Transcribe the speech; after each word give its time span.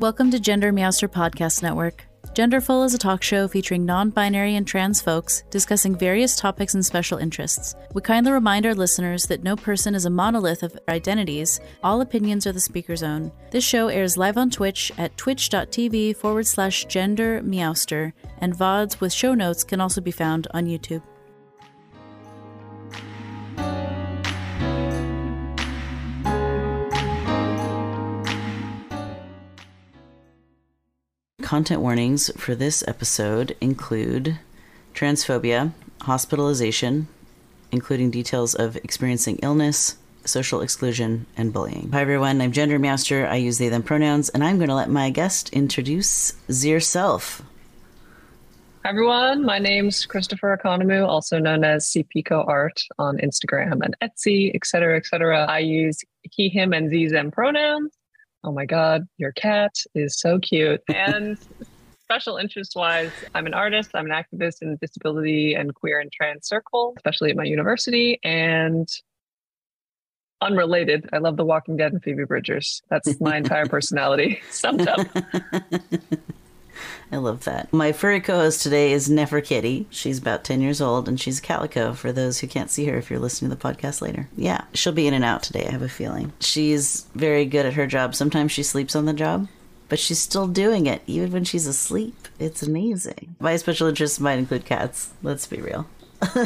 Welcome 0.00 0.30
to 0.30 0.40
Gender 0.40 0.72
Meowster 0.72 1.08
Podcast 1.08 1.62
Network. 1.62 2.06
Genderful 2.32 2.86
is 2.86 2.94
a 2.94 2.98
talk 2.98 3.22
show 3.22 3.46
featuring 3.46 3.84
non 3.84 4.08
binary 4.08 4.56
and 4.56 4.66
trans 4.66 5.02
folks 5.02 5.42
discussing 5.50 5.94
various 5.94 6.36
topics 6.36 6.72
and 6.72 6.86
special 6.86 7.18
interests. 7.18 7.74
We 7.92 8.00
kindly 8.00 8.32
remind 8.32 8.64
our 8.64 8.74
listeners 8.74 9.26
that 9.26 9.42
no 9.42 9.56
person 9.56 9.94
is 9.94 10.06
a 10.06 10.10
monolith 10.10 10.62
of 10.62 10.78
identities, 10.88 11.60
all 11.84 12.00
opinions 12.00 12.46
are 12.46 12.52
the 12.52 12.60
speaker's 12.60 13.02
own. 13.02 13.30
This 13.50 13.62
show 13.62 13.88
airs 13.88 14.16
live 14.16 14.38
on 14.38 14.48
Twitch 14.48 14.90
at 14.96 15.18
twitch.tv 15.18 16.16
forward 16.16 16.46
slash 16.46 16.86
gender 16.86 17.42
meowster, 17.42 18.14
and 18.38 18.56
VODs 18.56 19.02
with 19.02 19.12
show 19.12 19.34
notes 19.34 19.64
can 19.64 19.82
also 19.82 20.00
be 20.00 20.10
found 20.10 20.48
on 20.54 20.64
YouTube. 20.64 21.02
Content 31.50 31.80
warnings 31.80 32.30
for 32.36 32.54
this 32.54 32.86
episode 32.86 33.56
include 33.60 34.38
transphobia, 34.94 35.72
hospitalization, 36.02 37.08
including 37.72 38.08
details 38.08 38.54
of 38.54 38.76
experiencing 38.76 39.36
illness, 39.42 39.96
social 40.24 40.60
exclusion, 40.60 41.26
and 41.36 41.52
bullying. 41.52 41.90
Hi 41.90 42.02
everyone, 42.02 42.40
I'm 42.40 42.52
Gender 42.52 42.78
Meowster. 42.78 43.28
I 43.28 43.34
use 43.34 43.58
they 43.58 43.68
them 43.68 43.82
pronouns, 43.82 44.28
and 44.28 44.44
I'm 44.44 44.58
going 44.58 44.68
to 44.68 44.76
let 44.76 44.90
my 44.90 45.10
guest 45.10 45.50
introduce 45.52 46.34
yourself. 46.46 47.42
Hi 48.84 48.90
everyone, 48.90 49.44
my 49.44 49.58
name's 49.58 50.06
Christopher 50.06 50.56
Economou, 50.56 51.04
also 51.04 51.40
known 51.40 51.64
as 51.64 51.92
CPico 51.92 52.46
Art 52.46 52.80
on 52.96 53.18
Instagram 53.18 53.80
and 53.82 53.96
Etsy, 54.00 54.54
etc., 54.54 54.98
etc. 54.98 55.46
I 55.46 55.58
use 55.58 55.98
he, 56.30 56.48
him, 56.48 56.72
and 56.72 56.88
ze, 56.90 57.08
them 57.08 57.32
pronouns 57.32 57.90
oh 58.44 58.52
my 58.52 58.66
God, 58.66 59.06
your 59.18 59.32
cat 59.32 59.74
is 59.94 60.18
so 60.18 60.38
cute. 60.38 60.80
And 60.88 61.38
special 62.00 62.36
interest 62.36 62.72
wise, 62.74 63.12
I'm 63.34 63.46
an 63.46 63.54
artist, 63.54 63.90
I'm 63.94 64.10
an 64.10 64.12
activist 64.12 64.62
in 64.62 64.76
disability 64.80 65.54
and 65.54 65.74
queer 65.74 66.00
and 66.00 66.10
trans 66.10 66.48
circle, 66.48 66.94
especially 66.96 67.30
at 67.30 67.36
my 67.36 67.44
university. 67.44 68.18
And 68.24 68.88
unrelated, 70.40 71.08
I 71.12 71.18
love 71.18 71.36
The 71.36 71.44
Walking 71.44 71.76
Dead 71.76 71.92
and 71.92 72.02
Phoebe 72.02 72.24
Bridgers. 72.24 72.82
That's 72.88 73.20
my 73.20 73.36
entire 73.36 73.66
personality 73.66 74.40
summed 74.50 74.88
up. 74.88 75.06
I 77.12 77.16
love 77.16 77.44
that. 77.44 77.72
My 77.72 77.92
furry 77.92 78.20
co 78.20 78.36
host 78.36 78.62
today 78.62 78.92
is 78.92 79.08
Neferkitty. 79.08 79.86
She's 79.90 80.18
about 80.18 80.44
10 80.44 80.60
years 80.60 80.80
old 80.80 81.08
and 81.08 81.20
she's 81.20 81.38
a 81.38 81.42
calico 81.42 81.92
for 81.92 82.12
those 82.12 82.38
who 82.38 82.46
can't 82.46 82.70
see 82.70 82.86
her 82.86 82.96
if 82.96 83.10
you're 83.10 83.18
listening 83.18 83.50
to 83.50 83.56
the 83.56 83.62
podcast 83.62 84.00
later. 84.00 84.28
Yeah, 84.36 84.62
she'll 84.74 84.92
be 84.92 85.06
in 85.06 85.14
and 85.14 85.24
out 85.24 85.42
today, 85.42 85.66
I 85.66 85.72
have 85.72 85.82
a 85.82 85.88
feeling. 85.88 86.32
She's 86.40 87.06
very 87.14 87.44
good 87.44 87.66
at 87.66 87.74
her 87.74 87.86
job. 87.86 88.14
Sometimes 88.14 88.52
she 88.52 88.62
sleeps 88.62 88.94
on 88.94 89.06
the 89.06 89.12
job, 89.12 89.48
but 89.88 89.98
she's 89.98 90.18
still 90.18 90.46
doing 90.46 90.86
it 90.86 91.02
even 91.06 91.32
when 91.32 91.44
she's 91.44 91.66
asleep. 91.66 92.28
It's 92.38 92.62
amazing. 92.62 93.36
My 93.40 93.56
special 93.56 93.88
interests 93.88 94.20
might 94.20 94.38
include 94.38 94.64
cats, 94.64 95.10
let's 95.22 95.46
be 95.46 95.60
real. 95.60 95.86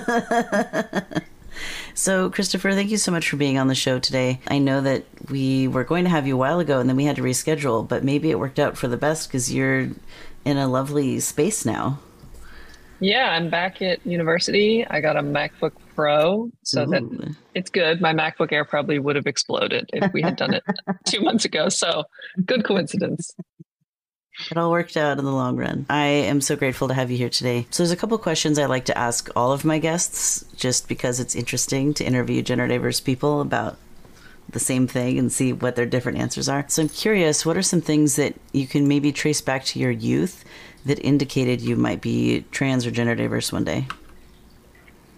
So, 1.94 2.28
Christopher, 2.28 2.72
thank 2.72 2.90
you 2.90 2.96
so 2.96 3.12
much 3.12 3.30
for 3.30 3.36
being 3.36 3.56
on 3.56 3.68
the 3.68 3.74
show 3.74 4.00
today. 4.00 4.40
I 4.48 4.58
know 4.58 4.80
that 4.80 5.04
we 5.30 5.68
were 5.68 5.84
going 5.84 6.04
to 6.04 6.10
have 6.10 6.26
you 6.26 6.34
a 6.34 6.38
while 6.38 6.58
ago 6.58 6.80
and 6.80 6.88
then 6.88 6.96
we 6.96 7.04
had 7.04 7.16
to 7.16 7.22
reschedule, 7.22 7.86
but 7.86 8.02
maybe 8.02 8.30
it 8.30 8.38
worked 8.38 8.58
out 8.58 8.76
for 8.76 8.88
the 8.88 8.96
best 8.96 9.28
because 9.28 9.54
you're 9.54 9.88
in 10.44 10.58
a 10.58 10.66
lovely 10.66 11.20
space 11.20 11.64
now. 11.64 12.00
Yeah, 13.00 13.30
I'm 13.30 13.48
back 13.48 13.80
at 13.82 14.04
university. 14.06 14.86
I 14.88 15.00
got 15.00 15.16
a 15.16 15.22
MacBook 15.22 15.72
Pro, 15.94 16.50
so 16.62 16.82
Ooh. 16.82 16.86
that 16.86 17.36
it's 17.54 17.70
good. 17.70 18.00
My 18.00 18.12
MacBook 18.12 18.50
Air 18.50 18.64
probably 18.64 18.98
would 18.98 19.16
have 19.16 19.26
exploded 19.26 19.88
if 19.92 20.12
we 20.12 20.22
had 20.22 20.36
done 20.36 20.54
it 20.54 20.62
two 21.06 21.20
months 21.20 21.44
ago. 21.44 21.68
So, 21.68 22.04
good 22.44 22.64
coincidence. 22.64 23.34
It 24.50 24.58
all 24.58 24.70
worked 24.70 24.96
out 24.96 25.18
in 25.18 25.24
the 25.24 25.30
long 25.32 25.56
run. 25.56 25.86
I 25.88 26.06
am 26.06 26.40
so 26.40 26.56
grateful 26.56 26.88
to 26.88 26.94
have 26.94 27.10
you 27.10 27.16
here 27.16 27.28
today. 27.28 27.66
So, 27.70 27.82
there's 27.82 27.92
a 27.92 27.96
couple 27.96 28.18
questions 28.18 28.58
I 28.58 28.66
like 28.66 28.86
to 28.86 28.98
ask 28.98 29.30
all 29.36 29.52
of 29.52 29.64
my 29.64 29.78
guests 29.78 30.44
just 30.56 30.88
because 30.88 31.20
it's 31.20 31.36
interesting 31.36 31.94
to 31.94 32.04
interview 32.04 32.42
gender 32.42 32.66
diverse 32.66 32.98
people 32.98 33.40
about 33.40 33.78
the 34.50 34.58
same 34.58 34.86
thing 34.86 35.18
and 35.18 35.32
see 35.32 35.52
what 35.52 35.76
their 35.76 35.86
different 35.86 36.18
answers 36.18 36.48
are. 36.48 36.64
So, 36.68 36.82
I'm 36.82 36.88
curious 36.88 37.46
what 37.46 37.56
are 37.56 37.62
some 37.62 37.80
things 37.80 38.16
that 38.16 38.34
you 38.52 38.66
can 38.66 38.88
maybe 38.88 39.12
trace 39.12 39.40
back 39.40 39.64
to 39.66 39.78
your 39.78 39.92
youth 39.92 40.44
that 40.84 40.98
indicated 40.98 41.60
you 41.60 41.76
might 41.76 42.00
be 42.00 42.44
trans 42.50 42.86
or 42.86 42.90
gender 42.90 43.14
diverse 43.14 43.52
one 43.52 43.64
day? 43.64 43.86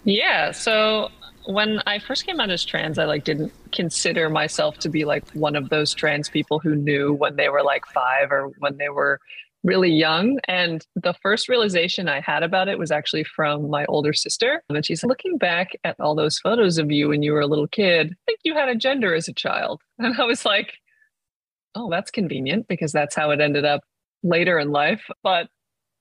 Yeah. 0.03 0.51
So, 0.51 1.09
when 1.47 1.81
I 1.85 1.99
first 1.99 2.25
came 2.25 2.39
out 2.39 2.49
as 2.49 2.65
trans, 2.65 2.99
I 2.99 3.05
like 3.05 3.23
didn't 3.23 3.53
consider 3.71 4.29
myself 4.29 4.77
to 4.79 4.89
be 4.89 5.05
like 5.05 5.27
one 5.31 5.55
of 5.55 5.69
those 5.69 5.93
trans 5.93 6.29
people 6.29 6.59
who 6.59 6.75
knew 6.75 7.13
when 7.13 7.37
they 7.37 7.47
were 7.49 7.63
like 7.63 7.85
five 7.87 8.31
or 8.31 8.51
when 8.59 8.77
they 8.77 8.89
were 8.89 9.19
really 9.63 9.91
young. 9.91 10.39
And 10.47 10.85
the 10.95 11.13
first 11.21 11.47
realization 11.47 12.09
I 12.09 12.19
had 12.19 12.43
about 12.43 12.67
it 12.67 12.77
was 12.77 12.91
actually 12.91 13.23
from 13.23 13.69
my 13.69 13.85
older 13.85 14.13
sister. 14.13 14.61
And 14.69 14.85
she's 14.85 15.03
looking 15.03 15.37
back 15.37 15.71
at 15.83 15.95
all 15.99 16.15
those 16.15 16.37
photos 16.37 16.77
of 16.77 16.91
you 16.91 17.09
when 17.09 17.23
you 17.23 17.31
were 17.31 17.41
a 17.41 17.47
little 17.47 17.67
kid. 17.67 18.11
I 18.11 18.23
think 18.25 18.39
you 18.43 18.53
had 18.53 18.69
a 18.69 18.75
gender 18.75 19.15
as 19.15 19.27
a 19.27 19.33
child. 19.33 19.81
And 19.99 20.19
I 20.19 20.25
was 20.25 20.45
like, 20.45 20.73
oh, 21.75 21.89
that's 21.89 22.11
convenient 22.11 22.67
because 22.67 22.91
that's 22.91 23.15
how 23.15 23.31
it 23.31 23.41
ended 23.41 23.65
up 23.65 23.81
later 24.21 24.59
in 24.59 24.71
life. 24.71 25.01
But 25.23 25.47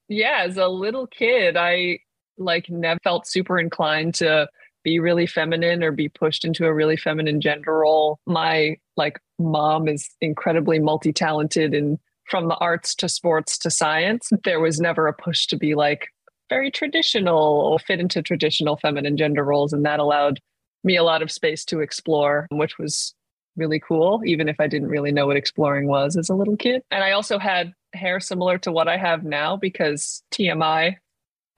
yeah, 0.09 0.43
as 0.45 0.57
a 0.57 0.69
little 0.69 1.07
kid, 1.07 1.57
I 1.57 2.01
like 2.37 2.69
never 2.69 3.01
felt 3.03 3.27
super 3.27 3.59
inclined 3.59 4.15
to 4.17 4.49
be 4.87 5.01
really 5.01 5.27
feminine 5.27 5.83
or 5.83 5.91
be 5.91 6.09
pushed 6.09 6.45
into 6.45 6.65
a 6.65 6.73
really 6.73 6.97
feminine 6.97 7.41
gender 7.41 7.79
role. 7.79 8.21
My 8.25 8.77
like 8.97 9.19
mom 9.37 9.89
is 9.89 10.09
incredibly 10.21 10.79
multi-talented 10.79 11.75
and 11.75 11.99
from 12.31 12.47
the 12.47 12.55
arts 12.59 12.95
to 12.95 13.09
sports 13.09 13.59
to 13.59 13.69
science. 13.69 14.31
There 14.45 14.61
was 14.61 14.79
never 14.79 15.09
a 15.09 15.13
push 15.13 15.49
to 15.49 15.57
be 15.57 15.75
like 15.75 16.07
very 16.49 16.71
traditional 16.71 17.37
or 17.37 17.81
fit 17.81 17.99
into 17.99 18.23
traditional 18.23 18.77
feminine 18.77 19.17
gender 19.17 19.43
roles. 19.43 19.73
And 19.73 19.85
that 19.85 19.99
allowed 19.99 20.39
me 20.85 20.97
a 20.97 21.03
lot 21.03 21.21
of 21.21 21.33
space 21.33 21.65
to 21.65 21.81
explore, 21.81 22.47
which 22.53 22.79
was 22.79 23.13
really 23.57 23.81
cool, 23.81 24.23
even 24.25 24.49
if 24.49 24.61
I 24.61 24.69
didn't 24.69 24.89
really 24.89 25.11
know 25.11 25.27
what 25.27 25.37
exploring 25.37 25.89
was 25.89 26.17
as 26.17 26.29
a 26.29 26.35
little 26.37 26.57
kid. 26.57 26.83
And 26.93 27.03
I 27.03 27.11
also 27.11 27.41
had 27.41 27.73
hair 27.93 28.21
similar 28.21 28.57
to 28.59 28.71
what 28.71 28.87
I 28.87 28.99
have 28.99 29.25
now 29.25 29.57
because 29.57 30.23
TMI, 30.33 30.95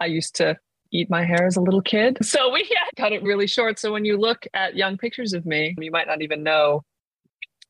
I 0.01 0.07
used 0.07 0.35
to 0.37 0.57
eat 0.91 1.11
my 1.11 1.25
hair 1.25 1.47
as 1.47 1.57
a 1.57 1.61
little 1.61 1.83
kid. 1.83 2.19
So 2.29 2.53
we 2.53 2.67
yeah, 2.71 2.89
cut 2.97 3.13
it 3.13 3.23
really 3.23 3.47
short. 3.47 3.79
So 3.79 3.93
when 3.93 4.05
you 4.05 4.19
look 4.19 4.47
at 4.55 4.77
young 4.77 4.99
pictures 4.99 5.33
of 5.33 5.47
me, 5.47 5.75
you 5.79 5.91
might 5.91 6.07
not 6.07 6.23
even 6.23 6.43
know 6.43 6.85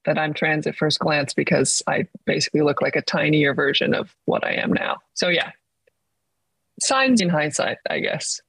that 0.04 0.18
I'm 0.18 0.34
trans 0.34 0.66
at 0.66 0.76
first 0.76 0.98
glance 0.98 1.34
because 1.34 1.82
I 1.86 2.06
basically 2.26 2.62
look 2.62 2.82
like 2.82 2.96
a 2.96 3.02
tinier 3.02 3.54
version 3.54 3.94
of 3.94 4.14
what 4.24 4.44
I 4.44 4.54
am 4.54 4.72
now. 4.72 4.98
So 5.14 5.28
yeah, 5.28 5.50
signs 6.80 7.20
in 7.20 7.28
hindsight, 7.28 7.78
I 7.88 8.00
guess, 8.00 8.40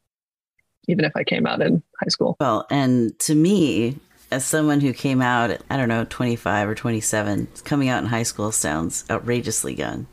even 0.87 1.05
if 1.05 1.11
I 1.15 1.23
came 1.23 1.45
out 1.45 1.61
in 1.61 1.83
high 1.99 2.09
school. 2.09 2.37
Well, 2.39 2.65
and 2.69 3.17
to 3.19 3.35
me, 3.35 3.97
as 4.31 4.45
someone 4.45 4.79
who 4.81 4.93
came 4.93 5.21
out 5.21 5.51
at, 5.51 5.61
I 5.69 5.77
don't 5.77 5.89
know, 5.89 6.05
25 6.09 6.69
or 6.69 6.75
27, 6.75 7.47
coming 7.63 7.89
out 7.89 8.03
in 8.03 8.09
high 8.09 8.23
school 8.23 8.51
sounds 8.51 9.03
outrageously 9.09 9.73
young. 9.73 10.07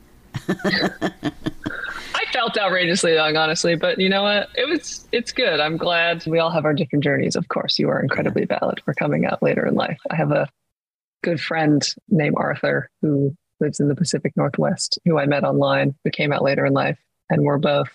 I 0.49 2.25
felt 2.31 2.57
outrageously 2.57 3.13
young, 3.13 3.35
honestly, 3.35 3.75
but 3.75 3.99
you 3.99 4.09
know 4.09 4.23
what? 4.23 4.49
It 4.55 4.67
was 4.67 5.07
it's 5.11 5.31
good. 5.31 5.59
I'm 5.59 5.77
glad 5.77 6.25
we 6.25 6.39
all 6.39 6.51
have 6.51 6.65
our 6.65 6.73
different 6.73 7.03
journeys. 7.03 7.35
Of 7.35 7.47
course, 7.47 7.79
you 7.79 7.89
are 7.89 8.01
incredibly 8.01 8.45
valid 8.45 8.81
for 8.83 8.93
coming 8.93 9.25
out 9.25 9.41
later 9.41 9.65
in 9.65 9.75
life. 9.75 9.99
I 10.09 10.15
have 10.15 10.31
a 10.31 10.49
good 11.23 11.41
friend 11.41 11.87
named 12.09 12.35
Arthur 12.37 12.89
who 13.01 13.35
lives 13.59 13.79
in 13.79 13.87
the 13.87 13.95
Pacific 13.95 14.33
Northwest, 14.35 14.99
who 15.05 15.17
I 15.17 15.25
met 15.25 15.43
online, 15.43 15.95
who 16.03 16.11
came 16.11 16.31
out 16.31 16.43
later 16.43 16.65
in 16.65 16.73
life, 16.73 16.99
and 17.29 17.43
we're 17.43 17.57
both. 17.57 17.89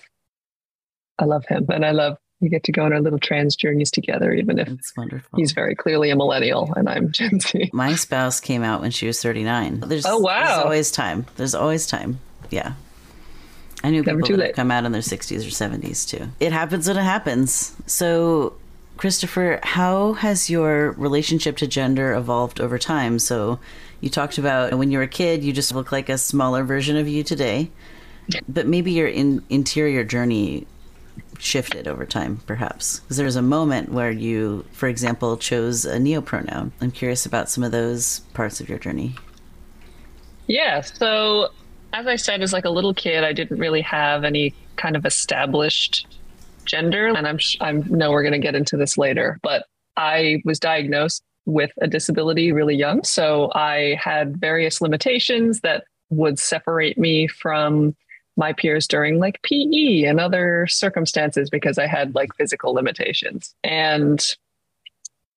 I 1.19 1.25
love 1.25 1.45
him, 1.47 1.67
and 1.69 1.85
I 1.85 1.93
love 1.93 2.19
we 2.43 2.49
get 2.49 2.65
to 2.65 2.73
go 2.73 2.85
on 2.85 2.93
our 2.93 3.01
little 3.01 3.21
trans 3.21 3.55
journeys 3.55 3.91
together, 3.91 4.33
even 4.33 4.59
if 4.59 4.69
it's 4.69 4.93
wonderful. 4.97 5.31
He's 5.37 5.53
very 5.53 5.77
clearly 5.77 6.11
a 6.11 6.17
millennial, 6.17 6.73
and 6.75 6.89
I'm 6.89 7.13
Gen 7.13 7.39
Z. 7.39 7.71
My 7.73 7.95
spouse 7.95 8.41
came 8.41 8.65
out 8.65 8.81
when 8.81 8.91
she 8.91 9.07
was 9.07 9.23
39. 9.23 9.81
There's, 9.87 10.05
oh 10.05 10.19
wow! 10.19 10.45
There's 10.45 10.65
always 10.65 10.91
time. 10.91 11.27
There's 11.37 11.55
always 11.55 11.87
time. 11.87 12.19
Yeah. 12.51 12.75
I 13.85 13.91
knew 13.91 14.03
Never 14.03 14.23
people 14.23 14.39
that 14.39 14.55
come 14.55 14.71
out 14.71 14.85
in 14.85 14.93
their 14.93 15.03
60s 15.03 15.41
or 15.41 15.51
70s 15.51 16.09
too. 16.09 16.29
It 16.39 16.53
happens 16.53 16.87
when 16.87 16.97
it 16.97 17.03
happens. 17.03 17.75
So, 17.87 18.55
Christopher, 18.97 19.59
how 19.63 20.13
has 20.15 20.49
your 20.49 20.93
relationship 20.93 21.57
to 21.59 21.67
gender 21.67 22.15
evolved 22.15 22.61
over 22.61 22.79
time? 22.79 23.19
So, 23.19 23.59
you 24.01 24.09
talked 24.09 24.39
about 24.39 24.75
when 24.75 24.91
you 24.91 24.99
were 24.99 25.05
a 25.05 25.09
kid, 25.09 25.43
you 25.43 25.53
just 25.53 25.75
look 25.75 25.91
like 25.91 26.09
a 26.09 26.19
smaller 26.19 26.63
version 26.63 26.97
of 26.97 27.09
you 27.09 27.25
today. 27.25 27.71
But 28.49 28.67
maybe 28.67 28.93
your 28.93 29.09
in- 29.09 29.43
interior 29.51 30.05
journey 30.05 30.67
shifted 31.39 31.89
over 31.89 32.07
time, 32.07 32.41
perhaps? 32.47 33.01
Because 33.01 33.17
there 33.17 33.27
was 33.27 33.37
a 33.37 33.43
moment 33.43 33.91
where 33.91 34.11
you, 34.11 34.65
for 34.73 34.89
example, 34.89 35.37
chose 35.37 35.85
a 35.85 35.99
neopronoun. 35.99 36.71
I'm 36.81 36.93
curious 36.93 37.27
about 37.27 37.51
some 37.51 37.65
of 37.65 37.73
those 37.73 38.21
parts 38.33 38.61
of 38.61 38.69
your 38.69 38.79
journey. 38.79 39.17
Yeah. 40.47 40.81
So 40.81 41.51
as 41.93 42.07
I 42.07 42.17
said, 42.17 42.43
as 42.43 42.53
like 42.53 42.65
a 42.65 42.71
little 42.71 42.95
kid, 42.95 43.25
I 43.25 43.33
didn't 43.33 43.59
really 43.59 43.83
have 43.83 44.25
any 44.25 44.55
kind 44.77 44.97
of 44.97 45.05
established 45.05 46.07
gender, 46.65 47.07
and 47.07 47.27
I'm 47.27 47.39
I 47.61 47.73
know 47.73 48.11
we're 48.11 48.23
going 48.23 48.33
to 48.33 48.39
get 48.39 48.55
into 48.55 48.77
this 48.77 48.97
later, 48.97 49.39
but 49.43 49.67
I 49.97 50.43
was 50.45 50.59
diagnosed 50.59 51.23
with 51.45 51.73
a 51.81 51.89
disability 51.89 52.53
really 52.53 52.77
young, 52.77 53.03
so 53.05 53.51
I 53.55 53.97
had 54.01 54.37
various 54.37 54.81
limitations 54.81 55.61
that 55.61 55.85
would 56.11 56.39
separate 56.39 56.99
me 56.99 57.27
from 57.27 57.97
my 58.37 58.53
peers 58.53 58.87
during 58.87 59.19
like 59.19 59.43
PE 59.43 60.05
and 60.05 60.19
other 60.19 60.67
circumstances 60.67 61.51
because 61.51 61.79
I 61.79 61.87
had 61.87 62.15
like 62.15 62.35
physical 62.37 62.73
limitations. 62.73 63.55
And 63.63 64.25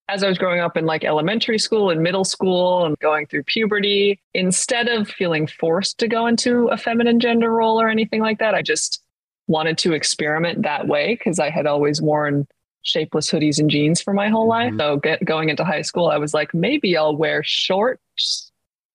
as 0.08 0.24
I 0.24 0.30
was 0.30 0.38
growing 0.38 0.60
up 0.60 0.78
in 0.78 0.86
like 0.86 1.04
elementary 1.04 1.58
school 1.58 1.90
and 1.90 2.02
middle 2.02 2.24
school 2.24 2.86
and 2.86 2.98
going 3.00 3.26
through 3.26 3.44
puberty, 3.44 4.20
instead 4.34 4.88
of 4.88 5.08
feeling 5.08 5.48
forced 5.48 5.98
to 6.00 6.08
go 6.08 6.28
into 6.28 6.68
a 6.68 6.78
feminine 6.78 7.20
gender 7.20 7.52
role 7.52 7.82
or 7.82 7.90
anything 7.90 8.22
like 8.22 8.40
that, 8.40 8.54
I 8.54 8.62
just 8.62 9.02
wanted 9.48 9.78
to 9.80 9.94
experiment 9.94 10.64
that 10.64 10.88
way 10.88 11.16
because 11.16 11.40
I 11.40 11.50
had 11.50 11.66
always 11.66 12.02
worn 12.02 12.48
shapeless 12.84 13.32
hoodies 13.32 13.60
and 13.60 13.70
jeans 13.70 14.00
for 14.00 14.14
my 14.14 14.30
whole 14.30 14.48
life. 14.48 14.70
Mm-hmm. 14.70 14.80
So 14.80 14.98
get, 14.98 15.26
going 15.26 15.50
into 15.50 15.64
high 15.64 15.82
school, 15.82 16.08
I 16.08 16.18
was 16.18 16.34
like, 16.34 16.54
maybe 16.54 16.96
I'll 16.96 17.16
wear 17.16 17.42
shorts 17.44 18.52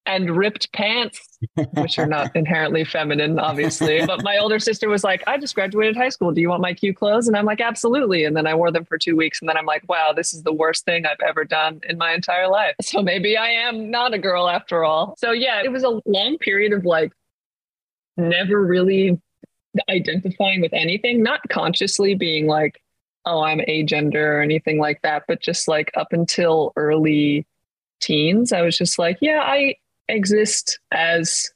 and 0.06 0.37
ripped 0.37 0.73
pants, 0.73 1.30
which 1.75 1.99
are 1.99 2.07
not 2.07 2.35
inherently 2.37 2.85
feminine, 2.85 3.39
obviously. 3.39 4.05
but 4.07 4.23
my 4.23 4.39
older 4.39 4.59
sister 4.59 4.89
was 4.89 5.03
like, 5.03 5.23
I 5.27 5.39
just 5.39 5.55
graduated 5.55 5.97
high 5.97 6.11
school. 6.11 6.33
Do 6.33 6.41
you 6.41 6.49
want 6.49 6.61
my 6.61 6.75
cute 6.75 6.97
clothes? 6.97 7.29
And 7.29 7.37
I'm 7.37 7.47
like, 7.47 7.61
absolutely. 7.61 8.25
And 8.25 8.37
then 8.37 8.47
I 8.47 8.55
wore 8.55 8.71
them 8.71 8.85
for 8.85 8.99
two 8.99 9.17
weeks. 9.17 9.41
And 9.41 9.49
then 9.49 9.57
I'm 9.57 9.67
like, 9.67 9.89
wow, 9.89 10.13
this 10.15 10.35
is 10.35 10.43
the 10.43 10.53
worst 10.53 10.85
thing 10.85 11.07
I've 11.07 11.21
ever 11.27 11.45
done 11.45 11.81
in 11.89 11.99
my 11.99 12.13
entire 12.13 12.49
life. 12.49 12.75
So 12.91 13.03
maybe 13.03 13.37
I 13.37 13.51
am 13.51 13.89
not 13.89 14.15
a 14.15 14.19
girl 14.19 14.49
after 14.49 14.85
all. 14.85 15.15
So 15.17 15.31
yeah, 15.31 15.63
it 15.63 15.71
was 15.71 15.85
a 15.85 16.01
long 16.07 16.39
period 16.39 16.73
of 16.73 16.85
like 16.85 17.13
never 18.17 18.61
really 18.61 19.21
identifying 19.89 20.61
with 20.61 20.73
anything, 20.73 21.23
not 21.23 21.41
consciously 21.49 22.15
being 22.15 22.49
like, 22.49 22.81
oh, 23.27 23.43
I'm 23.43 23.61
agender 23.61 24.39
or 24.39 24.41
anything 24.41 24.79
like 24.79 25.03
that, 25.03 25.25
but 25.29 25.41
just 25.41 25.69
like 25.69 25.93
up 25.95 26.13
until 26.13 26.73
early 26.75 27.47
teens, 28.01 28.53
I 28.53 28.63
was 28.63 28.77
just 28.77 28.99
like, 28.99 29.19
yeah, 29.21 29.41
I 29.43 29.77
exist 30.11 30.79
as 30.93 31.51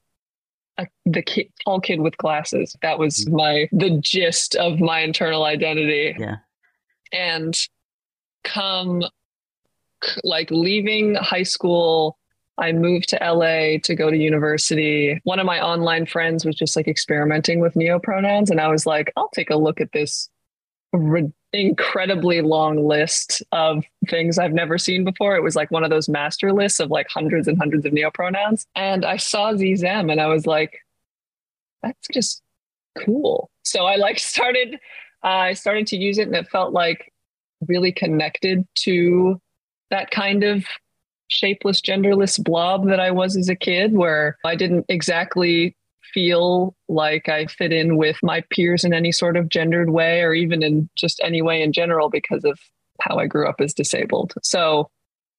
a, 0.79 0.87
the 1.07 1.23
kid, 1.23 1.49
tall 1.65 1.81
kid 1.81 2.01
with 2.01 2.17
glasses. 2.17 2.77
That 2.83 2.99
was 2.99 3.25
mm-hmm. 3.25 3.37
my 3.37 3.69
the 3.73 3.99
gist 4.01 4.57
of 4.57 4.81
my 4.81 5.01
internal 5.01 5.45
identity. 5.45 6.17
Yeah. 6.19 6.37
And 7.13 7.57
come 8.43 9.05
like 10.23 10.51
leaving 10.51 11.15
high 11.15 11.45
school, 11.45 12.19
I 12.59 12.73
moved 12.73 13.09
to 13.11 13.19
LA 13.21 13.79
to 13.83 13.95
go 13.95 14.11
to 14.11 14.17
university. 14.17 15.21
One 15.25 15.39
of 15.39 15.47
my 15.47 15.61
online 15.61 16.07
friends 16.07 16.45
was 16.45 16.57
just 16.57 16.77
like 16.77 16.89
experimenting 16.89 17.61
with 17.61 17.75
neopronouns 17.75 18.51
and 18.51 18.61
I 18.61 18.69
was 18.69 18.87
like, 18.87 19.13
I'll 19.17 19.31
take 19.31 19.51
a 19.51 19.57
look 19.57 19.81
at 19.81 19.93
this 19.93 20.29
incredibly 21.55 22.41
long 22.41 22.87
list 22.87 23.43
of 23.53 23.85
things 24.09 24.39
I've 24.39 24.53
never 24.53 24.77
seen 24.79 25.05
before. 25.05 25.37
It 25.37 25.43
was 25.43 25.57
like 25.57 25.71
one 25.71 25.85
of 25.85 25.91
those 25.91 26.09
master 26.09 26.53
lists 26.53 26.81
of 26.81 26.91
like 26.91 27.07
hundreds 27.09 27.49
and 27.49 27.59
hundreds 27.59 27.87
of 27.87 27.93
neopronouns. 27.93 28.67
And 28.75 29.05
I 29.05 29.17
saw 29.17 29.53
ZZM 29.53 30.11
and 30.11 30.21
I 30.21 30.27
was 30.27 30.47
like, 30.47 30.81
that's 31.83 32.09
just 32.13 32.43
cool. 32.99 33.51
So 33.63 33.87
I 33.87 33.97
like 33.97 34.19
started, 34.19 34.75
uh, 35.23 35.29
I 35.29 35.53
started 35.53 35.87
to 35.89 35.97
use 35.97 36.19
it 36.19 36.27
and 36.27 36.37
it 36.37 36.49
felt 36.49 36.73
like 36.73 37.13
really 37.67 37.93
connected 37.93 38.67
to 38.77 39.41
that 39.91 40.11
kind 40.11 40.45
of 40.45 40.65
shapeless, 41.29 41.81
genderless 41.81 42.43
blob 42.43 42.87
that 42.89 43.01
I 43.01 43.11
was 43.11 43.37
as 43.37 43.49
a 43.49 43.57
kid, 43.57 43.95
where 43.95 44.37
I 44.45 44.57
didn't 44.57 44.87
exactly 44.89 45.77
feel 46.15 46.75
like 46.89 47.29
I 47.29 47.47
fit 47.47 47.73
in 47.73 47.97
with 47.97 48.17
my 48.23 48.43
peers 48.51 48.85
in 48.85 48.95
any 48.95 49.13
sort 49.13 49.37
of 49.37 49.49
gendered 49.49 49.91
way 49.91 50.23
or 50.23 50.33
even 50.33 50.63
in 50.63 50.89
just 50.97 51.21
any 51.23 51.43
way 51.43 51.61
in 51.61 51.73
general 51.73 52.09
because 52.09 52.45
of 52.45 52.59
how 53.01 53.19
I 53.19 53.27
grew 53.27 53.49
up 53.49 53.61
as 53.61 53.75
disabled. 53.75 54.33
So 54.43 54.89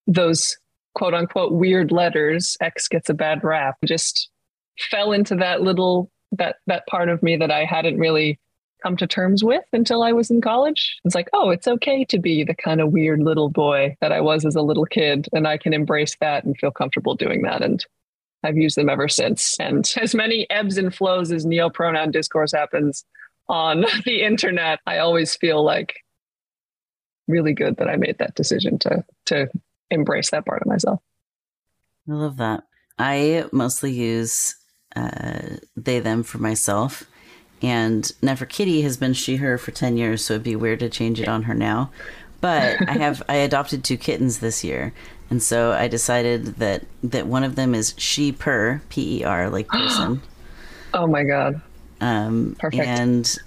those 0.05 0.57
quote 0.93 1.13
unquote 1.13 1.53
weird 1.53 1.91
letters, 1.91 2.57
X 2.61 2.87
gets 2.87 3.09
a 3.09 3.13
bad 3.13 3.43
rap, 3.43 3.77
just 3.85 4.29
fell 4.77 5.13
into 5.13 5.35
that 5.35 5.61
little 5.61 6.11
that 6.33 6.57
that 6.67 6.85
part 6.87 7.09
of 7.09 7.23
me 7.23 7.37
that 7.37 7.51
I 7.51 7.63
hadn't 7.63 7.97
really 7.97 8.39
come 8.83 8.97
to 8.97 9.07
terms 9.07 9.43
with 9.43 9.63
until 9.73 10.03
I 10.03 10.11
was 10.11 10.29
in 10.29 10.41
college. 10.41 10.97
It's 11.05 11.15
like, 11.15 11.29
oh, 11.33 11.49
it's 11.49 11.67
okay 11.67 12.05
to 12.05 12.19
be 12.19 12.43
the 12.43 12.53
kind 12.53 12.81
of 12.81 12.91
weird 12.91 13.21
little 13.21 13.49
boy 13.49 13.95
that 14.01 14.11
I 14.11 14.21
was 14.21 14.45
as 14.45 14.55
a 14.55 14.61
little 14.61 14.85
kid 14.85 15.27
and 15.33 15.47
I 15.47 15.57
can 15.57 15.73
embrace 15.73 16.15
that 16.19 16.43
and 16.43 16.57
feel 16.57 16.71
comfortable 16.71 17.15
doing 17.15 17.41
that 17.43 17.63
and 17.63 17.83
I've 18.45 18.57
used 18.57 18.77
them 18.77 18.89
ever 18.89 19.07
since. 19.07 19.59
And 19.59 19.89
as 20.01 20.15
many 20.15 20.49
ebbs 20.49 20.77
and 20.77 20.93
flows 20.93 21.31
as 21.31 21.45
neopronoun 21.45 22.11
discourse 22.11 22.51
happens 22.51 23.05
on 23.47 23.85
the 24.05 24.23
internet, 24.23 24.79
I 24.85 24.99
always 24.99 25.35
feel 25.35 25.63
like 25.63 25.95
really 27.27 27.53
good 27.53 27.77
that 27.77 27.89
I 27.89 27.95
made 27.95 28.19
that 28.19 28.35
decision 28.35 28.77
to 28.79 29.03
to 29.25 29.47
embrace 29.89 30.29
that 30.29 30.45
part 30.45 30.61
of 30.61 30.67
myself. 30.67 30.99
I 32.07 32.13
love 32.13 32.37
that. 32.37 32.63
I 32.99 33.45
mostly 33.51 33.91
use 33.91 34.55
uh, 34.95 35.57
they 35.75 35.99
them 35.99 36.23
for 36.23 36.37
myself. 36.37 37.03
And 37.61 38.03
Neferkitty 38.21 38.83
has 38.83 38.97
been 38.97 39.13
she 39.13 39.37
her 39.37 39.57
for 39.57 39.71
10 39.71 39.97
years, 39.97 40.23
so 40.23 40.35
it'd 40.35 40.43
be 40.43 40.55
weird 40.55 40.79
to 40.79 40.89
change 40.89 41.19
it 41.19 41.27
on 41.27 41.43
her 41.43 41.53
now. 41.53 41.89
But 42.45 42.77
I 42.87 42.93
have 42.93 43.23
I 43.27 43.37
adopted 43.37 43.83
two 43.83 43.97
kittens 43.97 44.37
this 44.37 44.63
year. 44.63 44.93
And 45.31 45.41
so 45.41 45.71
I 45.71 45.87
decided 45.87 46.57
that 46.57 46.83
that 47.01 47.25
one 47.25 47.43
of 47.43 47.55
them 47.55 47.73
is 47.73 47.95
she 47.97 48.31
per 48.31 48.83
P 48.89 49.21
E 49.21 49.23
R 49.23 49.49
like 49.49 49.67
person. 49.69 50.21
oh 50.93 51.07
my 51.07 51.23
god. 51.23 51.59
Um, 52.01 52.55
perfect. 52.59 52.85
And 52.85 53.37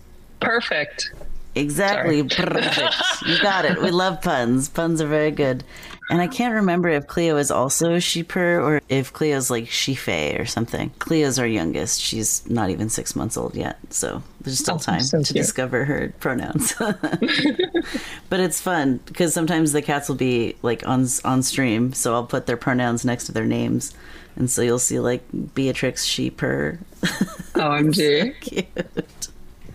perfect. 0.40 1.12
Exactly. 1.54 2.24
Perfect. 2.24 2.96
you 3.24 3.40
got 3.40 3.64
it. 3.64 3.80
We 3.80 3.92
love 3.92 4.20
puns. 4.20 4.68
Puns 4.68 5.00
are 5.00 5.06
very 5.06 5.30
good. 5.30 5.62
And 6.10 6.22
I 6.22 6.26
can't 6.26 6.54
remember 6.54 6.88
if 6.88 7.06
Cleo 7.06 7.36
is 7.36 7.50
also 7.50 7.98
Sheeper 7.98 8.60
or 8.60 8.80
if 8.88 9.12
Cleo's 9.12 9.50
like 9.50 9.68
Shife 9.68 10.38
or 10.38 10.46
something. 10.46 10.90
Cleo's 10.98 11.38
our 11.38 11.46
youngest. 11.46 12.00
She's 12.00 12.48
not 12.48 12.70
even 12.70 12.88
six 12.88 13.14
months 13.14 13.36
old 13.36 13.54
yet. 13.54 13.78
So 13.90 14.22
there's 14.40 14.58
still 14.58 14.76
oh, 14.76 14.78
time 14.78 15.00
so 15.00 15.22
to 15.22 15.34
discover 15.34 15.84
her 15.84 16.14
pronouns. 16.18 16.72
but 18.30 18.40
it's 18.40 18.60
fun 18.60 19.00
because 19.04 19.34
sometimes 19.34 19.72
the 19.72 19.82
cats 19.82 20.08
will 20.08 20.16
be 20.16 20.56
like 20.62 20.86
on, 20.86 21.06
on 21.24 21.42
stream. 21.42 21.92
So 21.92 22.14
I'll 22.14 22.24
put 22.24 22.46
their 22.46 22.56
pronouns 22.56 23.04
next 23.04 23.24
to 23.26 23.32
their 23.32 23.44
names. 23.44 23.92
And 24.36 24.50
so 24.50 24.62
you'll 24.62 24.78
see 24.78 25.00
like 25.00 25.22
Beatrix 25.54 26.04
Sheeper. 26.04 26.78
Oh, 27.02 27.06
OMG. 27.54 27.94
so 27.94 28.40
cute. 28.40 29.28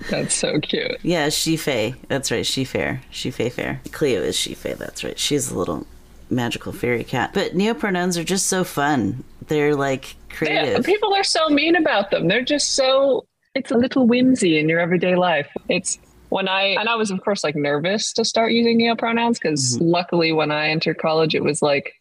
That's 0.10 0.34
so 0.34 0.60
cute. 0.60 0.98
Yeah, 1.04 1.30
Shife. 1.30 1.96
That's 2.08 2.32
right. 2.32 2.46
She 2.46 2.66
fair. 2.66 3.02
She 3.12 3.30
fair. 3.30 3.82
Cleo 3.92 4.22
is 4.22 4.36
Shife. 4.36 4.78
That's 4.78 5.04
right. 5.04 5.20
She's 5.20 5.52
a 5.52 5.58
little 5.58 5.86
magical 6.30 6.72
fairy 6.72 7.04
cat. 7.04 7.32
But 7.34 7.54
neopronouns 7.54 8.18
are 8.20 8.24
just 8.24 8.48
so 8.48 8.64
fun. 8.64 9.24
They're 9.48 9.76
like 9.76 10.16
creative. 10.30 10.74
Yeah, 10.74 10.80
people 10.82 11.14
are 11.14 11.24
so 11.24 11.50
mean 11.50 11.76
about 11.76 12.12
them. 12.12 12.28
They're 12.28 12.44
just 12.44 12.72
so 12.72 13.26
it's 13.56 13.72
a 13.72 13.78
little 13.78 14.08
whimsy 14.08 14.58
in 14.58 14.68
your 14.70 14.80
everyday 14.80 15.16
life. 15.16 15.50
It's 15.70 15.98
when 16.30 16.48
I 16.48 16.76
and 16.80 16.90
I 16.90 16.96
was 16.96 17.12
of 17.12 17.22
course 17.22 17.44
like 17.44 17.56
nervous 17.56 18.14
to 18.14 18.26
start 18.26 18.52
using 18.52 18.80
neopronouns 18.80 19.34
because 19.34 19.76
mm-hmm. 19.76 19.86
luckily 19.86 20.32
when 20.32 20.52
I 20.52 20.70
entered 20.70 20.98
college 20.98 21.36
it 21.36 21.44
was 21.44 21.62
like 21.62 21.94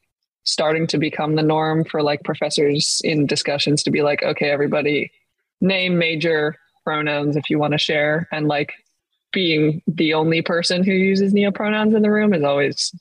starting 0.44 0.86
to 0.88 0.98
become 0.98 1.36
the 1.36 1.42
norm 1.42 1.84
for 1.84 2.02
like 2.02 2.24
professors 2.24 3.00
in 3.04 3.26
discussions 3.26 3.82
to 3.82 3.90
be 3.90 4.02
like, 4.02 4.22
okay, 4.22 4.50
everybody 4.50 5.12
name 5.60 5.98
major 5.98 6.56
pronouns 6.84 7.36
if 7.36 7.48
you 7.48 7.58
want 7.58 7.72
to 7.72 7.78
share 7.78 8.28
and 8.32 8.48
like 8.48 8.72
being 9.32 9.82
the 9.86 10.14
only 10.14 10.42
person 10.42 10.82
who 10.82 10.92
uses 10.92 11.32
neopronouns 11.32 11.94
in 11.94 12.02
the 12.02 12.10
room 12.10 12.34
is 12.34 12.42
always 12.42 12.92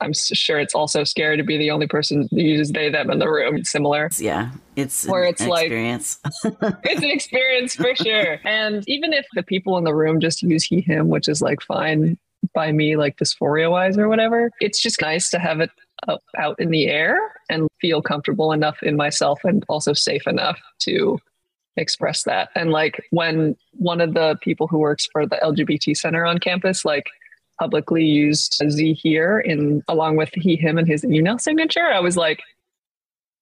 I'm 0.00 0.12
sure 0.12 0.60
it's 0.60 0.74
also 0.74 1.04
scary 1.04 1.36
to 1.36 1.42
be 1.42 1.58
the 1.58 1.70
only 1.70 1.86
person 1.86 2.28
who 2.30 2.40
uses 2.40 2.72
they 2.72 2.88
them 2.88 3.10
in 3.10 3.18
the 3.18 3.28
room. 3.28 3.56
It's 3.56 3.70
similar. 3.70 4.10
Yeah. 4.18 4.52
It's 4.76 5.06
where 5.06 5.24
it's 5.24 5.44
like 5.44 5.66
experience. 5.66 6.18
it's 6.44 7.02
an 7.02 7.10
experience 7.10 7.74
for 7.74 7.94
sure. 7.96 8.38
And 8.44 8.84
even 8.88 9.12
if 9.12 9.26
the 9.34 9.42
people 9.42 9.76
in 9.76 9.84
the 9.84 9.94
room 9.94 10.20
just 10.20 10.42
use 10.42 10.64
he 10.64 10.80
him, 10.80 11.08
which 11.08 11.28
is 11.28 11.42
like 11.42 11.60
fine 11.62 12.16
by 12.54 12.70
me, 12.70 12.96
like 12.96 13.16
dysphoria 13.16 13.70
wise 13.70 13.98
or 13.98 14.08
whatever, 14.08 14.50
it's 14.60 14.80
just 14.80 15.00
nice 15.00 15.30
to 15.30 15.38
have 15.40 15.60
it 15.60 15.70
up, 16.06 16.22
out 16.36 16.58
in 16.60 16.70
the 16.70 16.86
air 16.86 17.18
and 17.50 17.66
feel 17.80 18.00
comfortable 18.00 18.52
enough 18.52 18.80
in 18.82 18.96
myself 18.96 19.40
and 19.42 19.64
also 19.68 19.92
safe 19.92 20.28
enough 20.28 20.60
to 20.80 21.18
express 21.76 22.22
that. 22.24 22.50
And 22.54 22.70
like 22.70 23.04
when 23.10 23.56
one 23.72 24.00
of 24.00 24.14
the 24.14 24.36
people 24.42 24.68
who 24.68 24.78
works 24.78 25.08
for 25.10 25.26
the 25.26 25.38
LGBT 25.42 25.96
center 25.96 26.24
on 26.24 26.38
campus, 26.38 26.84
like 26.84 27.08
publicly 27.58 28.04
used 28.04 28.62
Z 28.68 28.94
here 28.94 29.40
in 29.40 29.82
along 29.88 30.16
with 30.16 30.30
he, 30.34 30.56
him, 30.56 30.78
and 30.78 30.86
his 30.86 31.04
email 31.04 31.38
signature, 31.38 31.86
I 31.86 32.00
was 32.00 32.16
like, 32.16 32.42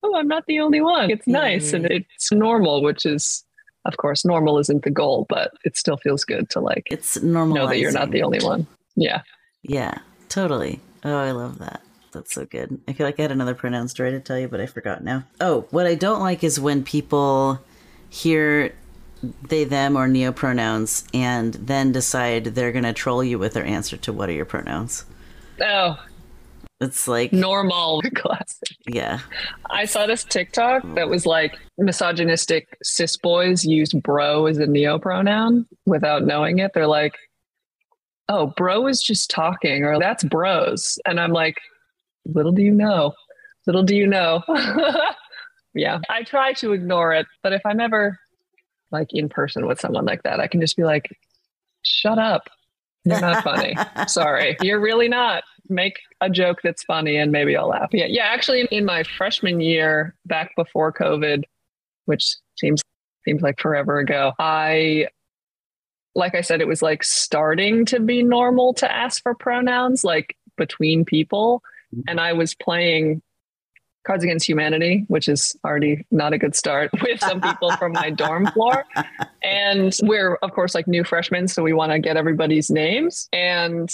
oh, 0.03 0.15
I'm 0.15 0.27
not 0.27 0.45
the 0.47 0.59
only 0.59 0.81
one. 0.81 1.09
It's 1.09 1.27
nice 1.27 1.73
and 1.73 1.85
mm. 1.85 2.05
it's 2.11 2.31
normal, 2.31 2.81
which 2.81 3.05
is 3.05 3.43
of 3.85 3.97
course 3.97 4.25
normal 4.25 4.59
isn't 4.59 4.83
the 4.83 4.91
goal, 4.91 5.25
but 5.29 5.51
it 5.63 5.77
still 5.77 5.97
feels 5.97 6.23
good 6.23 6.49
to 6.51 6.59
like 6.59 6.87
it's 6.91 7.21
normal 7.21 7.55
know 7.55 7.67
that 7.67 7.79
you're 7.79 7.91
not 7.91 8.11
the 8.11 8.23
only 8.23 8.39
one. 8.39 8.67
Yeah. 8.95 9.21
Yeah, 9.63 9.99
totally. 10.29 10.79
Oh, 11.03 11.17
I 11.17 11.31
love 11.31 11.59
that. 11.59 11.81
That's 12.11 12.33
so 12.33 12.45
good. 12.45 12.79
I 12.87 12.93
feel 12.93 13.05
like 13.05 13.19
I 13.19 13.23
had 13.23 13.31
another 13.31 13.53
pronoun 13.53 13.87
story 13.87 14.11
to 14.11 14.19
tell 14.19 14.39
you, 14.39 14.47
but 14.47 14.59
I 14.59 14.65
forgot 14.65 15.03
now. 15.03 15.23
Oh, 15.39 15.67
what 15.71 15.85
I 15.85 15.95
don't 15.95 16.21
like 16.21 16.43
is 16.43 16.59
when 16.59 16.83
people 16.83 17.59
hear 18.09 18.73
they 19.47 19.63
them 19.63 19.95
or 19.95 20.07
neopronouns 20.07 21.05
and 21.13 21.53
then 21.55 21.91
decide 21.91 22.45
they're 22.45 22.71
going 22.71 22.83
to 22.83 22.93
troll 22.93 23.23
you 23.23 23.39
with 23.39 23.53
their 23.53 23.65
answer 23.65 23.97
to 23.97 24.13
what 24.13 24.29
are 24.29 24.33
your 24.33 24.45
pronouns 24.45 25.05
oh 25.61 25.97
It's 26.79 27.07
like 27.07 27.33
normal 27.33 28.03
classic. 28.15 28.77
Yeah. 28.87 29.19
I 29.69 29.85
saw 29.85 30.05
this 30.05 30.23
TikTok 30.23 30.83
that 30.93 31.09
was 31.09 31.25
like 31.25 31.57
misogynistic 31.79 32.77
cis 32.83 33.17
boys 33.17 33.65
use 33.65 33.91
bro 33.93 34.45
as 34.45 34.59
a 34.59 34.67
neo 34.67 34.99
pronoun 34.99 35.65
without 35.87 36.23
knowing 36.23 36.59
it. 36.59 36.71
They're 36.75 36.85
like, 36.85 37.15
oh, 38.29 38.53
bro 38.57 38.87
is 38.87 39.01
just 39.01 39.29
talking, 39.31 39.83
or 39.83 39.99
that's 39.99 40.23
bros. 40.23 40.99
And 41.05 41.19
I'm 41.19 41.31
like, 41.31 41.57
little 42.25 42.51
do 42.51 42.61
you 42.61 42.71
know, 42.71 43.13
little 43.65 43.83
do 43.83 43.95
you 43.95 44.05
know. 44.05 44.43
yeah. 45.73 45.99
I 46.09 46.23
try 46.23 46.53
to 46.53 46.73
ignore 46.73 47.13
it, 47.13 47.25
but 47.41 47.53
if 47.53 47.61
I'm 47.65 47.79
ever 47.79 48.19
like 48.91 49.13
in 49.13 49.29
person 49.29 49.67
with 49.67 49.79
someone 49.79 50.05
like 50.05 50.23
that, 50.23 50.39
I 50.39 50.47
can 50.47 50.61
just 50.61 50.77
be 50.77 50.83
like, 50.83 51.09
shut 51.83 52.17
up. 52.17 52.49
You're 53.03 53.21
not 53.21 53.43
funny. 53.43 53.75
Sorry. 54.07 54.57
You're 54.61 54.79
really 54.79 55.07
not. 55.07 55.43
Make 55.69 55.99
a 56.21 56.29
joke 56.29 56.59
that's 56.63 56.83
funny 56.83 57.17
and 57.17 57.31
maybe 57.31 57.55
I'll 57.55 57.69
laugh. 57.69 57.89
Yeah. 57.91 58.05
Yeah. 58.07 58.25
Actually, 58.25 58.67
in 58.71 58.85
my 58.85 59.03
freshman 59.03 59.59
year, 59.59 60.15
back 60.25 60.51
before 60.55 60.93
COVID, 60.93 61.43
which 62.05 62.35
seems 62.57 62.81
seems 63.25 63.41
like 63.41 63.59
forever 63.59 63.99
ago, 63.99 64.31
I 64.39 65.07
like 66.15 66.35
I 66.35 66.41
said, 66.41 66.61
it 66.61 66.67
was 66.67 66.81
like 66.81 67.03
starting 67.03 67.85
to 67.85 67.99
be 67.99 68.23
normal 68.23 68.73
to 68.75 68.91
ask 68.91 69.21
for 69.21 69.35
pronouns 69.35 70.03
like 70.03 70.35
between 70.57 71.05
people. 71.05 71.61
Mm-hmm. 71.93 72.01
And 72.07 72.19
I 72.19 72.33
was 72.33 72.55
playing 72.55 73.21
Cards 74.07 74.23
Against 74.23 74.47
Humanity, 74.47 75.03
which 75.09 75.27
is 75.27 75.55
already 75.65 76.05
not 76.11 76.31
a 76.31 76.37
good 76.37 76.55
start 76.55 76.89
with 77.01 77.19
some 77.19 77.41
people 77.41 77.71
from 77.71 77.91
my 77.91 78.09
dorm 78.09 78.47
floor. 78.47 78.85
And 79.43 79.95
we're, 80.01 80.35
of 80.35 80.51
course, 80.51 80.73
like 80.73 80.87
new 80.87 81.03
freshmen. 81.03 81.49
So 81.49 81.61
we 81.61 81.73
want 81.73 81.91
to 81.91 81.99
get 81.99 82.15
everybody's 82.15 82.71
names. 82.71 83.27
And 83.33 83.91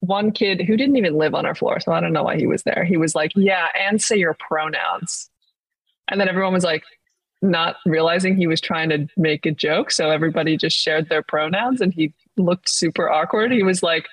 one 0.00 0.30
kid 0.30 0.60
who 0.60 0.76
didn't 0.76 0.96
even 0.96 1.14
live 1.14 1.34
on 1.34 1.46
our 1.46 1.54
floor, 1.54 1.80
so 1.80 1.92
I 1.92 2.00
don't 2.00 2.12
know 2.12 2.22
why 2.22 2.36
he 2.36 2.46
was 2.46 2.62
there, 2.62 2.84
he 2.84 2.98
was 2.98 3.14
like, 3.14 3.32
Yeah, 3.34 3.68
and 3.74 4.00
say 4.00 4.16
your 4.16 4.34
pronouns. 4.34 5.30
And 6.08 6.20
then 6.20 6.28
everyone 6.28 6.52
was 6.52 6.64
like, 6.64 6.84
not 7.40 7.76
realizing 7.86 8.36
he 8.36 8.46
was 8.46 8.60
trying 8.60 8.88
to 8.88 9.06
make 9.16 9.46
a 9.46 9.52
joke. 9.52 9.90
So 9.92 10.10
everybody 10.10 10.56
just 10.56 10.76
shared 10.76 11.08
their 11.08 11.22
pronouns 11.22 11.80
and 11.80 11.94
he 11.94 12.12
looked 12.36 12.68
super 12.68 13.08
awkward. 13.08 13.52
He 13.52 13.62
was 13.62 13.82
like, 13.82 14.06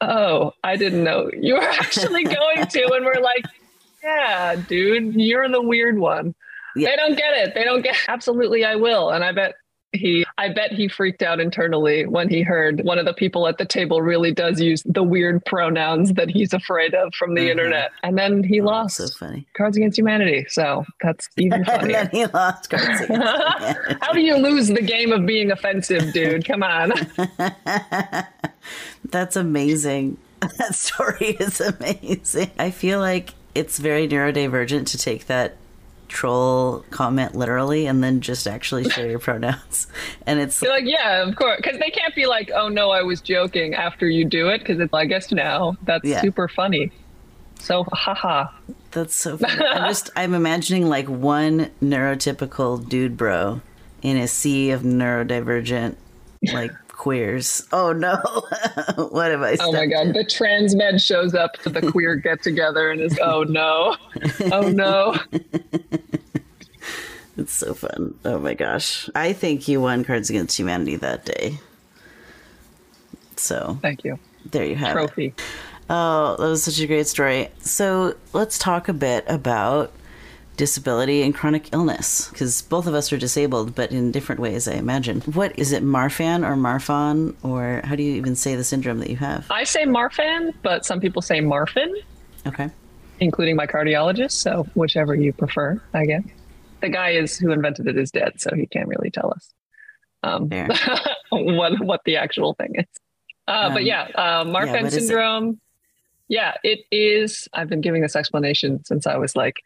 Oh, 0.00 0.52
I 0.64 0.76
didn't 0.76 1.04
know 1.04 1.30
you 1.32 1.54
were 1.54 1.60
actually 1.80 2.24
going 2.24 2.66
to. 2.66 2.92
And 2.92 3.04
we're 3.04 3.22
like, 3.22 3.44
yeah, 4.02 4.56
dude, 4.56 5.14
you're 5.14 5.48
the 5.48 5.62
weird 5.62 5.98
one. 5.98 6.34
Yeah. 6.76 6.90
They 6.90 6.96
don't 6.96 7.16
get 7.16 7.36
it. 7.36 7.54
They 7.54 7.64
don't 7.64 7.82
get 7.82 7.96
absolutely 8.08 8.64
I 8.64 8.76
will. 8.76 9.10
And 9.10 9.24
I 9.24 9.32
bet 9.32 9.54
he 9.92 10.24
I 10.38 10.48
bet 10.48 10.72
he 10.72 10.88
freaked 10.88 11.22
out 11.22 11.40
internally 11.40 12.06
when 12.06 12.28
he 12.28 12.42
heard 12.42 12.82
one 12.84 12.98
of 12.98 13.06
the 13.06 13.12
people 13.12 13.48
at 13.48 13.58
the 13.58 13.64
table 13.64 14.02
really 14.02 14.32
does 14.32 14.60
use 14.60 14.82
the 14.84 15.02
weird 15.02 15.44
pronouns 15.44 16.14
that 16.14 16.30
he's 16.30 16.52
afraid 16.52 16.94
of 16.94 17.12
from 17.14 17.34
the 17.34 17.40
mm-hmm. 17.40 17.50
internet. 17.50 17.90
And 18.02 18.16
then 18.16 18.44
he 18.44 18.60
oh, 18.60 18.66
lost 18.66 18.96
so 18.96 19.08
funny. 19.08 19.46
Cards 19.56 19.76
Against 19.76 19.98
Humanity. 19.98 20.46
So 20.48 20.84
that's 21.02 21.28
even 21.36 21.64
funnier. 21.64 21.98
and 21.98 22.08
then 22.08 22.10
he 22.12 22.26
lost 22.26 22.70
Cards 22.70 23.00
Against 23.00 23.06
Humanity. 23.08 23.98
How 24.00 24.12
do 24.12 24.20
you 24.20 24.36
lose 24.36 24.68
the 24.68 24.82
game 24.82 25.12
of 25.12 25.26
being 25.26 25.50
offensive, 25.50 26.12
dude? 26.12 26.44
Come 26.44 26.62
on. 26.62 26.92
that's 29.04 29.36
amazing. 29.36 30.18
That 30.58 30.74
story 30.74 31.36
is 31.40 31.60
amazing. 31.60 32.52
I 32.58 32.70
feel 32.70 33.00
like 33.00 33.34
it's 33.54 33.78
very 33.78 34.08
neurodivergent 34.08 34.86
to 34.86 34.98
take 34.98 35.26
that 35.26 35.56
troll 36.10 36.84
comment 36.90 37.34
literally 37.36 37.86
and 37.86 38.02
then 38.02 38.20
just 38.20 38.46
actually 38.46 38.88
share 38.90 39.08
your 39.08 39.18
pronouns. 39.18 39.86
And 40.26 40.38
it's 40.38 40.60
You're 40.60 40.72
like, 40.72 40.84
yeah, 40.84 41.26
of 41.26 41.34
course, 41.34 41.56
because 41.56 41.78
they 41.78 41.90
can't 41.90 42.14
be 42.14 42.26
like, 42.26 42.50
oh 42.54 42.68
no, 42.68 42.90
I 42.90 43.02
was 43.02 43.20
joking 43.20 43.74
after 43.74 44.08
you 44.08 44.24
do 44.24 44.48
it, 44.48 44.58
because 44.58 44.78
it's, 44.78 44.92
like, 44.92 45.04
I 45.04 45.06
guess 45.06 45.32
now 45.32 45.76
that's 45.82 46.04
yeah. 46.04 46.20
super 46.20 46.46
funny. 46.46 46.92
So, 47.58 47.84
haha. 47.92 48.48
That's 48.90 49.14
so 49.14 49.36
funny. 49.38 49.64
I'm 49.64 49.88
just, 49.88 50.10
I'm 50.14 50.34
imagining 50.34 50.88
like 50.88 51.08
one 51.08 51.70
neurotypical 51.82 52.88
dude 52.88 53.16
bro 53.16 53.60
in 54.02 54.16
a 54.16 54.28
sea 54.28 54.70
of 54.70 54.82
neurodivergent, 54.82 55.96
like 56.52 56.72
queers. 57.00 57.66
Oh 57.72 57.92
no, 57.92 58.16
what 59.10 59.30
have 59.30 59.40
I? 59.40 59.56
Oh 59.58 59.72
my 59.72 59.86
god, 59.86 60.12
the 60.12 60.22
trans 60.22 60.76
med 60.76 61.00
shows 61.00 61.34
up 61.34 61.54
to 61.62 61.70
the 61.70 61.90
queer 61.90 62.14
get 62.26 62.42
together 62.42 62.90
and 62.90 63.00
is 63.00 63.18
oh 63.22 63.42
no, 63.42 63.96
oh 64.52 64.68
no. 64.68 65.16
it's 67.38 67.54
so 67.54 67.72
fun. 67.72 68.14
Oh 68.26 68.38
my 68.38 68.52
gosh, 68.52 69.08
I 69.14 69.32
think 69.32 69.66
you 69.66 69.80
won 69.80 70.04
Cards 70.04 70.28
Against 70.28 70.58
Humanity 70.58 70.96
that 70.96 71.24
day. 71.24 71.58
So 73.36 73.78
thank 73.80 74.04
you. 74.04 74.18
There 74.50 74.66
you 74.66 74.76
have 74.76 74.92
trophy. 74.92 75.28
It. 75.28 75.40
Oh, 75.88 76.36
that 76.38 76.46
was 76.46 76.64
such 76.64 76.80
a 76.80 76.86
great 76.86 77.06
story. 77.06 77.48
So 77.60 78.14
let's 78.34 78.58
talk 78.58 78.88
a 78.90 78.92
bit 78.92 79.24
about 79.26 79.90
disability 80.60 81.22
and 81.22 81.34
chronic 81.34 81.72
illness 81.72 82.28
because 82.28 82.60
both 82.60 82.86
of 82.86 82.92
us 82.92 83.10
are 83.14 83.16
disabled, 83.16 83.74
but 83.74 83.90
in 83.90 84.12
different 84.12 84.42
ways, 84.42 84.68
I 84.68 84.74
imagine. 84.74 85.22
What 85.22 85.58
is 85.58 85.72
it, 85.72 85.82
Marfan 85.82 86.46
or 86.46 86.54
Marfan, 86.54 87.34
or 87.42 87.80
how 87.82 87.96
do 87.96 88.02
you 88.02 88.12
even 88.16 88.36
say 88.36 88.56
the 88.56 88.62
syndrome 88.62 88.98
that 88.98 89.08
you 89.08 89.16
have? 89.16 89.50
I 89.50 89.64
say 89.64 89.86
Marfan, 89.86 90.52
but 90.62 90.84
some 90.84 91.00
people 91.00 91.22
say 91.22 91.40
Marfan. 91.40 91.90
Okay. 92.46 92.68
Including 93.20 93.56
my 93.56 93.66
cardiologist, 93.66 94.32
so 94.32 94.66
whichever 94.74 95.14
you 95.14 95.32
prefer, 95.32 95.80
I 95.94 96.04
guess. 96.04 96.24
The 96.82 96.90
guy 96.90 97.10
is 97.12 97.38
who 97.38 97.52
invented 97.52 97.88
it 97.88 97.96
is 97.96 98.10
dead, 98.10 98.38
so 98.38 98.54
he 98.54 98.66
can't 98.66 98.88
really 98.88 99.10
tell 99.10 99.32
us 99.34 99.54
um, 100.22 100.50
what 101.30 101.80
what 101.80 102.02
the 102.04 102.18
actual 102.18 102.52
thing 102.52 102.74
is. 102.74 102.86
Uh, 103.48 103.52
um, 103.52 103.72
but 103.72 103.84
yeah, 103.84 104.08
uh, 104.14 104.44
Marfan 104.44 104.82
yeah, 104.82 104.88
syndrome. 104.90 105.60
Yeah, 106.28 106.54
it 106.62 106.80
is. 106.90 107.48
I've 107.54 107.70
been 107.70 107.80
giving 107.80 108.02
this 108.02 108.14
explanation 108.14 108.84
since 108.84 109.06
I 109.06 109.16
was 109.16 109.34
like 109.34 109.56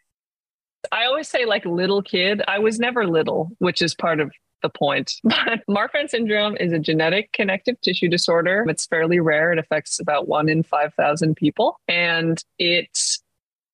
I 0.91 1.05
always 1.05 1.27
say 1.27 1.45
like 1.45 1.65
little 1.65 2.01
kid. 2.01 2.41
I 2.47 2.59
was 2.59 2.79
never 2.79 3.07
little, 3.07 3.51
which 3.59 3.81
is 3.81 3.95
part 3.95 4.19
of 4.19 4.31
the 4.61 4.69
point. 4.69 5.13
But 5.23 5.65
Marfan 5.69 6.09
syndrome 6.09 6.57
is 6.57 6.73
a 6.73 6.79
genetic 6.79 7.31
connective 7.33 7.79
tissue 7.81 8.09
disorder. 8.09 8.65
It's 8.67 8.85
fairly 8.85 9.19
rare. 9.19 9.51
It 9.51 9.59
affects 9.59 9.99
about 9.99 10.27
one 10.27 10.49
in 10.49 10.63
5,000 10.63 11.35
people. 11.35 11.79
And 11.87 12.43
it 12.57 12.97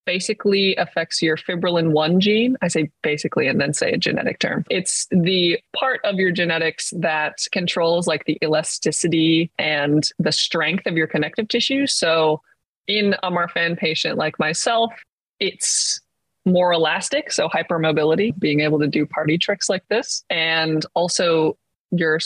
basically 0.06 0.76
affects 0.76 1.22
your 1.22 1.38
fibrillin 1.38 1.92
1 1.92 2.20
gene. 2.20 2.58
I 2.62 2.68
say 2.68 2.90
basically 3.04 3.48
and 3.48 3.62
then 3.62 3.74
say 3.74 3.92
a 3.94 3.98
genetic 3.98 4.40
term. 4.40 4.66
It's 4.70 5.08
the 5.12 5.60
part 5.76 6.02
of 6.04 6.16
your 6.16 6.32
genetics 6.32 6.92
that 6.98 7.38
controls 7.52 8.08
like 8.08 8.26
the 8.26 8.38
elasticity 8.44 9.52
and 9.58 10.10
the 10.20 10.32
strength 10.32 10.86
of 10.88 10.98
your 10.98 11.08
connective 11.08 11.48
tissue. 11.48 11.88
So 11.88 12.42
in 12.88 13.16
a 13.24 13.32
Marfan 13.32 13.78
patient 13.78 14.18
like 14.18 14.40
myself, 14.40 14.92
it's 15.40 16.01
more 16.46 16.72
elastic, 16.72 17.32
so 17.32 17.48
hypermobility, 17.48 18.38
being 18.40 18.62
able 18.62 18.80
to 18.80 18.88
do 18.88 19.06
party 19.06 19.38
tricks 19.38 19.70
like 19.70 19.84
this. 19.90 20.24
And 20.30 20.86
also, 20.96 21.58
your 21.92 22.20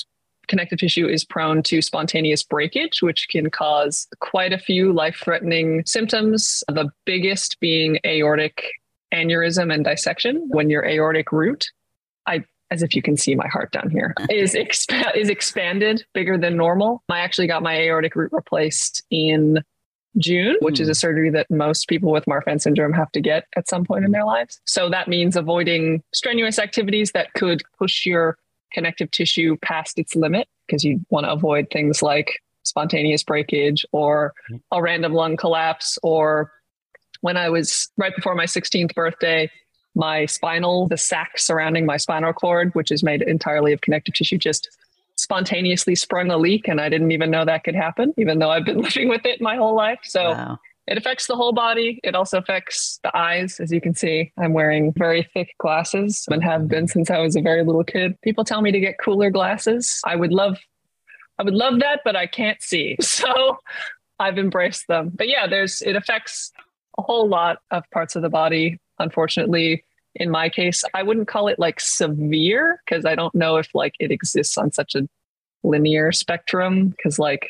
connective 0.47 0.79
tissue 0.79 1.07
is 1.07 1.25
prone 1.25 1.63
to 1.63 1.81
spontaneous 1.81 2.43
breakage, 2.43 3.01
which 3.01 3.27
can 3.29 3.49
cause 3.49 4.07
quite 4.19 4.53
a 4.53 4.57
few 4.57 4.93
life 4.93 5.19
threatening 5.23 5.83
symptoms. 5.85 6.63
The 6.67 6.89
biggest 7.05 7.59
being 7.59 7.99
aortic 8.05 8.71
aneurysm 9.13 9.73
and 9.73 9.83
dissection 9.83 10.45
when 10.49 10.69
your 10.69 10.85
aortic 10.85 11.31
root, 11.31 11.71
I 12.27 12.43
as 12.71 12.81
if 12.81 12.95
you 12.95 13.01
can 13.01 13.15
see 13.15 13.35
my 13.35 13.47
heart 13.47 13.71
down 13.71 13.89
here, 13.89 14.13
is 14.29 14.53
expa- 14.53 15.15
is 15.15 15.29
expanded 15.29 16.05
bigger 16.13 16.37
than 16.37 16.57
normal. 16.57 17.03
I 17.09 17.19
actually 17.19 17.47
got 17.47 17.63
my 17.63 17.75
aortic 17.75 18.15
root 18.15 18.31
replaced 18.31 19.03
in 19.09 19.63
June, 20.17 20.57
which 20.61 20.79
is 20.79 20.87
a 20.87 20.91
hmm. 20.91 20.95
surgery 20.95 21.29
that 21.31 21.49
most 21.49 21.87
people 21.87 22.11
with 22.11 22.25
Marfan 22.25 22.61
syndrome 22.61 22.93
have 22.93 23.11
to 23.11 23.21
get 23.21 23.45
at 23.55 23.67
some 23.67 23.83
point 23.83 24.05
in 24.05 24.11
their 24.11 24.25
lives. 24.25 24.59
So 24.65 24.89
that 24.89 25.07
means 25.07 25.35
avoiding 25.35 26.03
strenuous 26.13 26.59
activities 26.59 27.11
that 27.11 27.33
could 27.33 27.61
push 27.77 28.05
your 28.05 28.37
connective 28.73 29.11
tissue 29.11 29.57
past 29.57 29.97
its 29.97 30.15
limit 30.15 30.47
because 30.67 30.83
you 30.83 30.99
want 31.09 31.25
to 31.25 31.31
avoid 31.31 31.67
things 31.71 32.01
like 32.01 32.41
spontaneous 32.63 33.23
breakage 33.23 33.85
or 33.91 34.33
a 34.71 34.81
random 34.81 35.13
lung 35.13 35.37
collapse 35.37 35.97
or 36.03 36.51
when 37.21 37.37
I 37.37 37.49
was 37.49 37.89
right 37.97 38.15
before 38.15 38.35
my 38.35 38.45
16th 38.45 38.93
birthday, 38.93 39.49
my 39.95 40.25
spinal, 40.25 40.87
the 40.87 40.97
sac 40.97 41.39
surrounding 41.39 41.85
my 41.85 41.97
spinal 41.97 42.33
cord, 42.33 42.73
which 42.75 42.91
is 42.91 43.01
made 43.01 43.21
entirely 43.21 43.73
of 43.73 43.81
connective 43.81 44.13
tissue, 44.13 44.37
just 44.37 44.69
spontaneously 45.17 45.95
sprung 45.95 46.29
a 46.29 46.37
leak 46.37 46.67
and 46.67 46.79
I 46.79 46.89
didn't 46.89 47.11
even 47.11 47.31
know 47.31 47.45
that 47.45 47.63
could 47.63 47.75
happen, 47.75 48.13
even 48.17 48.39
though 48.39 48.49
I've 48.49 48.65
been 48.65 48.81
living 48.81 49.09
with 49.09 49.25
it 49.25 49.41
my 49.41 49.55
whole 49.55 49.75
life. 49.75 49.99
So 50.03 50.31
wow. 50.31 50.59
it 50.87 50.97
affects 50.97 51.27
the 51.27 51.35
whole 51.35 51.53
body. 51.53 51.99
It 52.03 52.15
also 52.15 52.37
affects 52.37 52.99
the 53.03 53.15
eyes. 53.15 53.59
As 53.59 53.71
you 53.71 53.81
can 53.81 53.93
see, 53.93 54.31
I'm 54.37 54.53
wearing 54.53 54.93
very 54.93 55.23
thick 55.33 55.55
glasses 55.57 56.25
and 56.29 56.43
have 56.43 56.67
been 56.67 56.87
since 56.87 57.09
I 57.09 57.19
was 57.19 57.35
a 57.35 57.41
very 57.41 57.63
little 57.63 57.83
kid. 57.83 58.19
People 58.21 58.43
tell 58.43 58.61
me 58.61 58.71
to 58.71 58.79
get 58.79 58.99
cooler 58.99 59.29
glasses. 59.29 60.01
I 60.05 60.15
would 60.15 60.31
love 60.31 60.57
I 61.37 61.43
would 61.43 61.53
love 61.53 61.79
that, 61.79 61.99
but 62.05 62.15
I 62.15 62.27
can't 62.27 62.61
see. 62.61 62.97
So 63.01 63.57
I've 64.19 64.37
embraced 64.37 64.87
them. 64.87 65.11
But 65.13 65.27
yeah, 65.27 65.47
there's 65.47 65.81
it 65.81 65.95
affects 65.95 66.51
a 66.97 67.01
whole 67.01 67.27
lot 67.27 67.57
of 67.71 67.83
parts 67.91 68.15
of 68.15 68.21
the 68.21 68.29
body. 68.29 68.79
Unfortunately, 68.99 69.83
in 70.15 70.29
my 70.29 70.49
case 70.49 70.83
i 70.93 71.03
wouldn't 71.03 71.27
call 71.27 71.47
it 71.47 71.59
like 71.59 71.79
severe 71.79 72.81
because 72.85 73.05
i 73.05 73.15
don't 73.15 73.35
know 73.35 73.57
if 73.57 73.73
like 73.73 73.95
it 73.99 74.11
exists 74.11 74.57
on 74.57 74.71
such 74.71 74.95
a 74.95 75.07
linear 75.63 76.11
spectrum 76.11 76.89
because 76.89 77.19
like 77.19 77.49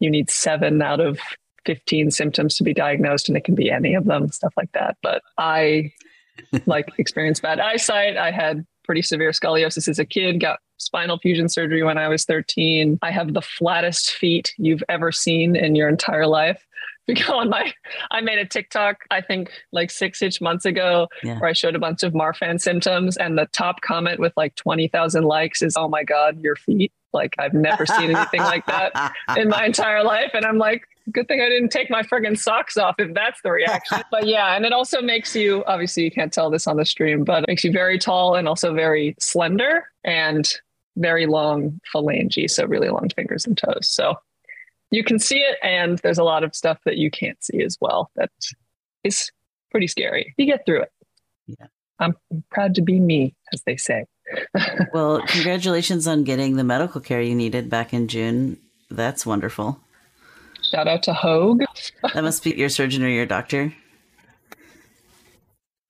you 0.00 0.10
need 0.10 0.30
seven 0.30 0.82
out 0.82 1.00
of 1.00 1.18
15 1.66 2.10
symptoms 2.10 2.56
to 2.56 2.64
be 2.64 2.74
diagnosed, 2.74 3.28
and 3.28 3.36
it 3.36 3.44
can 3.44 3.54
be 3.54 3.70
any 3.70 3.94
of 3.94 4.04
them, 4.04 4.30
stuff 4.30 4.52
like 4.56 4.72
that. 4.72 4.96
But 5.02 5.22
I 5.38 5.92
like 6.66 6.88
experienced 6.98 7.42
bad 7.42 7.60
eyesight. 7.60 8.16
I 8.16 8.30
had 8.30 8.66
pretty 8.84 9.02
severe 9.02 9.30
scoliosis 9.30 9.88
as 9.88 9.98
a 9.98 10.04
kid, 10.04 10.40
got 10.40 10.60
spinal 10.76 11.18
fusion 11.18 11.48
surgery 11.48 11.82
when 11.82 11.96
I 11.96 12.08
was 12.08 12.24
13. 12.24 12.98
I 13.00 13.10
have 13.10 13.32
the 13.32 13.40
flattest 13.40 14.12
feet 14.12 14.52
you've 14.58 14.82
ever 14.88 15.10
seen 15.10 15.56
in 15.56 15.74
your 15.74 15.88
entire 15.88 16.26
life. 16.26 16.66
Because 17.14 17.28
on 17.28 17.50
my, 17.50 17.70
I 18.10 18.22
made 18.22 18.38
a 18.38 18.46
TikTok, 18.46 19.04
I 19.10 19.20
think 19.20 19.50
like 19.72 19.90
six 19.90 20.22
ish 20.22 20.40
months 20.40 20.64
ago, 20.64 21.08
yeah. 21.22 21.38
where 21.38 21.50
I 21.50 21.52
showed 21.52 21.74
a 21.74 21.78
bunch 21.78 22.02
of 22.02 22.14
Marfan 22.14 22.58
symptoms. 22.58 23.18
And 23.18 23.36
the 23.36 23.46
top 23.52 23.82
comment 23.82 24.20
with 24.20 24.32
like 24.38 24.54
20,000 24.54 25.22
likes 25.24 25.60
is, 25.60 25.76
Oh 25.76 25.86
my 25.86 26.02
God, 26.02 26.40
your 26.40 26.56
feet. 26.56 26.92
Like 27.12 27.34
I've 27.38 27.52
never 27.52 27.84
seen 27.84 28.16
anything 28.16 28.40
like 28.40 28.64
that 28.66 29.12
in 29.36 29.50
my 29.50 29.66
entire 29.66 30.02
life. 30.02 30.30
And 30.32 30.46
I'm 30.46 30.58
like, 30.58 30.84
good 31.12 31.28
thing 31.28 31.40
I 31.40 31.48
didn't 31.48 31.70
take 31.70 31.90
my 31.90 32.02
friggin' 32.02 32.38
socks 32.38 32.76
off 32.76 32.96
if 32.98 33.12
that's 33.14 33.40
the 33.42 33.52
reaction. 33.52 34.02
but 34.10 34.26
yeah, 34.26 34.56
and 34.56 34.64
it 34.64 34.72
also 34.72 35.00
makes 35.02 35.36
you 35.36 35.64
obviously 35.66 36.04
you 36.04 36.10
can't 36.10 36.32
tell 36.32 36.50
this 36.50 36.66
on 36.66 36.76
the 36.76 36.84
stream, 36.84 37.24
but 37.24 37.44
it 37.44 37.48
makes 37.48 37.64
you 37.64 37.72
very 37.72 37.98
tall 37.98 38.34
and 38.34 38.48
also 38.48 38.74
very 38.74 39.14
slender 39.20 39.88
and 40.04 40.50
very 40.96 41.26
long 41.26 41.80
phalange, 41.94 42.50
so 42.50 42.64
really 42.66 42.88
long 42.88 43.08
fingers 43.10 43.46
and 43.46 43.58
toes. 43.58 43.88
So 43.88 44.16
you 44.94 45.02
can 45.02 45.18
see 45.18 45.38
it, 45.38 45.58
and 45.62 45.98
there's 45.98 46.18
a 46.18 46.24
lot 46.24 46.44
of 46.44 46.54
stuff 46.54 46.78
that 46.84 46.96
you 46.96 47.10
can't 47.10 47.42
see 47.42 47.62
as 47.62 47.76
well. 47.80 48.10
That 48.14 48.30
is 49.02 49.30
pretty 49.70 49.88
scary. 49.88 50.34
You 50.36 50.46
get 50.46 50.64
through 50.64 50.82
it. 50.82 50.92
Yeah. 51.46 51.66
I'm 51.98 52.14
proud 52.50 52.76
to 52.76 52.82
be 52.82 53.00
me, 53.00 53.34
as 53.52 53.62
they 53.66 53.76
say. 53.76 54.04
well, 54.94 55.20
congratulations 55.26 56.06
on 56.06 56.22
getting 56.22 56.56
the 56.56 56.64
medical 56.64 57.00
care 57.00 57.20
you 57.20 57.34
needed 57.34 57.68
back 57.68 57.92
in 57.92 58.06
June. 58.08 58.58
That's 58.88 59.26
wonderful. 59.26 59.80
Shout 60.62 60.86
out 60.86 61.02
to 61.04 61.12
Hoag. 61.12 61.64
that 62.14 62.22
must 62.22 62.44
be 62.44 62.50
your 62.50 62.68
surgeon 62.68 63.02
or 63.02 63.08
your 63.08 63.26
doctor. 63.26 63.74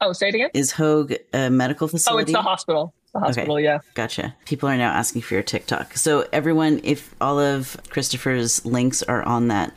Oh, 0.00 0.12
say 0.12 0.28
it 0.28 0.34
again. 0.34 0.50
Is 0.54 0.72
Hoag 0.72 1.16
a 1.32 1.50
medical 1.50 1.88
facility? 1.88 2.18
Oh, 2.18 2.22
it's 2.22 2.32
the 2.32 2.42
hospital 2.42 2.94
the 3.14 3.20
hospital. 3.20 3.54
Okay. 3.54 3.64
Yeah. 3.64 3.78
Gotcha. 3.94 4.34
People 4.44 4.68
are 4.68 4.76
now 4.76 4.92
asking 4.92 5.22
for 5.22 5.34
your 5.34 5.42
TikTok. 5.42 5.96
So 5.96 6.26
everyone, 6.32 6.80
if 6.82 7.14
all 7.20 7.38
of 7.38 7.76
Christopher's 7.88 8.64
links 8.66 9.02
are 9.02 9.22
on 9.22 9.48
that 9.48 9.72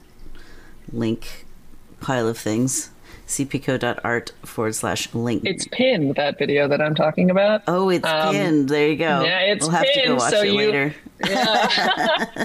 link 0.92 1.46
pile 2.02 2.28
of 2.28 2.38
things, 2.38 2.90
cpico.art 3.28 4.32
forward 4.44 4.76
slash 4.76 5.14
link. 5.14 5.44
It's 5.46 5.68
pinned, 5.72 6.16
that 6.16 6.38
video 6.38 6.68
that 6.68 6.82
I'm 6.82 6.96
talking 6.96 7.30
about. 7.30 7.62
Oh, 7.68 7.90
it's 7.90 8.06
um, 8.06 8.34
pinned. 8.34 8.70
There 8.70 8.90
you 8.90 8.96
go. 8.96 9.24
Yeah, 9.24 9.40
it's 9.42 9.64
we'll 9.64 9.72
have 9.72 9.86
pinned, 9.86 10.02
to 10.02 10.08
go 10.08 10.16
watch 10.16 10.32
so 10.32 10.42
it 10.42 10.48
you, 10.48 10.58
later. 10.58 10.96
Yeah. 11.28 11.68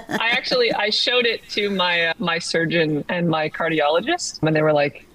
I 0.09 0.31
actually, 0.31 0.73
I 0.73 0.89
showed 0.89 1.27
it 1.27 1.47
to 1.51 1.69
my, 1.69 2.07
uh, 2.07 2.15
my 2.19 2.39
surgeon 2.39 3.05
and 3.11 3.29
my 3.29 3.51
cardiologist 3.51 4.43
and 4.43 4.57
they 4.57 4.63
were 4.63 4.73
like, 4.73 5.07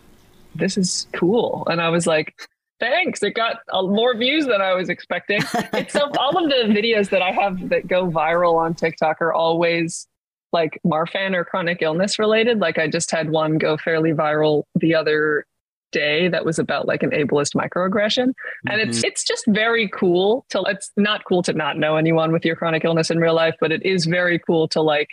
this 0.54 0.78
is 0.78 1.08
cool. 1.14 1.68
And 1.70 1.82
I 1.82 1.90
was 1.90 2.06
like, 2.06 2.48
Thanks. 2.80 3.24
It 3.24 3.32
got 3.32 3.58
uh, 3.72 3.82
more 3.84 4.16
views 4.16 4.46
than 4.46 4.62
I 4.62 4.74
was 4.74 4.90
expecting. 4.90 5.42
It's 5.74 5.94
so, 5.94 6.10
all 6.18 6.38
of 6.38 6.50
the 6.50 6.74
videos 6.74 7.10
that 7.10 7.22
I 7.22 7.32
have 7.32 7.70
that 7.70 7.88
go 7.88 8.10
viral 8.10 8.56
on 8.56 8.74
TikTok 8.74 9.22
are 9.22 9.34
always 9.34 10.08
like 10.54 10.80
Marfan 10.86 11.36
or 11.36 11.44
chronic 11.44 11.82
illness 11.82 12.20
related. 12.20 12.60
Like 12.60 12.78
I 12.78 12.88
just 12.88 13.12
had 13.12 13.30
one 13.30 13.58
go 13.58 13.78
fairly 13.78 14.12
viral 14.12 14.64
the 14.76 14.96
other 14.96 15.46
day 15.92 16.28
that 16.28 16.46
was 16.46 16.60
about 16.60 16.88
like 16.88 17.04
an 17.04 17.12
ableist 17.12 17.56
microaggression. 17.56 18.28
Mm-hmm. 18.28 18.72
And 18.72 18.82
it's 18.82 19.00
mm-hmm. 19.00 19.08
it's 19.08 19.24
just 19.24 19.46
very 19.48 19.88
cool 19.90 20.46
to 20.50 20.62
it's 20.68 20.92
not 20.98 21.24
cool 21.26 21.44
to 21.44 21.54
not 21.54 21.78
know 21.78 21.96
anyone 21.96 22.32
with 22.32 22.46
your 22.46 22.56
chronic 22.56 22.86
illness 22.86 23.10
in 23.10 23.20
real 23.20 23.36
life, 23.36 23.56
but 23.60 23.72
it 23.72 23.86
is 23.86 24.06
very 24.06 24.40
cool 24.40 24.68
to 24.70 24.82
like 24.82 25.10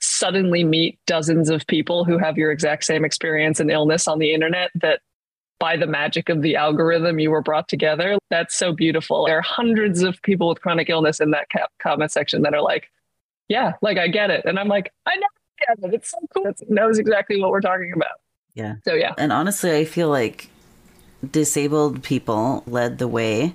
suddenly 0.00 0.64
meet 0.64 0.98
dozens 1.06 1.48
of 1.48 1.66
people 1.66 2.04
who 2.04 2.18
have 2.18 2.36
your 2.36 2.50
exact 2.50 2.84
same 2.84 3.04
experience 3.04 3.58
and 3.60 3.70
illness 3.70 4.06
on 4.06 4.18
the 4.18 4.34
internet 4.34 4.70
that 4.74 5.00
by 5.58 5.76
the 5.76 5.86
magic 5.86 6.28
of 6.28 6.42
the 6.42 6.56
algorithm 6.56 7.18
you 7.18 7.30
were 7.30 7.42
brought 7.42 7.68
together. 7.68 8.18
That's 8.30 8.56
so 8.56 8.72
beautiful. 8.72 9.26
There 9.26 9.38
are 9.38 9.42
hundreds 9.42 10.02
of 10.02 10.20
people 10.22 10.48
with 10.48 10.60
chronic 10.60 10.90
illness 10.90 11.20
in 11.20 11.30
that 11.30 11.46
comment 11.80 12.10
section 12.10 12.42
that 12.42 12.54
are 12.54 12.62
like, 12.62 12.90
yeah, 13.48 13.72
like 13.82 13.98
I 13.98 14.08
get 14.08 14.30
it. 14.30 14.44
And 14.44 14.58
I'm 14.58 14.68
like, 14.68 14.92
I 15.06 15.16
know 15.16 15.26
I 15.60 15.74
get 15.74 15.88
it. 15.88 15.94
It's 15.94 16.10
so 16.10 16.18
cool. 16.34 16.46
It 16.46 16.60
knows 16.68 16.98
exactly 16.98 17.40
what 17.40 17.50
we're 17.50 17.60
talking 17.60 17.92
about. 17.94 18.20
Yeah. 18.54 18.76
So 18.84 18.94
yeah. 18.94 19.14
And 19.18 19.32
honestly, 19.32 19.76
I 19.76 19.84
feel 19.84 20.08
like 20.08 20.48
disabled 21.30 22.02
people 22.02 22.62
led 22.66 22.98
the 22.98 23.08
way 23.08 23.54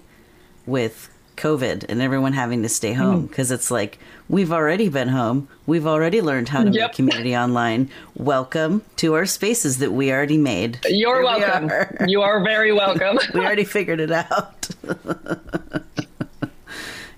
with 0.66 1.10
COVID 1.40 1.86
and 1.88 2.02
everyone 2.02 2.34
having 2.34 2.64
to 2.64 2.70
stay 2.70 2.92
home 2.92 3.26
because 3.26 3.48
mm-hmm. 3.48 3.56
it's 3.56 3.72
like 3.72 3.98
we've 4.28 4.52
already 4.52 4.90
been 4.90 5.08
home. 5.08 5.48
We've 5.66 5.88
already 5.88 6.22
learned 6.22 6.50
how 6.50 6.64
to 6.64 6.70
yep. 6.70 6.90
make 6.90 6.96
community 6.96 7.36
online. 7.36 7.90
Welcome 8.16 8.84
to 8.98 9.14
our 9.14 9.26
spaces 9.26 9.78
that 9.78 9.92
we 9.92 10.12
already 10.12 10.38
made. 10.38 10.80
You're 10.86 11.16
Here 11.16 11.24
welcome. 11.24 11.70
Are. 11.72 12.06
You 12.08 12.22
are 12.24 12.44
very 12.44 12.74
welcome. 12.74 13.20
we 13.34 13.40
already 13.40 13.64
figured 13.64 14.02
it 14.02 14.12
out. 14.12 14.70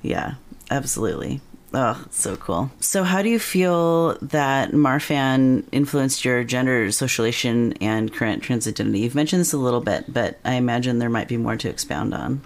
yeah, 0.03 0.35
absolutely. 0.69 1.41
Oh, 1.73 2.05
so 2.11 2.35
cool. 2.35 2.69
So, 2.79 3.03
how 3.03 3.23
do 3.23 3.29
you 3.29 3.39
feel 3.39 4.17
that 4.21 4.71
Marfan 4.71 5.63
influenced 5.71 6.25
your 6.25 6.43
gender 6.43 6.91
socialization 6.91 7.73
and 7.81 8.13
current 8.13 8.43
trans 8.43 8.67
identity? 8.67 8.99
You've 8.99 9.15
mentioned 9.15 9.39
this 9.39 9.53
a 9.53 9.57
little 9.57 9.81
bit, 9.81 10.13
but 10.13 10.37
I 10.43 10.55
imagine 10.55 10.99
there 10.99 11.09
might 11.09 11.29
be 11.29 11.37
more 11.37 11.55
to 11.55 11.69
expound 11.69 12.13
on. 12.13 12.41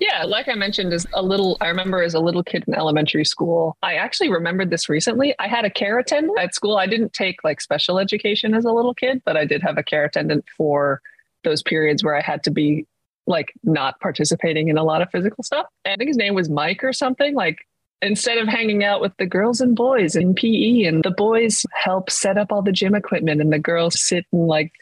Yeah, 0.00 0.24
like 0.24 0.48
I 0.48 0.54
mentioned, 0.54 0.94
as 0.94 1.06
a 1.12 1.22
little, 1.22 1.58
I 1.60 1.68
remember 1.68 2.02
as 2.02 2.14
a 2.14 2.20
little 2.20 2.42
kid 2.42 2.64
in 2.66 2.74
elementary 2.74 3.24
school, 3.24 3.76
I 3.82 3.94
actually 3.94 4.30
remembered 4.30 4.70
this 4.70 4.88
recently. 4.88 5.34
I 5.38 5.46
had 5.46 5.66
a 5.66 5.70
care 5.70 5.98
attendant 5.98 6.38
at 6.38 6.54
school. 6.54 6.78
I 6.78 6.86
didn't 6.86 7.12
take 7.12 7.44
like 7.44 7.60
special 7.60 7.98
education 7.98 8.54
as 8.54 8.64
a 8.64 8.72
little 8.72 8.94
kid, 8.94 9.20
but 9.26 9.36
I 9.36 9.44
did 9.44 9.62
have 9.62 9.76
a 9.76 9.82
care 9.82 10.06
attendant 10.06 10.46
for 10.56 11.02
those 11.44 11.62
periods 11.62 12.02
where 12.02 12.16
I 12.16 12.22
had 12.22 12.42
to 12.44 12.50
be 12.50 12.86
like 13.26 13.52
not 13.62 14.00
participating 14.00 14.68
in 14.68 14.78
a 14.78 14.82
lot 14.82 15.02
of 15.02 15.10
physical 15.10 15.44
stuff. 15.44 15.66
And 15.84 15.92
I 15.92 15.96
think 15.96 16.08
his 16.08 16.16
name 16.16 16.34
was 16.34 16.48
Mike 16.48 16.82
or 16.82 16.94
something. 16.94 17.34
Like 17.34 17.58
instead 18.00 18.38
of 18.38 18.48
hanging 18.48 18.82
out 18.82 19.02
with 19.02 19.12
the 19.18 19.26
girls 19.26 19.60
and 19.60 19.76
boys 19.76 20.16
in 20.16 20.34
PE, 20.34 20.84
and 20.84 21.04
the 21.04 21.10
boys 21.10 21.66
help 21.74 22.10
set 22.10 22.38
up 22.38 22.52
all 22.52 22.62
the 22.62 22.72
gym 22.72 22.94
equipment, 22.94 23.42
and 23.42 23.52
the 23.52 23.58
girls 23.58 24.00
sit 24.00 24.24
and 24.32 24.46
like 24.46 24.72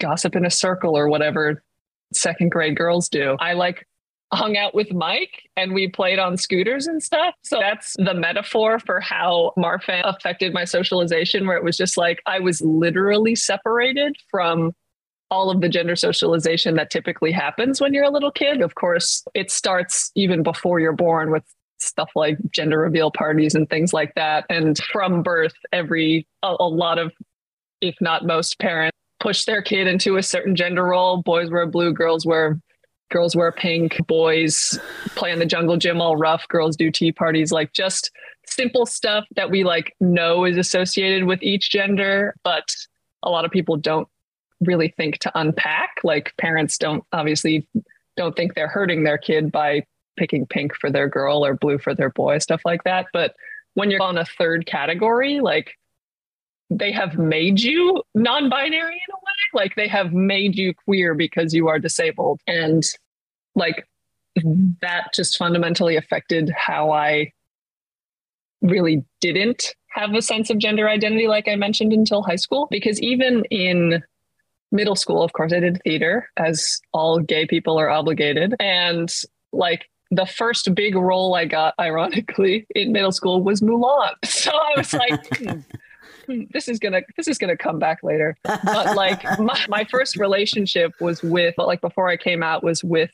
gossip 0.00 0.34
in 0.34 0.46
a 0.46 0.50
circle 0.50 0.96
or 0.96 1.08
whatever 1.08 1.62
second 2.14 2.50
grade 2.50 2.76
girls 2.76 3.08
do. 3.08 3.36
I 3.38 3.52
like 3.52 3.86
hung 4.32 4.56
out 4.56 4.74
with 4.74 4.92
Mike 4.92 5.42
and 5.56 5.74
we 5.74 5.88
played 5.88 6.18
on 6.18 6.36
scooters 6.36 6.86
and 6.86 7.02
stuff. 7.02 7.34
So 7.42 7.58
that's 7.60 7.94
the 7.98 8.14
metaphor 8.14 8.78
for 8.78 8.98
how 9.00 9.52
Marfan 9.58 10.02
affected 10.04 10.54
my 10.54 10.64
socialization, 10.64 11.46
where 11.46 11.56
it 11.56 11.64
was 11.64 11.76
just 11.76 11.96
like 11.96 12.22
I 12.26 12.40
was 12.40 12.60
literally 12.62 13.34
separated 13.34 14.16
from 14.30 14.72
all 15.30 15.50
of 15.50 15.60
the 15.60 15.68
gender 15.68 15.96
socialization 15.96 16.74
that 16.76 16.90
typically 16.90 17.32
happens 17.32 17.80
when 17.80 17.94
you're 17.94 18.04
a 18.04 18.10
little 18.10 18.30
kid. 18.30 18.60
Of 18.60 18.74
course, 18.74 19.24
it 19.34 19.50
starts 19.50 20.10
even 20.14 20.42
before 20.42 20.80
you're 20.80 20.92
born 20.92 21.30
with 21.30 21.44
stuff 21.78 22.10
like 22.14 22.38
gender 22.52 22.78
reveal 22.78 23.10
parties 23.10 23.54
and 23.54 23.68
things 23.68 23.92
like 23.92 24.14
that. 24.14 24.44
And 24.48 24.78
from 24.92 25.22
birth, 25.22 25.54
every, 25.72 26.26
a, 26.42 26.54
a 26.60 26.68
lot 26.68 26.98
of, 26.98 27.12
if 27.80 27.96
not 28.00 28.26
most 28.26 28.58
parents, 28.58 28.96
push 29.20 29.44
their 29.44 29.62
kid 29.62 29.86
into 29.86 30.16
a 30.16 30.22
certain 30.22 30.54
gender 30.54 30.84
role. 30.84 31.22
Boys 31.22 31.50
wear 31.50 31.66
blue, 31.66 31.92
girls 31.92 32.26
wear 32.26 32.60
girls 33.12 33.36
wear 33.36 33.52
pink, 33.52 34.04
boys 34.06 34.78
play 35.14 35.30
in 35.30 35.38
the 35.38 35.46
jungle 35.46 35.76
gym 35.76 36.00
all 36.00 36.16
rough, 36.16 36.48
girls 36.48 36.76
do 36.76 36.90
tea 36.90 37.12
parties, 37.12 37.52
like 37.52 37.72
just 37.72 38.10
simple 38.46 38.86
stuff 38.86 39.24
that 39.36 39.50
we 39.50 39.62
like 39.62 39.94
know 40.00 40.44
is 40.44 40.56
associated 40.56 41.24
with 41.24 41.42
each 41.42 41.70
gender, 41.70 42.34
but 42.42 42.74
a 43.22 43.30
lot 43.30 43.44
of 43.44 43.50
people 43.50 43.76
don't 43.76 44.08
really 44.60 44.88
think 44.96 45.18
to 45.18 45.30
unpack. 45.38 45.90
Like 46.02 46.34
parents 46.38 46.78
don't 46.78 47.04
obviously 47.12 47.66
don't 48.16 48.34
think 48.34 48.54
they're 48.54 48.68
hurting 48.68 49.04
their 49.04 49.18
kid 49.18 49.52
by 49.52 49.84
picking 50.16 50.46
pink 50.46 50.74
for 50.74 50.90
their 50.90 51.08
girl 51.08 51.44
or 51.44 51.54
blue 51.54 51.78
for 51.78 51.94
their 51.94 52.10
boy, 52.10 52.38
stuff 52.38 52.62
like 52.64 52.84
that. 52.84 53.06
But 53.12 53.34
when 53.74 53.90
you're 53.90 54.02
on 54.02 54.18
a 54.18 54.24
third 54.24 54.66
category, 54.66 55.40
like 55.40 55.74
they 56.78 56.92
have 56.92 57.18
made 57.18 57.60
you 57.60 58.02
non-binary 58.14 58.94
in 58.94 59.14
a 59.14 59.16
way? 59.16 59.62
Like 59.64 59.74
they 59.76 59.88
have 59.88 60.12
made 60.12 60.56
you 60.56 60.74
queer 60.74 61.14
because 61.14 61.52
you 61.52 61.68
are 61.68 61.78
disabled. 61.78 62.40
And 62.46 62.84
like 63.54 63.86
that 64.80 65.12
just 65.12 65.36
fundamentally 65.36 65.96
affected 65.96 66.50
how 66.56 66.90
i 66.90 67.30
really 68.62 69.04
didn't 69.20 69.74
have 69.88 70.14
a 70.14 70.22
sense 70.22 70.48
of 70.48 70.58
gender 70.58 70.88
identity 70.88 71.28
like 71.28 71.48
i 71.48 71.56
mentioned 71.56 71.92
until 71.92 72.22
high 72.22 72.36
school. 72.36 72.66
Because 72.70 73.00
even 73.00 73.44
in 73.50 74.02
middle 74.70 74.96
school 74.96 75.22
of 75.22 75.32
course 75.32 75.52
i 75.52 75.60
did 75.60 75.82
theater 75.82 76.30
as 76.38 76.80
all 76.92 77.18
gay 77.18 77.46
people 77.46 77.78
are 77.78 77.90
obligated. 77.90 78.54
And 78.58 79.12
like 79.52 79.90
the 80.10 80.26
first 80.26 80.74
big 80.74 80.94
role 80.94 81.34
i 81.34 81.44
got 81.44 81.74
ironically 81.78 82.66
in 82.74 82.92
middle 82.92 83.12
school 83.12 83.42
was 83.42 83.60
mulan. 83.60 84.14
So 84.24 84.50
i 84.50 84.72
was 84.76 84.94
like 84.94 85.26
this 86.52 86.68
is 86.68 86.78
gonna 86.78 87.02
this 87.16 87.28
is 87.28 87.38
gonna 87.38 87.56
come 87.56 87.78
back 87.78 88.02
later. 88.02 88.36
But 88.44 88.96
like 88.96 89.22
my, 89.38 89.58
my 89.68 89.84
first 89.84 90.16
relationship 90.16 90.92
was 91.00 91.22
with 91.22 91.54
like 91.58 91.80
before 91.80 92.08
I 92.08 92.16
came 92.16 92.42
out 92.42 92.62
was 92.62 92.82
with 92.84 93.10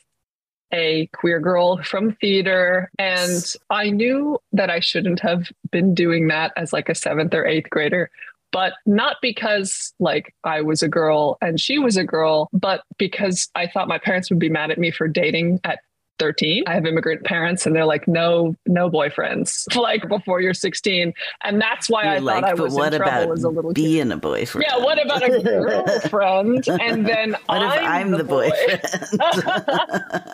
a 0.71 1.07
queer 1.13 1.39
girl 1.39 1.81
from 1.81 2.13
theater 2.21 2.91
and 2.99 3.43
I 3.71 3.89
knew 3.89 4.39
that 4.53 4.69
I 4.69 4.79
shouldn't 4.79 5.19
have 5.21 5.47
been 5.71 5.95
doing 5.95 6.27
that 6.27 6.53
as 6.55 6.71
like 6.71 6.89
a 6.89 6.93
7th 6.93 7.33
or 7.33 7.43
8th 7.43 7.69
grader 7.71 8.11
but 8.51 8.73
not 8.85 9.17
because 9.21 9.93
like 9.99 10.33
I 10.43 10.61
was 10.61 10.81
a 10.81 10.87
girl 10.87 11.37
and 11.41 11.59
she 11.59 11.77
was 11.77 11.97
a 11.97 12.03
girl, 12.03 12.49
but 12.53 12.83
because 12.97 13.49
I 13.55 13.67
thought 13.67 13.87
my 13.87 13.99
parents 13.99 14.29
would 14.29 14.39
be 14.39 14.49
mad 14.49 14.71
at 14.71 14.77
me 14.77 14.91
for 14.91 15.07
dating 15.07 15.59
at 15.63 15.79
13. 16.19 16.63
I 16.67 16.73
have 16.73 16.85
immigrant 16.85 17.23
parents 17.23 17.65
and 17.65 17.75
they're 17.75 17.85
like, 17.85 18.07
no, 18.07 18.55
no 18.67 18.89
boyfriends, 18.89 19.75
like 19.81 20.07
before 20.07 20.41
you're 20.41 20.53
16. 20.53 21.13
And 21.43 21.61
that's 21.61 21.89
why 21.89 22.03
you're 22.03 22.13
I 22.13 22.17
like, 22.19 22.43
thought 22.43 22.59
I 22.59 22.61
was 22.61 22.77
in 22.77 22.91
trouble 22.93 23.33
as 23.33 23.43
a 23.43 23.49
little 23.49 23.73
being 23.73 24.09
kid. 24.09 24.13
a 24.13 24.17
boyfriend? 24.17 24.65
Yeah, 24.69 24.83
what 24.83 25.03
about 25.03 25.23
a 25.23 25.41
girlfriend? 25.41 26.67
and 26.81 27.05
then 27.07 27.31
what 27.45 27.61
I'm, 27.63 27.79
if 27.79 27.87
I'm 27.87 28.11
the, 28.11 28.17
the 28.17 28.23
boyfriend? 28.23 28.81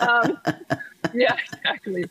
um, 0.00 0.38
yeah, 1.14 1.36
exactly. 1.52 2.04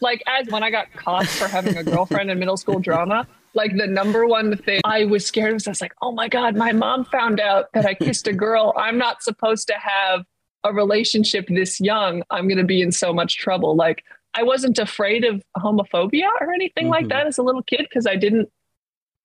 Like 0.00 0.22
as 0.26 0.48
when 0.48 0.62
I 0.62 0.70
got 0.70 0.92
caught 0.92 1.26
for 1.26 1.46
having 1.48 1.76
a 1.76 1.84
girlfriend 1.84 2.30
in 2.30 2.38
middle 2.38 2.56
school 2.56 2.80
drama, 2.80 3.26
like 3.54 3.76
the 3.76 3.86
number 3.86 4.26
one 4.26 4.56
thing 4.56 4.80
I 4.84 5.04
was 5.04 5.26
scared 5.26 5.50
of 5.50 5.54
was 5.54 5.66
I 5.66 5.70
was 5.70 5.80
like, 5.80 5.94
oh 6.02 6.12
my 6.12 6.28
God, 6.28 6.56
my 6.56 6.72
mom 6.72 7.04
found 7.04 7.40
out 7.40 7.66
that 7.74 7.84
I 7.84 7.94
kissed 7.94 8.26
a 8.26 8.32
girl. 8.32 8.72
I'm 8.76 8.98
not 8.98 9.22
supposed 9.22 9.66
to 9.68 9.74
have 9.74 10.24
a 10.64 10.72
relationship 10.72 11.46
this 11.48 11.80
young. 11.80 12.22
I'm 12.30 12.48
going 12.48 12.58
to 12.58 12.64
be 12.64 12.82
in 12.82 12.92
so 12.92 13.12
much 13.12 13.38
trouble. 13.38 13.76
Like 13.76 14.04
I 14.34 14.42
wasn't 14.42 14.78
afraid 14.78 15.24
of 15.24 15.42
homophobia 15.56 16.28
or 16.40 16.52
anything 16.52 16.84
mm-hmm. 16.84 16.92
like 16.92 17.08
that 17.08 17.26
as 17.26 17.38
a 17.38 17.42
little 17.42 17.62
kid 17.62 17.86
because 17.88 18.06
I 18.06 18.16
didn't 18.16 18.50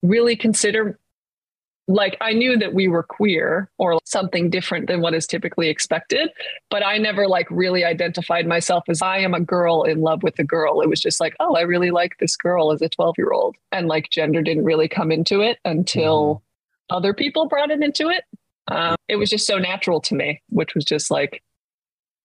really 0.02 0.36
consider 0.36 1.00
like 1.88 2.18
I 2.20 2.34
knew 2.34 2.58
that 2.58 2.74
we 2.74 2.88
were 2.88 3.04
queer 3.04 3.70
or 3.78 4.00
something 4.06 4.50
different 4.50 4.88
than 4.88 5.02
what 5.02 5.14
is 5.14 5.28
typically 5.28 5.70
expected, 5.70 6.30
but 6.72 6.84
I 6.84 6.98
never 6.98 7.28
like 7.28 7.48
really 7.52 7.84
identified 7.84 8.48
myself 8.48 8.86
as 8.90 9.02
I 9.02 9.20
am 9.20 9.34
a 9.34 9.40
girl 9.40 9.84
in 9.84 10.02
love 10.02 10.24
with 10.24 10.40
a 10.40 10.44
girl. 10.44 10.82
It 10.82 10.90
was 10.90 11.00
just 11.00 11.20
like, 11.20 11.36
oh, 11.40 11.56
I 11.56 11.62
really 11.62 11.92
like 11.92 12.18
this 12.20 12.36
girl 12.36 12.72
as 12.72 12.82
a 12.82 12.90
12 12.90 13.16
year 13.18 13.32
old. 13.32 13.56
And 13.72 13.88
like 13.88 14.10
gender 14.10 14.42
didn't 14.42 14.66
really 14.66 14.88
come 14.88 15.12
into 15.12 15.42
it 15.42 15.60
until 15.64 16.36
mm-hmm. 16.36 16.96
other 16.96 17.14
people 17.14 17.48
brought 17.48 17.70
it 17.70 17.84
into 17.84 18.10
it. 18.10 18.24
Um, 18.68 18.96
it 19.08 19.18
was 19.18 19.30
just 19.30 19.46
so 19.46 19.58
natural 19.58 20.02
to 20.02 20.16
me, 20.16 20.42
which 20.50 20.76
was 20.76 20.86
just 20.86 21.12
like, 21.12 21.44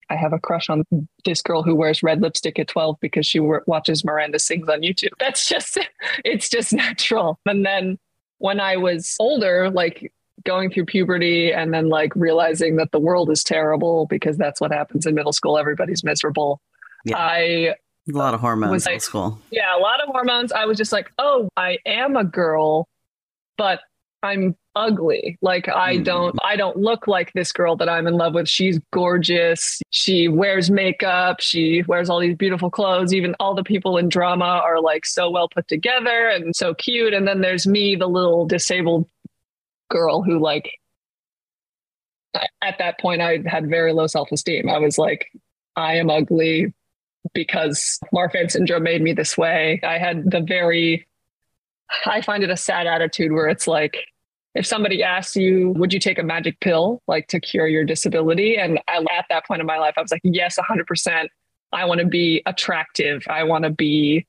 I 0.09 0.15
have 0.15 0.33
a 0.33 0.39
crush 0.39 0.69
on 0.69 0.83
this 1.23 1.41
girl 1.41 1.63
who 1.63 1.73
wears 1.73 2.03
red 2.03 2.21
lipstick 2.21 2.59
at 2.59 2.67
12 2.67 2.97
because 2.99 3.25
she 3.25 3.39
watches 3.39 4.03
Miranda 4.03 4.39
Sings 4.39 4.67
on 4.67 4.81
YouTube. 4.81 5.11
That's 5.19 5.47
just, 5.47 5.77
it's 6.25 6.49
just 6.49 6.73
natural. 6.73 7.39
And 7.45 7.65
then 7.65 7.97
when 8.39 8.59
I 8.59 8.75
was 8.75 9.15
older, 9.19 9.69
like 9.69 10.11
going 10.43 10.71
through 10.71 10.85
puberty 10.85 11.53
and 11.53 11.73
then 11.73 11.89
like 11.89 12.13
realizing 12.15 12.75
that 12.77 12.91
the 12.91 12.99
world 12.99 13.29
is 13.29 13.43
terrible 13.43 14.07
because 14.07 14.37
that's 14.37 14.59
what 14.59 14.71
happens 14.71 15.05
in 15.05 15.15
middle 15.15 15.33
school. 15.33 15.57
Everybody's 15.57 16.03
miserable. 16.03 16.59
Yeah. 17.05 17.17
I 17.17 17.75
a 18.09 18.17
lot 18.17 18.33
of 18.33 18.39
hormones 18.39 18.85
like, 18.85 18.95
in 18.95 18.99
school. 18.99 19.39
Yeah, 19.51 19.77
a 19.77 19.79
lot 19.79 20.01
of 20.01 20.09
hormones. 20.09 20.51
I 20.51 20.65
was 20.65 20.77
just 20.77 20.91
like, 20.91 21.11
oh, 21.19 21.49
I 21.55 21.77
am 21.85 22.15
a 22.15 22.23
girl, 22.23 22.87
but 23.57 23.81
I'm 24.23 24.55
ugly. 24.75 25.37
Like 25.41 25.67
I 25.67 25.97
mm. 25.97 26.03
don't 26.03 26.37
I 26.43 26.55
don't 26.55 26.77
look 26.77 27.07
like 27.07 27.33
this 27.33 27.51
girl 27.51 27.75
that 27.77 27.89
I'm 27.89 28.07
in 28.07 28.13
love 28.13 28.33
with. 28.33 28.47
She's 28.47 28.79
gorgeous. 28.91 29.81
She 29.89 30.27
wears 30.27 30.69
makeup. 30.69 31.41
She 31.41 31.83
wears 31.87 32.09
all 32.09 32.19
these 32.19 32.35
beautiful 32.35 32.69
clothes. 32.69 33.13
Even 33.13 33.35
all 33.39 33.55
the 33.55 33.63
people 33.63 33.97
in 33.97 34.09
drama 34.09 34.61
are 34.63 34.79
like 34.79 35.05
so 35.05 35.29
well 35.29 35.49
put 35.49 35.67
together 35.67 36.27
and 36.27 36.55
so 36.55 36.73
cute. 36.73 37.13
And 37.13 37.27
then 37.27 37.41
there's 37.41 37.65
me, 37.67 37.95
the 37.95 38.07
little 38.07 38.45
disabled 38.45 39.07
girl 39.89 40.21
who 40.21 40.39
like 40.39 40.71
at 42.61 42.77
that 42.77 42.99
point 42.99 43.21
I 43.21 43.39
had 43.45 43.69
very 43.69 43.91
low 43.91 44.07
self-esteem. 44.07 44.69
I 44.69 44.77
was 44.77 44.97
like 44.97 45.27
I 45.75 45.95
am 45.95 46.09
ugly 46.09 46.73
because 47.33 47.99
Marfan 48.13 48.49
syndrome 48.49 48.83
made 48.83 49.01
me 49.01 49.13
this 49.13 49.37
way. 49.37 49.79
I 49.83 49.97
had 49.97 50.29
the 50.29 50.41
very 50.41 51.07
I 52.05 52.21
find 52.21 52.43
it 52.43 52.49
a 52.49 52.57
sad 52.57 52.87
attitude 52.87 53.31
where 53.31 53.47
it's 53.47 53.67
like 53.67 54.05
if 54.53 54.65
somebody 54.65 55.01
asks 55.01 55.35
you, 55.35 55.69
would 55.77 55.93
you 55.93 55.99
take 55.99 56.19
a 56.19 56.23
magic 56.23 56.59
pill 56.59 57.01
like 57.07 57.27
to 57.27 57.39
cure 57.39 57.67
your 57.67 57.85
disability? 57.85 58.57
And 58.57 58.79
I, 58.87 58.97
at 59.17 59.25
that 59.29 59.45
point 59.45 59.61
in 59.61 59.67
my 59.67 59.77
life, 59.77 59.93
I 59.97 60.01
was 60.01 60.11
like, 60.11 60.21
yes, 60.23 60.57
100%. 60.57 61.27
I 61.71 61.85
want 61.85 62.01
to 62.01 62.05
be 62.05 62.43
attractive. 62.45 63.23
I 63.29 63.43
want 63.43 63.63
to 63.63 63.69
be 63.69 64.25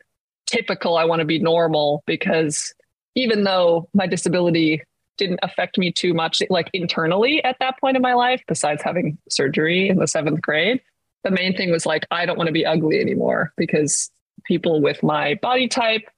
typical. 0.46 0.96
I 0.96 1.04
want 1.04 1.20
to 1.20 1.26
be 1.26 1.40
normal 1.40 2.04
because 2.06 2.72
even 3.16 3.42
though 3.44 3.88
my 3.94 4.06
disability 4.06 4.82
didn't 5.18 5.40
affect 5.42 5.76
me 5.76 5.92
too 5.92 6.14
much, 6.14 6.40
like 6.50 6.70
internally 6.72 7.42
at 7.44 7.56
that 7.58 7.78
point 7.80 7.96
in 7.96 8.02
my 8.02 8.14
life, 8.14 8.42
besides 8.46 8.82
having 8.82 9.18
surgery 9.28 9.88
in 9.88 9.98
the 9.98 10.06
seventh 10.06 10.40
grade, 10.40 10.80
the 11.24 11.30
main 11.30 11.56
thing 11.56 11.70
was 11.70 11.84
like, 11.84 12.06
I 12.10 12.26
don't 12.26 12.38
want 12.38 12.46
to 12.46 12.52
be 12.52 12.64
ugly 12.64 13.00
anymore 13.00 13.52
because 13.56 14.10
people 14.44 14.80
with 14.80 15.02
my 15.02 15.34
body 15.42 15.68
type, 15.68 16.08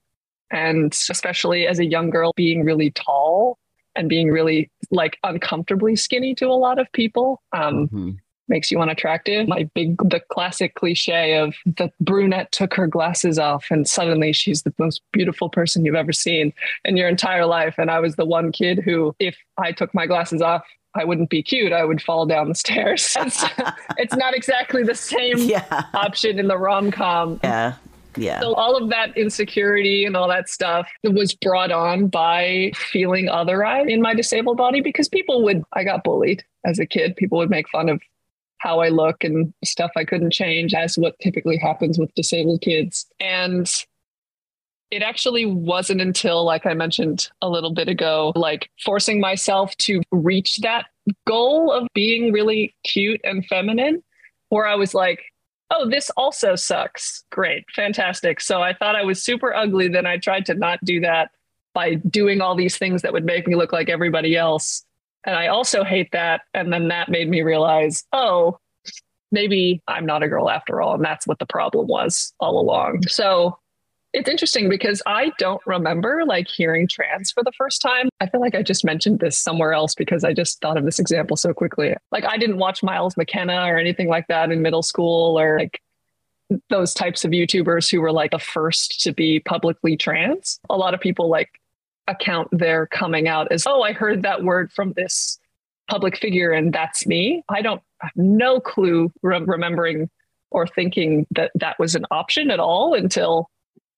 and 0.51 0.93
especially 0.93 1.67
as 1.67 1.79
a 1.79 1.85
young 1.85 2.11
girl, 2.11 2.33
being 2.37 2.65
really 2.65 2.91
tall 2.91 3.59
and 3.97 4.09
being 4.09 4.31
really 4.31 4.71
like 4.91 5.19
uncomfortably 5.25 5.97
skinny 5.97 6.35
to 6.37 6.47
a 6.47 6.55
lot 6.55 6.79
of 6.79 6.91
people 6.93 7.43
um, 7.53 7.89
mm-hmm. 7.89 8.11
makes 8.49 8.71
you 8.71 8.81
unattractive. 8.81 9.49
My 9.49 9.69
big, 9.75 9.97
the 10.09 10.21
classic 10.31 10.75
cliche 10.75 11.37
of 11.37 11.55
the 11.65 11.91
brunette 12.01 12.53
took 12.53 12.75
her 12.75 12.87
glasses 12.87 13.39
off 13.39 13.67
and 13.71 13.89
suddenly 13.89 14.33
she's 14.33 14.63
the 14.63 14.75
most 14.79 15.03
beautiful 15.13 15.49
person 15.49 15.85
you've 15.85 15.95
ever 15.95 16.13
seen 16.13 16.53
in 16.85 16.97
your 16.97 17.09
entire 17.09 17.47
life. 17.47 17.75
And 17.79 17.91
I 17.91 18.01
was 18.01 18.17
the 18.17 18.27
one 18.27 18.53
kid 18.53 18.79
who, 18.79 19.15
if 19.19 19.37
I 19.59 19.73
took 19.73 19.95
my 19.95 20.07
glasses 20.07 20.43
off, 20.43 20.65
I 20.97 21.05
wouldn't 21.05 21.31
be 21.31 21.43
cute. 21.43 21.73
I 21.73 21.85
would 21.85 22.01
fall 22.01 22.27
down 22.27 22.49
the 22.49 22.55
stairs. 22.55 23.17
it's, 23.19 23.45
it's 23.99 24.17
not 24.17 24.35
exactly 24.35 24.83
the 24.83 24.95
same 24.95 25.39
yeah. 25.39 25.85
option 25.95 26.39
in 26.39 26.49
the 26.49 26.59
rom 26.59 26.91
com. 26.91 27.41
Yeah. 27.43 27.75
Yeah. 28.17 28.41
So 28.41 28.55
all 28.55 28.77
of 28.77 28.91
that 28.91 29.17
insecurity 29.17 30.05
and 30.05 30.17
all 30.17 30.29
that 30.29 30.49
stuff 30.49 30.89
was 31.03 31.35
brought 31.35 31.73
on 31.73 32.09
by 32.09 32.73
feeling 32.77 33.27
otherized 33.27 33.91
in 33.91 34.01
my 34.01 34.15
disabled 34.15 34.57
body 34.57 34.81
because 34.81 35.09
people 35.09 35.43
would, 35.45 35.63
I 35.73 35.85
got 35.85 36.05
bullied 36.05 36.45
as 36.65 36.79
a 36.79 36.87
kid. 36.87 37.17
People 37.17 37.39
would 37.39 37.51
make 37.51 37.69
fun 37.69 37.89
of 37.89 38.01
how 38.59 38.81
I 38.81 38.89
look 38.89 39.25
and 39.25 39.53
stuff 39.65 39.91
I 39.97 40.05
couldn't 40.05 40.33
change, 40.33 40.73
as 40.73 40.97
what 40.97 41.19
typically 41.19 41.59
happens 41.59 41.99
with 41.99 42.15
disabled 42.15 42.63
kids. 42.63 43.07
And 43.21 43.71
it 44.91 45.03
actually 45.03 45.45
wasn't 45.45 46.01
until, 46.01 46.45
like 46.45 46.65
I 46.65 46.73
mentioned 46.73 47.29
a 47.43 47.49
little 47.49 47.75
bit 47.75 47.89
ago, 47.89 48.33
like 48.37 48.71
forcing 48.83 49.21
myself 49.21 49.77
to 49.79 50.01
reach 50.13 50.59
that 50.59 50.87
goal 51.27 51.73
of 51.73 51.89
being 51.95 52.33
really 52.33 52.75
cute 52.85 53.21
and 53.25 53.45
feminine, 53.47 54.03
where 54.49 54.67
I 54.67 54.77
was 54.77 54.95
like, 54.95 55.21
oh, 55.71 55.89
this 55.89 56.11
also 56.17 56.55
sucks. 56.55 57.25
Great, 57.31 57.65
fantastic. 57.75 58.41
So 58.41 58.63
I 58.63 58.73
thought 58.73 58.97
I 58.97 59.05
was 59.05 59.23
super 59.23 59.55
ugly. 59.55 59.89
Then 59.89 60.07
I 60.07 60.19
tried 60.19 60.47
to 60.47 60.55
not 60.55 60.85
do 60.85 61.01
that 61.01 61.31
by 61.75 61.95
doing 61.95 62.41
all 62.41 62.55
these 62.55 62.79
things 62.79 63.03
that 63.03 63.13
would 63.13 63.25
make 63.25 63.47
me 63.47 63.57
look 63.57 63.73
like 63.73 63.89
everybody 63.89 64.37
else. 64.37 64.85
And 65.25 65.35
I 65.35 65.49
also 65.49 65.85
hate 65.85 66.13
that. 66.13 66.43
And 66.53 66.73
then 66.73 66.89
that 66.89 67.09
made 67.09 67.29
me 67.29 67.43
realize, 67.43 68.05
oh, 68.13 68.59
maybe 69.33 69.83
I'm 69.89 70.07
not 70.07 70.23
a 70.23 70.29
girl 70.29 70.49
after 70.49 70.81
all. 70.81 70.95
And 70.95 71.05
that's 71.05 71.27
what 71.27 71.39
the 71.39 71.47
problem 71.47 71.89
was 71.89 72.33
all 72.39 72.61
along. 72.61 73.09
So 73.09 73.59
it's 74.15 74.29
interesting 74.29 74.69
because 74.69 75.03
I 75.07 75.33
don't 75.39 75.61
remember 75.67 76.23
like 76.25 76.47
hearing 76.47 76.87
trans 76.87 77.33
for 77.33 77.43
the 77.43 77.51
first 77.59 77.83
time. 77.83 78.09
I 78.21 78.29
feel 78.29 78.41
like 78.41 78.55
I 78.55 78.63
just 78.63 78.85
mentioned 78.85 79.19
this 79.19 79.37
somewhere 79.37 79.73
else 79.73 79.97
because 79.97 80.23
I 80.23 80.33
just 80.33 80.61
thought 80.61 80.79
of 80.79 80.85
this 80.85 81.01
example 81.01 81.37
so 81.37 81.53
quickly. 81.53 81.97
Like 82.13 82.25
I 82.25 82.39
didn't 82.39 82.59
watch 82.59 82.85
Miles 82.85 83.17
McKenna 83.17 83.65
or 83.65 83.77
anything 83.77 84.09
like 84.09 84.29
that 84.29 84.53
in 84.53 84.63
middle 84.63 84.85
school 84.85 85.39
or 85.39 85.59
like 85.59 85.81
those 86.71 86.95
types 86.95 87.25
of 87.25 87.33
YouTubers 87.33 87.91
who 87.91 88.01
were 88.01 88.13
like 88.13 88.31
the 88.31 88.39
first 88.39 89.03
to 89.03 89.13
be 89.13 89.41
publicly 89.41 89.97
trans. 89.97 90.61
A 90.71 90.77
lot 90.77 90.95
of 90.95 91.01
people 91.01 91.29
like 91.29 91.61
account 92.07 92.47
their 92.53 92.87
coming 92.87 93.27
out 93.27 93.51
as, 93.51 93.67
oh, 93.67 93.83
I 93.83 93.93
heard 93.93 94.23
that 94.23 94.45
word 94.45 94.71
from 94.73 94.93
this 94.93 95.41
public 95.89 96.17
figure 96.17 96.53
and 96.53 96.73
that's 96.73 97.05
me. 97.05 97.43
I 97.49 97.63
don't 97.63 97.83
have 98.01 98.13
no 98.15 98.61
clue 98.61 99.13
re- 99.23 99.41
remembering 99.41 100.09
or 100.53 100.69
thinking 100.69 101.27
that 101.33 101.51
that 101.57 101.81
was 101.81 101.97
an 101.97 102.07
option 102.13 102.53
at 102.53 102.61
all 102.61 102.95
until 102.95 103.51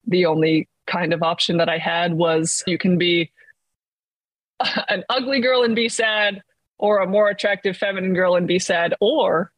the 0.06 0.26
only 0.26 0.68
kind 0.86 1.12
of 1.12 1.22
option 1.22 1.56
that 1.58 1.68
I 1.68 1.78
had 1.78 2.14
was 2.14 2.62
you 2.66 2.78
can 2.78 2.98
be 2.98 3.30
an 4.88 5.04
ugly 5.08 5.40
girl 5.40 5.62
and 5.62 5.74
be 5.74 5.88
sad, 5.88 6.42
or 6.78 6.98
a 6.98 7.06
more 7.06 7.28
attractive 7.28 7.76
feminine 7.76 8.14
girl 8.14 8.36
and 8.36 8.46
be 8.46 8.58
sad, 8.58 8.94
or 9.00 9.50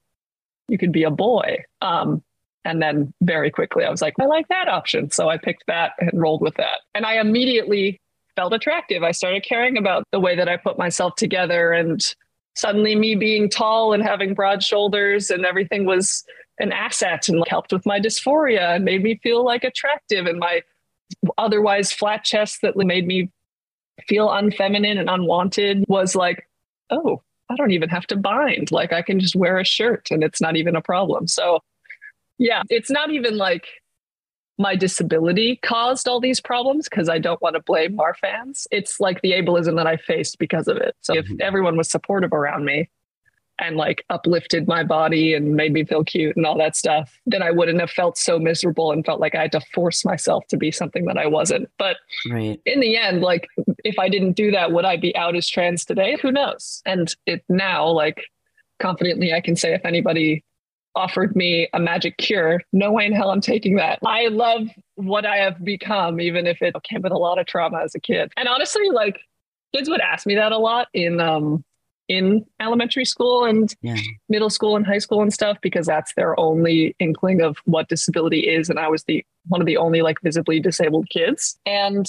you 0.68 0.78
could 0.78 0.92
be 0.92 1.02
a 1.02 1.11
boy. 1.11 1.64
Um, 1.80 2.22
and 2.64 2.82
then 2.82 3.12
very 3.22 3.50
quickly, 3.50 3.84
I 3.84 3.90
was 3.90 4.02
like, 4.02 4.14
I 4.20 4.26
like 4.26 4.48
that 4.48 4.68
option. 4.68 5.11
So 5.11 5.28
I 5.28 5.38
picked 5.38 5.64
that 5.66 5.92
and 5.98 6.11
rolled 6.20 6.42
with 6.42 6.54
that. 6.56 6.80
And 6.94 7.06
I 7.06 7.18
immediately 7.18 8.00
felt 8.37 8.52
attractive. 8.52 9.02
I 9.02 9.12
started 9.12 9.42
caring 9.42 9.78
about 9.78 10.04
the 10.12 10.20
way 10.20 10.37
that 10.37 10.48
I 10.48 10.56
put 10.56 10.78
myself 10.78 11.14
together. 11.16 11.72
And 11.72 12.04
suddenly, 12.54 12.94
me 12.94 13.14
being 13.14 13.48
tall 13.48 13.92
and 13.92 14.02
having 14.02 14.34
broad 14.34 14.62
shoulders 14.62 15.30
and 15.30 15.46
everything 15.46 15.87
was 15.87 16.24
an 16.59 16.73
asset 16.73 17.29
and 17.29 17.44
helped 17.49 17.73
with 17.73 17.87
my 17.87 18.01
dysphoria 18.01 18.77
and 18.77 18.85
made 18.85 19.03
me 19.03 19.21
feel 19.23 19.44
like 19.44 19.64
attractive 19.64 20.27
and 20.27 20.38
my 20.38 20.62
otherwise 21.37 21.92
flat 21.92 22.25
chest 22.25 22.61
that 22.62 22.77
made 22.77 23.07
me 23.07 23.31
feel 24.07 24.29
unfeminine 24.29 24.99
and 24.99 25.09
unwanted 25.09 25.85
was 25.88 26.14
like, 26.14 26.49
oh, 26.90 27.23
I 27.51 27.57
don't 27.57 27.71
even 27.71 27.88
have 27.88 28.07
to 28.09 28.16
bind. 28.16 28.71
Like 28.71 28.92
I 28.92 29.03
can 29.03 29.21
just 29.21 29.35
wear 29.35 29.59
a 29.59 29.64
shirt 29.64 30.09
and 30.11 30.23
it's 30.23 30.40
not 30.40 30.57
even 30.57 30.77
a 30.77 30.83
problem. 30.83 31.27
So 31.27 31.61
yeah, 32.38 32.62
it's 32.68 32.90
not 32.90 33.11
even 33.11 33.37
like 33.37 33.66
my 34.59 34.75
disability 34.75 35.57
caused 35.62 36.09
all 36.09 36.21
these 36.21 36.40
problems 36.40 36.88
because 36.88 37.09
I 37.09 37.18
don't 37.18 37.40
want 37.40 37.55
to 37.55 37.62
blame 37.62 37.97
Marfan's. 37.97 38.66
It's 38.71 39.01
like 39.01 39.23
the 39.23 39.33
ableism 39.33 39.77
that 39.77 39.87
I 39.87 39.97
faced 39.97 40.38
because 40.38 40.68
of 40.68 40.77
it. 40.77 40.97
So 41.01 41.14
if 41.14 41.27
mm-hmm. 41.27 41.37
everyone 41.40 41.77
was 41.77 41.88
supportive 41.88 42.33
around 42.33 42.64
me 42.64 42.90
and 43.59 43.77
like 43.77 44.05
uplifted 44.11 44.66
my 44.68 44.85
body 44.85 45.35
and 45.35 45.55
made 45.55 45.73
me 45.73 45.85
feel 45.85 46.05
cute 46.05 46.37
and 46.37 46.47
all 46.47 46.57
that 46.59 46.77
stuff, 46.77 47.18
then 47.27 47.42
I 47.42 47.51
wouldn't 47.51 47.81
have 47.81 47.90
felt 47.90 48.16
so 48.16 48.38
miserable 48.38 48.92
and 48.92 49.05
felt 49.05 49.21
like 49.21 49.35
I 49.35 49.42
had 49.42 49.53
to 49.53 49.61
force 49.75 50.05
myself 50.05 50.47
to 50.49 50.57
be 50.57 50.71
something 50.71 51.07
that 51.07 51.18
I 51.18 51.27
wasn't. 51.27 51.68
But 51.79 51.97
right. 52.31 52.61
in 52.64 52.81
the 52.81 52.97
end, 52.97 53.21
like 53.23 53.49
if 53.85 53.99
I 53.99 54.09
didn't 54.09 54.33
do 54.33 54.51
that, 54.53 54.73
would 54.73 54.85
I 54.85 54.97
be 54.97 55.14
out 55.16 55.37
as 55.37 55.49
trans 55.49 55.85
today? 55.85 56.16
Who 56.23 56.31
knows? 56.31 56.83
And 56.87 57.14
it 57.27 57.44
now, 57.49 57.88
like 57.88 58.25
confidently, 58.79 59.33
I 59.33 59.40
can 59.40 59.57
say 59.57 59.75
if 59.75 59.85
anybody 59.85 60.44
offered 60.94 61.37
me 61.37 61.68
a 61.73 61.79
magic 61.79 62.16
cure, 62.18 62.61
no 62.73 62.92
way 62.92 63.07
in 63.07 63.12
hell 63.12 63.31
I'm 63.31 63.40
taking 63.40 63.77
that. 63.77 63.99
I 64.05 64.29
love 64.29 64.68
what 64.97 65.25
I 65.25 65.37
have 65.37 65.64
become, 65.64 66.21
even 66.21 66.47
if 66.47 66.61
it 66.61 66.75
came 66.83 67.03
with 67.03 67.12
a 67.12 67.18
lot 67.18 67.38
of 67.38 67.47
trauma 67.47 67.81
as 67.85 67.94
a 67.94 68.01
kid. 68.01 68.33
And 68.37 68.49
honestly, 68.49 68.88
like 68.90 69.18
kids 69.75 69.88
would 69.88 70.01
ask 70.01 70.27
me 70.27 70.35
that 70.35 70.53
a 70.53 70.59
lot 70.59 70.88
in 70.94 71.21
um 71.21 71.64
in 72.09 72.44
elementary 72.61 73.05
school 73.05 73.44
and 73.44 73.75
yeah. 73.83 73.97
middle 74.29 74.51
school 74.51 74.77
and 74.77 74.87
high 74.87 74.99
school 74.99 75.21
and 75.21 75.33
stuff 75.33 75.59
because 75.61 75.87
that's 75.87 76.14
their 76.14 76.38
only 76.40 76.97
inkling 76.99 77.40
of 77.42 77.59
what 77.64 77.88
disability 77.88 78.40
is. 78.40 78.71
And 78.71 78.79
I 78.79 78.88
was 78.88 79.05
the 79.05 79.25
one 79.47 79.61
of 79.61 79.66
the 79.66 79.77
only 79.77 80.03
like 80.03 80.21
visibly 80.23 80.61
disabled 80.61 81.09
kids. 81.11 81.59
And 81.66 82.07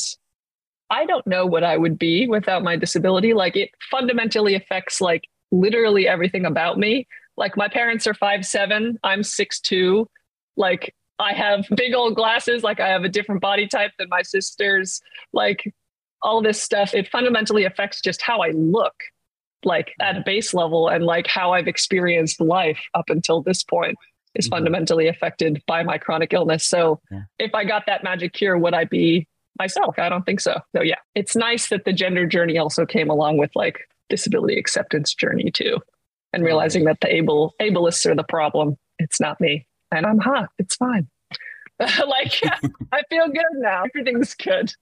I 0.89 1.05
don't 1.05 1.27
know 1.27 1.45
what 1.45 1.63
I 1.63 1.77
would 1.77 1.99
be 1.99 2.27
without 2.27 2.63
my 2.63 2.75
disability. 2.75 3.33
Like 3.33 3.55
it 3.55 3.71
fundamentally 3.91 4.55
affects 4.55 5.01
like 5.01 5.27
literally 5.51 6.07
everything 6.07 6.45
about 6.45 6.79
me. 6.79 7.07
Like 7.37 7.55
my 7.55 7.67
parents 7.67 8.07
are 8.07 8.13
five 8.13 8.45
seven, 8.45 8.97
I'm 9.03 9.23
six 9.23 9.59
two. 9.59 10.09
Like 10.57 10.95
I 11.19 11.33
have 11.33 11.65
big 11.75 11.93
old 11.93 12.15
glasses, 12.15 12.63
like 12.63 12.79
I 12.79 12.87
have 12.87 13.03
a 13.03 13.09
different 13.09 13.41
body 13.41 13.67
type 13.67 13.91
than 13.99 14.07
my 14.09 14.21
sisters. 14.21 15.01
Like 15.33 15.73
all 16.21 16.41
this 16.41 16.61
stuff, 16.61 16.93
it 16.93 17.07
fundamentally 17.09 17.65
affects 17.65 18.01
just 18.01 18.21
how 18.21 18.39
I 18.39 18.51
look, 18.51 18.95
like 19.63 19.93
at 19.99 20.17
a 20.17 20.21
base 20.25 20.53
level, 20.53 20.87
and 20.87 21.05
like 21.05 21.27
how 21.27 21.53
I've 21.53 21.67
experienced 21.67 22.41
life 22.41 22.79
up 22.93 23.09
until 23.09 23.41
this 23.41 23.63
point 23.63 23.97
is 24.35 24.45
mm-hmm. 24.45 24.55
fundamentally 24.55 25.07
affected 25.07 25.61
by 25.67 25.83
my 25.83 25.97
chronic 25.97 26.33
illness. 26.33 26.65
So 26.65 26.99
yeah. 27.11 27.23
if 27.39 27.53
I 27.53 27.65
got 27.65 27.85
that 27.87 28.03
magic 28.03 28.33
cure, 28.33 28.57
would 28.57 28.73
I 28.73 28.85
be 28.85 29.27
myself? 29.57 29.97
I 29.99 30.09
don't 30.09 30.25
think 30.25 30.39
so. 30.39 30.59
So 30.75 30.81
yeah, 30.81 30.99
it's 31.15 31.35
nice 31.35 31.69
that 31.69 31.85
the 31.85 31.93
gender 31.93 32.25
journey 32.25 32.57
also 32.57 32.85
came 32.85 33.09
along 33.09 33.37
with 33.37 33.51
like 33.55 33.87
disability 34.09 34.57
acceptance 34.57 35.13
journey 35.13 35.51
too 35.51 35.77
and 36.33 36.43
realizing 36.43 36.85
that 36.85 36.99
the 37.01 37.13
able 37.13 37.53
ableists 37.59 38.05
are 38.05 38.15
the 38.15 38.23
problem. 38.23 38.77
It's 38.97 39.19
not 39.19 39.39
me. 39.41 39.65
And 39.91 40.05
I'm 40.05 40.19
hot. 40.19 40.49
It's 40.57 40.75
fine. 40.75 41.07
like 41.79 42.39
I 42.91 43.01
feel 43.09 43.27
good 43.27 43.43
now. 43.53 43.83
Everything's 43.83 44.33
good. 44.35 44.73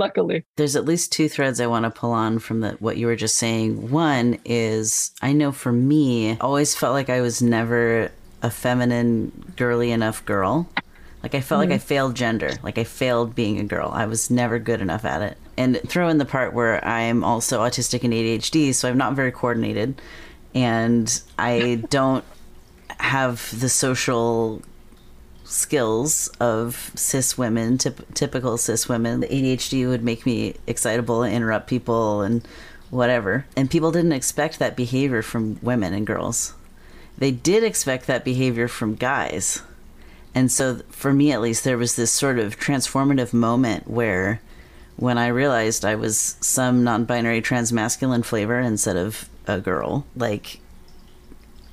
Luckily. 0.00 0.44
There's 0.56 0.76
at 0.76 0.86
least 0.86 1.12
two 1.12 1.28
threads 1.28 1.60
I 1.60 1.66
want 1.66 1.84
to 1.84 1.90
pull 1.90 2.12
on 2.12 2.38
from 2.38 2.60
the, 2.60 2.70
what 2.80 2.96
you 2.96 3.06
were 3.06 3.16
just 3.16 3.36
saying. 3.36 3.90
One 3.90 4.38
is 4.46 5.12
I 5.20 5.34
know 5.34 5.52
for 5.52 5.72
me, 5.72 6.32
I 6.32 6.38
always 6.40 6.74
felt 6.74 6.94
like 6.94 7.10
I 7.10 7.20
was 7.20 7.42
never 7.42 8.10
a 8.42 8.50
feminine, 8.50 9.52
girly 9.56 9.90
enough 9.90 10.24
girl. 10.24 10.66
Like 11.22 11.34
I 11.34 11.42
felt 11.42 11.60
mm-hmm. 11.60 11.72
like 11.72 11.76
I 11.76 11.84
failed 11.84 12.16
gender. 12.16 12.52
Like 12.62 12.78
I 12.78 12.84
failed 12.84 13.34
being 13.34 13.60
a 13.60 13.64
girl. 13.64 13.90
I 13.92 14.06
was 14.06 14.30
never 14.30 14.58
good 14.58 14.80
enough 14.80 15.04
at 15.04 15.20
it. 15.20 15.36
And 15.58 15.78
throw 15.86 16.08
in 16.08 16.16
the 16.16 16.24
part 16.24 16.54
where 16.54 16.82
I'm 16.82 17.22
also 17.22 17.60
autistic 17.60 18.02
and 18.02 18.14
ADHD, 18.14 18.74
so 18.74 18.88
I'm 18.88 18.96
not 18.96 19.12
very 19.12 19.30
coordinated 19.30 20.00
and 20.54 21.22
I 21.38 21.84
don't 21.90 22.24
have 22.98 23.54
the 23.60 23.68
social 23.68 24.62
skills 25.50 26.28
of 26.40 26.92
cis 26.94 27.36
women, 27.36 27.78
typ- 27.78 28.14
typical 28.14 28.56
cis 28.56 28.88
women. 28.88 29.20
The 29.20 29.26
ADHD 29.26 29.88
would 29.88 30.04
make 30.04 30.24
me 30.24 30.54
excitable 30.66 31.22
and 31.22 31.34
interrupt 31.34 31.66
people 31.66 32.22
and 32.22 32.46
whatever. 32.90 33.46
And 33.56 33.70
people 33.70 33.92
didn't 33.92 34.12
expect 34.12 34.58
that 34.58 34.76
behavior 34.76 35.22
from 35.22 35.58
women 35.62 35.92
and 35.92 36.06
girls. 36.06 36.54
They 37.18 37.30
did 37.30 37.64
expect 37.64 38.06
that 38.06 38.24
behavior 38.24 38.68
from 38.68 38.94
guys. 38.94 39.62
And 40.34 40.50
so, 40.50 40.80
for 40.90 41.12
me 41.12 41.32
at 41.32 41.40
least, 41.40 41.64
there 41.64 41.78
was 41.78 41.96
this 41.96 42.12
sort 42.12 42.38
of 42.38 42.58
transformative 42.58 43.32
moment 43.32 43.88
where 43.88 44.40
when 44.96 45.18
I 45.18 45.28
realized 45.28 45.84
I 45.84 45.96
was 45.96 46.36
some 46.40 46.84
non 46.84 47.04
binary 47.04 47.42
transmasculine 47.42 48.24
flavor 48.24 48.60
instead 48.60 48.96
of 48.96 49.28
a 49.46 49.58
girl. 49.58 50.06
Like, 50.14 50.60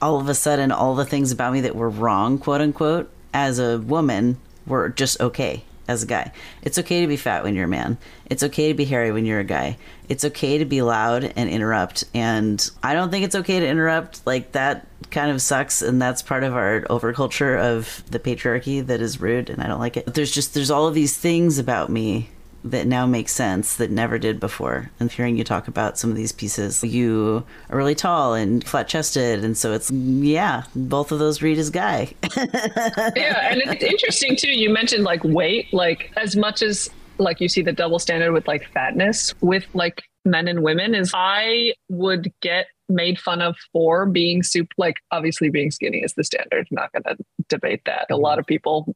all 0.01 0.19
of 0.19 0.29
a 0.29 0.33
sudden, 0.33 0.71
all 0.71 0.95
the 0.95 1.05
things 1.05 1.31
about 1.31 1.53
me 1.53 1.61
that 1.61 1.75
were 1.75 1.89
wrong, 1.89 2.39
quote 2.39 2.61
unquote, 2.61 3.11
as 3.33 3.59
a 3.59 3.79
woman 3.79 4.37
were 4.65 4.89
just 4.89 5.19
okay 5.21 5.63
as 5.87 6.03
a 6.03 6.05
guy. 6.05 6.31
It's 6.61 6.77
okay 6.77 7.01
to 7.01 7.07
be 7.07 7.17
fat 7.17 7.43
when 7.43 7.55
you're 7.55 7.65
a 7.65 7.69
man. 7.69 7.97
It's 8.25 8.43
okay 8.43 8.67
to 8.67 8.73
be 8.73 8.85
hairy 8.85 9.11
when 9.11 9.25
you're 9.25 9.39
a 9.39 9.45
guy. 9.45 9.77
It's 10.09 10.25
okay 10.25 10.57
to 10.57 10.65
be 10.65 10.81
loud 10.81 11.23
and 11.35 11.49
interrupt. 11.49 12.03
And 12.13 12.69
I 12.83 12.93
don't 12.93 13.09
think 13.09 13.23
it's 13.25 13.35
okay 13.35 13.59
to 13.59 13.67
interrupt. 13.67 14.25
Like 14.25 14.51
that 14.51 14.87
kind 15.11 15.31
of 15.31 15.41
sucks 15.41 15.81
and 15.81 16.01
that's 16.01 16.21
part 16.21 16.43
of 16.43 16.53
our 16.53 16.81
overculture 16.81 17.57
of 17.57 18.03
the 18.11 18.19
patriarchy 18.19 18.85
that 18.85 19.01
is 19.01 19.21
rude 19.21 19.49
and 19.49 19.61
I 19.61 19.67
don't 19.67 19.79
like 19.79 19.97
it. 19.97 20.13
There's 20.13 20.31
just 20.31 20.53
there's 20.53 20.71
all 20.71 20.87
of 20.87 20.93
these 20.93 21.15
things 21.15 21.57
about 21.57 21.89
me 21.89 22.29
that 22.71 22.87
now 22.87 23.05
makes 23.05 23.33
sense 23.33 23.75
that 23.77 23.91
never 23.91 24.17
did 24.17 24.39
before. 24.39 24.89
And 24.99 25.11
hearing 25.11 25.37
you 25.37 25.43
talk 25.43 25.67
about 25.67 25.97
some 25.97 26.09
of 26.09 26.15
these 26.15 26.31
pieces, 26.31 26.83
you 26.83 27.43
are 27.69 27.77
really 27.77 27.95
tall 27.95 28.33
and 28.33 28.63
flat 28.63 28.87
chested. 28.87 29.43
And 29.43 29.57
so 29.57 29.73
it's, 29.73 29.91
yeah, 29.91 30.63
both 30.75 31.11
of 31.11 31.19
those 31.19 31.41
read 31.41 31.57
as 31.57 31.69
guy. 31.69 32.13
yeah. 32.35 33.51
And 33.51 33.61
it's 33.65 33.83
interesting 33.83 34.35
too. 34.35 34.51
You 34.51 34.69
mentioned 34.69 35.03
like 35.03 35.23
weight, 35.23 35.73
like 35.73 36.11
as 36.17 36.35
much 36.35 36.61
as 36.61 36.89
like 37.19 37.41
you 37.41 37.49
see 37.49 37.61
the 37.61 37.73
double 37.73 37.99
standard 37.99 38.31
with 38.31 38.47
like 38.47 38.67
fatness 38.73 39.33
with 39.41 39.65
like 39.73 40.03
men 40.25 40.47
and 40.47 40.61
women 40.61 40.93
is 40.93 41.11
I 41.15 41.73
would 41.89 42.31
get 42.41 42.67
made 42.89 43.19
fun 43.19 43.41
of 43.41 43.57
for 43.73 44.05
being 44.05 44.43
super 44.43 44.73
like 44.77 44.97
obviously 45.11 45.49
being 45.49 45.71
skinny 45.71 45.99
is 45.99 46.13
the 46.13 46.23
standard. 46.23 46.67
I'm 46.71 46.75
not 46.75 46.91
gonna 46.93 47.17
debate 47.49 47.81
that. 47.85 48.07
A 48.09 48.13
mm-hmm. 48.13 48.21
lot 48.21 48.39
of 48.39 48.45
people 48.45 48.93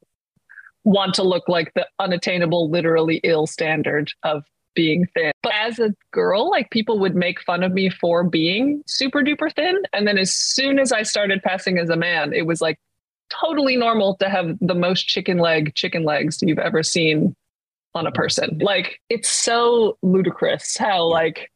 want 0.83 1.13
to 1.15 1.23
look 1.23 1.47
like 1.47 1.73
the 1.73 1.87
unattainable, 1.99 2.69
literally 2.69 3.19
ill 3.23 3.47
standard 3.47 4.11
of 4.23 4.43
being 4.73 5.05
thin. 5.13 5.31
But 5.43 5.53
as 5.55 5.79
a 5.79 5.93
girl, 6.11 6.49
like 6.49 6.69
people 6.71 6.99
would 6.99 7.15
make 7.15 7.41
fun 7.41 7.63
of 7.63 7.73
me 7.73 7.89
for 7.89 8.23
being 8.23 8.83
super 8.87 9.21
duper 9.21 9.53
thin. 9.53 9.77
And 9.93 10.07
then 10.07 10.17
as 10.17 10.33
soon 10.33 10.79
as 10.79 10.91
I 10.91 11.03
started 11.03 11.43
passing 11.43 11.77
as 11.77 11.89
a 11.89 11.95
man, 11.95 12.33
it 12.33 12.45
was 12.45 12.61
like 12.61 12.79
totally 13.29 13.77
normal 13.77 14.15
to 14.17 14.29
have 14.29 14.57
the 14.59 14.75
most 14.75 15.07
chicken 15.07 15.37
leg 15.37 15.73
chicken 15.75 16.03
legs 16.03 16.39
you've 16.41 16.59
ever 16.59 16.83
seen 16.83 17.35
on 17.93 18.07
a 18.07 18.11
person. 18.11 18.59
Like 18.61 18.99
it's 19.09 19.29
so 19.29 19.97
ludicrous 20.01 20.77
how 20.77 21.03
like 21.05 21.51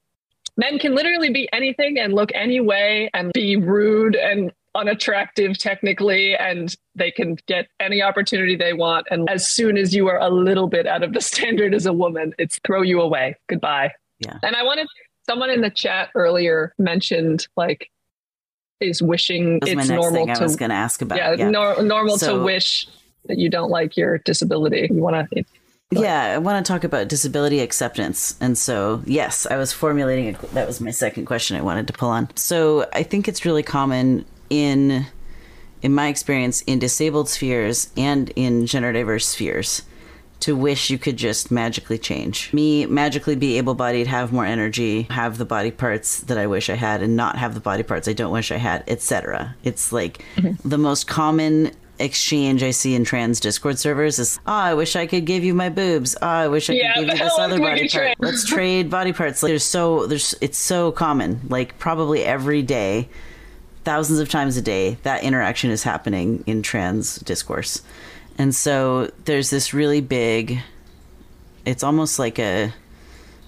men 0.57 0.79
can 0.79 0.95
literally 0.95 1.29
be 1.29 1.49
anything 1.53 1.99
and 1.99 2.13
look 2.13 2.31
any 2.33 2.59
way 2.59 3.09
and 3.13 3.31
be 3.33 3.55
rude 3.55 4.15
and 4.15 4.51
unattractive 4.75 5.57
technically 5.57 6.35
and 6.35 6.75
they 6.95 7.11
can 7.11 7.38
get 7.47 7.67
any 7.79 8.01
opportunity 8.01 8.55
they 8.55 8.73
want. 8.73 9.07
And 9.09 9.29
as 9.29 9.47
soon 9.47 9.77
as 9.77 9.93
you 9.93 10.07
are 10.07 10.19
a 10.19 10.29
little 10.29 10.67
bit 10.67 10.85
out 10.85 11.03
of 11.03 11.13
the 11.13 11.21
standard 11.31 11.73
as 11.73 11.85
a 11.85 11.93
woman 11.93 12.33
it's 12.38 12.59
throw 12.65 12.81
you 12.81 13.01
away. 13.01 13.35
Goodbye. 13.47 13.91
Yeah. 14.19 14.38
And 14.43 14.55
i 14.55 14.63
wanted 14.63 14.88
someone 15.27 15.49
in 15.49 15.61
the 15.61 15.69
chat 15.69 16.09
earlier 16.15 16.73
mentioned 16.77 17.47
like 17.57 17.89
is 18.79 19.01
wishing 19.01 19.59
it's 19.65 19.89
normal 19.89 20.25
to 20.25 20.33
I 20.33 20.39
was 20.39 20.55
going 20.55 20.69
to 20.69 20.75
ask 20.75 21.01
about. 21.01 21.17
Yeah, 21.17 21.33
yeah. 21.33 21.49
Nor- 21.49 21.81
normal 21.81 22.17
so, 22.17 22.38
to 22.38 22.43
wish 22.43 22.88
that 23.25 23.38
you 23.38 23.49
don't 23.49 23.69
like 23.69 23.97
your 23.97 24.19
disability. 24.19 24.88
You 24.91 25.01
want 25.01 25.29
to 25.31 25.45
yeah, 25.91 26.33
I 26.33 26.38
want 26.39 26.65
to 26.65 26.71
talk 26.71 26.83
about 26.83 27.07
disability 27.07 27.59
acceptance. 27.59 28.35
And 28.41 28.57
so, 28.57 29.01
yes, 29.05 29.45
I 29.45 29.57
was 29.57 29.71
formulating 29.71 30.35
a, 30.35 30.47
that 30.47 30.67
was 30.67 30.81
my 30.81 30.91
second 30.91 31.25
question 31.25 31.57
I 31.57 31.61
wanted 31.61 31.88
to 31.88 31.93
pull 31.93 32.09
on. 32.09 32.27
So, 32.35 32.89
I 32.91 33.03
think 33.03 33.27
it's 33.27 33.45
really 33.45 33.63
common 33.63 34.25
in 34.49 35.08
in 35.81 35.93
my 35.93 36.08
experience 36.08 36.62
in 36.62 36.79
disabled 36.79 37.29
spheres 37.29 37.91
and 37.95 38.31
in 38.36 38.65
gender 38.65 38.91
diverse 38.91 39.27
spheres 39.27 39.84
to 40.39 40.55
wish 40.55 40.89
you 40.89 40.97
could 40.97 41.17
just 41.17 41.51
magically 41.51 41.97
change. 41.97 42.51
Me 42.53 42.86
magically 42.86 43.36
be 43.36 43.58
able 43.58 43.73
bodied, 43.73 44.08
have 44.08 44.34
more 44.34 44.45
energy, 44.45 45.03
have 45.03 45.38
the 45.38 45.45
body 45.45 45.71
parts 45.71 46.21
that 46.21 46.38
I 46.38 46.47
wish 46.47 46.69
I 46.69 46.75
had, 46.75 47.01
and 47.01 47.15
not 47.15 47.38
have 47.38 47.53
the 47.53 47.60
body 47.60 47.84
parts 47.84 48.08
I 48.08 48.13
don't 48.13 48.31
wish 48.31 48.51
I 48.51 48.58
had, 48.58 48.84
etc. 48.88 49.55
It's 49.63 49.91
like 49.91 50.23
mm-hmm. 50.36 50.67
the 50.67 50.77
most 50.77 51.08
common 51.08 51.71
exchange 51.99 52.62
I 52.62 52.71
see 52.71 52.93
in 52.95 53.05
trans 53.05 53.39
Discord 53.39 53.79
servers 53.79 54.19
is, 54.19 54.39
oh, 54.45 54.51
I 54.51 54.73
wish 54.73 54.95
I 54.95 55.08
could 55.08 55.25
give 55.25 55.43
you 55.43 55.53
my 55.53 55.69
boobs. 55.69 56.15
Oh, 56.21 56.27
I 56.27 56.47
wish 56.47 56.69
I 56.69 56.73
yeah, 56.73 56.93
could 56.93 57.05
give 57.05 57.17
you 57.17 57.23
this 57.23 57.39
other 57.39 57.60
body 57.60 57.88
part. 57.88 58.15
Let's 58.19 58.45
trade 58.45 58.89
body 58.89 59.13
parts. 59.13 59.41
Like, 59.41 59.51
there's 59.51 59.63
so 59.63 60.05
there's 60.08 60.36
it's 60.41 60.58
so 60.58 60.91
common. 60.91 61.41
Like 61.47 61.79
probably 61.79 62.23
every 62.23 62.62
day 62.62 63.10
thousands 63.85 64.19
of 64.19 64.29
times 64.29 64.57
a 64.57 64.61
day 64.61 64.97
that 65.03 65.23
interaction 65.23 65.69
is 65.71 65.83
happening 65.83 66.43
in 66.45 66.61
trans 66.61 67.17
discourse 67.19 67.81
and 68.37 68.53
so 68.53 69.09
there's 69.25 69.49
this 69.49 69.73
really 69.73 70.01
big 70.01 70.59
it's 71.65 71.83
almost 71.83 72.19
like 72.19 72.37
a 72.39 72.73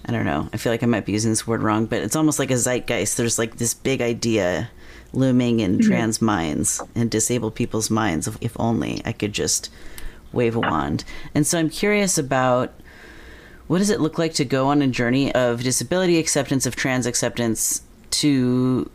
i 0.06 0.12
don't 0.12 0.24
know 0.24 0.48
i 0.52 0.56
feel 0.56 0.72
like 0.72 0.82
i 0.82 0.86
might 0.86 1.04
be 1.04 1.12
using 1.12 1.30
this 1.30 1.46
word 1.46 1.62
wrong 1.62 1.84
but 1.84 2.00
it's 2.00 2.16
almost 2.16 2.38
like 2.38 2.50
a 2.50 2.56
zeitgeist 2.56 3.16
there's 3.16 3.38
like 3.38 3.56
this 3.56 3.74
big 3.74 4.00
idea 4.00 4.70
looming 5.12 5.60
in 5.60 5.78
mm-hmm. 5.78 5.88
trans 5.88 6.22
minds 6.22 6.80
and 6.94 7.10
disabled 7.10 7.54
people's 7.54 7.90
minds 7.90 8.28
if 8.40 8.58
only 8.58 9.02
i 9.04 9.12
could 9.12 9.32
just 9.32 9.68
wave 10.32 10.56
a 10.56 10.60
wand. 10.60 11.04
And 11.34 11.46
so 11.46 11.58
I'm 11.58 11.70
curious 11.70 12.18
about 12.18 12.72
what 13.66 13.78
does 13.78 13.90
it 13.90 14.00
look 14.00 14.18
like 14.18 14.34
to 14.34 14.44
go 14.44 14.68
on 14.68 14.82
a 14.82 14.86
journey 14.86 15.34
of 15.34 15.62
disability 15.62 16.18
acceptance, 16.18 16.66
of 16.66 16.76
trans 16.76 17.06
acceptance, 17.06 17.82
to 18.10 18.90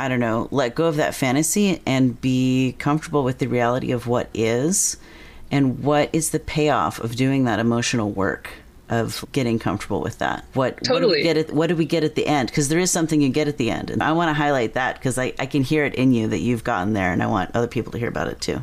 I 0.00 0.08
don't 0.08 0.18
know, 0.18 0.48
let 0.50 0.74
go 0.74 0.86
of 0.86 0.96
that 0.96 1.14
fantasy 1.14 1.82
and 1.84 2.18
be 2.18 2.74
comfortable 2.78 3.22
with 3.22 3.36
the 3.36 3.48
reality 3.48 3.92
of 3.92 4.06
what 4.06 4.30
is 4.32 4.96
and 5.50 5.84
what 5.84 6.08
is 6.14 6.30
the 6.30 6.40
payoff 6.40 6.98
of 7.00 7.16
doing 7.16 7.44
that 7.44 7.58
emotional 7.58 8.10
work 8.10 8.48
of 8.90 9.24
getting 9.30 9.58
comfortable 9.58 10.00
with 10.00 10.18
that. 10.18 10.44
What 10.54 10.82
totally. 10.82 11.00
what 11.00 11.00
do 11.00 11.08
we 11.08 11.22
get 11.22 11.36
at 11.36 11.52
what 11.52 11.66
do 11.68 11.76
we 11.76 11.84
get 11.84 12.02
at 12.02 12.16
the 12.16 12.26
end? 12.26 12.48
Because 12.48 12.68
there 12.68 12.80
is 12.80 12.90
something 12.90 13.20
you 13.20 13.28
get 13.28 13.46
at 13.46 13.56
the 13.56 13.70
end, 13.70 13.90
and 13.90 14.02
I 14.02 14.12
want 14.12 14.28
to 14.28 14.34
highlight 14.34 14.74
that 14.74 14.96
because 14.96 15.16
I, 15.16 15.32
I 15.38 15.46
can 15.46 15.62
hear 15.62 15.84
it 15.84 15.94
in 15.94 16.12
you 16.12 16.26
that 16.28 16.40
you've 16.40 16.64
gotten 16.64 16.92
there, 16.92 17.12
and 17.12 17.22
I 17.22 17.26
want 17.26 17.54
other 17.54 17.68
people 17.68 17.92
to 17.92 17.98
hear 17.98 18.08
about 18.08 18.26
it 18.28 18.40
too. 18.40 18.62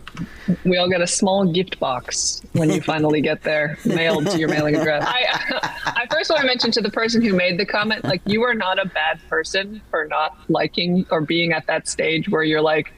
We 0.66 0.78
all 0.78 0.90
get 0.90 1.02
a 1.02 1.08
small 1.08 1.46
gift 1.46 1.80
box 1.80 2.42
when 2.52 2.70
you 2.70 2.82
finally 2.82 3.22
get 3.22 3.42
there, 3.44 3.78
mailed 3.86 4.28
to 4.28 4.38
your 4.38 4.50
mailing 4.50 4.76
address. 4.76 5.06
I 5.08 5.24
I 5.86 6.08
first 6.12 6.30
want 6.30 6.42
to 6.42 6.48
mention 6.48 6.72
to 6.72 6.82
the 6.82 6.92
person 6.92 7.22
who 7.22 7.34
made 7.34 7.58
the 7.58 7.66
comment, 7.66 8.04
like 8.04 8.22
you 8.26 8.44
are 8.44 8.54
not 8.54 8.80
a 8.80 8.88
bad 8.88 9.20
person 9.30 9.82
for 9.90 10.06
not 10.06 10.38
liking 10.50 11.06
or 11.10 11.22
being 11.22 11.54
at 11.54 11.66
that 11.68 11.88
stage 11.88 12.28
where 12.30 12.44
you're 12.44 12.62
like, 12.62 12.92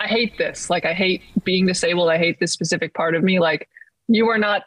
I 0.00 0.06
hate 0.06 0.38
this. 0.38 0.70
Like 0.70 0.86
I 0.86 0.94
hate 0.94 1.22
being 1.44 1.66
disabled. 1.66 2.08
I 2.08 2.18
hate 2.18 2.40
this 2.40 2.52
specific 2.52 2.94
part 2.94 3.14
of 3.14 3.22
me. 3.22 3.40
Like 3.40 3.68
you 4.08 4.28
are 4.28 4.38
not 4.38 4.64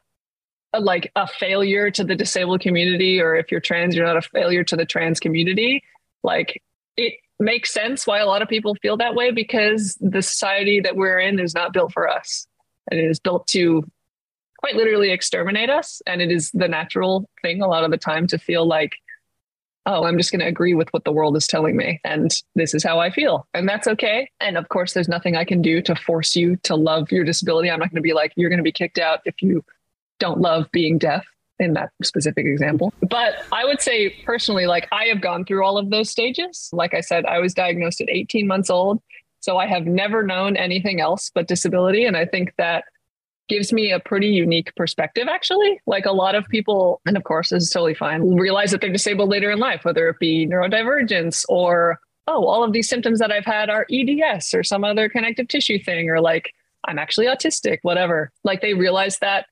like 0.83 1.11
a 1.15 1.27
failure 1.27 1.91
to 1.91 2.03
the 2.03 2.15
disabled 2.15 2.61
community 2.61 3.21
or 3.21 3.35
if 3.35 3.51
you're 3.51 3.61
trans 3.61 3.95
you're 3.95 4.05
not 4.05 4.17
a 4.17 4.21
failure 4.21 4.63
to 4.63 4.75
the 4.75 4.85
trans 4.85 5.19
community. 5.19 5.83
Like 6.23 6.61
it 6.97 7.15
makes 7.39 7.71
sense 7.71 8.07
why 8.07 8.19
a 8.19 8.25
lot 8.25 8.41
of 8.41 8.47
people 8.47 8.75
feel 8.81 8.97
that 8.97 9.15
way 9.15 9.31
because 9.31 9.97
the 9.99 10.21
society 10.21 10.79
that 10.81 10.95
we're 10.95 11.19
in 11.19 11.39
is 11.39 11.53
not 11.53 11.73
built 11.73 11.91
for 11.91 12.09
us. 12.09 12.47
And 12.89 12.99
it 12.99 13.09
is 13.09 13.19
built 13.19 13.47
to 13.47 13.83
quite 14.65 14.75
literally 14.75 15.11
exterminate 15.11 15.69
us 15.69 16.01
and 16.07 16.21
it 16.21 16.31
is 16.31 16.49
the 16.51 16.67
natural 16.67 17.29
thing 17.41 17.61
a 17.61 17.67
lot 17.67 17.83
of 17.83 17.91
the 17.91 17.97
time 17.97 18.25
to 18.25 18.39
feel 18.39 18.65
like 18.65 18.95
oh 19.85 20.05
i'm 20.05 20.17
just 20.17 20.31
going 20.31 20.39
to 20.39 20.47
agree 20.47 20.73
with 20.73 20.91
what 20.91 21.03
the 21.03 21.11
world 21.11 21.37
is 21.37 21.45
telling 21.45 21.75
me 21.75 21.99
and 22.03 22.31
this 22.55 22.73
is 22.73 22.83
how 22.83 22.99
i 22.99 23.11
feel 23.11 23.47
and 23.53 23.69
that's 23.69 23.87
okay. 23.87 24.29
And 24.39 24.57
of 24.57 24.69
course 24.69 24.93
there's 24.93 25.07
nothing 25.07 25.35
i 25.35 25.43
can 25.43 25.61
do 25.61 25.83
to 25.83 25.95
force 25.95 26.35
you 26.35 26.55
to 26.63 26.75
love 26.75 27.11
your 27.11 27.23
disability. 27.23 27.69
I'm 27.69 27.79
not 27.79 27.91
going 27.91 27.97
to 27.97 28.01
be 28.01 28.13
like 28.13 28.33
you're 28.35 28.49
going 28.49 28.57
to 28.57 28.63
be 28.63 28.71
kicked 28.71 28.97
out 28.97 29.19
if 29.25 29.35
you 29.43 29.63
don't 30.19 30.41
love 30.41 30.67
being 30.71 30.97
deaf 30.97 31.25
in 31.59 31.73
that 31.73 31.91
specific 32.03 32.45
example. 32.45 32.93
But 33.09 33.35
I 33.51 33.65
would 33.65 33.81
say 33.81 34.09
personally, 34.25 34.65
like 34.65 34.87
I 34.91 35.05
have 35.05 35.21
gone 35.21 35.45
through 35.45 35.65
all 35.65 35.77
of 35.77 35.89
those 35.89 36.09
stages. 36.09 36.69
Like 36.73 36.93
I 36.93 37.01
said, 37.01 37.25
I 37.25 37.39
was 37.39 37.53
diagnosed 37.53 38.01
at 38.01 38.09
18 38.09 38.47
months 38.47 38.69
old. 38.69 39.01
So 39.39 39.57
I 39.57 39.67
have 39.67 39.85
never 39.85 40.23
known 40.23 40.57
anything 40.57 40.99
else 40.99 41.31
but 41.33 41.47
disability. 41.47 42.05
And 42.05 42.17
I 42.17 42.25
think 42.25 42.53
that 42.57 42.83
gives 43.47 43.71
me 43.71 43.91
a 43.91 43.99
pretty 43.99 44.27
unique 44.27 44.73
perspective, 44.75 45.27
actually. 45.29 45.79
Like 45.85 46.05
a 46.05 46.11
lot 46.11 46.33
of 46.35 46.47
people, 46.47 46.99
and 47.05 47.15
of 47.15 47.23
course, 47.23 47.49
this 47.49 47.63
is 47.63 47.69
totally 47.69 47.93
fine, 47.93 48.35
realize 48.35 48.71
that 48.71 48.81
they're 48.81 48.91
disabled 48.91 49.29
later 49.29 49.51
in 49.51 49.59
life, 49.59 49.85
whether 49.85 50.09
it 50.09 50.19
be 50.19 50.47
neurodivergence 50.47 51.45
or, 51.47 51.99
oh, 52.27 52.47
all 52.47 52.63
of 52.63 52.73
these 52.73 52.89
symptoms 52.89 53.19
that 53.19 53.31
I've 53.31 53.45
had 53.45 53.69
are 53.69 53.85
EDS 53.91 54.53
or 54.55 54.63
some 54.63 54.83
other 54.83 55.09
connective 55.09 55.47
tissue 55.47 55.77
thing, 55.77 56.09
or 56.09 56.19
like, 56.19 56.51
I'm 56.87 56.97
actually 56.97 57.27
autistic, 57.27 57.79
whatever. 57.83 58.31
Like 58.43 58.61
they 58.61 58.73
realize 58.73 59.19
that 59.19 59.45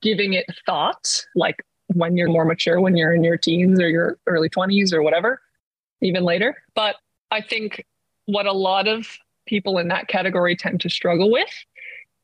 giving 0.00 0.34
it 0.34 0.46
thought, 0.64 1.24
like 1.34 1.62
when 1.88 2.16
you're 2.16 2.28
more 2.28 2.44
mature, 2.44 2.80
when 2.80 2.96
you're 2.96 3.14
in 3.14 3.24
your 3.24 3.36
teens 3.36 3.80
or 3.80 3.88
your 3.88 4.18
early 4.26 4.48
20s 4.48 4.92
or 4.92 5.02
whatever, 5.02 5.40
even 6.02 6.24
later. 6.24 6.56
But 6.74 6.96
I 7.30 7.40
think 7.40 7.84
what 8.26 8.46
a 8.46 8.52
lot 8.52 8.88
of 8.88 9.06
people 9.46 9.78
in 9.78 9.88
that 9.88 10.08
category 10.08 10.56
tend 10.56 10.80
to 10.80 10.90
struggle 10.90 11.30
with 11.30 11.50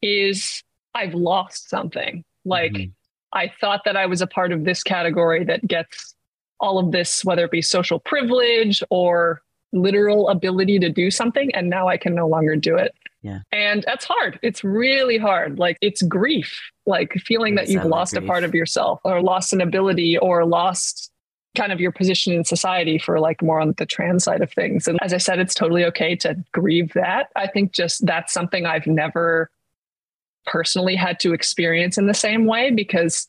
is 0.02 0.62
I've 0.94 1.14
lost 1.14 1.70
something. 1.70 2.24
Like 2.44 2.72
mm-hmm. 2.72 2.90
I 3.32 3.52
thought 3.60 3.82
that 3.84 3.96
I 3.96 4.06
was 4.06 4.20
a 4.20 4.26
part 4.26 4.52
of 4.52 4.64
this 4.64 4.82
category 4.82 5.44
that 5.44 5.66
gets 5.66 6.14
all 6.60 6.78
of 6.78 6.92
this, 6.92 7.24
whether 7.24 7.44
it 7.44 7.50
be 7.50 7.62
social 7.62 7.98
privilege 7.98 8.82
or 8.90 9.42
literal 9.72 10.28
ability 10.28 10.78
to 10.80 10.90
do 10.90 11.10
something, 11.10 11.52
and 11.54 11.70
now 11.70 11.88
I 11.88 11.96
can 11.96 12.14
no 12.14 12.28
longer 12.28 12.56
do 12.56 12.76
it. 12.76 12.94
Yeah. 13.22 13.40
And 13.52 13.84
that's 13.86 14.04
hard. 14.04 14.38
It's 14.42 14.64
really 14.64 15.16
hard. 15.16 15.58
Like 15.58 15.78
it's 15.80 16.02
grief, 16.02 16.60
like 16.86 17.12
feeling 17.24 17.54
that 17.54 17.68
you've 17.68 17.84
lost 17.84 18.16
a 18.16 18.20
part 18.20 18.42
of 18.42 18.54
yourself 18.54 19.00
or 19.04 19.22
lost 19.22 19.52
an 19.52 19.60
ability 19.60 20.18
or 20.18 20.44
lost 20.44 21.10
kind 21.56 21.70
of 21.70 21.80
your 21.80 21.92
position 21.92 22.32
in 22.32 22.44
society 22.44 22.98
for 22.98 23.20
like 23.20 23.42
more 23.42 23.60
on 23.60 23.74
the 23.76 23.86
trans 23.86 24.24
side 24.24 24.40
of 24.40 24.50
things. 24.52 24.88
And 24.88 24.98
as 25.02 25.12
I 25.12 25.18
said, 25.18 25.38
it's 25.38 25.54
totally 25.54 25.84
okay 25.86 26.16
to 26.16 26.42
grieve 26.52 26.92
that. 26.94 27.28
I 27.36 27.46
think 27.46 27.72
just 27.72 28.04
that's 28.06 28.32
something 28.32 28.66
I've 28.66 28.86
never 28.86 29.50
personally 30.46 30.96
had 30.96 31.20
to 31.20 31.32
experience 31.32 31.98
in 31.98 32.06
the 32.06 32.14
same 32.14 32.46
way 32.46 32.70
because 32.70 33.28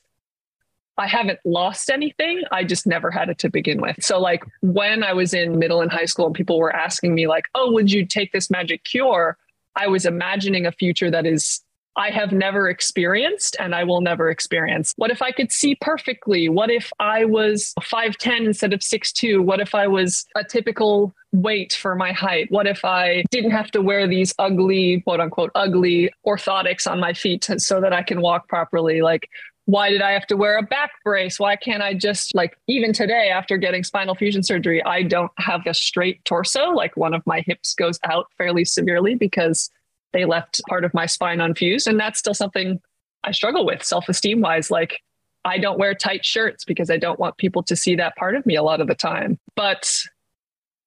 I 0.98 1.08
haven't 1.08 1.40
lost 1.44 1.90
anything. 1.90 2.44
I 2.52 2.64
just 2.64 2.86
never 2.86 3.10
had 3.10 3.30
it 3.30 3.40
to 3.40 3.50
begin 3.50 3.82
with. 3.82 4.04
So, 4.04 4.20
like, 4.20 4.44
when 4.62 5.04
I 5.04 5.14
was 5.14 5.34
in 5.34 5.58
middle 5.58 5.82
and 5.82 5.92
high 5.92 6.06
school 6.06 6.28
and 6.28 6.36
people 6.36 6.60
were 6.60 6.76
asking 6.76 7.16
me, 7.16 7.28
like, 7.28 7.46
oh, 7.56 7.72
would 7.72 7.92
you 7.92 8.06
take 8.06 8.32
this 8.32 8.52
magic 8.52 8.84
cure? 8.84 9.38
I 9.76 9.88
was 9.88 10.06
imagining 10.06 10.66
a 10.66 10.72
future 10.72 11.10
that 11.12 11.26
is 11.26 11.62
I 11.96 12.10
have 12.10 12.32
never 12.32 12.70
experienced 12.70 13.56
and 13.60 13.76
I 13.76 13.84
will 13.84 14.02
never 14.02 14.30
experience. 14.30 14.94
What 14.96 15.12
if 15.12 15.22
I 15.22 15.32
could 15.32 15.52
see 15.52 15.76
perfectly? 15.76 16.50
What 16.50 16.72
if 16.72 16.92
I 17.00 17.26
was 17.26 17.74
5'10 17.80 18.46
instead 18.48 18.74
of 18.74 18.80
6'2? 18.80 19.44
What 19.44 19.60
if 19.60 19.76
I 19.76 19.88
was 19.88 20.26
a 20.36 20.44
typical 20.44 21.14
weight 21.32 21.74
for 21.74 21.96
my 21.96 22.12
height? 22.12 22.48
What 22.50 22.66
if 22.66 22.84
I 22.84 23.24
didn't 23.30 23.52
have 23.52 23.70
to 23.72 23.82
wear 23.82 24.08
these 24.08 24.34
ugly, 24.40 25.02
quote 25.02 25.20
unquote, 25.20 25.52
ugly 25.54 26.12
orthotics 26.26 26.90
on 26.90 27.00
my 27.00 27.14
feet 27.14 27.48
so 27.58 27.80
that 27.82 27.94
I 27.94 28.02
can 28.02 28.22
walk 28.22 28.48
properly? 28.48 29.02
Like, 29.02 29.30
why 29.66 29.90
did 29.90 30.02
I 30.02 30.12
have 30.12 30.28
to 30.28 30.36
wear 30.36 30.58
a 30.58 30.64
back 30.64 30.92
brace? 31.04 31.40
Why 31.40 31.56
can't 31.56 31.82
I 31.82 31.94
just 31.94 32.36
like 32.36 32.58
even 32.68 32.92
today 32.92 33.30
after 33.30 33.58
getting 33.58 33.84
spinal 33.84 34.16
fusion 34.16 34.44
surgery, 34.44 34.84
I 34.84 35.04
don't 35.04 35.32
have 35.38 35.66
a 35.66 35.74
straight 35.74 36.24
torso. 36.26 36.72
Like 36.72 36.98
one 36.98 37.14
of 37.14 37.26
my 37.26 37.42
hips 37.42 37.74
goes 37.74 37.98
out 38.04 38.28
fairly 38.38 38.66
severely 38.66 39.16
because 39.16 39.70
they 40.12 40.26
left 40.26 40.62
part 40.68 40.84
of 40.84 40.94
my 40.94 41.06
spine 41.06 41.40
unfused. 41.40 41.88
And 41.88 42.00
that's 42.00 42.20
still 42.20 42.34
something 42.34 42.80
I 43.24 43.32
struggle 43.32 43.66
with 43.66 43.84
self-esteem 43.84 44.42
wise. 44.42 44.70
Like 44.70 45.00
I 45.46 45.58
don't 45.58 45.80
wear 45.80 45.94
tight 45.94 46.26
shirts 46.26 46.66
because 46.66 46.90
I 46.90 46.98
don't 46.98 47.20
want 47.20 47.38
people 47.38 47.64
to 47.64 47.76
see 47.76 47.96
that 47.96 48.16
part 48.18 48.36
of 48.36 48.46
me 48.46 48.56
a 48.56 48.64
lot 48.64 48.82
of 48.82 48.88
the 48.88 48.96
time. 48.96 49.40
But 49.56 50.04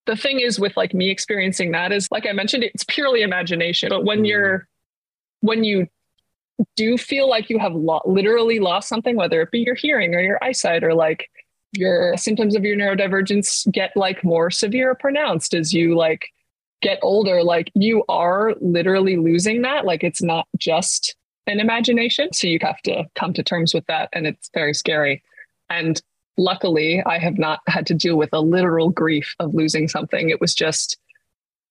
the 0.05 0.15
thing 0.15 0.39
is 0.39 0.59
with 0.59 0.77
like 0.77 0.93
me 0.93 1.09
experiencing 1.09 1.71
that 1.71 1.91
is 1.91 2.07
like 2.11 2.27
I 2.27 2.31
mentioned, 2.31 2.63
it's 2.63 2.83
purely 2.83 3.23
imagination. 3.23 3.89
But 3.89 4.05
when 4.05 4.21
mm. 4.21 4.27
you're 4.27 4.67
when 5.41 5.63
you 5.63 5.87
do 6.75 6.97
feel 6.97 7.29
like 7.29 7.49
you 7.49 7.59
have 7.59 7.73
lo- 7.73 8.01
literally 8.05 8.59
lost 8.59 8.89
something, 8.89 9.15
whether 9.15 9.41
it 9.41 9.51
be 9.51 9.59
your 9.59 9.75
hearing 9.75 10.15
or 10.15 10.21
your 10.21 10.43
eyesight 10.43 10.83
or 10.83 10.93
like 10.93 11.29
your 11.73 12.15
symptoms 12.17 12.55
of 12.55 12.63
your 12.63 12.75
neurodivergence 12.75 13.69
get 13.71 13.91
like 13.95 14.23
more 14.23 14.49
severe 14.49 14.95
pronounced 14.95 15.53
as 15.53 15.73
you 15.73 15.95
like 15.95 16.29
get 16.81 16.99
older, 17.01 17.43
like 17.43 17.71
you 17.75 18.03
are 18.09 18.55
literally 18.61 19.17
losing 19.17 19.61
that. 19.63 19.85
Like 19.85 20.03
it's 20.03 20.21
not 20.21 20.47
just 20.57 21.15
an 21.47 21.59
imagination. 21.59 22.33
So 22.33 22.47
you 22.47 22.59
have 22.61 22.81
to 22.83 23.05
come 23.15 23.33
to 23.33 23.43
terms 23.43 23.73
with 23.73 23.85
that. 23.87 24.09
And 24.13 24.27
it's 24.27 24.49
very 24.53 24.73
scary. 24.73 25.23
And 25.69 26.01
luckily, 26.37 27.01
I 27.05 27.17
have 27.19 27.37
not 27.37 27.61
had 27.67 27.87
to 27.87 27.93
deal 27.93 28.15
with 28.15 28.29
a 28.33 28.41
literal 28.41 28.89
grief 28.89 29.35
of 29.39 29.53
losing 29.53 29.87
something. 29.87 30.29
It 30.29 30.41
was 30.41 30.53
just 30.53 30.97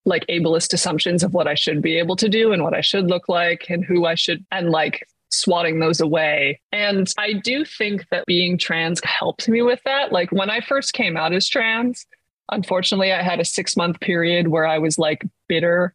like 0.07 0.25
ableist 0.29 0.73
assumptions 0.73 1.23
of 1.23 1.35
what 1.35 1.47
I 1.47 1.55
should 1.55 1.83
be 1.83 1.99
able 1.99 2.17
to 2.17 2.29
do 2.29 2.53
and 2.53 2.63
what 2.63 2.75
I 2.75 2.81
should 2.81 3.09
look 3.09 3.29
like 3.29 3.67
and 3.69 3.85
who 3.85 4.07
I 4.07 4.15
should, 4.15 4.45
and 4.51 4.71
like 4.71 5.07
swatting 5.31 5.81
those 5.81 6.01
away. 6.01 6.61
And 6.73 7.13
I 7.19 7.35
do 7.35 7.65
think 7.65 8.07
that 8.11 8.27
being 8.27 8.57
trans 8.57 9.01
helped 9.05 9.49
me 9.49 9.61
with 9.63 9.81
that. 9.85 10.13
Like 10.13 10.31
when 10.31 10.49
I 10.49 10.61
first 10.61 10.93
came 10.93 11.17
out 11.17 11.33
as 11.33 11.49
trans, 11.49 12.07
unfortunately, 12.51 13.13
I 13.13 13.23
had 13.23 13.41
a 13.41 13.45
six 13.45 13.77
month 13.77 14.01
period 14.01 14.49
where 14.49 14.67
I 14.67 14.79
was 14.79 14.99
like 14.99 15.27
bitter 15.49 15.95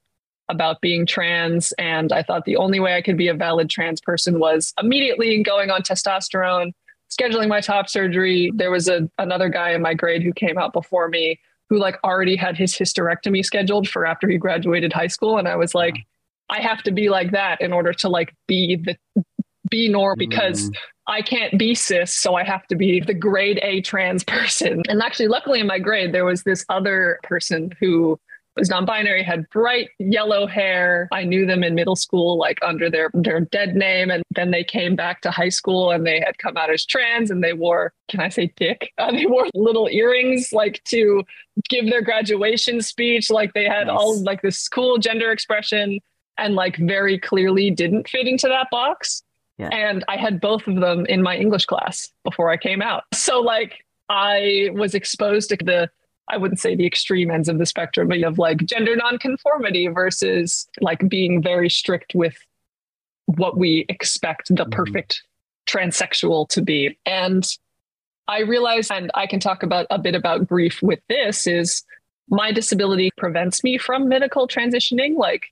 about 0.50 0.82
being 0.82 1.06
trans. 1.06 1.71
And 1.80 2.12
I 2.12 2.24
thought 2.24 2.43
the 2.45 2.58
only 2.58 2.80
way 2.80 2.95
I 2.95 3.02
could 3.02 3.17
be 3.17 3.30
a 3.30 3.34
valid 3.34 3.69
trans 3.69 4.02
person 4.02 4.39
was 4.39 4.74
immediately 4.82 5.41
going 5.43 5.71
on 5.71 5.82
testosterone, 5.82 6.73
scheduling 7.10 7.48
my 7.48 7.62
top 7.62 7.88
surgery. 7.88 8.52
There 8.54 8.69
was 8.69 8.90
a, 8.90 9.10
another 9.17 9.48
guy 9.48 9.71
in 9.71 9.81
my 9.81 9.94
grade 9.94 10.23
who 10.23 10.33
came 10.33 10.58
out 10.58 10.73
before 10.73 11.08
me 11.08 11.40
who 11.72 11.80
like 11.80 11.98
already 12.04 12.36
had 12.36 12.58
his 12.58 12.74
hysterectomy 12.74 13.44
scheduled 13.44 13.88
for 13.88 14.06
after 14.06 14.28
he 14.28 14.38
graduated 14.38 14.92
high 14.92 15.08
school 15.08 15.38
and 15.38 15.48
i 15.48 15.56
was 15.56 15.74
like 15.74 15.96
i 16.50 16.60
have 16.60 16.84
to 16.84 16.92
be 16.92 17.10
like 17.10 17.32
that 17.32 17.62
in 17.62 17.72
order 17.72 17.94
to 17.94 18.10
like 18.10 18.36
be 18.46 18.76
the 18.76 19.24
be 19.69 19.88
norm 19.88 20.17
because 20.19 20.69
mm. 20.69 20.76
I 21.08 21.22
can't 21.22 21.58
be 21.58 21.74
cis, 21.74 22.13
so 22.13 22.36
I 22.36 22.44
have 22.44 22.67
to 22.67 22.76
be 22.76 23.00
the 23.00 23.13
grade 23.13 23.60
A 23.63 23.82
trans 23.82 24.24
person. 24.26 24.84
And 24.88 25.02
actually, 25.02 25.30
luckily 25.30 25.60
in 25.60 25.67
my 25.67 25.80
grade, 25.80 26.13
there 26.13 26.26
was 26.26 26.44
this 26.44 26.63
other 26.69 27.19
person 27.24 27.72
who 27.80 28.19
was 28.56 28.69
non-binary, 28.69 29.23
had 29.23 29.49
bright 29.49 29.89
yellow 29.99 30.45
hair. 30.45 31.08
I 31.12 31.23
knew 31.23 31.45
them 31.45 31.63
in 31.63 31.73
middle 31.75 31.95
school, 31.95 32.37
like 32.37 32.60
under 32.62 32.89
their 32.89 33.10
their 33.13 33.39
dead 33.39 33.75
name, 33.75 34.12
and 34.12 34.23
then 34.31 34.52
they 34.52 34.63
came 34.63 34.95
back 34.95 35.21
to 35.21 35.31
high 35.31 35.49
school 35.49 35.91
and 35.91 36.06
they 36.06 36.19
had 36.19 36.37
come 36.37 36.58
out 36.58 36.69
as 36.69 36.85
trans, 36.85 37.31
and 37.31 37.43
they 37.43 37.54
wore, 37.54 37.93
can 38.10 38.19
I 38.19 38.29
say, 38.29 38.52
dick? 38.58 38.91
Uh, 38.97 39.12
they 39.12 39.25
wore 39.25 39.47
little 39.54 39.87
earrings, 39.89 40.52
like 40.52 40.83
to 40.85 41.23
give 41.69 41.85
their 41.85 42.02
graduation 42.02 42.81
speech. 42.81 43.29
Like 43.29 43.54
they 43.54 43.65
had 43.65 43.87
nice. 43.87 43.97
all 43.97 44.21
like 44.23 44.41
this 44.41 44.67
cool 44.67 44.97
gender 44.97 45.31
expression. 45.31 45.99
and 46.37 46.56
like 46.56 46.77
very 46.77 47.19
clearly 47.19 47.69
didn't 47.69 48.10
fit 48.10 48.27
into 48.27 48.47
that 48.47 48.67
box. 48.71 49.23
Yeah. 49.58 49.69
And 49.69 50.04
I 50.08 50.17
had 50.17 50.41
both 50.41 50.65
of 50.67 50.77
them 50.77 51.06
in 51.06 51.21
my 51.21 51.37
English 51.37 51.65
class 51.65 52.12
before 52.23 52.49
I 52.49 52.58
came 52.58 52.81
out. 52.81 53.04
So 53.13 53.39
like 53.41 53.85
I 54.10 54.69
was 54.73 54.95
exposed 54.95 55.49
to 55.49 55.58
the 55.58 55.89
I 56.32 56.38
wouldn't 56.38 56.60
say 56.60 56.75
the 56.75 56.88
extreme 56.88 57.29
ends 57.29 57.50
of 57.50 57.58
the 57.58 57.65
spectrum, 57.65 58.08
but 58.08 58.23
of 58.23 58.40
like 58.40 58.65
gender 58.65 58.96
nonconformity 58.96 59.88
versus 59.88 60.67
like 60.79 61.08
being 61.10 61.42
very 61.42 61.69
strict 61.69 62.15
with 62.15 62.38
what 63.25 63.58
we 63.58 63.86
expect 63.90 64.48
the 64.48 64.63
mm-hmm. 64.63 64.71
perfect 64.71 65.23
transsexual 65.67 66.48
to 66.50 66.62
be. 66.62 66.98
And 67.06 67.46
I 68.27 68.42
realize, 68.42 68.90
and 68.90 69.12
I 69.13 69.27
can 69.27 69.42
talk 69.42 69.62
about 69.62 69.88
a 69.90 70.00
bit 70.00 70.15
about 70.15 70.48
grief 70.48 70.82
with 70.82 71.00
this, 71.10 71.48
is 71.48 71.84
my 72.29 72.54
disability 72.54 73.12
prevents 73.17 73.62
me 73.62 73.77
from 73.77 74.08
medical 74.08 74.48
transitioning. 74.48 75.17
Like 75.17 75.48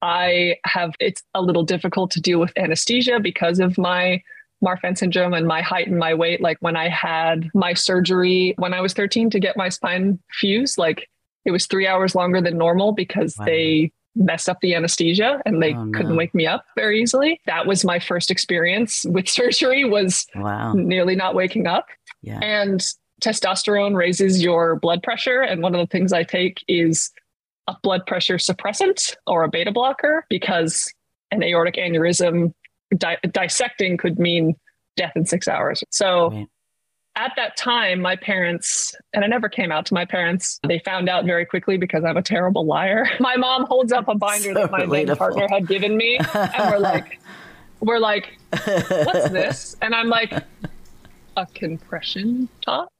I 0.00 0.56
have, 0.64 0.94
it's 1.00 1.24
a 1.34 1.42
little 1.42 1.64
difficult 1.64 2.12
to 2.12 2.20
deal 2.20 2.38
with 2.38 2.52
anesthesia 2.56 3.18
because 3.18 3.58
of 3.58 3.76
my 3.76 4.22
Marfan 4.64 4.96
syndrome 4.96 5.34
and 5.34 5.46
my 5.46 5.62
height 5.62 5.88
and 5.88 5.98
my 5.98 6.14
weight. 6.14 6.40
Like 6.40 6.58
when 6.60 6.76
I 6.76 6.88
had 6.88 7.50
my 7.54 7.74
surgery 7.74 8.54
when 8.58 8.74
I 8.74 8.80
was 8.80 8.92
13 8.92 9.30
to 9.30 9.40
get 9.40 9.56
my 9.56 9.68
spine 9.68 10.18
fused, 10.32 10.78
like 10.78 11.08
it 11.44 11.50
was 11.50 11.66
three 11.66 11.86
hours 11.86 12.14
longer 12.14 12.40
than 12.40 12.58
normal 12.58 12.92
because 12.92 13.36
wow. 13.38 13.46
they 13.46 13.92
messed 14.16 14.48
up 14.48 14.60
the 14.60 14.74
anesthesia 14.74 15.40
and 15.46 15.62
they 15.62 15.74
oh, 15.74 15.90
couldn't 15.94 16.16
wake 16.16 16.34
me 16.34 16.46
up 16.46 16.64
very 16.76 17.00
easily. 17.00 17.40
That 17.46 17.66
was 17.66 17.84
my 17.84 17.98
first 17.98 18.30
experience 18.30 19.04
with 19.08 19.28
surgery 19.28 19.84
was 19.84 20.26
wow. 20.34 20.72
nearly 20.74 21.16
not 21.16 21.34
waking 21.34 21.66
up. 21.66 21.86
Yeah. 22.22 22.40
And 22.40 22.84
testosterone 23.22 23.94
raises 23.94 24.42
your 24.42 24.76
blood 24.76 25.02
pressure. 25.02 25.40
And 25.40 25.62
one 25.62 25.74
of 25.74 25.80
the 25.80 25.86
things 25.86 26.12
I 26.12 26.22
take 26.24 26.64
is 26.68 27.10
a 27.66 27.76
blood 27.82 28.06
pressure 28.06 28.36
suppressant 28.36 29.14
or 29.26 29.44
a 29.44 29.48
beta 29.48 29.72
blocker 29.72 30.26
because 30.28 30.92
an 31.30 31.42
aortic 31.42 31.76
aneurysm 31.76 32.52
di- 32.96 33.18
dissecting 33.32 33.96
could 33.96 34.18
mean 34.18 34.56
death 34.96 35.12
in 35.16 35.26
six 35.26 35.48
hours. 35.48 35.82
So 35.90 36.30
right. 36.30 36.46
at 37.16 37.32
that 37.36 37.56
time, 37.56 38.00
my 38.00 38.16
parents, 38.16 38.94
and 39.12 39.24
I 39.24 39.28
never 39.28 39.48
came 39.48 39.72
out 39.72 39.86
to 39.86 39.94
my 39.94 40.04
parents, 40.04 40.60
they 40.66 40.80
found 40.80 41.08
out 41.08 41.24
very 41.24 41.46
quickly 41.46 41.76
because 41.76 42.04
I'm 42.04 42.16
a 42.16 42.22
terrible 42.22 42.66
liar. 42.66 43.08
My 43.20 43.36
mom 43.36 43.64
holds 43.66 43.92
up 43.92 44.08
a 44.08 44.14
binder 44.14 44.52
so 44.52 44.54
that 44.54 44.70
my 44.70 44.86
then 44.86 45.16
partner 45.16 45.46
had 45.48 45.66
given 45.66 45.96
me, 45.96 46.18
and 46.18 46.70
we're 46.70 46.78
like, 46.78 47.20
we're 47.80 47.98
like, 47.98 48.38
what's 48.50 49.30
this? 49.30 49.76
And 49.82 49.94
I'm 49.94 50.08
like, 50.08 50.32
a 51.36 51.46
compression 51.54 52.48
top. 52.60 52.92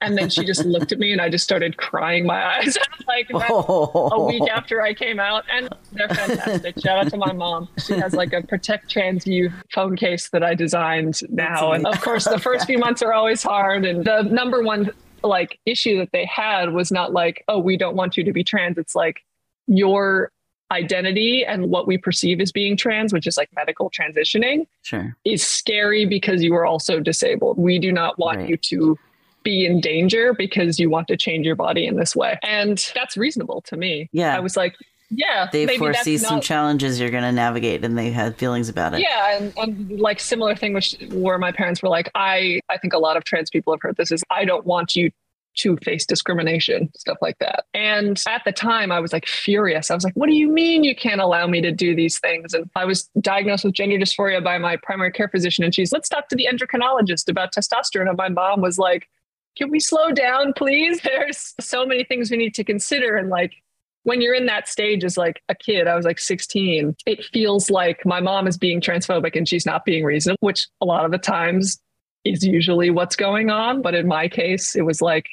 And 0.00 0.16
then 0.16 0.30
she 0.30 0.44
just 0.44 0.64
looked 0.64 0.92
at 0.92 0.98
me 0.98 1.10
and 1.10 1.20
I 1.20 1.28
just 1.28 1.42
started 1.42 1.76
crying 1.76 2.24
my 2.24 2.58
eyes 2.58 2.76
out 2.90 3.06
like 3.08 3.26
oh. 3.32 4.10
a 4.12 4.24
week 4.24 4.42
after 4.50 4.80
I 4.80 4.94
came 4.94 5.18
out. 5.18 5.44
And 5.52 5.68
they're 5.92 6.08
fantastic. 6.08 6.78
Shout 6.80 6.98
out 6.98 7.10
to 7.10 7.16
my 7.16 7.32
mom. 7.32 7.68
She 7.84 7.94
has 7.94 8.14
like 8.14 8.32
a 8.32 8.42
Protect 8.42 8.88
Trans 8.88 9.26
Youth 9.26 9.52
phone 9.74 9.96
case 9.96 10.28
that 10.30 10.44
I 10.44 10.54
designed 10.54 11.20
now. 11.30 11.72
And 11.72 11.86
of 11.86 12.00
course, 12.00 12.24
the 12.24 12.38
first 12.38 12.66
few 12.66 12.78
months 12.78 13.02
are 13.02 13.12
always 13.12 13.42
hard. 13.42 13.84
And 13.84 14.04
the 14.04 14.22
number 14.22 14.62
one 14.62 14.90
like 15.24 15.58
issue 15.66 15.98
that 15.98 16.10
they 16.12 16.26
had 16.26 16.72
was 16.72 16.92
not 16.92 17.12
like, 17.12 17.44
oh, 17.48 17.58
we 17.58 17.76
don't 17.76 17.96
want 17.96 18.16
you 18.16 18.22
to 18.24 18.32
be 18.32 18.44
trans. 18.44 18.78
It's 18.78 18.94
like 18.94 19.24
your 19.66 20.30
identity 20.70 21.44
and 21.44 21.70
what 21.70 21.86
we 21.86 21.96
perceive 21.98 22.40
as 22.40 22.52
being 22.52 22.76
trans, 22.76 23.12
which 23.12 23.26
is 23.26 23.36
like 23.36 23.48
medical 23.56 23.90
transitioning, 23.90 24.66
sure. 24.82 25.16
is 25.24 25.42
scary 25.42 26.04
because 26.04 26.42
you 26.42 26.54
are 26.54 26.66
also 26.66 27.00
disabled. 27.00 27.58
We 27.58 27.78
do 27.78 27.90
not 27.90 28.18
want 28.18 28.38
right. 28.38 28.48
you 28.50 28.56
to 28.56 28.98
be 29.42 29.64
in 29.64 29.80
danger 29.80 30.34
because 30.34 30.78
you 30.78 30.90
want 30.90 31.08
to 31.08 31.16
change 31.16 31.46
your 31.46 31.56
body 31.56 31.86
in 31.86 31.96
this 31.96 32.14
way. 32.14 32.38
And 32.42 32.90
that's 32.94 33.16
reasonable 33.16 33.62
to 33.62 33.76
me. 33.76 34.08
Yeah. 34.12 34.36
I 34.36 34.40
was 34.40 34.56
like, 34.56 34.74
yeah, 35.10 35.48
they 35.50 35.78
foresee 35.78 36.18
some 36.18 36.36
not... 36.36 36.42
challenges 36.42 37.00
you're 37.00 37.10
going 37.10 37.22
to 37.22 37.32
navigate 37.32 37.84
and 37.84 37.96
they 37.96 38.10
had 38.10 38.36
feelings 38.36 38.68
about 38.68 38.94
it. 38.94 39.00
Yeah. 39.00 39.38
And, 39.38 39.52
and 39.56 40.00
like 40.00 40.20
similar 40.20 40.54
thing, 40.54 40.74
which 40.74 40.96
where 41.10 41.38
my 41.38 41.50
parents 41.50 41.82
were 41.82 41.88
like, 41.88 42.10
I, 42.14 42.60
I 42.68 42.76
think 42.76 42.92
a 42.92 42.98
lot 42.98 43.16
of 43.16 43.24
trans 43.24 43.48
people 43.48 43.72
have 43.72 43.80
heard 43.80 43.96
this 43.96 44.12
is 44.12 44.22
I 44.30 44.44
don't 44.44 44.66
want 44.66 44.96
you 44.96 45.10
to 45.58 45.76
face 45.78 46.06
discrimination, 46.06 46.90
stuff 46.94 47.18
like 47.20 47.38
that. 47.38 47.64
And 47.74 48.22
at 48.28 48.44
the 48.44 48.52
time, 48.52 48.92
I 48.92 49.00
was 49.00 49.12
like 49.12 49.26
furious. 49.26 49.90
I 49.90 49.94
was 49.94 50.04
like, 50.04 50.14
what 50.14 50.28
do 50.28 50.34
you 50.34 50.48
mean 50.48 50.84
you 50.84 50.94
can't 50.94 51.20
allow 51.20 51.46
me 51.46 51.60
to 51.62 51.72
do 51.72 51.96
these 51.96 52.18
things? 52.20 52.54
And 52.54 52.70
I 52.76 52.84
was 52.84 53.08
diagnosed 53.20 53.64
with 53.64 53.74
gender 53.74 53.96
dysphoria 53.98 54.42
by 54.42 54.58
my 54.58 54.76
primary 54.76 55.10
care 55.10 55.28
physician. 55.28 55.64
And 55.64 55.74
she's, 55.74 55.90
let's 55.90 56.08
talk 56.08 56.28
to 56.28 56.36
the 56.36 56.46
endocrinologist 56.52 57.28
about 57.28 57.52
testosterone. 57.52 58.08
And 58.08 58.16
my 58.16 58.28
mom 58.28 58.60
was 58.60 58.78
like, 58.78 59.08
can 59.58 59.70
we 59.70 59.80
slow 59.80 60.12
down, 60.12 60.52
please? 60.54 61.00
There's 61.04 61.54
so 61.60 61.84
many 61.84 62.04
things 62.04 62.30
we 62.30 62.36
need 62.36 62.54
to 62.54 62.64
consider. 62.64 63.16
And 63.16 63.28
like, 63.28 63.52
when 64.04 64.22
you're 64.22 64.34
in 64.34 64.46
that 64.46 64.68
stage 64.68 65.04
as 65.04 65.18
like 65.18 65.42
a 65.48 65.54
kid, 65.54 65.86
I 65.86 65.94
was 65.94 66.06
like 66.06 66.18
16, 66.18 66.96
it 67.04 67.24
feels 67.26 67.68
like 67.68 68.06
my 68.06 68.20
mom 68.20 68.46
is 68.46 68.56
being 68.56 68.80
transphobic 68.80 69.36
and 69.36 69.46
she's 69.46 69.66
not 69.66 69.84
being 69.84 70.04
reasonable, 70.04 70.38
which 70.40 70.66
a 70.80 70.86
lot 70.86 71.04
of 71.04 71.10
the 71.10 71.18
times 71.18 71.78
is 72.24 72.42
usually 72.42 72.90
what's 72.90 73.16
going 73.16 73.50
on. 73.50 73.82
But 73.82 73.94
in 73.94 74.06
my 74.06 74.28
case, 74.28 74.74
it 74.76 74.82
was 74.82 75.02
like 75.02 75.26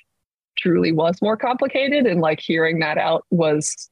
truly 0.58 0.92
was 0.92 1.22
more 1.22 1.38
complicated. 1.38 2.06
And 2.06 2.20
like 2.20 2.40
hearing 2.42 2.80
that 2.80 2.98
out 2.98 3.26
was 3.30 3.90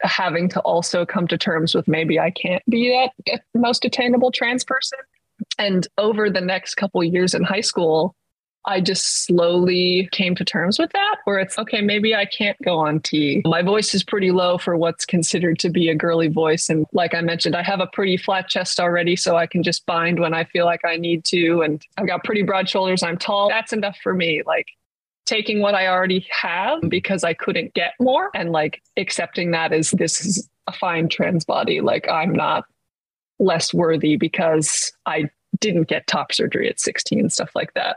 having 0.00 0.48
to 0.48 0.60
also 0.60 1.04
come 1.04 1.28
to 1.28 1.38
terms 1.38 1.74
with 1.74 1.86
maybe 1.88 2.18
I 2.18 2.30
can't 2.30 2.62
be 2.68 2.90
that 3.26 3.42
most 3.54 3.84
attainable 3.84 4.32
trans 4.32 4.64
person. 4.64 4.98
And 5.58 5.86
over 5.98 6.30
the 6.30 6.40
next 6.40 6.76
couple 6.76 7.02
years 7.04 7.34
in 7.34 7.42
high 7.44 7.60
school, 7.60 8.14
I 8.68 8.82
just 8.82 9.24
slowly 9.24 10.10
came 10.12 10.34
to 10.34 10.44
terms 10.44 10.78
with 10.78 10.92
that, 10.92 11.16
where 11.24 11.38
it's 11.38 11.58
okay, 11.58 11.80
maybe 11.80 12.14
I 12.14 12.26
can't 12.26 12.60
go 12.62 12.78
on 12.78 13.00
T. 13.00 13.40
My 13.46 13.62
voice 13.62 13.94
is 13.94 14.04
pretty 14.04 14.30
low 14.30 14.58
for 14.58 14.76
what's 14.76 15.06
considered 15.06 15.58
to 15.60 15.70
be 15.70 15.88
a 15.88 15.94
girly 15.94 16.28
voice. 16.28 16.68
And 16.68 16.84
like 16.92 17.14
I 17.14 17.22
mentioned, 17.22 17.56
I 17.56 17.62
have 17.62 17.80
a 17.80 17.86
pretty 17.86 18.18
flat 18.18 18.46
chest 18.48 18.78
already, 18.78 19.16
so 19.16 19.36
I 19.38 19.46
can 19.46 19.62
just 19.62 19.86
bind 19.86 20.20
when 20.20 20.34
I 20.34 20.44
feel 20.44 20.66
like 20.66 20.84
I 20.84 20.96
need 20.96 21.24
to. 21.26 21.62
And 21.62 21.82
I've 21.96 22.06
got 22.06 22.24
pretty 22.24 22.42
broad 22.42 22.68
shoulders. 22.68 23.02
I'm 23.02 23.16
tall. 23.16 23.48
That's 23.48 23.72
enough 23.72 23.96
for 24.02 24.12
me. 24.12 24.42
Like 24.46 24.66
taking 25.24 25.62
what 25.62 25.74
I 25.74 25.86
already 25.86 26.26
have 26.30 26.80
because 26.90 27.24
I 27.24 27.32
couldn't 27.32 27.72
get 27.72 27.94
more 27.98 28.30
and 28.34 28.52
like 28.52 28.82
accepting 28.98 29.52
that 29.52 29.72
as 29.72 29.92
this 29.92 30.24
is 30.24 30.46
a 30.66 30.72
fine 30.72 31.08
trans 31.08 31.46
body. 31.46 31.80
Like 31.80 32.06
I'm 32.06 32.34
not 32.34 32.64
less 33.38 33.72
worthy 33.72 34.16
because 34.16 34.92
I 35.06 35.30
didn't 35.58 35.88
get 35.88 36.06
top 36.06 36.32
surgery 36.32 36.68
at 36.68 36.78
16 36.78 37.20
and 37.20 37.32
stuff 37.32 37.52
like 37.54 37.72
that. 37.72 37.96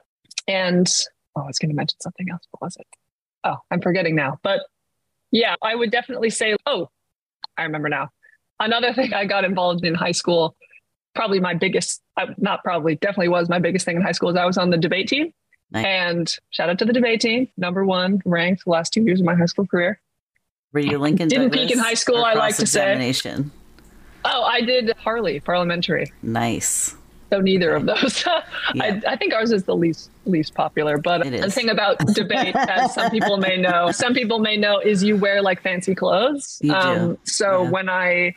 And 0.51 0.91
oh, 1.35 1.41
I 1.41 1.47
was 1.47 1.59
going 1.59 1.69
to 1.69 1.75
mention 1.75 1.99
something 2.01 2.27
else. 2.29 2.41
What 2.51 2.61
was 2.61 2.75
it? 2.77 2.87
Oh, 3.43 3.57
I'm 3.71 3.81
forgetting 3.81 4.15
now. 4.15 4.39
But 4.43 4.61
yeah, 5.31 5.55
I 5.61 5.75
would 5.75 5.91
definitely 5.91 6.29
say, 6.29 6.55
oh, 6.65 6.89
I 7.57 7.63
remember 7.63 7.89
now. 7.89 8.09
Another 8.59 8.93
thing 8.97 9.13
I 9.13 9.25
got 9.25 9.45
involved 9.45 9.85
in 9.85 9.95
high 9.95 10.11
school, 10.11 10.55
probably 11.15 11.39
my 11.39 11.53
biggest, 11.53 12.01
uh, 12.17 12.27
not 12.37 12.63
probably, 12.63 12.95
definitely 12.95 13.29
was 13.29 13.49
my 13.49 13.59
biggest 13.59 13.85
thing 13.85 13.95
in 13.95 14.01
high 14.01 14.11
school, 14.11 14.29
is 14.29 14.35
I 14.35 14.45
was 14.45 14.57
on 14.57 14.69
the 14.69 14.77
debate 14.77 15.07
team. 15.07 15.33
Nice. 15.71 15.85
And 15.85 16.35
shout 16.49 16.69
out 16.69 16.79
to 16.79 16.85
the 16.85 16.93
debate 16.93 17.21
team, 17.21 17.47
number 17.55 17.85
one 17.85 18.21
ranked 18.25 18.65
the 18.65 18.71
last 18.71 18.91
two 18.91 19.03
years 19.03 19.21
of 19.21 19.25
my 19.25 19.35
high 19.35 19.45
school 19.45 19.65
career. 19.65 20.01
Were 20.73 20.81
you 20.81 20.97
Lincoln? 20.97 21.29
Didn't 21.29 21.49
Douglas 21.49 21.67
peak 21.67 21.71
in 21.71 21.79
high 21.79 21.93
school. 21.93 22.23
I 22.23 22.33
like 22.33 22.55
to 22.57 22.67
say. 22.67 23.13
Oh, 24.23 24.43
I 24.43 24.61
did 24.61 24.93
parley 24.97 25.39
parliamentary. 25.39 26.11
Nice. 26.21 26.95
So 27.31 27.39
neither 27.39 27.73
of 27.75 27.85
those. 27.85 28.25
yeah. 28.73 29.01
I, 29.07 29.13
I, 29.13 29.15
think 29.15 29.33
ours 29.33 29.53
is 29.53 29.63
the 29.63 29.75
least 29.75 30.11
least 30.25 30.53
popular. 30.53 30.97
But 30.97 31.23
the 31.23 31.49
thing 31.49 31.69
about 31.69 31.97
debate, 32.13 32.55
as 32.55 32.93
some 32.93 33.09
people 33.09 33.37
may 33.37 33.55
know, 33.55 33.91
some 33.91 34.13
people 34.13 34.39
may 34.39 34.57
know, 34.57 34.79
is 34.79 35.01
you 35.01 35.15
wear 35.15 35.41
like 35.41 35.61
fancy 35.61 35.95
clothes. 35.95 36.59
You 36.61 36.73
um, 36.73 36.97
do. 36.97 37.19
So 37.23 37.63
yeah. 37.63 37.69
when 37.69 37.89
I 37.89 38.35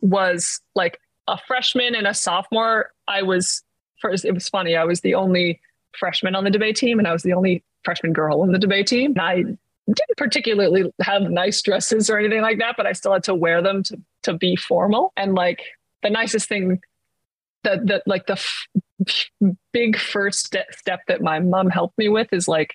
was 0.00 0.60
like 0.74 0.98
a 1.28 1.38
freshman 1.46 1.94
and 1.94 2.06
a 2.06 2.14
sophomore, 2.14 2.90
I 3.06 3.22
was 3.22 3.62
first. 4.00 4.24
It 4.24 4.32
was 4.32 4.48
funny. 4.48 4.74
I 4.74 4.84
was 4.84 5.02
the 5.02 5.14
only 5.14 5.60
freshman 5.96 6.34
on 6.34 6.42
the 6.42 6.50
debate 6.50 6.74
team, 6.74 6.98
and 6.98 7.06
I 7.06 7.12
was 7.12 7.22
the 7.22 7.34
only 7.34 7.62
freshman 7.84 8.12
girl 8.12 8.42
on 8.42 8.50
the 8.50 8.58
debate 8.58 8.88
team. 8.88 9.12
And 9.12 9.20
I 9.20 9.36
didn't 9.36 10.16
particularly 10.16 10.92
have 11.00 11.22
nice 11.22 11.62
dresses 11.62 12.10
or 12.10 12.18
anything 12.18 12.42
like 12.42 12.58
that, 12.58 12.74
but 12.76 12.86
I 12.86 12.92
still 12.92 13.12
had 13.12 13.22
to 13.24 13.36
wear 13.36 13.62
them 13.62 13.84
to 13.84 14.00
to 14.24 14.34
be 14.34 14.56
formal. 14.56 15.12
And 15.16 15.36
like 15.36 15.60
the 16.02 16.10
nicest 16.10 16.48
thing 16.48 16.80
the, 17.64 17.80
the 17.84 18.02
like 18.06 18.26
the 18.26 18.32
f- 18.32 18.66
big 19.72 19.98
first 19.98 20.46
step, 20.46 20.74
step 20.74 21.00
that 21.08 21.22
my 21.22 21.40
mom 21.40 21.70
helped 21.70 21.98
me 21.98 22.08
with 22.08 22.32
is 22.32 22.48
like 22.48 22.74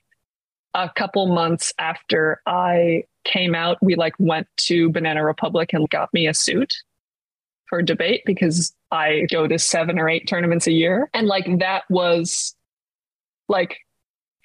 a 0.74 0.90
couple 0.96 1.28
months 1.28 1.74
after 1.80 2.42
I 2.46 3.04
came 3.24 3.56
out, 3.56 3.78
we 3.82 3.96
like 3.96 4.14
went 4.20 4.48
to 4.58 4.90
Banana 4.90 5.24
Republic 5.24 5.72
and 5.74 5.90
got 5.90 6.14
me 6.14 6.28
a 6.28 6.34
suit 6.34 6.74
for 7.68 7.82
debate 7.82 8.22
because 8.26 8.74
I 8.92 9.28
go 9.32 9.48
to 9.48 9.60
seven 9.60 10.00
or 10.00 10.08
eight 10.08 10.28
tournaments 10.28 10.68
a 10.68 10.72
year. 10.72 11.10
And 11.14 11.28
like 11.28 11.60
that 11.60 11.84
was 11.90 12.56
like 13.50 13.78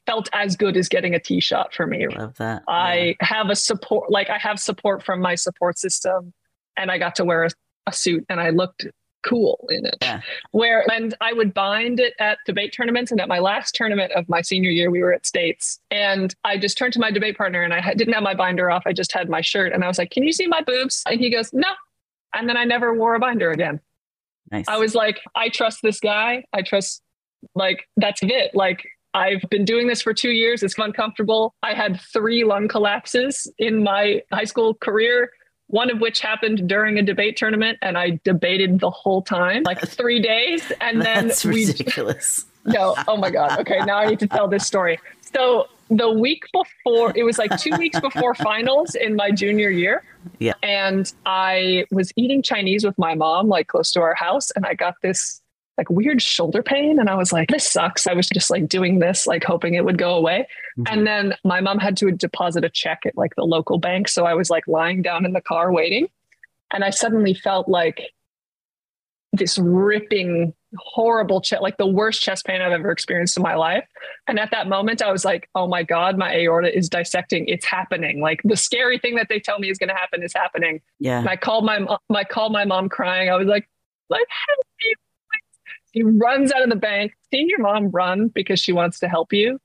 felt 0.07 0.29
as 0.33 0.57
good 0.57 0.77
as 0.77 0.89
getting 0.89 1.15
a 1.15 1.21
T 1.21 1.41
shot 1.41 1.73
for 1.73 1.87
me. 1.87 2.09
Love 2.09 2.37
that. 2.39 2.63
I 2.67 3.17
have 3.21 3.51
a 3.51 3.57
support, 3.57 4.11
like 4.11 4.31
I 4.31 4.39
have 4.39 4.59
support 4.59 5.05
from 5.05 5.21
my 5.21 5.37
support 5.37 5.79
system 5.79 6.33
and 6.77 6.91
I 6.91 6.99
got 6.99 7.15
to 7.17 7.25
wear 7.25 7.45
a, 7.45 7.51
a 7.87 7.93
suit 7.93 8.25
and 8.29 8.41
I 8.41 8.51
looked 8.51 8.87
cool 9.23 9.67
in 9.71 9.87
it. 9.87 9.97
Yeah. 10.03 10.21
Where 10.51 10.85
and 10.91 11.15
I 11.21 11.33
would 11.33 11.55
bind 11.55 12.01
it 12.01 12.15
at 12.19 12.39
debate 12.47 12.73
tournaments. 12.73 13.11
And 13.11 13.21
at 13.21 13.29
my 13.29 13.39
last 13.39 13.75
tournament 13.75 14.13
of 14.13 14.29
my 14.29 14.43
senior 14.43 14.71
year, 14.71 14.91
we 14.91 15.03
were 15.03 15.13
at 15.13 15.27
states, 15.27 15.81
and 15.91 16.35
I 16.45 16.59
just 16.59 16.77
turned 16.77 16.93
to 16.95 17.01
my 17.01 17.11
debate 17.11 17.37
partner 17.37 17.63
and 17.63 17.73
I 17.73 17.95
didn't 17.95 18.15
have 18.15 18.23
my 18.23 18.35
binder 18.35 18.71
off. 18.71 18.83
I 18.87 18.93
just 18.93 19.13
had 19.13 19.29
my 19.29 19.41
shirt, 19.41 19.73
and 19.73 19.85
I 19.85 19.89
was 19.89 19.99
like, 19.99 20.11
"Can 20.11 20.23
you 20.23 20.33
see 20.33 20.47
my 20.47 20.61
boobs?" 20.63 21.03
And 21.07 21.21
he 21.21 21.31
goes, 21.31 21.53
"No." 21.53 21.69
And 22.35 22.49
then 22.49 22.57
I 22.57 22.65
never 22.65 22.95
wore 22.95 23.15
a 23.15 23.21
binder 23.21 23.51
again. 23.51 23.81
Nice. 24.51 24.65
I 24.69 24.79
was 24.79 24.95
like, 24.95 25.21
I 25.35 25.49
trust 25.49 25.81
this 25.83 26.01
guy. 26.01 26.45
I 26.53 26.63
trust, 26.63 27.03
like, 27.55 27.89
that's 27.97 28.23
it. 28.23 28.55
Like, 28.55 28.87
I've 29.15 29.43
been 29.51 29.65
doing 29.65 29.87
this 29.87 30.01
for 30.03 30.15
two 30.15 30.31
years. 30.31 30.63
It's 30.63 30.79
uncomfortable. 30.79 31.55
I 31.63 31.75
had 31.75 32.01
three 32.01 32.45
lung 32.45 32.69
collapses 32.69 33.51
in 33.59 33.83
my 33.83 34.23
high 34.33 34.45
school 34.45 34.75
career, 34.75 35.31
one 35.73 35.91
of 35.91 36.01
which 36.01 36.21
happened 36.21 36.69
during 36.69 36.99
a 36.99 37.03
debate 37.03 37.37
tournament, 37.37 37.79
and 37.81 37.97
I 37.97 38.21
debated 38.25 38.79
the 38.79 38.91
whole 38.91 39.23
time, 39.23 39.63
like 39.63 39.81
three 39.81 40.21
days. 40.21 40.71
And 40.83 41.01
then 41.01 41.29
That's 41.29 41.47
we 41.47 41.67
ridiculous. 41.67 42.45
no, 42.67 42.95
oh 43.09 43.17
my 43.17 43.31
God. 43.31 43.59
Okay, 43.61 43.79
now 43.87 43.97
I 43.97 44.07
need 44.11 44.19
to 44.19 44.27
tell 44.27 44.49
this 44.49 44.67
story. 44.67 44.99
So 45.35 45.69
the 45.89 46.11
week 46.11 46.45
before, 46.53 47.13
it 47.17 47.23
was 47.23 47.39
like 47.39 47.59
two 47.59 47.75
weeks 47.79 47.99
before 48.01 48.35
finals 48.35 48.95
in 48.95 49.17
my 49.17 49.31
junior 49.31 49.71
year. 49.71 50.05
Yeah. 50.39 50.53
And 50.63 51.13
I 51.27 51.87
was 51.91 52.13
eating 52.17 52.43
Chinese 52.43 52.85
with 52.85 52.99
my 52.99 53.15
mom, 53.15 53.49
like 53.49 53.69
close 53.69 53.93
to 53.93 54.01
our 54.01 54.15
house, 54.15 54.51
and 54.53 54.67
I 54.67 54.75
got 54.75 54.95
this 55.03 55.42
like 55.79 55.89
weird 55.89 56.21
shoulder 56.21 56.63
pain. 56.63 56.99
And 56.99 57.09
I 57.09 57.15
was 57.15 57.33
like, 57.33 57.49
this 57.49 57.71
sucks. 57.71 58.07
I 58.07 58.13
was 58.13 58.29
just 58.29 58.51
like 58.51 58.69
doing 58.69 58.99
this, 58.99 59.27
like 59.27 59.43
hoping 59.43 59.75
it 59.75 59.85
would 59.85 59.99
go 59.99 60.15
away. 60.15 60.47
Mm-hmm. 60.79 60.93
And 60.93 61.07
then 61.07 61.35
my 61.45 61.61
mom 61.61 61.79
had 61.79 61.97
to 61.99 62.11
deposit 62.11 62.65
a 62.65 62.69
check 62.69 63.01
at 63.07 63.17
like 63.17 63.35
the 63.37 63.45
local 63.45 63.79
bank. 63.79 64.09
So 64.09 64.27
I 64.27 64.35
was 64.35 64.51
like 64.51 64.69
lying 64.69 65.03
down 65.03 65.25
in 65.25 65.33
the 65.33 65.41
car 65.41 65.73
waiting. 65.73 66.09
And 66.71 66.85
I 66.85 66.91
suddenly 66.91 67.35
felt 67.35 67.69
like 67.69 68.13
this 69.33 69.59
ripping, 69.59 70.53
horrible 70.77 71.41
chest, 71.41 71.63
like 71.63 71.79
the 71.79 71.87
worst 71.87 72.21
chest 72.21 72.45
pain 72.45 72.61
I've 72.61 72.73
ever 72.73 72.91
experienced 72.91 73.39
in 73.39 73.43
my 73.43 73.55
life. 73.55 73.87
And 74.29 74.39
at 74.39 74.51
that 74.51 74.69
moment, 74.69 75.01
I 75.01 75.11
was 75.11 75.25
like, 75.25 75.49
oh 75.55 75.67
my 75.67 75.83
God, 75.83 76.19
my 76.19 76.35
aorta 76.35 76.77
is 76.77 76.91
dissecting. 76.91 77.47
It's 77.47 77.65
happening. 77.65 78.21
Like 78.21 78.43
the 78.45 78.57
scary 78.57 78.99
thing 78.99 79.15
that 79.15 79.29
they 79.31 79.41
tell 79.41 79.59
me 79.59 79.71
is 79.71 79.79
going 79.79 79.89
to 79.89 79.95
happen 79.95 80.23
is 80.23 80.35
happening. 80.35 80.83
Yeah. 80.99 81.21
And 81.21 81.29
I 81.31 81.37
called 81.37 81.65
my, 81.65 81.87
I 82.15 82.25
called 82.25 82.53
my 82.53 82.67
mom 82.67 82.91
crying. 82.91 83.31
I 83.31 83.37
was 83.37 83.47
like, 83.47 83.69
like, 84.11 84.27
help 84.29 84.67
me. 84.83 84.95
He 85.93 86.03
runs 86.03 86.53
out 86.53 86.63
of 86.63 86.71
the 86.71 86.77
bank. 86.77 87.13
Seeing 87.31 87.49
your 87.49 87.61
mom 87.61 87.91
run 87.91 88.29
because 88.29 88.61
she 88.61 88.73
wants 88.73 88.99
to 89.01 89.09
help 89.09 89.33
you, 89.33 89.59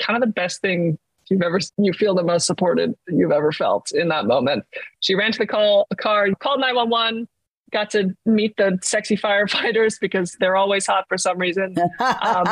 kind 0.00 0.20
of 0.20 0.26
the 0.26 0.32
best 0.32 0.60
thing 0.60 0.98
you've 1.30 1.42
ever 1.42 1.58
you 1.78 1.92
feel 1.92 2.14
the 2.14 2.22
most 2.22 2.46
supported 2.46 2.94
you've 3.08 3.32
ever 3.32 3.52
felt 3.52 3.92
in 3.92 4.08
that 4.08 4.26
moment. 4.26 4.64
She 5.00 5.14
ran 5.14 5.32
to 5.32 5.38
the 5.38 5.46
call 5.46 5.86
car, 5.98 6.28
called 6.40 6.60
911, 6.60 7.28
got 7.72 7.90
to 7.90 8.14
meet 8.26 8.56
the 8.58 8.78
sexy 8.82 9.16
firefighters 9.16 9.98
because 10.00 10.36
they're 10.38 10.56
always 10.56 10.86
hot 10.86 11.06
for 11.08 11.18
some 11.18 11.38
reason. 11.38 11.74
Um, 12.02 12.44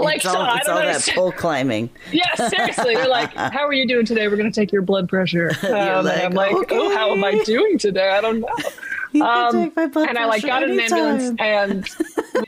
like 0.00 0.16
it's 0.16 0.26
all, 0.26 0.34
so, 0.34 0.56
it's 0.56 0.68
all 0.68 0.78
that 0.78 1.10
pole 1.14 1.32
climbing. 1.32 1.90
Yeah, 2.12 2.34
seriously. 2.34 2.92
You're 2.92 3.08
like, 3.08 3.32
how 3.34 3.66
are 3.66 3.72
you 3.72 3.86
doing 3.86 4.06
today? 4.06 4.28
We're 4.28 4.36
going 4.36 4.50
to 4.50 4.60
take 4.60 4.72
your 4.72 4.82
blood 4.82 5.08
pressure. 5.08 5.50
Um, 5.64 6.04
like, 6.04 6.16
and 6.16 6.26
I'm 6.26 6.32
like, 6.32 6.54
okay. 6.54 6.76
oh, 6.78 6.94
how 6.94 7.12
am 7.12 7.24
I 7.24 7.42
doing 7.44 7.78
today? 7.78 8.10
I 8.10 8.20
don't 8.20 8.40
know. 8.40 9.26
Um, 9.26 9.72
and 9.76 10.18
I 10.18 10.24
like 10.26 10.42
got 10.42 10.62
in 10.62 10.70
an 10.72 10.80
ambulance 10.80 11.34
and 11.38 11.88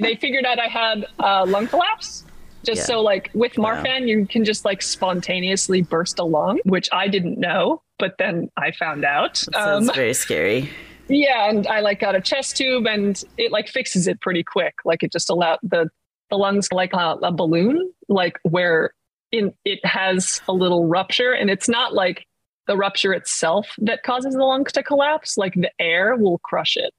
they 0.01 0.17
figured 0.17 0.45
out 0.45 0.59
I 0.59 0.67
had 0.67 1.07
uh, 1.19 1.45
lung 1.47 1.67
collapse. 1.67 2.25
Just 2.65 2.81
yeah. 2.81 2.85
so 2.87 3.01
like 3.01 3.31
with 3.33 3.53
Marfan, 3.55 4.01
wow. 4.01 4.07
you 4.07 4.27
can 4.27 4.45
just 4.45 4.65
like 4.65 4.83
spontaneously 4.83 5.83
burst 5.83 6.19
a 6.19 6.25
lung, 6.25 6.59
which 6.65 6.89
I 6.93 7.07
didn't 7.07 7.39
know, 7.39 7.83
but 7.99 8.17
then 8.19 8.51
I 8.57 8.73
found 8.73 9.05
out. 9.05 9.37
Sounds 9.37 9.89
um, 9.89 9.95
very 9.95 10.15
scary. 10.15 10.69
Yeah, 11.09 11.49
and 11.49 11.67
I 11.69 11.81
like 11.81 12.01
got 12.01 12.17
a 12.17 12.21
chest 12.21 12.57
tube, 12.57 12.87
and 12.87 13.23
it 13.39 13.53
like 13.53 13.69
fixes 13.69 14.09
it 14.09 14.21
pretty 14.21 14.43
quick. 14.43 14.75
Like 14.85 15.03
it 15.03 15.13
just 15.13 15.31
allowed 15.31 15.59
the 15.63 15.89
the 16.31 16.37
lungs 16.37 16.73
like 16.73 16.93
a, 16.93 17.17
a 17.23 17.31
balloon, 17.31 17.93
like 18.09 18.39
where 18.43 18.91
in 19.31 19.55
it 19.65 19.85
has 19.85 20.41
a 20.49 20.53
little 20.53 20.87
rupture, 20.87 21.33
and 21.33 21.51
it's 21.51 21.69
not 21.69 21.95
like 21.95 22.27
the 22.67 22.77
rupture 22.77 23.13
itself 23.13 23.69
that 23.79 24.03
causes 24.03 24.35
the 24.35 24.43
lungs 24.43 24.73
to 24.73 24.83
collapse. 24.83 25.39
Like 25.39 25.55
the 25.55 25.71
air 25.79 26.17
will 26.17 26.39
crush 26.39 26.77
it. 26.77 26.93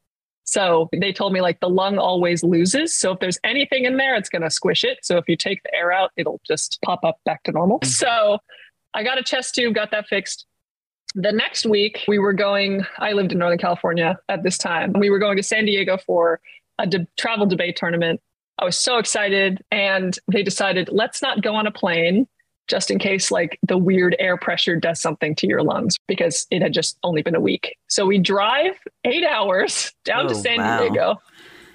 So 0.47 0.87
they 0.97 1.11
told 1.11 1.33
me 1.33 1.41
like 1.41 1.59
the 1.59 1.69
lung 1.69 1.97
always 1.97 2.41
loses. 2.41 2.93
So 2.93 3.11
if 3.11 3.19
there's 3.19 3.37
anything 3.43 3.83
in 3.83 3.97
there, 3.97 4.15
it's 4.15 4.29
going 4.29 4.43
to 4.43 4.49
squish 4.49 4.85
it. 4.85 4.99
So 5.03 5.17
if 5.17 5.27
you 5.27 5.35
take 5.35 5.61
the 5.63 5.75
air 5.75 5.91
out, 5.91 6.11
it'll 6.15 6.39
just 6.47 6.79
pop 6.83 7.03
up 7.03 7.19
back 7.25 7.43
to 7.43 7.51
normal. 7.51 7.81
Mm. 7.81 7.87
So 7.87 8.39
I 8.93 9.03
got 9.03 9.19
a 9.19 9.23
chest 9.23 9.55
tube, 9.55 9.75
got 9.75 9.91
that 9.91 10.07
fixed. 10.07 10.45
The 11.15 11.33
next 11.33 11.65
week, 11.65 11.99
we 12.07 12.17
were 12.17 12.31
going, 12.31 12.85
I 12.97 13.11
lived 13.11 13.33
in 13.33 13.39
Northern 13.39 13.57
California 13.57 14.17
at 14.29 14.43
this 14.43 14.57
time. 14.57 14.93
We 14.93 15.09
were 15.09 15.19
going 15.19 15.35
to 15.35 15.43
San 15.43 15.65
Diego 15.65 15.97
for 15.97 16.39
a 16.79 16.87
de- 16.87 17.07
travel 17.17 17.45
debate 17.45 17.75
tournament. 17.75 18.21
I 18.57 18.63
was 18.63 18.79
so 18.79 18.99
excited. 18.99 19.61
And 19.69 20.17
they 20.31 20.43
decided, 20.43 20.89
let's 20.91 21.21
not 21.21 21.41
go 21.41 21.55
on 21.55 21.67
a 21.67 21.71
plane 21.71 22.25
just 22.68 22.91
in 22.91 22.99
case 22.99 23.32
like 23.32 23.59
the 23.63 23.78
weird 23.78 24.15
air 24.20 24.38
pressure 24.38 24.76
does 24.76 25.01
something 25.01 25.36
to 25.36 25.47
your 25.47 25.63
lungs 25.63 25.97
because 26.07 26.45
it 26.51 26.61
had 26.61 26.74
just 26.74 26.97
only 27.03 27.22
been 27.22 27.36
a 27.36 27.39
week. 27.39 27.78
So 27.88 28.05
we 28.05 28.20
drive 28.20 28.74
eight 29.05 29.26
hours 29.26 29.93
down 30.03 30.26
oh, 30.26 30.30
to 30.30 30.36
San 30.36 30.57
wow. 30.57 30.80
Diego. 30.80 31.22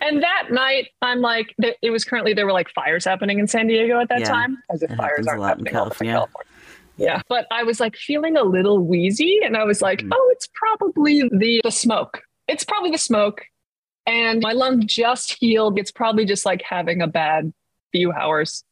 And 0.00 0.22
that 0.22 0.48
night, 0.50 0.88
I'm 1.00 1.20
like, 1.20 1.54
it 1.80 1.90
was 1.90 2.04
currently, 2.04 2.34
there 2.34 2.44
were 2.44 2.52
like 2.52 2.68
fires 2.70 3.04
happening 3.04 3.38
in 3.38 3.46
San 3.46 3.68
Diego 3.68 4.00
at 4.00 4.08
that 4.08 4.20
yeah, 4.20 4.28
time, 4.28 4.58
as 4.70 4.82
if 4.82 4.90
fires 4.96 5.26
aren't 5.26 5.42
happening 5.42 5.68
in 5.68 5.72
California. 5.72 6.14
California. 6.14 6.52
Yeah. 6.96 7.22
But 7.28 7.46
I 7.50 7.62
was 7.62 7.80
like 7.80 7.96
feeling 7.96 8.36
a 8.36 8.42
little 8.42 8.80
wheezy 8.80 9.40
and 9.44 9.56
I 9.56 9.64
was 9.64 9.80
like, 9.80 10.00
mm. 10.00 10.10
oh, 10.12 10.28
it's 10.32 10.48
probably 10.54 11.22
the, 11.22 11.60
the 11.62 11.70
smoke. 11.70 12.22
It's 12.48 12.64
probably 12.64 12.90
the 12.90 12.98
smoke. 12.98 13.42
And 14.04 14.40
my 14.42 14.52
lung 14.52 14.86
just 14.86 15.36
healed. 15.38 15.78
It's 15.78 15.92
probably 15.92 16.24
just 16.24 16.44
like 16.44 16.62
having 16.68 17.00
a 17.00 17.06
bad 17.06 17.52
few 17.92 18.12
hours. 18.12 18.64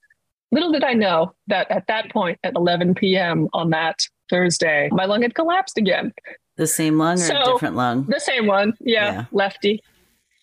Little 0.53 0.73
did 0.73 0.85
I 0.85 0.95
know 0.95 1.35
that 1.47 1.71
at 1.71 1.87
that 1.87 2.11
point 2.11 2.39
at 2.43 2.55
11 2.57 2.95
p.m. 2.95 3.49
on 3.53 3.71
that 3.71 4.01
Thursday, 4.29 4.89
my 4.93 5.05
lung 5.05 5.23
had 5.23 5.35
collapsed 5.35 5.79
again. 5.79 6.13
The 6.57 6.67
same 6.67 6.99
lung 6.99 7.15
or 7.15 7.25
so, 7.25 7.41
a 7.41 7.45
different 7.53 7.77
lung? 7.77 8.07
The 8.09 8.21
same 8.21 8.47
one. 8.47 8.75
Yeah, 8.81 9.13
yeah. 9.13 9.25
Lefty. 9.33 9.83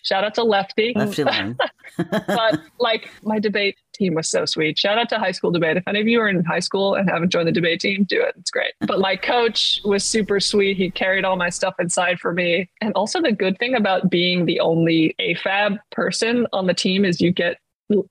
Shout 0.03 0.23
out 0.23 0.35
to 0.35 0.43
Lefty. 0.43 0.93
Lefty 0.95 1.23
lung. 1.25 1.57
but 1.97 2.61
like 2.79 3.09
my 3.23 3.39
debate 3.39 3.77
team 3.93 4.13
was 4.13 4.29
so 4.29 4.45
sweet. 4.45 4.77
Shout 4.77 4.97
out 4.97 5.09
to 5.09 5.19
high 5.19 5.31
school 5.31 5.51
debate. 5.51 5.77
If 5.77 5.83
any 5.87 5.99
of 5.99 6.07
you 6.07 6.21
are 6.21 6.29
in 6.29 6.43
high 6.45 6.59
school 6.59 6.95
and 6.95 7.09
haven't 7.09 7.29
joined 7.29 7.47
the 7.47 7.51
debate 7.51 7.81
team, 7.81 8.03
do 8.03 8.21
it. 8.21 8.35
It's 8.37 8.51
great. 8.51 8.73
But 8.81 8.99
my 8.99 9.15
coach 9.15 9.81
was 9.83 10.03
super 10.03 10.39
sweet. 10.39 10.77
He 10.77 10.89
carried 10.91 11.25
all 11.25 11.35
my 11.35 11.49
stuff 11.49 11.75
inside 11.79 12.19
for 12.19 12.33
me. 12.33 12.69
And 12.81 12.93
also 12.93 13.21
the 13.21 13.31
good 13.31 13.57
thing 13.57 13.75
about 13.75 14.09
being 14.09 14.45
the 14.45 14.59
only 14.59 15.15
AFAB 15.19 15.77
person 15.91 16.47
on 16.53 16.67
the 16.67 16.73
team 16.73 17.03
is 17.03 17.19
you 17.19 17.31
get 17.31 17.57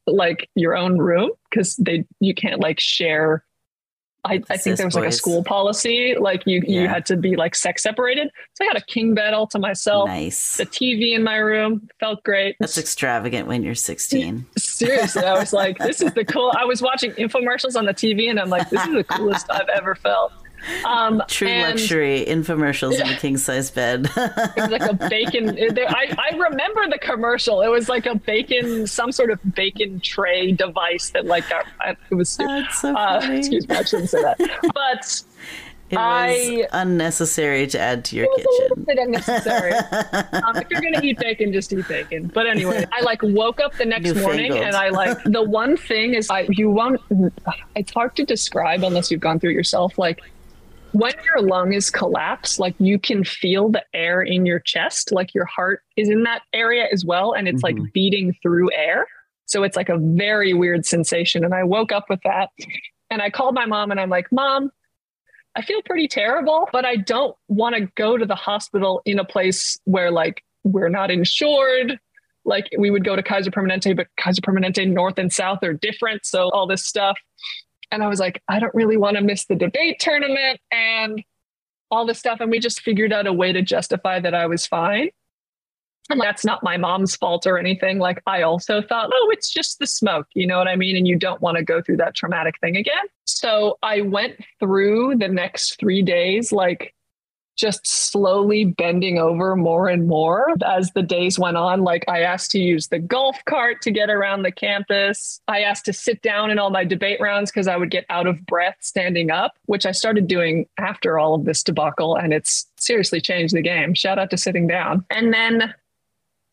like 0.07 0.49
your 0.55 0.77
own 0.77 0.99
room 0.99 1.31
because 1.51 1.77
they 1.77 2.05
you 2.21 2.35
can't 2.35 2.61
like 2.61 2.81
share 2.81 3.45
I, 4.27 4.43
I 4.51 4.57
think 4.57 4.77
there 4.77 4.87
was 4.87 4.97
like 4.97 5.09
a 5.09 5.13
school 5.13 5.45
policy, 5.45 6.17
like 6.19 6.43
you 6.47 6.63
yeah. 6.67 6.83
you 6.83 6.89
had 6.89 7.07
to 7.07 7.17
be 7.17 7.37
like 7.37 7.55
sex 7.55 7.83
separated. 7.83 8.29
So 8.55 8.65
I 8.65 8.69
got 8.69 8.77
a 8.77 8.85
king 8.85 9.15
bed 9.15 9.35
all 9.35 9.47
to 9.49 9.59
myself. 9.59 10.09
Nice. 10.09 10.57
The 10.57 10.67
TV 10.67 11.15
in 11.15 11.23
my 11.23 11.37
room 11.37 11.89
felt 12.01 12.25
great. 12.25 12.57
That's 12.59 12.77
extravagant 12.77 13.47
when 13.47 13.63
you're 13.63 13.77
16. 13.77 14.45
Seriously, 14.59 15.23
I 15.23 15.39
was 15.39 15.53
like, 15.53 15.79
this 15.79 16.03
is 16.03 16.13
the 16.15 16.25
cool. 16.25 16.53
I 16.59 16.65
was 16.65 16.83
watching 16.83 17.13
infomercials 17.13 17.77
on 17.77 17.85
the 17.85 17.95
TV, 17.95 18.29
and 18.29 18.41
I'm 18.41 18.51
like, 18.51 18.69
this 18.69 18.85
is 18.85 18.95
the 18.95 19.05
coolest 19.05 19.47
I've 19.49 19.69
ever 19.69 19.95
felt. 19.95 20.33
Um, 20.85 21.23
True 21.29 21.49
luxury 21.49 22.25
infomercials 22.27 23.01
in 23.01 23.07
a 23.07 23.17
king 23.21 23.37
size 23.37 23.71
bed. 23.71 24.11
it 24.17 24.57
was 24.57 24.71
like 24.71 24.83
a 24.83 24.95
bacon. 24.95 25.57
I, 25.59 26.15
I 26.19 26.37
remember 26.37 26.89
the 26.89 26.99
commercial. 27.01 27.63
It 27.63 27.69
was 27.69 27.89
like 27.89 28.07
a 28.07 28.15
bacon, 28.15 28.87
some 28.87 29.13
sort 29.13 29.31
of 29.31 29.41
bacon 29.55 30.01
tray 30.01 30.53
device 30.53 31.11
that 31.11 31.27
like 31.27 31.49
got, 31.49 31.67
it 32.11 32.15
was. 32.15 32.37
That's 32.47 32.81
so 32.81 32.95
uh, 32.95 33.21
excuse 33.31 33.69
me, 33.69 33.77
I 33.77 33.83
shouldn't 33.83 34.11
say 34.11 34.23
that. 34.23 34.39
But 34.75 35.23
it 35.89 35.97
was 35.97 36.03
I, 36.03 36.67
unnecessary 36.73 37.67
to 37.69 37.79
add 37.79 38.05
to 38.07 38.17
your 38.17 38.25
it 38.25 38.31
was 38.31 38.39
kitchen. 38.39 38.57
A 38.59 38.63
little 38.63 38.85
bit 38.85 38.99
unnecessary. 38.99 39.73
um, 40.43 40.57
if 40.57 40.71
you're 40.71 40.81
gonna 40.81 41.01
eat 41.03 41.19
bacon, 41.19 41.53
just 41.53 41.73
eat 41.73 41.87
bacon. 41.87 42.31
But 42.35 42.47
anyway, 42.47 42.85
I 42.93 43.03
like 43.03 43.23
woke 43.23 43.61
up 43.61 43.77
the 43.77 43.85
next 43.85 44.15
morning 44.17 44.53
and 44.53 44.75
I 44.75 44.89
like 44.89 45.23
the 45.25 45.43
one 45.43 45.77
thing 45.77 46.15
is 46.15 46.29
I 46.29 46.49
you 46.51 46.71
won't. 46.71 47.01
It's 47.77 47.93
hard 47.93 48.17
to 48.17 48.25
describe 48.25 48.83
unless 48.83 49.11
you've 49.11 49.21
gone 49.21 49.39
through 49.39 49.51
it 49.51 49.55
yourself. 49.55 49.97
Like 49.97 50.23
when 50.99 51.13
your 51.25 51.47
lung 51.47 51.73
is 51.73 51.91
collapsed, 51.91 52.59
like 52.59 52.75
you 52.79 52.99
can 52.99 53.23
feel 53.23 53.69
the 53.69 53.85
air 53.93 54.23
in 54.23 54.47
your 54.47 54.61
chest, 54.61 55.13
like 55.13 55.35
your 55.35 55.45
heart 55.45 55.83
is 55.97 56.09
in 56.09 56.23
that 56.23 56.43
area 56.53 56.87
as 56.91 57.05
well. 57.05 57.33
And 57.33 57.47
it's 57.47 57.63
mm-hmm. 57.63 57.83
like 57.83 57.93
beating 57.93 58.35
through 58.43 58.73
air. 58.73 59.07
So 59.45 59.63
it's 59.63 59.77
like 59.77 59.91
a 59.91 59.99
very 59.99 60.55
weird 60.55 60.87
sensation. 60.87 61.45
And 61.45 61.55
I 61.55 61.65
woke 61.65 61.93
up 61.93 62.07
with 62.09 62.21
that 62.25 62.49
and 63.11 63.21
I 63.21 63.31
called 63.31 63.55
my 63.55 63.67
mom 63.67 63.91
and 63.91 64.01
I'm 64.01 64.09
like, 64.09 64.27
Mom, 64.33 64.71
I 65.55 65.63
feel 65.63 65.83
pretty 65.83 66.09
terrible, 66.09 66.69
but 66.73 66.85
I 66.85 66.97
don't 66.97 67.37
want 67.49 67.77
to 67.77 67.87
go 67.95 68.17
to 68.17 68.27
the 68.27 68.35
hospital 68.35 69.03
in 69.05 69.19
a 69.19 69.25
place 69.25 69.79
where 69.85 70.11
like 70.11 70.43
we're 70.65 70.89
not 70.89 71.11
insured. 71.11 71.99
Like 72.45 72.67
we 72.79 72.91
would 72.91 73.05
go 73.05 73.17
to 73.17 73.23
Kaiser 73.23 73.51
Permanente, 73.51 73.97
but 73.97 74.09
Kaiser 74.17 74.41
Permanente 74.41 74.91
North 74.91 75.19
and 75.19 75.33
South 75.33 75.63
are 75.63 75.73
different. 75.73 76.25
So 76.25 76.51
all 76.51 76.67
this 76.67 76.85
stuff. 76.85 77.19
And 77.91 78.03
I 78.03 78.09
was 78.09 78.21
like, 78.21 78.43
I 78.49 78.59
don't 78.59 78.75
really 78.75 78.97
want 78.97 79.17
to 79.17 79.23
miss 79.23 79.45
the 79.47 79.55
debate 79.55 80.01
tournament 80.01 80.61
and 80.71 81.23
all 81.91 82.07
this 82.07 82.19
stuff. 82.19 82.41
And 82.41 82.51
we 82.51 82.59
just 82.59 82.81
figured 82.81 83.13
out 83.13 83.27
a 83.27 83.33
way 83.33 83.53
to 83.53 83.63
justify 83.63 84.21
that 84.21 84.35
I 84.35 84.47
was 84.47 84.67
fine. 84.67 85.11
And 86.09 86.21
that's 86.21 86.45
not 86.45 86.63
my 86.63 86.77
mom's 86.77 87.17
fault 87.17 87.47
or 87.47 87.59
anything. 87.59 87.99
Like, 87.99 88.23
I 88.27 88.43
also 88.43 88.81
thought, 88.81 89.11
oh, 89.13 89.31
it's 89.33 89.51
just 89.51 89.79
the 89.79 89.87
smoke. 89.87 90.27
You 90.35 90.47
know 90.47 90.59
what 90.59 90.69
I 90.69 90.77
mean? 90.77 90.97
And 90.97 91.07
you 91.07 91.17
don't 91.17 91.41
want 91.41 91.57
to 91.57 91.65
go 91.65 91.83
through 91.83 91.97
that 91.97 92.15
traumatic 92.15 92.61
thing 92.61 92.77
again. 92.77 92.95
So 93.25 93.79
I 93.83 94.03
went 94.03 94.37
through 94.61 95.17
the 95.17 95.29
next 95.29 95.81
three 95.81 96.03
days, 96.03 96.53
like 96.53 96.95
just 97.57 97.87
slowly 97.87 98.65
bending 98.65 99.19
over 99.19 99.57
more 99.57 99.89
and 99.89 100.07
more 100.07 100.55
as 100.65 100.93
the 100.93 101.03
days 101.03 101.39
went 101.39 101.57
on. 101.57 101.83
Like 101.83 102.05
I 102.07 102.21
asked 102.21 102.51
to 102.53 102.59
use 102.59 102.89
the 102.89 102.99
golf 102.99 103.37
cart 103.47 103.83
to 103.83 103.91
get 103.91 104.11
around 104.11 104.43
the 104.43 104.53
campus. 104.53 105.41
I 105.49 105.61
asked 105.61 105.87
to 105.87 105.93
sit 105.93 106.23
down 106.23 106.51
in 106.51 106.59
all 106.59 106.71
my 106.71 106.85
debate 106.85 107.21
rounds 107.21 107.51
because 107.51 107.67
I 107.67 107.77
would 107.77 107.91
get 107.91 108.05
out 108.11 108.27
of 108.27 108.45
breath 108.47 108.77
standing 108.81 109.31
up, 109.31 109.57
which 109.67 109.87
I 109.87 109.93
started 109.93 110.29
doing 110.29 110.67
after 110.79 111.19
all 111.19 111.35
of 111.35 111.45
this 111.45 111.63
debacle. 111.63 112.17
And 112.17 112.33
it's 112.33 112.67
seriously 112.77 113.21
changed 113.21 113.55
the 113.55 113.63
game. 113.63 113.95
Shout 113.95 114.19
out 114.19 114.31
to 114.31 114.37
sitting 114.37 114.67
down. 114.67 115.05
And 115.11 115.33
then 115.33 115.75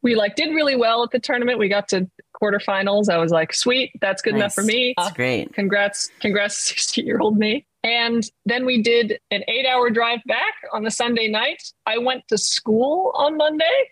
we 0.02 0.16
like 0.16 0.36
did 0.36 0.54
really 0.54 0.76
well 0.76 1.04
at 1.04 1.12
the 1.12 1.20
tournament. 1.20 1.60
We 1.60 1.70
got 1.70 1.88
to 1.90 2.10
quarterfinals. 2.42 3.10
I 3.10 3.18
was 3.18 3.32
like, 3.32 3.54
sweet, 3.54 3.92
that's 4.02 4.22
good 4.22 4.34
nice. 4.34 4.40
enough 4.40 4.54
for 4.54 4.64
me. 4.64 4.94
That's 4.98 5.16
great. 5.16 5.54
Congrats, 5.54 6.12
congrats, 6.20 6.58
60 6.70 7.02
year 7.02 7.20
old 7.20 7.38
me. 7.38 7.66
And 7.84 8.24
then 8.46 8.66
we 8.66 8.82
did 8.82 9.20
an 9.30 9.44
eight 9.48 9.66
hour 9.66 9.90
drive 9.90 10.20
back 10.26 10.54
on 10.72 10.84
the 10.84 10.92
Sunday 10.92 11.28
night. 11.28 11.62
I 11.86 11.98
went 11.98 12.28
to 12.30 12.38
school 12.38 13.12
on 13.14 13.36
Monday. 13.36 13.90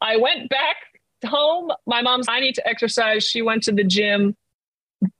I 0.00 0.16
went 0.16 0.50
back 0.50 0.76
home. 1.24 1.70
My 1.86 2.02
mom's, 2.02 2.26
I 2.28 2.40
need 2.40 2.56
to 2.56 2.68
exercise. 2.68 3.24
She 3.24 3.40
went 3.40 3.62
to 3.64 3.72
the 3.72 3.84
gym. 3.84 4.36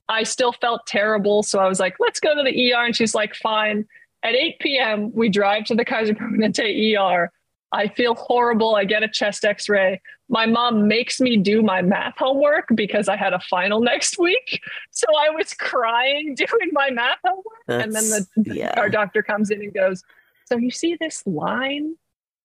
I 0.09 0.25
still 0.25 0.53
felt 0.53 0.87
terrible. 0.87 1.43
So 1.43 1.61
I 1.61 1.69
was 1.69 1.81
like, 1.81 1.97
let's 2.01 2.21
go 2.21 2.35
to 2.35 2.43
the 2.43 2.73
ER. 2.73 2.85
And 2.85 2.97
she's 2.97 3.15
like, 3.15 3.35
fine. 3.37 3.87
At 4.23 4.35
8 4.35 4.59
p.m., 4.59 5.13
we 5.15 5.29
drive 5.29 5.65
to 5.67 5.75
the 5.75 5.85
Kaiser 5.85 6.15
Permanente 6.15 6.99
ER. 6.99 7.31
I 7.73 7.89
feel 7.89 8.15
horrible. 8.15 8.75
I 8.75 8.85
get 8.85 9.03
a 9.03 9.09
chest 9.09 9.45
x 9.45 9.69
ray. 9.69 10.01
My 10.29 10.47
mom 10.47 10.89
makes 10.89 11.21
me 11.21 11.37
do 11.37 11.63
my 11.63 11.83
math 11.83 12.17
homework 12.17 12.69
because 12.75 13.09
I 13.09 13.17
had 13.17 13.35
a 13.35 13.41
final 13.41 13.81
next 13.81 14.19
week. 14.19 14.63
So 14.91 15.07
I 15.19 15.31
was 15.31 15.53
crying 15.55 16.35
doing 16.37 16.71
my 16.73 16.91
math 16.91 17.19
homework. 17.25 17.45
That's, 17.67 17.85
and 17.85 17.95
then 17.95 18.27
the, 18.37 18.55
yeah. 18.57 18.75
our 18.77 18.89
doctor 18.89 19.23
comes 19.23 19.51
in 19.51 19.61
and 19.61 19.73
goes, 19.75 20.03
So 20.47 20.57
you 20.57 20.71
see 20.71 20.97
this 20.99 21.23
line 21.27 21.97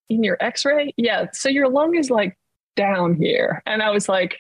in 0.10 0.24
your 0.24 0.38
x 0.42 0.66
ray? 0.66 0.94
Yeah. 0.98 1.28
So 1.32 1.48
your 1.50 1.70
lung 1.70 1.96
is 1.96 2.10
like 2.10 2.38
down 2.76 3.16
here. 3.16 3.64
And 3.66 3.82
I 3.82 3.92
was 3.92 4.10
like, 4.10 4.38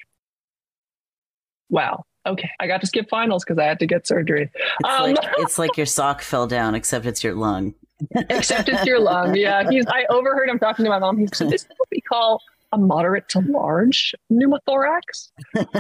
Wow. 1.69 2.05
Okay, 2.25 2.49
I 2.59 2.67
got 2.67 2.81
to 2.81 2.87
skip 2.87 3.09
finals 3.09 3.45
because 3.45 3.57
I 3.57 3.63
had 3.63 3.79
to 3.79 3.87
get 3.87 4.05
surgery. 4.05 4.51
It's, 4.53 4.89
um, 4.89 5.13
like, 5.13 5.17
it's 5.37 5.57
like 5.57 5.77
your 5.77 5.85
sock 5.85 6.21
fell 6.21 6.45
down, 6.45 6.75
except 6.75 7.05
it's 7.05 7.23
your 7.23 7.33
lung. 7.33 7.73
except 8.15 8.67
it's 8.67 8.85
your 8.85 8.99
lung. 8.99 9.35
Yeah. 9.35 9.69
He's 9.69 9.85
I 9.87 10.05
overheard 10.09 10.49
him 10.49 10.59
talking 10.59 10.83
to 10.83 10.89
my 10.89 10.99
mom. 10.99 11.17
He 11.17 11.27
said, 11.33 11.49
This 11.49 11.61
is 11.61 11.69
what 11.77 11.87
we 11.89 12.01
call 12.01 12.41
a 12.71 12.77
moderate 12.77 13.27
to 13.29 13.39
large 13.39 14.13
pneumothorax. 14.31 15.31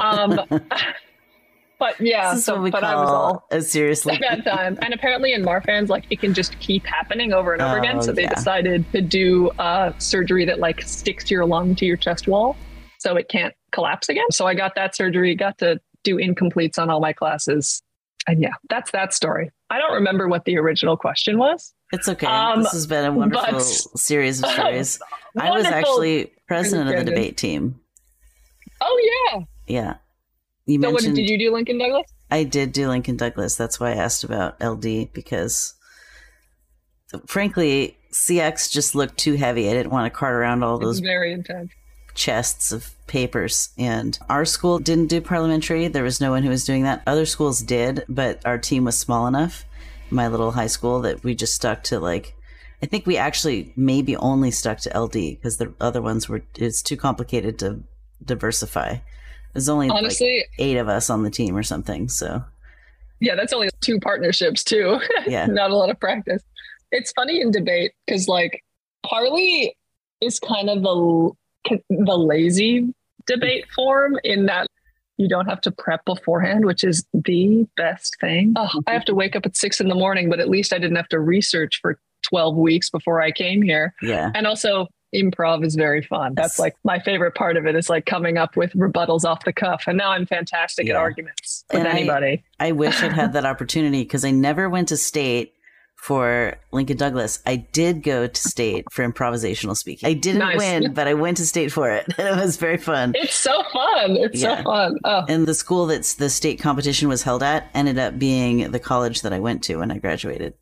Um 0.01 0.39
but 1.79 1.99
yeah, 1.99 2.35
so 2.35 2.69
but 2.69 2.83
I 2.83 2.95
was 2.95 3.09
all 3.09 3.47
a 3.51 3.61
seriously 3.61 4.17
bad 4.17 4.43
time. 4.43 4.77
And 4.81 4.93
apparently 4.93 5.33
in 5.33 5.43
Marfan's, 5.43 5.89
like 5.89 6.05
it 6.09 6.19
can 6.19 6.33
just 6.33 6.59
keep 6.59 6.85
happening 6.85 7.33
over 7.33 7.53
and 7.53 7.61
over 7.61 7.75
oh, 7.75 7.79
again. 7.79 8.01
So 8.01 8.11
they 8.11 8.23
yeah. 8.23 8.33
decided 8.33 8.91
to 8.91 9.01
do 9.01 9.51
a 9.59 9.93
surgery 9.97 10.45
that 10.45 10.59
like 10.59 10.81
sticks 10.81 11.31
your 11.31 11.45
lung 11.45 11.75
to 11.75 11.85
your 11.85 11.97
chest 11.97 12.27
wall 12.27 12.55
so 12.99 13.15
it 13.15 13.29
can't 13.29 13.55
collapse 13.71 14.09
again. 14.09 14.29
So 14.31 14.45
I 14.45 14.53
got 14.53 14.75
that 14.75 14.95
surgery, 14.95 15.33
got 15.35 15.57
to 15.59 15.79
do 16.03 16.17
incompletes 16.17 16.77
on 16.77 16.89
all 16.89 16.99
my 16.99 17.13
classes. 17.13 17.81
And 18.27 18.41
yeah, 18.41 18.53
that's 18.69 18.91
that 18.91 19.13
story. 19.13 19.51
I 19.69 19.79
don't 19.79 19.93
remember 19.93 20.27
what 20.27 20.45
the 20.45 20.57
original 20.57 20.97
question 20.97 21.37
was. 21.37 21.73
It's 21.91 22.07
okay. 22.07 22.27
Um, 22.27 22.63
this 22.63 22.73
has 22.73 22.85
been 22.85 23.05
a 23.05 23.11
wonderful 23.11 23.53
but, 23.53 23.61
series 23.61 24.43
of 24.43 24.49
stories. 24.49 24.99
I 25.39 25.49
was 25.51 25.65
actually 25.65 26.31
president 26.49 26.89
of 26.89 26.97
the 26.97 27.09
debate 27.09 27.37
team. 27.37 27.79
Oh 28.81 29.29
yeah. 29.31 29.39
Yeah. 29.67 29.93
You 30.65 30.81
so 30.81 30.91
mentioned, 30.91 31.13
what, 31.13 31.15
did 31.15 31.29
you 31.29 31.37
do 31.37 31.53
Lincoln 31.53 31.77
Douglas? 31.77 32.11
I 32.29 32.43
did 32.43 32.73
do 32.73 32.89
Lincoln 32.89 33.17
Douglas. 33.17 33.55
That's 33.55 33.79
why 33.79 33.91
I 33.91 33.95
asked 33.95 34.23
about 34.23 34.61
LD 34.63 35.13
because 35.13 35.75
frankly, 37.25 37.97
CX 38.11 38.71
just 38.71 38.95
looked 38.95 39.17
too 39.17 39.33
heavy. 39.33 39.69
I 39.69 39.73
didn't 39.73 39.91
want 39.91 40.11
to 40.11 40.17
cart 40.17 40.33
around 40.33 40.63
all 40.63 40.77
those 40.77 40.99
very 40.99 41.31
intense 41.31 41.71
chests 42.15 42.71
of 42.71 42.91
papers. 43.07 43.69
And 43.77 44.17
our 44.29 44.43
school 44.43 44.79
didn't 44.79 45.07
do 45.07 45.21
parliamentary. 45.21 45.87
There 45.87 46.03
was 46.03 46.19
no 46.19 46.31
one 46.31 46.43
who 46.43 46.49
was 46.49 46.65
doing 46.65 46.83
that. 46.83 47.01
Other 47.07 47.25
schools 47.25 47.61
did, 47.61 48.03
but 48.09 48.45
our 48.45 48.57
team 48.57 48.83
was 48.83 48.97
small 48.97 49.25
enough 49.25 49.65
my 50.11 50.27
little 50.27 50.51
high 50.51 50.67
school 50.67 51.01
that 51.01 51.23
we 51.23 51.35
just 51.35 51.53
stuck 51.53 51.83
to 51.83 51.99
like 51.99 52.35
I 52.81 52.85
think 52.85 53.05
we 53.05 53.17
actually 53.17 53.73
maybe 53.75 54.15
only 54.15 54.51
stuck 54.51 54.79
to 54.79 54.97
LD 54.97 55.11
because 55.11 55.57
the 55.57 55.73
other 55.81 56.01
ones 56.01 56.29
were 56.29 56.41
it's 56.55 56.81
too 56.81 56.95
complicated 56.95 57.59
to 57.59 57.81
diversify. 58.23 58.97
There's 59.53 59.69
only 59.69 59.89
honestly 59.89 60.37
like 60.37 60.49
eight 60.59 60.77
of 60.77 60.87
us 60.87 61.09
on 61.09 61.23
the 61.23 61.29
team 61.29 61.57
or 61.57 61.63
something. 61.63 62.07
So 62.07 62.43
yeah, 63.19 63.35
that's 63.35 63.51
only 63.51 63.69
two 63.81 63.99
partnerships 63.99 64.63
too. 64.63 64.99
Yeah, 65.27 65.45
not 65.47 65.71
a 65.71 65.75
lot 65.75 65.89
of 65.89 65.99
practice. 65.99 66.41
It's 66.91 67.11
funny 67.11 67.41
in 67.41 67.51
debate 67.51 67.91
because 68.07 68.27
like 68.27 68.63
parley 69.05 69.75
is 70.21 70.39
kind 70.39 70.69
of 70.69 70.81
the 70.81 71.31
the 71.89 72.17
lazy 72.17 72.93
debate 73.27 73.65
form 73.75 74.17
in 74.23 74.45
that 74.45 74.67
you 75.17 75.27
don't 75.27 75.47
have 75.47 75.59
to 75.61 75.71
prep 75.71 76.05
beforehand, 76.05 76.63
which 76.63 76.83
is 76.83 77.05
the 77.13 77.67
best 77.75 78.15
thing. 78.21 78.53
Oh, 78.55 78.69
I 78.87 78.93
have 78.93 79.03
to 79.05 79.13
wake 79.13 79.35
up 79.35 79.45
at 79.45 79.57
six 79.57 79.81
in 79.81 79.89
the 79.89 79.95
morning, 79.95 80.29
but 80.29 80.39
at 80.39 80.47
least 80.49 80.71
I 80.71 80.79
didn't 80.79 80.95
have 80.95 81.09
to 81.09 81.19
research 81.19 81.79
for 81.81 81.99
12 82.23 82.55
weeks 82.55 82.89
before 82.89 83.21
I 83.21 83.31
came 83.31 83.61
here. 83.61 83.93
Yeah. 84.01 84.31
And 84.33 84.47
also, 84.47 84.87
improv 85.13 85.65
is 85.65 85.75
very 85.75 86.01
fun. 86.01 86.35
That's 86.35 86.59
like 86.59 86.75
my 86.83 86.99
favorite 86.99 87.35
part 87.35 87.57
of 87.57 87.65
it 87.65 87.75
is 87.75 87.89
like 87.89 88.05
coming 88.05 88.37
up 88.37 88.55
with 88.55 88.73
rebuttals 88.73 89.23
off 89.25 89.43
the 89.45 89.53
cuff. 89.53 89.83
And 89.87 89.97
now 89.97 90.11
I'm 90.11 90.25
fantastic 90.25 90.87
yeah. 90.87 90.93
at 90.93 90.97
arguments 90.97 91.65
with 91.71 91.79
and 91.79 91.87
anybody. 91.87 92.43
I, 92.59 92.67
I 92.67 92.71
wish 92.71 93.01
I'd 93.01 93.13
had 93.13 93.33
that 93.33 93.45
opportunity 93.45 94.03
because 94.03 94.25
I 94.25 94.31
never 94.31 94.69
went 94.69 94.89
to 94.89 94.97
state 94.97 95.53
for 95.95 96.57
Lincoln 96.71 96.95
Douglas. 96.95 97.39
I 97.45 97.57
did 97.57 98.03
go 98.03 98.25
to 98.25 98.41
state 98.41 98.85
for 98.91 99.07
improvisational 99.07 99.75
speaking. 99.75 100.07
I 100.07 100.13
didn't 100.13 100.39
nice. 100.39 100.57
win, 100.57 100.93
but 100.93 101.07
I 101.07 101.13
went 101.13 101.37
to 101.37 101.45
state 101.45 101.71
for 101.71 101.91
it. 101.91 102.05
And 102.17 102.27
it 102.27 102.41
was 102.41 102.57
very 102.57 102.77
fun. 102.77 103.13
It's 103.15 103.35
so 103.35 103.63
fun. 103.71 104.17
It's 104.17 104.41
yeah. 104.41 104.57
so 104.57 104.63
fun. 104.63 104.97
Oh. 105.03 105.25
And 105.27 105.45
the 105.45 105.53
school 105.53 105.87
that's 105.87 106.15
the 106.15 106.29
state 106.29 106.59
competition 106.59 107.07
was 107.07 107.23
held 107.23 107.43
at 107.43 107.69
ended 107.73 107.97
up 107.97 108.19
being 108.19 108.71
the 108.71 108.79
college 108.79 109.21
that 109.21 109.33
I 109.33 109.39
went 109.39 109.63
to 109.63 109.77
when 109.77 109.91
I 109.91 109.97
graduated. 109.97 110.53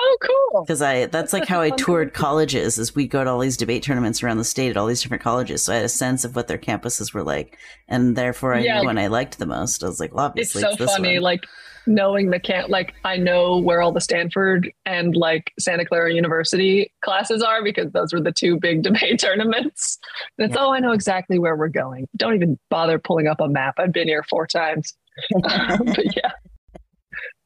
Oh, 0.00 0.16
cool. 0.20 0.62
Because 0.62 0.80
I 0.80 1.06
that's 1.06 1.32
like 1.32 1.46
how 1.46 1.60
I 1.60 1.70
toured 1.70 2.14
colleges 2.14 2.78
is 2.78 2.94
we 2.94 3.06
go 3.06 3.24
to 3.24 3.30
all 3.30 3.40
these 3.40 3.56
debate 3.56 3.82
tournaments 3.82 4.22
around 4.22 4.38
the 4.38 4.44
state 4.44 4.70
at 4.70 4.76
all 4.76 4.86
these 4.86 5.02
different 5.02 5.22
colleges. 5.22 5.64
So 5.64 5.72
I 5.72 5.76
had 5.76 5.84
a 5.84 5.88
sense 5.88 6.24
of 6.24 6.36
what 6.36 6.46
their 6.46 6.58
campuses 6.58 7.12
were 7.12 7.22
like. 7.22 7.58
And 7.88 8.14
therefore 8.14 8.54
I 8.54 8.60
yeah, 8.60 8.80
knew 8.80 8.86
one 8.86 8.98
I 8.98 9.08
liked 9.08 9.38
the 9.38 9.46
most. 9.46 9.82
I 9.82 9.88
was 9.88 9.98
like, 9.98 10.14
well, 10.14 10.26
obviously 10.26 10.62
it's 10.62 10.78
so 10.78 10.84
it's 10.84 10.94
funny. 10.94 11.14
One. 11.14 11.22
Like 11.22 11.44
knowing 11.86 12.30
the 12.30 12.38
camp 12.38 12.68
like 12.68 12.94
I 13.04 13.16
know 13.16 13.58
where 13.58 13.80
all 13.80 13.92
the 13.92 14.00
Stanford 14.00 14.70
and 14.86 15.16
like 15.16 15.52
Santa 15.58 15.84
Clara 15.84 16.12
University 16.12 16.92
classes 17.02 17.42
are 17.42 17.64
because 17.64 17.90
those 17.92 18.12
were 18.12 18.20
the 18.20 18.32
two 18.32 18.58
big 18.58 18.82
debate 18.84 19.18
tournaments. 19.18 19.98
And 20.38 20.48
it's 20.48 20.56
yeah. 20.56 20.64
oh 20.64 20.72
I 20.72 20.80
know 20.80 20.92
exactly 20.92 21.38
where 21.38 21.56
we're 21.56 21.68
going. 21.68 22.06
Don't 22.16 22.34
even 22.34 22.58
bother 22.70 22.98
pulling 22.98 23.26
up 23.26 23.40
a 23.40 23.48
map. 23.48 23.74
I've 23.78 23.92
been 23.92 24.08
here 24.08 24.24
four 24.28 24.46
times. 24.46 24.94
Um, 25.34 25.80
but 25.84 26.16
yeah. 26.16 26.30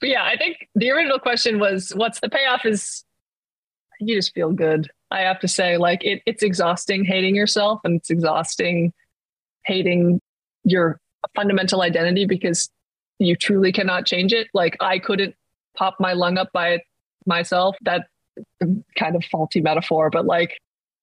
But 0.03 0.09
yeah, 0.09 0.25
I 0.25 0.37
think 0.37 0.69
the 0.75 0.91
original 0.91 1.21
question 1.21 1.61
was 1.61 1.91
what's 1.95 2.19
the 2.19 2.29
payoff 2.29 2.67
is 2.67 3.05
you 4.01 4.17
just 4.17 4.35
feel 4.35 4.51
good. 4.51 4.91
I 5.13 5.21
have 5.21 5.39
to 5.41 5.49
say, 5.49 5.77
like 5.77 6.03
it, 6.03 6.23
it's 6.27 6.43
exhausting 6.43 7.05
hating 7.05 7.37
yourself 7.37 7.81
and 7.85 8.01
it's 8.01 8.11
exhausting 8.11 8.93
hating 9.65 10.21
your 10.65 10.99
fundamental 11.37 11.83
identity 11.83 12.27
because 12.27 12.69
you 13.21 13.37
truly 13.37 13.71
cannot 13.71 14.05
change 14.05 14.33
it. 14.33 14.49
Like 14.53 14.77
I 14.81 14.99
couldn't 14.99 15.37
pop 15.77 15.95
my 16.01 16.15
lung 16.15 16.37
up 16.37 16.51
by 16.53 16.81
myself. 17.25 17.77
That 17.83 18.09
kind 18.99 19.15
of 19.15 19.25
faulty 19.27 19.61
metaphor, 19.61 20.11
but 20.11 20.27
like 20.27 20.59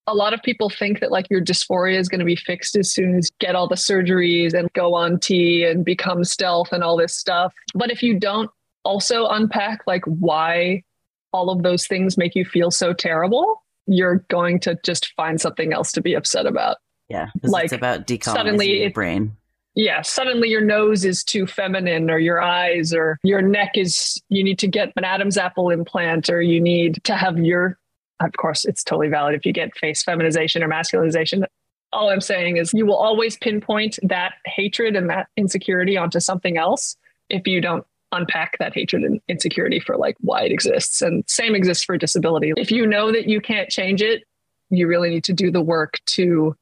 a 0.08 0.14
lot 0.14 0.34
of 0.34 0.43
people 0.43 0.70
think 0.70 1.00
that 1.00 1.10
like 1.10 1.28
your 1.30 1.41
dysphoria 1.41 1.97
is 1.97 2.10
going 2.10 2.20
to 2.20 2.26
be 2.26 2.36
fixed 2.36 2.76
as 2.76 2.91
soon 2.91 3.16
as 3.16 3.32
get 3.39 3.56
all 3.56 3.70
the 3.70 3.76
surgeries 3.76 4.54
and 4.54 4.68
go 4.74 4.93
on 4.93 5.22
T 5.22 5.64
and 5.64 5.86
become 5.86 6.26
stealth 6.26 6.74
and 6.74 6.84
all 6.84 6.97
this 6.97 7.16
stuff. 7.16 7.54
But 7.74 7.91
if 7.91 8.04
you 8.04 8.20
don't 8.20 8.52
also 8.84 9.28
unpack 9.28 9.82
like 9.88 10.04
why 10.06 10.84
all 11.32 11.50
of 11.50 11.64
those 11.64 11.86
things 11.88 12.18
make 12.18 12.36
you 12.36 12.46
feel 12.46 12.72
so 12.72 12.94
terrible, 12.94 13.64
you're 13.86 14.26
going 14.30 14.60
to 14.62 14.78
just 14.84 15.14
find 15.16 15.40
something 15.40 15.74
else 15.74 15.92
to 15.92 16.02
be 16.02 16.14
upset 16.14 16.46
about. 16.46 16.78
Yeah, 17.08 17.30
like 17.44 17.66
it's 17.66 17.74
about 17.74 18.06
decolonizing 18.06 18.34
suddenly 18.34 18.82
your 18.82 18.92
brain 18.92 19.36
yeah, 19.76 20.02
suddenly 20.02 20.50
your 20.50 20.62
nose 20.62 21.06
is 21.06 21.24
too 21.24 21.48
feminine, 21.48 22.10
or 22.10 22.20
your 22.20 22.42
eyes, 22.42 22.94
or 22.94 23.18
your 23.24 23.42
neck 23.42 23.72
is, 23.76 24.22
you 24.28 24.44
need 24.44 24.60
to 24.60 24.68
get 24.68 24.92
an 24.98 25.06
Adam's 25.06 25.38
apple 25.38 25.70
implant, 25.70 26.30
or 26.30 26.42
you 26.42 26.60
need 26.60 27.02
to 27.06 27.16
have 27.16 27.38
your, 27.38 27.78
of 28.20 28.34
course, 28.34 28.66
it's 28.66 28.84
totally 28.84 29.08
valid 29.08 29.36
if 29.36 29.46
you 29.46 29.54
get 29.54 29.78
face 29.78 30.04
feminization 30.04 30.64
or 30.64 30.68
masculinization. 30.68 31.46
All 31.94 32.10
I'm 32.10 32.20
saying 32.20 32.58
is 32.58 32.74
you 32.74 32.86
will 32.86 32.98
always 32.98 33.38
pinpoint 33.38 34.00
that 34.04 34.34
hatred 34.46 34.98
and 34.98 35.10
that 35.10 35.28
insecurity 35.38 35.96
onto 35.96 36.20
something 36.20 36.58
else 36.58 36.98
if 37.30 37.48
you 37.48 37.62
don't 37.62 37.86
unpack 38.12 38.57
that 38.60 38.74
hatred 38.74 39.03
and 39.03 39.22
insecurity 39.28 39.80
for 39.80 39.95
like 39.97 40.16
why 40.22 40.43
it 40.43 40.51
exists. 40.51 41.01
And 41.01 41.24
same 41.28 41.55
exists 41.55 41.84
for 41.84 41.97
disability. 41.97 42.53
If 42.57 42.72
you 42.72 42.88
know 42.88 43.12
that 43.12 43.28
you 43.28 43.41
can't 43.41 43.70
change 43.70 44.01
it, 44.01 44.24
you 44.70 44.88
really 44.88 45.10
need 45.10 45.24
to 45.26 45.34
do 45.34 45.51
the 45.51 45.62
work 45.62 45.99
to 46.07 46.55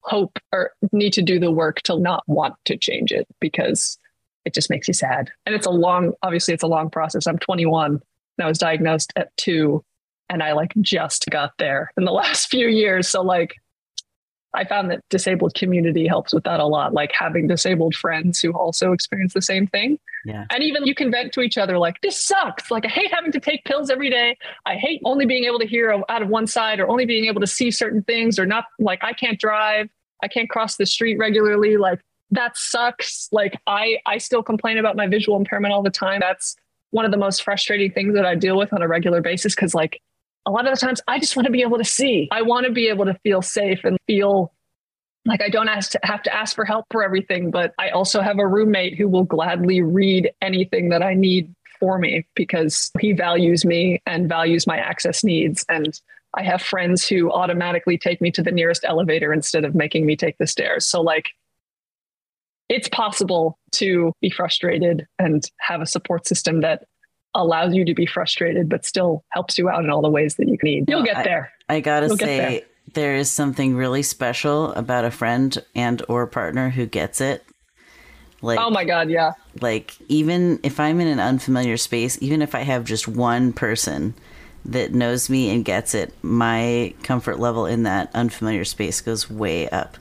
hope 0.00 0.38
or 0.52 0.72
need 0.92 1.12
to 1.14 1.22
do 1.22 1.38
the 1.38 1.50
work 1.50 1.82
to 1.82 1.98
not 1.98 2.22
want 2.26 2.54
to 2.64 2.76
change 2.76 3.12
it 3.12 3.26
because 3.40 3.98
it 4.44 4.54
just 4.54 4.70
makes 4.70 4.86
you 4.86 4.94
sad. 4.94 5.30
And 5.44 5.54
it's 5.54 5.66
a 5.66 5.70
long, 5.70 6.12
obviously, 6.22 6.54
it's 6.54 6.62
a 6.62 6.68
long 6.68 6.88
process. 6.88 7.26
I'm 7.26 7.38
21 7.38 8.00
and 8.38 8.44
I 8.44 8.46
was 8.46 8.58
diagnosed 8.58 9.12
at 9.16 9.36
two. 9.36 9.84
And 10.28 10.42
I 10.42 10.52
like 10.52 10.72
just 10.80 11.26
got 11.30 11.52
there 11.58 11.92
in 11.96 12.04
the 12.04 12.12
last 12.12 12.48
few 12.48 12.68
years. 12.68 13.08
So 13.08 13.22
like 13.22 13.56
I 14.56 14.64
found 14.64 14.90
that 14.90 15.00
disabled 15.10 15.54
community 15.54 16.06
helps 16.06 16.32
with 16.32 16.44
that 16.44 16.60
a 16.60 16.66
lot, 16.66 16.94
like 16.94 17.12
having 17.12 17.46
disabled 17.46 17.94
friends 17.94 18.40
who 18.40 18.52
also 18.52 18.92
experience 18.92 19.34
the 19.34 19.42
same 19.42 19.66
thing. 19.66 19.98
Yeah. 20.24 20.46
And 20.50 20.64
even 20.64 20.86
you 20.86 20.94
can 20.94 21.10
vent 21.10 21.32
to 21.34 21.40
each 21.40 21.58
other 21.58 21.78
like, 21.78 22.00
this 22.00 22.18
sucks. 22.18 22.70
Like, 22.70 22.84
I 22.84 22.88
hate 22.88 23.12
having 23.12 23.30
to 23.32 23.40
take 23.40 23.64
pills 23.64 23.90
every 23.90 24.10
day. 24.10 24.36
I 24.64 24.74
hate 24.74 25.00
only 25.04 25.26
being 25.26 25.44
able 25.44 25.58
to 25.60 25.66
hear 25.66 25.92
out 26.08 26.22
of 26.22 26.28
one 26.28 26.46
side 26.46 26.80
or 26.80 26.88
only 26.88 27.04
being 27.04 27.26
able 27.26 27.40
to 27.40 27.46
see 27.46 27.70
certain 27.70 28.02
things 28.02 28.38
or 28.38 28.46
not 28.46 28.64
like 28.78 29.04
I 29.04 29.12
can't 29.12 29.38
drive. 29.38 29.88
I 30.22 30.28
can't 30.28 30.48
cross 30.48 30.76
the 30.76 30.86
street 30.86 31.18
regularly. 31.18 31.76
Like, 31.76 32.00
that 32.30 32.56
sucks. 32.56 33.28
Like, 33.30 33.60
I, 33.66 33.98
I 34.06 34.18
still 34.18 34.42
complain 34.42 34.78
about 34.78 34.96
my 34.96 35.06
visual 35.06 35.36
impairment 35.36 35.72
all 35.72 35.82
the 35.82 35.90
time. 35.90 36.20
That's 36.20 36.56
one 36.90 37.04
of 37.04 37.10
the 37.10 37.18
most 37.18 37.42
frustrating 37.42 37.92
things 37.92 38.14
that 38.14 38.24
I 38.24 38.34
deal 38.34 38.56
with 38.56 38.72
on 38.72 38.82
a 38.82 38.88
regular 38.88 39.20
basis 39.20 39.54
because, 39.54 39.74
like, 39.74 40.00
a 40.46 40.50
lot 40.50 40.66
of 40.66 40.78
the 40.78 40.80
times 40.80 41.00
I 41.08 41.18
just 41.18 41.36
want 41.36 41.46
to 41.46 41.52
be 41.52 41.62
able 41.62 41.78
to 41.78 41.84
see. 41.84 42.28
I 42.30 42.42
want 42.42 42.66
to 42.66 42.72
be 42.72 42.88
able 42.88 43.04
to 43.06 43.14
feel 43.22 43.42
safe 43.42 43.80
and 43.84 43.98
feel 44.06 44.52
like 45.26 45.42
I 45.42 45.48
don't 45.48 45.66
to 45.66 46.00
have 46.04 46.22
to 46.22 46.34
ask 46.34 46.54
for 46.54 46.64
help 46.64 46.86
for 46.92 47.04
everything, 47.04 47.50
but 47.50 47.74
I 47.78 47.90
also 47.90 48.20
have 48.20 48.38
a 48.38 48.46
roommate 48.46 48.96
who 48.96 49.08
will 49.08 49.24
gladly 49.24 49.82
read 49.82 50.30
anything 50.40 50.90
that 50.90 51.02
I 51.02 51.14
need 51.14 51.52
for 51.80 51.98
me 51.98 52.24
because 52.34 52.92
he 53.00 53.12
values 53.12 53.64
me 53.64 54.00
and 54.06 54.28
values 54.28 54.66
my 54.66 54.78
access 54.78 55.24
needs. 55.24 55.64
And 55.68 56.00
I 56.34 56.44
have 56.44 56.62
friends 56.62 57.06
who 57.06 57.32
automatically 57.32 57.98
take 57.98 58.20
me 58.20 58.30
to 58.32 58.42
the 58.42 58.52
nearest 58.52 58.84
elevator 58.84 59.32
instead 59.32 59.64
of 59.64 59.74
making 59.74 60.06
me 60.06 60.14
take 60.16 60.38
the 60.38 60.46
stairs. 60.46 60.86
So, 60.86 61.00
like, 61.00 61.30
it's 62.68 62.88
possible 62.88 63.58
to 63.72 64.12
be 64.20 64.30
frustrated 64.30 65.06
and 65.18 65.44
have 65.58 65.80
a 65.80 65.86
support 65.86 66.26
system 66.26 66.60
that 66.60 66.84
allows 67.36 67.74
you 67.74 67.84
to 67.84 67.94
be 67.94 68.06
frustrated, 68.06 68.68
but 68.68 68.84
still 68.84 69.24
helps 69.28 69.58
you 69.58 69.68
out 69.68 69.84
in 69.84 69.90
all 69.90 70.02
the 70.02 70.10
ways 70.10 70.36
that 70.36 70.48
you 70.48 70.58
need. 70.62 70.88
You'll 70.88 71.04
get 71.04 71.24
there. 71.24 71.52
I, 71.68 71.76
I 71.76 71.80
gotta 71.80 72.06
You'll 72.08 72.16
say, 72.16 72.64
there 72.94 73.14
is 73.14 73.30
something 73.30 73.76
really 73.76 74.02
special 74.02 74.72
about 74.72 75.04
a 75.04 75.10
friend 75.10 75.56
and 75.74 76.02
or 76.08 76.26
partner 76.26 76.70
who 76.70 76.86
gets 76.86 77.20
it. 77.20 77.44
Like, 78.42 78.58
oh 78.58 78.70
my 78.70 78.84
god, 78.84 79.10
yeah. 79.10 79.32
Like 79.60 79.94
even 80.08 80.60
if 80.62 80.78
I'm 80.78 81.00
in 81.00 81.06
an 81.08 81.20
unfamiliar 81.20 81.76
space, 81.76 82.18
even 82.20 82.42
if 82.42 82.54
I 82.54 82.60
have 82.60 82.84
just 82.84 83.08
one 83.08 83.52
person 83.52 84.14
that 84.64 84.92
knows 84.92 85.30
me 85.30 85.50
and 85.50 85.64
gets 85.64 85.94
it, 85.94 86.12
my 86.22 86.94
comfort 87.02 87.38
level 87.38 87.66
in 87.66 87.84
that 87.84 88.10
unfamiliar 88.14 88.64
space 88.64 89.00
goes 89.00 89.30
way 89.30 89.68
up. 89.68 89.96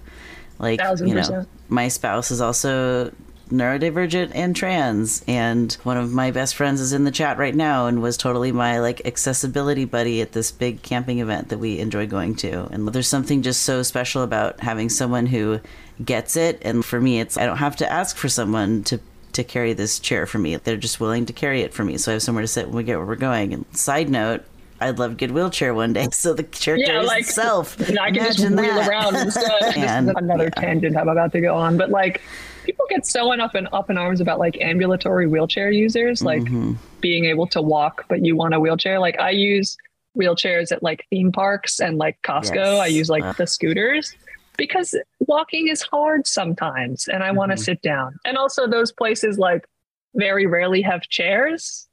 Like, 0.59 0.81
you 0.99 1.13
know, 1.13 1.45
my 1.69 1.87
spouse 1.87 2.31
is 2.31 2.41
also 2.41 3.11
neurodivergent 3.49 4.31
and 4.33 4.55
trans 4.55 5.23
and 5.27 5.73
one 5.83 5.97
of 5.97 6.11
my 6.11 6.31
best 6.31 6.55
friends 6.55 6.81
is 6.81 6.93
in 6.93 7.03
the 7.03 7.11
chat 7.11 7.37
right 7.37 7.53
now 7.53 7.85
and 7.85 8.01
was 8.01 8.17
totally 8.17 8.51
my 8.51 8.79
like 8.79 9.05
accessibility 9.05 9.85
buddy 9.85 10.19
at 10.21 10.31
this 10.31 10.51
big 10.51 10.81
camping 10.81 11.19
event 11.19 11.49
that 11.49 11.59
we 11.59 11.79
enjoy 11.79 12.07
going 12.07 12.35
to 12.35 12.65
and 12.71 12.87
there's 12.89 13.07
something 13.07 13.43
just 13.43 13.61
so 13.61 13.83
special 13.83 14.23
about 14.23 14.59
having 14.61 14.89
someone 14.89 15.27
who 15.27 15.59
gets 16.03 16.35
it 16.35 16.59
and 16.63 16.83
for 16.83 16.99
me 16.99 17.19
it's 17.19 17.37
i 17.37 17.45
don't 17.45 17.57
have 17.57 17.75
to 17.75 17.89
ask 17.91 18.17
for 18.17 18.29
someone 18.29 18.83
to 18.83 18.99
to 19.31 19.43
carry 19.43 19.73
this 19.73 19.99
chair 19.99 20.25
for 20.25 20.39
me 20.39 20.55
they're 20.55 20.75
just 20.75 20.99
willing 20.99 21.25
to 21.25 21.33
carry 21.33 21.61
it 21.61 21.73
for 21.73 21.83
me 21.83 21.97
so 21.97 22.11
i 22.11 22.13
have 22.13 22.23
somewhere 22.23 22.41
to 22.41 22.47
sit 22.47 22.67
when 22.67 22.77
we 22.77 22.83
get 22.83 22.97
where 22.97 23.05
we're 23.05 23.15
going 23.15 23.53
and 23.53 23.65
side 23.71 24.09
note 24.09 24.43
I'd 24.81 24.99
love 24.99 25.11
to 25.11 25.15
get 25.15 25.31
wheelchair 25.31 25.73
one 25.73 25.93
day. 25.93 26.07
So 26.11 26.33
the 26.33 26.43
chair 26.43 26.77
yeah, 26.77 26.87
carries 26.87 27.07
like, 27.07 27.21
itself. 27.21 27.77
You 27.89 27.97
I 27.99 28.11
can 28.11 28.17
Imagine 28.17 28.57
just 28.57 28.61
wheel 28.61 28.75
that. 28.75 28.89
around 28.89 29.15
instead. 29.15 29.63
and, 29.77 30.11
another 30.15 30.51
yeah. 30.55 30.61
tangent 30.61 30.97
I'm 30.97 31.07
about 31.07 31.31
to 31.31 31.39
go 31.41 31.55
on. 31.55 31.77
But 31.77 31.89
like 31.89 32.21
people 32.65 32.85
get 32.89 33.05
so 33.05 33.31
up 33.31 33.55
and 33.55 33.67
up 33.71 33.89
in 33.89 33.97
arms 33.97 34.21
about 34.21 34.39
like 34.39 34.57
ambulatory 34.59 35.27
wheelchair 35.27 35.71
users, 35.71 36.23
like 36.23 36.41
mm-hmm. 36.41 36.73
being 37.01 37.25
able 37.25 37.47
to 37.47 37.61
walk, 37.61 38.05
but 38.09 38.25
you 38.25 38.35
want 38.35 38.53
a 38.53 38.59
wheelchair. 38.59 38.99
Like 38.99 39.19
I 39.19 39.29
use 39.31 39.77
wheelchairs 40.17 40.71
at 40.71 40.81
like 40.81 41.05
theme 41.09 41.31
parks 41.31 41.79
and 41.79 41.97
like 41.97 42.21
Costco. 42.23 42.55
Yes. 42.55 42.79
I 42.79 42.87
use 42.87 43.09
like 43.09 43.23
uh. 43.23 43.33
the 43.33 43.47
scooters 43.47 44.15
because 44.57 44.95
walking 45.19 45.67
is 45.67 45.81
hard 45.81 46.25
sometimes 46.27 47.07
and 47.07 47.23
I 47.23 47.27
mm-hmm. 47.27 47.37
want 47.37 47.51
to 47.51 47.57
sit 47.57 47.81
down. 47.81 48.17
And 48.25 48.37
also 48.37 48.67
those 48.67 48.91
places 48.91 49.37
like 49.37 49.67
very 50.15 50.45
rarely 50.45 50.81
have 50.81 51.01
chairs. 51.03 51.87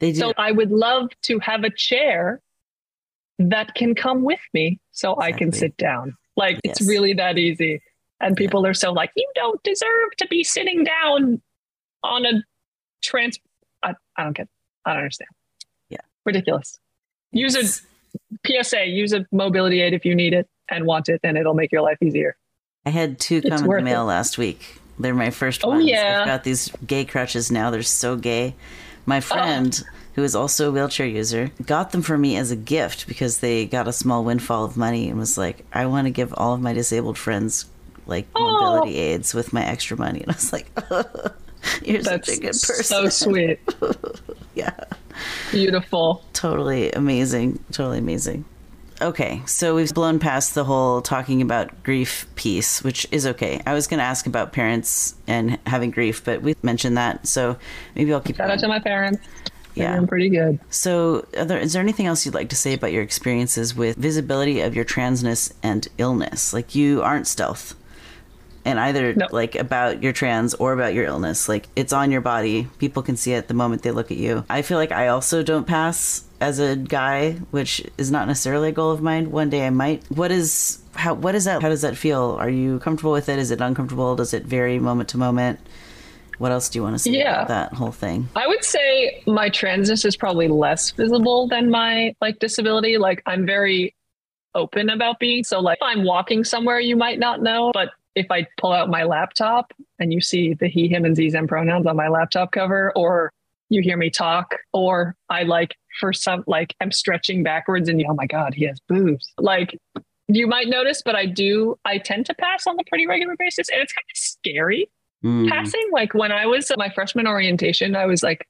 They 0.00 0.12
do. 0.12 0.18
So 0.18 0.32
I 0.36 0.52
would 0.52 0.70
love 0.70 1.10
to 1.22 1.38
have 1.40 1.64
a 1.64 1.70
chair 1.70 2.40
that 3.38 3.74
can 3.74 3.94
come 3.94 4.22
with 4.22 4.40
me 4.52 4.80
so 4.90 5.12
exactly. 5.12 5.34
I 5.34 5.38
can 5.38 5.52
sit 5.52 5.76
down. 5.76 6.16
Like 6.36 6.58
yes. 6.64 6.80
it's 6.80 6.88
really 6.88 7.14
that 7.14 7.38
easy. 7.38 7.80
And 8.20 8.36
people 8.36 8.66
are 8.66 8.74
so 8.74 8.92
like, 8.92 9.10
you 9.16 9.30
don't 9.34 9.62
deserve 9.62 10.16
to 10.18 10.26
be 10.28 10.42
sitting 10.42 10.84
down 10.84 11.40
on 12.02 12.26
a 12.26 12.42
trans. 13.02 13.38
I, 13.82 13.94
I 14.16 14.24
don't 14.24 14.36
get. 14.36 14.48
I 14.84 14.94
don't 14.94 15.02
understand. 15.02 15.28
Yeah, 15.90 16.00
ridiculous. 16.24 16.78
Use 17.32 17.54
a 17.54 18.62
PSA. 18.62 18.86
Use 18.86 19.12
a 19.12 19.26
mobility 19.30 19.82
aid 19.82 19.94
if 19.94 20.04
you 20.04 20.14
need 20.14 20.32
it 20.32 20.48
and 20.68 20.84
want 20.84 21.08
it, 21.08 21.20
and 21.22 21.36
it'll 21.36 21.54
make 21.54 21.70
your 21.70 21.82
life 21.82 21.98
easier. 22.02 22.36
I 22.86 22.90
had 22.90 23.18
two 23.20 23.42
come 23.42 23.52
in 23.52 23.66
the 23.66 23.82
mail 23.82 24.02
it. 24.02 24.06
last 24.06 24.38
week. 24.38 24.80
They're 24.98 25.14
my 25.14 25.30
first 25.30 25.64
oh, 25.64 25.68
ones. 25.68 25.86
Yeah. 25.86 26.20
I've 26.20 26.26
got 26.26 26.44
these 26.44 26.72
gay 26.86 27.04
crutches 27.04 27.52
now. 27.52 27.70
They're 27.70 27.82
so 27.82 28.16
gay. 28.16 28.54
My 29.06 29.20
friend, 29.20 29.84
oh. 29.84 29.96
who 30.14 30.24
is 30.24 30.34
also 30.34 30.68
a 30.68 30.72
wheelchair 30.72 31.06
user, 31.06 31.52
got 31.64 31.92
them 31.92 32.02
for 32.02 32.18
me 32.18 32.36
as 32.36 32.50
a 32.50 32.56
gift 32.56 33.06
because 33.06 33.38
they 33.38 33.64
got 33.66 33.88
a 33.88 33.92
small 33.92 34.24
windfall 34.24 34.64
of 34.64 34.76
money 34.76 35.08
and 35.08 35.18
was 35.18 35.38
like, 35.38 35.64
I 35.72 35.86
want 35.86 36.06
to 36.06 36.10
give 36.10 36.34
all 36.36 36.54
of 36.54 36.60
my 36.60 36.72
disabled 36.72 37.16
friends 37.16 37.66
like 38.08 38.26
oh. 38.34 38.40
mobility 38.40 38.98
oh. 38.98 39.02
aids 39.02 39.34
with 39.34 39.52
my 39.52 39.64
extra 39.64 39.96
money. 39.96 40.20
And 40.22 40.32
I 40.32 40.34
was 40.34 40.52
like, 40.52 40.70
oh, 40.90 41.04
you're 41.84 42.02
That's 42.02 42.26
such 42.26 42.36
a 42.36 42.40
good 42.40 42.48
person. 42.48 42.84
So 42.84 43.08
sweet. 43.08 43.60
yeah. 44.54 44.84
Beautiful. 45.50 46.24
Totally 46.32 46.90
amazing. 46.92 47.62
Totally 47.70 47.98
amazing. 47.98 48.44
Okay, 49.00 49.42
so 49.46 49.76
we've 49.76 49.94
blown 49.94 50.18
past 50.18 50.56
the 50.56 50.64
whole 50.64 51.00
talking 51.00 51.40
about 51.40 51.84
grief 51.84 52.26
piece, 52.34 52.82
which 52.82 53.06
is 53.12 53.28
okay. 53.28 53.62
I 53.64 53.72
was 53.72 53.86
going 53.86 53.98
to 53.98 54.04
ask 54.04 54.26
about 54.26 54.52
parents 54.52 55.14
and 55.28 55.56
having 55.66 55.92
grief, 55.92 56.24
but 56.24 56.42
we 56.42 56.56
mentioned 56.62 56.96
that, 56.96 57.24
so 57.24 57.56
maybe 57.94 58.12
I'll 58.12 58.20
keep. 58.20 58.36
Shout 58.36 58.50
out 58.50 58.58
to 58.58 58.66
my 58.66 58.80
parents. 58.80 59.24
Yeah, 59.76 59.94
I'm 59.94 60.08
pretty 60.08 60.28
good. 60.28 60.58
So, 60.70 61.20
there, 61.32 61.58
is 61.58 61.72
there 61.72 61.82
anything 61.82 62.06
else 62.06 62.26
you'd 62.26 62.34
like 62.34 62.48
to 62.48 62.56
say 62.56 62.74
about 62.74 62.90
your 62.90 63.04
experiences 63.04 63.76
with 63.76 63.96
visibility 63.96 64.60
of 64.62 64.74
your 64.74 64.84
transness 64.84 65.52
and 65.62 65.86
illness? 65.98 66.52
Like 66.52 66.74
you 66.74 67.00
aren't 67.00 67.28
stealth 67.28 67.76
and 68.64 68.78
either 68.78 69.14
no. 69.14 69.26
like 69.30 69.54
about 69.54 70.02
your 70.02 70.12
trans 70.12 70.54
or 70.54 70.72
about 70.72 70.94
your 70.94 71.04
illness 71.04 71.48
like 71.48 71.66
it's 71.76 71.92
on 71.92 72.10
your 72.10 72.20
body. 72.20 72.68
People 72.78 73.02
can 73.02 73.16
see 73.16 73.32
it 73.32 73.48
the 73.48 73.54
moment 73.54 73.82
they 73.82 73.90
look 73.90 74.10
at 74.10 74.16
you. 74.16 74.44
I 74.48 74.62
feel 74.62 74.78
like 74.78 74.92
i 74.92 75.08
also 75.08 75.42
don't 75.42 75.66
pass 75.66 76.24
as 76.40 76.58
a 76.58 76.76
guy 76.76 77.32
which 77.50 77.84
is 77.96 78.10
not 78.10 78.28
necessarily 78.28 78.68
a 78.68 78.72
goal 78.72 78.90
of 78.90 79.02
mine. 79.02 79.30
One 79.30 79.50
day 79.50 79.66
i 79.66 79.70
might. 79.70 80.04
What 80.10 80.30
is 80.30 80.80
how 80.94 81.14
what 81.14 81.34
is 81.34 81.44
that 81.44 81.62
how 81.62 81.68
does 81.68 81.82
that 81.82 81.96
feel? 81.96 82.36
Are 82.38 82.50
you 82.50 82.78
comfortable 82.80 83.12
with 83.12 83.28
it? 83.28 83.38
Is 83.38 83.50
it 83.50 83.60
uncomfortable? 83.60 84.16
Does 84.16 84.34
it 84.34 84.44
vary 84.44 84.78
moment 84.78 85.08
to 85.10 85.18
moment? 85.18 85.60
What 86.38 86.52
else 86.52 86.68
do 86.68 86.78
you 86.78 86.84
want 86.84 86.94
to 86.94 86.98
say 87.00 87.10
yeah. 87.10 87.42
about 87.42 87.48
that 87.48 87.74
whole 87.74 87.90
thing? 87.90 88.28
I 88.36 88.46
would 88.46 88.64
say 88.64 89.22
my 89.26 89.50
transness 89.50 90.04
is 90.04 90.16
probably 90.16 90.46
less 90.46 90.92
visible 90.92 91.48
than 91.48 91.70
my 91.70 92.14
like 92.20 92.38
disability. 92.38 92.96
Like 92.96 93.22
I'm 93.26 93.44
very 93.44 93.94
open 94.54 94.88
about 94.88 95.18
being. 95.18 95.44
So 95.44 95.60
like 95.60 95.78
if 95.80 95.82
I'm 95.82 96.04
walking 96.04 96.44
somewhere 96.44 96.80
you 96.80 96.96
might 96.96 97.18
not 97.18 97.42
know, 97.42 97.72
but 97.74 97.90
if 98.14 98.30
I 98.30 98.46
pull 98.58 98.72
out 98.72 98.88
my 98.88 99.04
laptop 99.04 99.72
and 99.98 100.12
you 100.12 100.20
see 100.20 100.54
the 100.54 100.68
he, 100.68 100.88
him, 100.88 101.04
and 101.04 101.14
these 101.14 101.32
them 101.32 101.46
pronouns 101.46 101.86
on 101.86 101.96
my 101.96 102.08
laptop 102.08 102.52
cover, 102.52 102.92
or 102.96 103.32
you 103.68 103.82
hear 103.82 103.96
me 103.96 104.10
talk, 104.10 104.56
or 104.72 105.14
I 105.28 105.42
like 105.42 105.76
for 106.00 106.12
some 106.12 106.44
like 106.46 106.74
I'm 106.80 106.92
stretching 106.92 107.42
backwards 107.42 107.88
and 107.88 108.02
oh 108.08 108.14
my 108.14 108.26
god, 108.26 108.54
he 108.54 108.64
has 108.64 108.80
boobs. 108.88 109.32
Like 109.38 109.78
you 110.28 110.46
might 110.46 110.68
notice, 110.68 111.02
but 111.04 111.14
I 111.14 111.26
do. 111.26 111.78
I 111.84 111.98
tend 111.98 112.26
to 112.26 112.34
pass 112.34 112.66
on 112.66 112.78
a 112.78 112.84
pretty 112.84 113.06
regular 113.06 113.36
basis, 113.38 113.68
and 113.68 113.80
it's 113.80 113.92
kind 113.92 114.04
of 114.10 114.16
scary 114.16 114.90
mm. 115.24 115.48
passing. 115.48 115.88
Like 115.92 116.14
when 116.14 116.32
I 116.32 116.46
was 116.46 116.70
at 116.70 116.78
my 116.78 116.90
freshman 116.90 117.26
orientation, 117.26 117.96
I 117.96 118.06
was 118.06 118.22
like, 118.22 118.46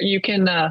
you 0.00 0.20
can. 0.20 0.48
uh 0.48 0.70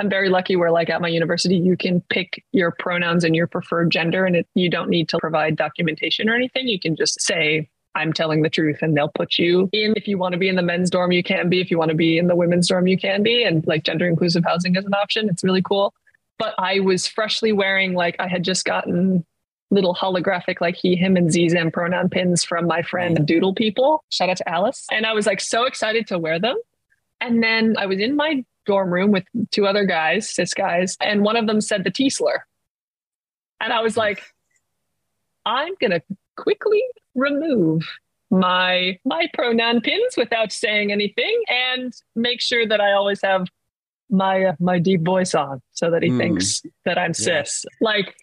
I'm 0.00 0.08
very 0.08 0.28
lucky 0.28 0.54
where 0.54 0.70
like 0.70 0.90
at 0.90 1.00
my 1.00 1.08
university 1.08 1.56
you 1.56 1.76
can 1.76 2.00
pick 2.08 2.44
your 2.52 2.70
pronouns 2.78 3.24
and 3.24 3.34
your 3.34 3.48
preferred 3.48 3.90
gender 3.90 4.24
and 4.24 4.36
it, 4.36 4.46
you 4.54 4.70
don't 4.70 4.88
need 4.88 5.08
to 5.08 5.18
provide 5.18 5.56
documentation 5.56 6.28
or 6.28 6.36
anything. 6.36 6.68
You 6.68 6.78
can 6.78 6.94
just 6.94 7.20
say 7.20 7.68
I'm 7.98 8.12
telling 8.12 8.42
the 8.42 8.50
truth 8.50 8.78
and 8.80 8.96
they'll 8.96 9.10
put 9.14 9.38
you 9.38 9.68
in. 9.72 9.92
If 9.96 10.06
you 10.06 10.18
want 10.18 10.32
to 10.32 10.38
be 10.38 10.48
in 10.48 10.56
the 10.56 10.62
men's 10.62 10.88
dorm, 10.90 11.12
you 11.12 11.22
can 11.22 11.48
be. 11.48 11.60
If 11.60 11.70
you 11.70 11.78
want 11.78 11.90
to 11.90 11.96
be 11.96 12.16
in 12.18 12.28
the 12.28 12.36
women's 12.36 12.68
dorm, 12.68 12.86
you 12.86 12.96
can 12.96 13.22
be. 13.22 13.42
And 13.42 13.66
like 13.66 13.82
gender 13.82 14.06
inclusive 14.06 14.44
housing 14.44 14.76
is 14.76 14.84
an 14.84 14.94
option. 14.94 15.28
It's 15.28 15.42
really 15.42 15.62
cool. 15.62 15.92
But 16.38 16.54
I 16.56 16.78
was 16.78 17.06
freshly 17.08 17.52
wearing, 17.52 17.94
like, 17.94 18.14
I 18.20 18.28
had 18.28 18.44
just 18.44 18.64
gotten 18.64 19.26
little 19.70 19.94
holographic, 19.94 20.60
like 20.60 20.76
he, 20.76 20.94
him, 20.94 21.16
and 21.16 21.32
Zem 21.32 21.70
pronoun 21.70 22.08
pins 22.08 22.44
from 22.44 22.66
my 22.66 22.82
friend 22.82 23.18
mm. 23.18 23.26
Doodle 23.26 23.54
People. 23.54 24.04
Shout 24.10 24.30
out 24.30 24.36
to 24.38 24.48
Alice. 24.48 24.86
And 24.90 25.04
I 25.04 25.12
was 25.12 25.26
like 25.26 25.40
so 25.40 25.64
excited 25.64 26.06
to 26.06 26.18
wear 26.18 26.38
them. 26.38 26.56
And 27.20 27.42
then 27.42 27.74
I 27.76 27.86
was 27.86 27.98
in 27.98 28.14
my 28.14 28.44
dorm 28.66 28.94
room 28.94 29.10
with 29.10 29.24
two 29.50 29.66
other 29.66 29.84
guys, 29.84 30.30
cis 30.30 30.54
guys, 30.54 30.96
and 31.00 31.22
one 31.22 31.36
of 31.36 31.46
them 31.46 31.60
said 31.60 31.84
the 31.84 31.90
T 31.90 32.08
slur. 32.08 32.44
And 33.60 33.72
I 33.72 33.80
was 33.80 33.96
like, 33.96 34.22
I'm 35.44 35.74
going 35.80 35.90
to 35.90 36.02
quickly 36.36 36.82
remove 37.18 37.82
my 38.30 38.98
my 39.04 39.26
pronoun 39.34 39.80
pins 39.80 40.16
without 40.16 40.52
saying 40.52 40.92
anything 40.92 41.42
and 41.48 41.92
make 42.14 42.40
sure 42.40 42.66
that 42.66 42.80
I 42.80 42.92
always 42.92 43.20
have 43.22 43.46
my 44.10 44.44
uh, 44.44 44.52
my 44.60 44.78
deep 44.78 45.02
voice 45.02 45.34
on 45.34 45.60
so 45.72 45.90
that 45.90 46.02
he 46.02 46.10
mm. 46.10 46.18
thinks 46.18 46.62
that 46.84 46.98
I'm 46.98 47.12
yeah. 47.18 47.42
cis. 47.42 47.64
Like 47.80 48.14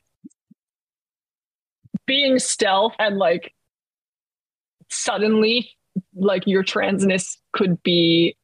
being 2.05 2.39
stealth 2.39 2.93
and 2.99 3.17
like 3.17 3.53
suddenly 4.89 5.71
like 6.13 6.45
your 6.45 6.63
transness 6.63 7.37
could 7.53 7.81
be 7.83 8.35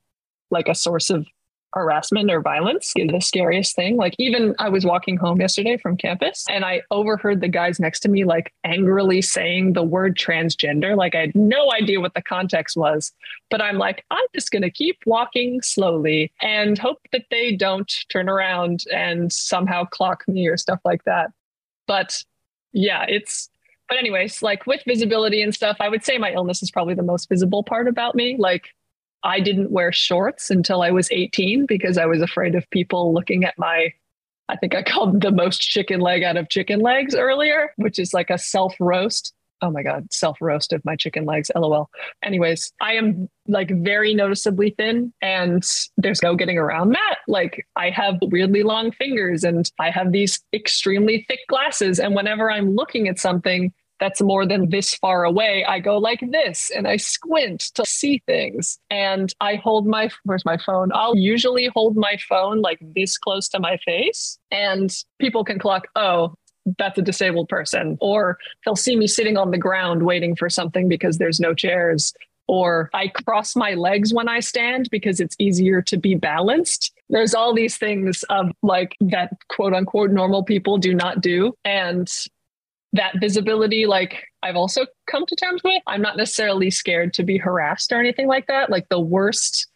like 0.50 0.68
a 0.68 0.76
source 0.76 1.10
of 1.10 1.28
harassment 1.74 2.30
or 2.30 2.42
violence 2.42 2.94
is 2.96 3.10
the 3.10 3.20
scariest 3.22 3.76
thing. 3.76 3.98
Like 3.98 4.16
even 4.18 4.56
I 4.60 4.70
was 4.70 4.86
walking 4.86 5.18
home 5.18 5.40
yesterday 5.40 5.78
from 5.78 5.98
campus 5.98 6.46
and 6.50 6.66
I 6.66 6.82
overheard 6.92 7.42
the 7.42 7.48
guys 7.48 7.80
next 7.80 8.02
to 8.02 8.10
me 8.10 8.26
like 8.26 8.54
angrily 8.64 9.22
saying 9.22 9.74
the 9.74 9.84
word 9.84 10.18
transgender. 10.18 10.96
Like 10.98 11.16
I 11.16 11.22
had 11.22 11.36
no 11.36 11.72
idea 11.72 12.02
what 12.02 12.14
the 12.14 12.22
context 12.22 12.76
was, 12.76 13.14
but 13.50 13.62
I'm 13.62 13.78
like, 13.78 14.04
I'm 14.12 14.26
just 14.34 14.52
going 14.52 14.64
to 14.64 14.72
keep 14.72 15.00
walking 15.06 15.62
slowly 15.62 16.32
and 16.42 16.78
hope 16.78 17.00
that 17.12 17.26
they 17.32 17.56
don't 17.56 17.92
turn 18.10 18.28
around 18.28 18.84
and 18.94 19.32
somehow 19.32 19.86
clock 19.86 20.28
me 20.28 20.48
or 20.48 20.58
stuff 20.58 20.80
like 20.84 21.04
that. 21.06 21.32
But 21.88 22.24
yeah, 22.74 23.06
it's 23.08 23.50
but 23.88 23.98
anyways, 23.98 24.42
like 24.42 24.66
with 24.66 24.82
visibility 24.88 25.42
and 25.42 25.54
stuff, 25.54 25.76
I 25.82 25.90
would 25.90 26.06
say 26.06 26.18
my 26.18 26.32
illness 26.32 26.64
is 26.64 26.72
probably 26.72 26.94
the 26.94 27.04
most 27.04 27.28
visible 27.28 27.62
part 27.62 27.90
about 27.90 28.16
me. 28.16 28.38
Like 28.40 28.70
I 29.24 29.40
didn't 29.40 29.72
wear 29.72 29.92
shorts 29.92 30.50
until 30.50 30.82
I 30.82 30.92
was 30.92 31.12
18 31.12 31.66
because 31.66 31.98
I 31.98 32.06
was 32.06 32.22
afraid 32.22 32.56
of 32.56 32.70
people 32.70 33.14
looking 33.14 33.44
at 33.44 33.58
my, 33.58 33.94
I 34.50 34.56
think 34.58 34.76
I 34.76 34.84
called 34.84 35.22
the 35.22 35.32
most 35.32 35.62
chicken 35.62 36.00
leg 36.00 36.24
out 36.24 36.38
of 36.38 36.50
chicken 36.50 36.80
legs 36.80 37.16
earlier, 37.16 37.72
which 37.76 38.00
is 38.00 38.14
like 38.14 38.30
a 38.30 38.38
self 38.38 38.76
roast. 38.80 39.34
Oh 39.64 39.70
my 39.70 39.84
God, 39.84 40.12
self 40.12 40.40
roast 40.42 40.74
of 40.74 40.84
my 40.84 40.96
chicken 40.96 41.26
legs, 41.26 41.52
lol. 41.56 41.92
Anyways, 42.24 42.74
I 42.82 42.94
am 42.94 43.30
like 43.48 43.70
very 43.70 44.16
noticeably 44.16 44.74
thin 44.76 45.14
and 45.22 45.64
there's 45.98 46.24
no 46.24 46.36
getting 46.36 46.58
around 46.58 46.94
that. 46.94 47.18
Like 47.28 47.68
I 47.76 47.92
have 47.92 48.16
weirdly 48.24 48.64
long 48.64 48.92
fingers 48.92 49.44
and 49.44 49.70
I 49.80 49.92
have 49.92 50.12
these 50.12 50.40
extremely 50.52 51.26
thick 51.28 51.42
glasses. 51.48 52.00
And 52.00 52.16
whenever 52.16 52.52
I'm 52.52 52.74
looking 52.74 53.08
at 53.08 53.20
something, 53.20 53.72
that's 54.02 54.20
more 54.20 54.48
than 54.48 54.70
this 54.70 54.96
far 54.96 55.24
away, 55.24 55.64
I 55.64 55.80
go 55.80 56.00
like 56.00 56.22
this 56.32 56.72
and 56.76 56.88
I 56.88 56.98
squint 56.98 57.62
to 57.76 57.86
see 57.86 58.22
things. 58.26 58.80
And 58.90 59.34
I 59.40 59.56
hold 59.56 59.86
my, 59.86 60.10
where's 60.24 60.44
my 60.44 60.58
phone? 60.58 60.90
I'll 60.92 61.16
usually 61.16 61.70
hold 61.76 61.96
my 61.96 62.18
phone 62.28 62.62
like 62.62 62.80
this 62.96 63.20
close 63.20 63.48
to 63.50 63.60
my 63.60 63.78
face. 63.86 64.40
And 64.50 64.92
people 65.20 65.44
can 65.44 65.60
clock, 65.60 65.88
oh, 65.96 66.34
that's 66.80 66.98
a 66.98 67.04
disabled 67.04 67.48
person. 67.48 68.00
Or 68.02 68.40
they'll 68.66 68.76
see 68.76 68.96
me 68.96 69.06
sitting 69.06 69.38
on 69.38 69.52
the 69.52 69.60
ground 69.60 70.04
waiting 70.04 70.36
for 70.36 70.50
something 70.50 70.90
because 70.90 71.20
there's 71.20 71.40
no 71.40 71.54
chairs. 71.54 72.12
Or 72.48 72.90
I 72.96 73.08
cross 73.08 73.56
my 73.56 73.76
legs 73.76 74.16
when 74.16 74.28
I 74.28 74.40
stand 74.40 74.90
because 74.92 75.20
it's 75.20 75.36
easier 75.38 75.80
to 75.84 75.98
be 75.98 76.16
balanced. 76.16 76.92
There's 77.10 77.36
all 77.36 77.54
these 77.54 77.78
things 77.78 78.24
of 78.30 78.52
like 78.64 78.98
that 79.00 79.38
quote 79.50 79.76
unquote 79.76 80.10
normal 80.10 80.44
people 80.44 80.80
do 80.80 80.96
not 80.96 81.22
do. 81.22 81.54
And 81.64 82.12
that 82.94 83.14
visibility, 83.20 83.86
like 83.86 84.26
I've 84.44 84.56
also 84.56 84.86
come 85.10 85.26
to 85.26 85.36
terms 85.36 85.62
with. 85.64 85.82
I'm 85.88 86.02
not 86.02 86.18
necessarily 86.18 86.72
scared 86.72 87.14
to 87.14 87.24
be 87.24 87.38
harassed 87.38 87.92
or 87.92 88.00
anything 88.00 88.28
like 88.28 88.48
that. 88.48 88.70
Like 88.70 88.90
the 88.90 89.00
worst 89.00 89.68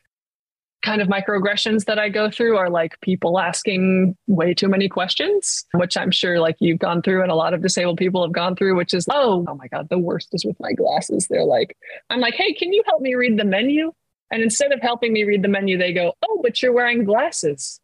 kind 0.84 1.02
of 1.02 1.08
microaggressions 1.08 1.86
that 1.86 1.98
I 1.98 2.10
go 2.10 2.30
through 2.30 2.58
are 2.58 2.70
like 2.70 3.00
people 3.02 3.40
asking 3.40 4.16
way 4.28 4.54
too 4.54 4.68
many 4.68 4.88
questions, 4.88 5.66
which 5.74 5.98
I'm 5.98 6.12
sure 6.12 6.40
like 6.40 6.58
you've 6.60 6.80
gone 6.80 7.02
through 7.02 7.24
and 7.24 7.32
a 7.32 7.36
lot 7.36 7.54
of 7.54 7.62
disabled 7.62 7.98
people 7.98 8.22
have 8.22 8.32
gone 8.32 8.56
through, 8.56 8.76
which 8.76 8.94
is, 8.94 9.08
oh, 9.10 9.46
oh 9.48 9.56
my 9.56 9.68
God, 9.68 9.90
the 9.90 9.98
worst 9.98 10.30
is 10.34 10.46
with 10.46 10.60
my 10.60 10.74
glasses. 10.74 11.28
They're 11.28 11.44
like, 11.44 11.76
I'm 12.10 12.20
like, 12.20 12.36
hey, 12.36 12.54
can 12.54 12.72
you 12.72 12.84
help 12.86 13.02
me 13.02 13.16
read 13.16 13.40
the 13.40 13.46
menu? 13.46 13.92
And 14.32 14.44
instead 14.44 14.72
of 14.72 14.82
helping 14.82 15.12
me 15.12 15.24
read 15.24 15.42
the 15.42 15.48
menu, 15.48 15.78
they 15.78 15.94
go, 15.94 16.14
oh, 16.28 16.40
but 16.44 16.62
you're 16.62 16.74
wearing 16.74 17.04
glasses. 17.04 17.80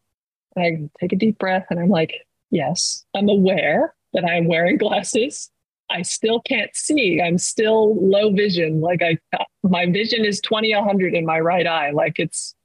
And 0.55 0.65
I 0.65 0.99
take 0.99 1.13
a 1.13 1.15
deep 1.15 1.39
breath 1.39 1.65
and 1.69 1.79
I'm 1.79 1.89
like, 1.89 2.13
yes, 2.51 3.03
I'm 3.15 3.29
aware 3.29 3.95
that 4.13 4.25
I'm 4.25 4.47
wearing 4.47 4.77
glasses. 4.77 5.49
I 5.89 6.03
still 6.03 6.39
can't 6.41 6.73
see. 6.73 7.21
I'm 7.21 7.37
still 7.37 7.95
low 7.95 8.31
vision. 8.31 8.79
Like 8.81 9.01
I, 9.01 9.17
my 9.63 9.85
vision 9.87 10.23
is 10.23 10.39
20, 10.41 10.73
100 10.73 11.13
in 11.13 11.25
my 11.25 11.39
right 11.39 11.67
eye. 11.67 11.91
Like 11.91 12.17
it's, 12.17 12.55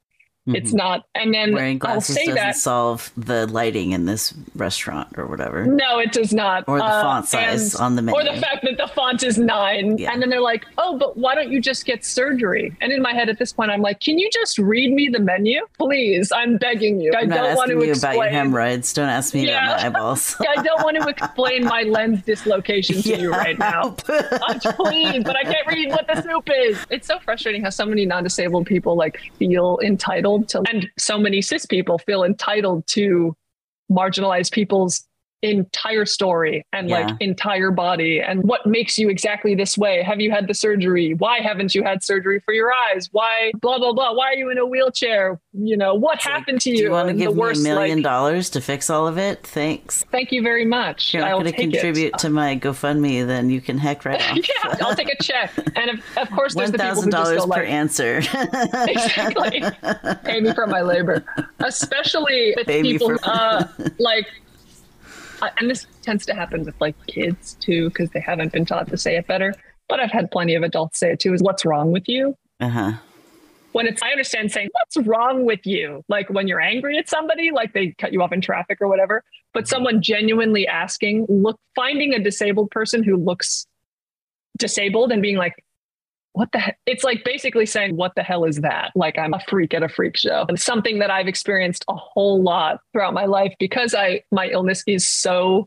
Mm-hmm. 0.46 0.56
It's 0.56 0.72
not. 0.72 1.06
And 1.16 1.34
then 1.34 1.54
wearing 1.54 1.78
glasses 1.78 2.16
doesn't 2.16 2.34
that, 2.34 2.54
solve 2.54 3.10
the 3.16 3.48
lighting 3.48 3.90
in 3.90 4.04
this 4.04 4.32
restaurant 4.54 5.18
or 5.18 5.26
whatever. 5.26 5.66
No, 5.66 5.98
it 5.98 6.12
does 6.12 6.32
not. 6.32 6.64
Or 6.68 6.78
the 6.78 6.84
uh, 6.84 7.02
font 7.02 7.26
size 7.26 7.74
on 7.74 7.96
the 7.96 8.02
menu. 8.02 8.20
Or 8.20 8.22
the 8.22 8.40
fact 8.40 8.62
that 8.62 8.76
the 8.76 8.86
font 8.86 9.24
is 9.24 9.38
nine. 9.38 9.98
Yeah. 9.98 10.12
And 10.12 10.22
then 10.22 10.30
they're 10.30 10.40
like, 10.40 10.64
oh, 10.78 10.98
but 10.98 11.16
why 11.16 11.34
don't 11.34 11.50
you 11.50 11.60
just 11.60 11.84
get 11.84 12.04
surgery? 12.04 12.76
And 12.80 12.92
in 12.92 13.02
my 13.02 13.12
head 13.12 13.28
at 13.28 13.38
this 13.38 13.52
point, 13.52 13.72
I'm 13.72 13.82
like, 13.82 13.98
can 13.98 14.20
you 14.20 14.30
just 14.32 14.58
read 14.58 14.92
me 14.92 15.08
the 15.08 15.18
menu? 15.18 15.66
Please, 15.78 16.30
I'm 16.30 16.58
begging 16.58 17.00
you. 17.00 17.12
I 17.12 17.22
I'm 17.22 17.28
don't 17.28 17.56
want 17.56 17.70
to 17.70 17.74
you 17.74 17.90
explain. 17.90 18.14
about 18.14 18.22
your 18.22 18.30
hemorrhoids. 18.30 18.92
Don't 18.92 19.08
ask 19.08 19.34
me 19.34 19.48
yeah. 19.48 19.64
about 19.64 19.80
my 19.80 19.86
eyeballs. 19.86 20.36
I 20.48 20.62
don't 20.62 20.84
want 20.84 20.96
to 20.96 21.08
explain 21.08 21.64
my 21.64 21.82
lens 21.82 22.22
dislocation 22.22 23.02
to 23.02 23.08
yeah, 23.08 23.16
you 23.16 23.32
right 23.32 23.58
now. 23.58 23.90
please, 23.90 25.24
but 25.24 25.36
I 25.36 25.42
can't 25.42 25.66
read 25.66 25.90
what 25.90 26.06
the 26.06 26.22
soup 26.22 26.48
is. 26.54 26.78
It's 26.88 27.08
so 27.08 27.18
frustrating 27.18 27.64
how 27.64 27.70
so 27.70 27.84
many 27.84 28.06
non-disabled 28.06 28.66
people 28.66 28.96
like 28.96 29.20
feel 29.38 29.80
entitled 29.82 30.35
to, 30.44 30.62
and 30.70 30.88
so 30.98 31.18
many 31.18 31.42
cis 31.42 31.66
people 31.66 31.98
feel 31.98 32.24
entitled 32.24 32.86
to 32.88 33.36
marginalized 33.90 34.52
people's 34.52 35.06
entire 35.42 36.06
story 36.06 36.64
and 36.72 36.88
yeah. 36.88 37.06
like 37.06 37.16
entire 37.20 37.70
body. 37.70 38.20
And 38.20 38.42
what 38.42 38.66
makes 38.66 38.98
you 38.98 39.08
exactly 39.08 39.54
this 39.54 39.76
way? 39.76 40.02
Have 40.02 40.20
you 40.20 40.30
had 40.30 40.46
the 40.48 40.54
surgery? 40.54 41.14
Why 41.14 41.40
haven't 41.40 41.74
you 41.74 41.82
had 41.82 42.02
surgery 42.02 42.40
for 42.40 42.54
your 42.54 42.72
eyes? 42.72 43.08
Why 43.12 43.52
blah 43.60 43.78
blah 43.78 43.92
blah. 43.92 44.12
Why 44.14 44.32
are 44.32 44.34
you 44.34 44.50
in 44.50 44.58
a 44.58 44.66
wheelchair? 44.66 45.40
You 45.52 45.76
know 45.76 45.94
what 45.94 46.16
it's 46.16 46.24
happened 46.24 46.56
like, 46.56 46.62
to 46.62 46.70
you 46.70 46.76
do 46.76 46.82
you 46.84 46.90
want 46.90 47.08
to 47.08 47.14
give 47.14 47.34
me 47.34 47.40
worst, 47.40 47.60
a 47.60 47.64
million 47.64 47.98
like, 47.98 48.04
dollars 48.04 48.50
to 48.50 48.60
fix 48.60 48.90
all 48.90 49.06
of 49.06 49.18
it? 49.18 49.46
Thanks. 49.46 50.04
Thank 50.10 50.32
you 50.32 50.42
very 50.42 50.64
much. 50.64 51.14
You're 51.14 51.22
not 51.22 51.32
going 51.32 51.46
to 51.46 51.52
contribute 51.52 52.14
it. 52.14 52.18
to 52.18 52.30
my 52.30 52.56
gofundme 52.56 53.26
then 53.26 53.50
you 53.50 53.60
can 53.60 53.78
heck 53.78 54.04
right 54.04 54.20
off. 54.30 54.36
Yeah 54.36 54.76
i'll 54.86 54.94
take 54.94 55.12
a 55.12 55.22
check. 55.22 55.52
And 55.74 55.90
of, 55.90 56.00
of 56.16 56.30
course 56.30 56.54
there's 56.54 56.72
the 56.72 56.78
people 56.78 57.02
who 57.02 57.10
just 57.10 57.36
go 57.36 57.46
per 57.46 57.60
like, 57.60 57.68
answer. 57.68 58.22
Exactly. 58.88 59.62
Pay 60.24 60.40
me 60.40 60.52
for 60.52 60.66
my 60.66 60.80
labor. 60.80 61.24
Especially 61.60 62.54
with 62.56 62.66
people 62.66 63.18
for- 63.18 63.28
uh, 63.28 63.66
like 63.98 64.26
and 65.58 65.70
this 65.70 65.86
tends 66.02 66.26
to 66.26 66.34
happen 66.34 66.64
with 66.64 66.74
like 66.80 66.94
kids 67.06 67.54
too, 67.60 67.88
because 67.90 68.10
they 68.10 68.20
haven't 68.20 68.52
been 68.52 68.64
taught 68.64 68.88
to 68.88 68.96
say 68.96 69.16
it 69.16 69.26
better. 69.26 69.54
But 69.88 70.00
I've 70.00 70.10
had 70.10 70.30
plenty 70.30 70.54
of 70.54 70.62
adults 70.62 70.98
say 70.98 71.12
it 71.12 71.20
too 71.20 71.34
is 71.34 71.42
what's 71.42 71.64
wrong 71.64 71.92
with 71.92 72.08
you? 72.08 72.36
Uh 72.60 72.68
huh. 72.68 72.92
When 73.72 73.86
it's, 73.86 74.02
I 74.02 74.10
understand 74.10 74.50
saying, 74.52 74.70
what's 74.72 75.06
wrong 75.06 75.44
with 75.44 75.66
you? 75.66 76.02
Like 76.08 76.30
when 76.30 76.48
you're 76.48 76.62
angry 76.62 76.96
at 76.96 77.10
somebody, 77.10 77.50
like 77.50 77.74
they 77.74 77.94
cut 77.98 78.12
you 78.12 78.22
off 78.22 78.32
in 78.32 78.40
traffic 78.40 78.78
or 78.80 78.88
whatever, 78.88 79.22
but 79.52 79.68
someone 79.68 80.00
genuinely 80.00 80.66
asking, 80.66 81.26
look, 81.28 81.60
finding 81.74 82.14
a 82.14 82.18
disabled 82.18 82.70
person 82.70 83.02
who 83.02 83.16
looks 83.16 83.66
disabled 84.56 85.12
and 85.12 85.20
being 85.20 85.36
like, 85.36 85.62
what 86.36 86.52
the 86.52 86.60
he-? 86.60 86.72
it's 86.86 87.02
like 87.02 87.24
basically 87.24 87.66
saying 87.66 87.96
what 87.96 88.14
the 88.14 88.22
hell 88.22 88.44
is 88.44 88.60
that 88.60 88.92
like 88.94 89.18
i'm 89.18 89.32
a 89.32 89.40
freak 89.48 89.72
at 89.72 89.82
a 89.82 89.88
freak 89.88 90.16
show 90.16 90.44
and 90.48 90.60
something 90.60 90.98
that 90.98 91.10
i've 91.10 91.28
experienced 91.28 91.84
a 91.88 91.94
whole 91.94 92.42
lot 92.42 92.80
throughout 92.92 93.14
my 93.14 93.24
life 93.24 93.54
because 93.58 93.94
i 93.94 94.22
my 94.30 94.46
illness 94.48 94.84
is 94.86 95.06
so 95.06 95.66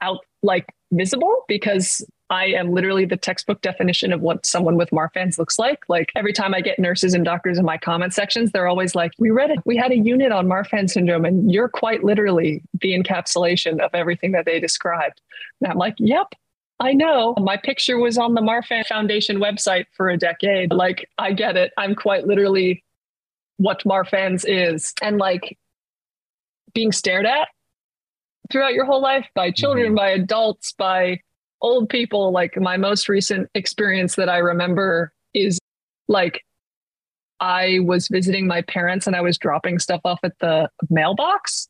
out 0.00 0.18
like 0.42 0.66
visible 0.92 1.44
because 1.48 2.04
I 2.30 2.46
am 2.46 2.72
literally 2.72 3.06
the 3.06 3.16
textbook 3.16 3.62
definition 3.62 4.12
of 4.12 4.20
what 4.20 4.44
someone 4.44 4.76
with 4.76 4.90
Marfan's 4.90 5.38
looks 5.38 5.58
like. 5.58 5.82
Like 5.88 6.10
every 6.14 6.32
time 6.32 6.54
I 6.54 6.60
get 6.60 6.78
nurses 6.78 7.14
and 7.14 7.24
doctors 7.24 7.58
in 7.58 7.64
my 7.64 7.78
comment 7.78 8.12
sections, 8.12 8.52
they're 8.52 8.68
always 8.68 8.94
like, 8.94 9.12
We 9.18 9.30
read 9.30 9.50
it. 9.50 9.60
We 9.64 9.76
had 9.76 9.92
a 9.92 9.96
unit 9.96 10.30
on 10.30 10.46
Marfan 10.46 10.90
syndrome, 10.90 11.24
and 11.24 11.50
you're 11.50 11.70
quite 11.70 12.04
literally 12.04 12.62
the 12.82 12.92
encapsulation 12.98 13.80
of 13.80 13.94
everything 13.94 14.32
that 14.32 14.44
they 14.44 14.60
described. 14.60 15.22
And 15.62 15.72
I'm 15.72 15.78
like, 15.78 15.94
Yep, 15.98 16.34
I 16.80 16.92
know 16.92 17.34
my 17.40 17.56
picture 17.56 17.98
was 17.98 18.18
on 18.18 18.34
the 18.34 18.40
Marfan 18.40 18.86
Foundation 18.86 19.38
website 19.38 19.86
for 19.92 20.08
a 20.08 20.16
decade. 20.16 20.72
Like, 20.72 21.08
I 21.18 21.32
get 21.32 21.56
it. 21.56 21.72
I'm 21.76 21.94
quite 21.94 22.26
literally 22.26 22.84
what 23.56 23.82
Marfan's 23.84 24.44
is. 24.44 24.94
And 25.02 25.18
like 25.18 25.58
being 26.74 26.92
stared 26.92 27.26
at 27.26 27.48
throughout 28.50 28.74
your 28.74 28.84
whole 28.84 29.02
life 29.02 29.26
by 29.34 29.50
children, 29.50 29.88
mm-hmm. 29.88 29.96
by 29.96 30.10
adults, 30.10 30.72
by 30.72 31.20
old 31.60 31.88
people. 31.88 32.30
Like, 32.30 32.56
my 32.56 32.76
most 32.76 33.08
recent 33.08 33.50
experience 33.54 34.14
that 34.14 34.28
I 34.28 34.38
remember 34.38 35.12
is 35.34 35.58
like 36.06 36.44
I 37.40 37.78
was 37.82 38.08
visiting 38.08 38.46
my 38.46 38.62
parents 38.62 39.06
and 39.06 39.14
I 39.14 39.20
was 39.20 39.38
dropping 39.38 39.78
stuff 39.78 40.00
off 40.04 40.20
at 40.22 40.38
the 40.40 40.70
mailbox, 40.90 41.68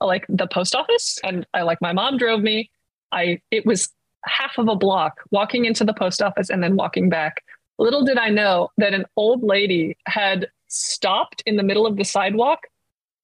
like 0.00 0.26
the 0.28 0.46
post 0.46 0.74
office. 0.74 1.18
And 1.24 1.46
I 1.54 1.62
like 1.62 1.80
my 1.80 1.92
mom 1.92 2.18
drove 2.18 2.40
me. 2.40 2.70
I 3.12 3.40
it 3.50 3.64
was 3.64 3.88
half 4.26 4.58
of 4.58 4.68
a 4.68 4.76
block 4.76 5.20
walking 5.30 5.64
into 5.64 5.84
the 5.84 5.94
post 5.94 6.22
office 6.22 6.50
and 6.50 6.62
then 6.62 6.76
walking 6.76 7.08
back. 7.08 7.42
Little 7.78 8.04
did 8.04 8.18
I 8.18 8.28
know 8.28 8.70
that 8.78 8.94
an 8.94 9.04
old 9.16 9.42
lady 9.42 9.96
had 10.06 10.48
stopped 10.68 11.42
in 11.46 11.56
the 11.56 11.62
middle 11.62 11.86
of 11.86 11.96
the 11.96 12.04
sidewalk, 12.04 12.60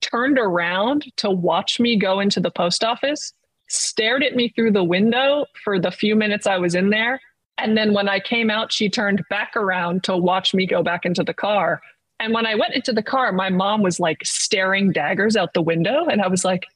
turned 0.01 0.39
around 0.39 1.07
to 1.17 1.31
watch 1.31 1.79
me 1.81 1.97
go 1.97 2.21
into 2.21 2.41
the 2.41 2.51
post 2.51 2.83
office, 2.85 3.33
stared 3.69 4.23
at 4.23 4.35
me 4.37 4.49
through 4.49 4.73
the 4.73 4.85
window 4.85 5.47
for 5.65 5.79
the 5.79 5.91
few 5.91 6.17
minutes 6.17 6.47
I 6.47 6.59
was 6.59 6.75
in 6.75 6.91
there. 6.91 7.21
And 7.59 7.77
then 7.77 7.93
when 7.93 8.09
I 8.09 8.21
came 8.21 8.51
out, 8.51 8.73
she 8.73 8.89
turned 8.89 9.23
back 9.31 9.55
around 9.57 10.05
to 10.05 10.17
watch 10.17 10.55
me 10.55 10.67
go 10.67 10.83
back 10.83 11.05
into 11.05 11.23
the 11.23 11.35
car 11.35 11.81
And 12.21 12.35
when 12.35 12.47
I 12.47 12.55
went 12.55 12.75
into 12.75 12.93
the 12.93 13.03
car, 13.03 13.33
my 13.33 13.49
mom 13.49 13.83
was 13.83 13.99
like 13.99 14.19
staring 14.25 14.93
daggers 14.93 15.37
out 15.37 15.55
the 15.55 15.63
window. 15.63 16.07
And 16.07 16.21
I 16.21 16.29
was 16.29 16.45
like, 16.45 16.67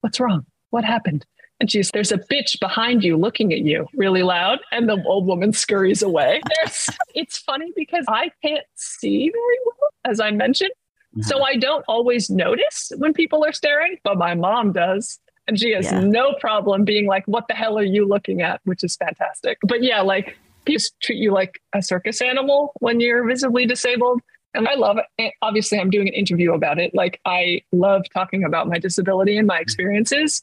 what's 0.00 0.18
wrong? 0.18 0.46
What 0.70 0.84
happened? 0.84 1.26
And 1.60 1.70
she's, 1.70 1.90
there's 1.90 2.10
a 2.10 2.18
bitch 2.18 2.58
behind 2.58 3.04
you 3.04 3.18
looking 3.18 3.52
at 3.52 3.60
you 3.60 3.86
really 3.94 4.22
loud. 4.22 4.60
And 4.72 4.88
the 4.88 5.02
old 5.04 5.26
woman 5.26 5.52
scurries 5.52 6.02
away. 6.02 6.40
There's, 6.56 6.88
it's 7.14 7.36
funny 7.36 7.70
because 7.76 8.06
I 8.08 8.32
can't 8.42 8.64
see 8.76 9.30
very 9.30 9.58
well, 9.66 9.90
as 10.04 10.20
I 10.20 10.30
mentioned. 10.30 10.70
Mm-hmm. 11.14 11.22
So 11.22 11.42
I 11.42 11.56
don't 11.56 11.84
always 11.86 12.30
notice 12.30 12.92
when 12.96 13.12
people 13.12 13.44
are 13.44 13.52
staring, 13.52 13.98
but 14.04 14.16
my 14.16 14.34
mom 14.34 14.72
does. 14.72 15.20
And 15.46 15.58
she 15.58 15.72
has 15.72 15.86
yeah. 15.86 16.00
no 16.00 16.34
problem 16.40 16.84
being 16.84 17.06
like, 17.06 17.24
what 17.26 17.46
the 17.48 17.54
hell 17.54 17.78
are 17.78 17.84
you 17.84 18.06
looking 18.06 18.40
at? 18.40 18.60
Which 18.64 18.82
is 18.82 18.96
fantastic. 18.96 19.58
But 19.62 19.82
yeah, 19.82 20.00
like 20.00 20.38
people 20.64 20.84
treat 21.02 21.18
you 21.18 21.32
like 21.32 21.60
a 21.74 21.82
circus 21.82 22.22
animal 22.22 22.72
when 22.80 23.00
you're 23.00 23.26
visibly 23.26 23.66
disabled. 23.66 24.22
And 24.54 24.66
I 24.66 24.74
love 24.74 24.98
it. 25.18 25.34
Obviously, 25.42 25.78
I'm 25.78 25.90
doing 25.90 26.08
an 26.08 26.14
interview 26.14 26.54
about 26.54 26.80
it. 26.80 26.92
Like, 26.92 27.20
I 27.24 27.62
love 27.70 28.02
talking 28.12 28.42
about 28.42 28.66
my 28.66 28.78
disability 28.78 29.36
and 29.38 29.46
my 29.46 29.58
experiences. 29.58 30.42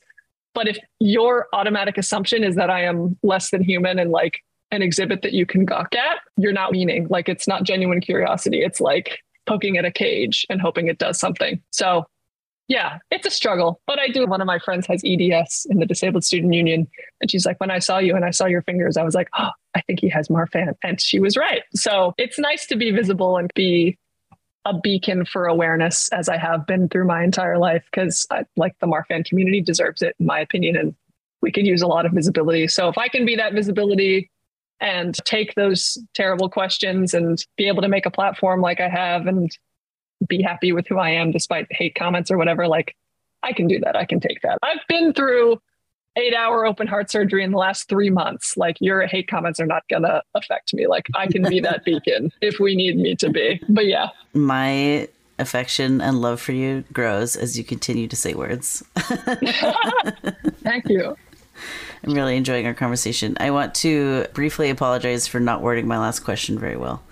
But 0.57 0.67
if 0.67 0.79
your 0.99 1.45
automatic 1.53 1.99
assumption 1.99 2.43
is 2.43 2.55
that 2.55 2.71
I 2.71 2.83
am 2.83 3.15
less 3.21 3.51
than 3.51 3.63
human 3.63 3.99
and 3.99 4.09
like 4.09 4.39
an 4.71 4.81
exhibit 4.81 5.21
that 5.21 5.31
you 5.31 5.45
can 5.45 5.65
gawk 5.65 5.93
at, 5.93 6.17
you're 6.35 6.51
not 6.51 6.71
meaning. 6.71 7.05
Like, 7.11 7.29
it's 7.29 7.47
not 7.47 7.61
genuine 7.61 8.01
curiosity. 8.01 8.63
It's 8.63 8.81
like 8.81 9.19
poking 9.45 9.77
at 9.77 9.85
a 9.85 9.91
cage 9.91 10.47
and 10.49 10.59
hoping 10.59 10.87
it 10.87 10.97
does 10.97 11.19
something. 11.19 11.61
So 11.69 12.07
yeah, 12.67 12.97
it's 13.11 13.27
a 13.27 13.29
struggle, 13.29 13.81
but 13.85 13.99
I 13.99 14.07
do. 14.07 14.25
One 14.25 14.41
of 14.41 14.47
my 14.47 14.57
friends 14.57 14.87
has 14.87 15.03
EDS 15.05 15.67
in 15.69 15.77
the 15.77 15.85
Disabled 15.85 16.23
Student 16.23 16.55
Union. 16.55 16.87
And 17.21 17.29
she's 17.29 17.45
like, 17.45 17.59
when 17.59 17.69
I 17.69 17.77
saw 17.77 17.99
you 17.99 18.15
and 18.15 18.25
I 18.25 18.31
saw 18.31 18.47
your 18.47 18.63
fingers, 18.63 18.97
I 18.97 19.03
was 19.03 19.13
like, 19.13 19.29
oh, 19.37 19.51
I 19.75 19.81
think 19.81 19.99
he 19.99 20.09
has 20.09 20.27
Marfan. 20.27 20.73
And 20.83 20.99
she 20.99 21.19
was 21.19 21.37
right. 21.37 21.61
So 21.75 22.15
it's 22.17 22.39
nice 22.39 22.65
to 22.65 22.75
be 22.75 22.89
visible 22.89 23.37
and 23.37 23.51
be 23.53 23.95
a 24.67 24.77
beacon 24.77 25.23
for 25.23 25.45
awareness 25.45 26.09
as 26.09 26.27
I 26.27 26.37
have 26.37 26.67
been 26.67 26.89
through 26.89 27.05
my 27.05 27.23
entire 27.23 27.57
life 27.57 27.83
because 27.89 28.27
like 28.57 28.77
the 28.79 28.87
Marfan 28.87 29.23
community 29.23 29.61
deserves 29.61 30.01
it, 30.01 30.15
in 30.19 30.25
my 30.25 30.39
opinion. 30.41 30.75
And 30.75 30.93
we 31.41 31.51
could 31.51 31.65
use 31.65 31.81
a 31.81 31.87
lot 31.87 32.05
of 32.05 32.11
visibility. 32.11 32.67
So 32.67 32.89
if 32.89 32.97
I 32.97 33.07
can 33.07 33.25
be 33.25 33.37
that 33.37 33.53
visibility 33.53 34.29
and 34.81 35.15
take 35.23 35.55
those 35.55 35.97
terrible 36.13 36.49
questions 36.49 37.13
and 37.13 37.43
be 37.55 37.67
able 37.67 37.81
to 37.81 37.87
make 37.87 38.05
a 38.05 38.11
platform 38.11 38.59
like 38.59 38.81
I 38.81 38.89
have 38.89 39.25
and 39.25 39.49
be 40.27 40.41
happy 40.41 40.73
with 40.73 40.85
who 40.87 40.99
I 40.99 41.11
am 41.11 41.31
despite 41.31 41.67
hate 41.71 41.95
comments 41.95 42.29
or 42.29 42.37
whatever, 42.37 42.67
like 42.67 42.93
I 43.43 43.53
can 43.53 43.67
do 43.67 43.79
that. 43.79 43.95
I 43.95 44.03
can 44.03 44.19
take 44.19 44.41
that. 44.41 44.57
I've 44.63 44.85
been 44.89 45.13
through 45.13 45.61
eight 46.17 46.33
hour 46.33 46.65
open 46.65 46.87
heart 46.87 47.09
surgery 47.09 47.43
in 47.43 47.51
the 47.51 47.57
last 47.57 47.87
three 47.87 48.09
months. 48.09 48.57
Like 48.57 48.77
your 48.81 49.05
hate 49.07 49.27
comments 49.27 49.59
are 49.59 49.65
not 49.65 49.87
going 49.87 50.03
to 50.03 50.21
affect 50.33 50.73
me. 50.73 50.87
Like 50.87 51.07
I 51.15 51.27
can 51.27 51.43
be 51.43 51.59
that 51.61 51.85
beacon 51.85 52.33
if 52.41 52.59
we 52.59 52.75
need 52.75 52.97
me 52.97 53.15
to 53.15 53.29
be. 53.29 53.61
But 53.69 53.85
yeah. 53.85 54.09
My 54.33 55.07
affection 55.39 56.01
and 56.01 56.19
love 56.19 56.41
for 56.41 56.51
you 56.51 56.83
grows 56.91 57.35
as 57.35 57.57
you 57.57 57.63
continue 57.63 58.07
to 58.07 58.15
say 58.15 58.33
words. 58.33 58.83
Thank 58.95 60.89
you. 60.89 61.15
I'm 62.03 62.13
really 62.13 62.37
enjoying 62.37 62.65
our 62.67 62.73
conversation. 62.73 63.37
I 63.39 63.51
want 63.51 63.73
to 63.75 64.27
briefly 64.33 64.69
apologize 64.69 65.27
for 65.27 65.39
not 65.39 65.61
wording 65.61 65.87
my 65.87 65.97
last 65.97 66.19
question 66.19 66.59
very 66.59 66.77
well. 66.77 67.03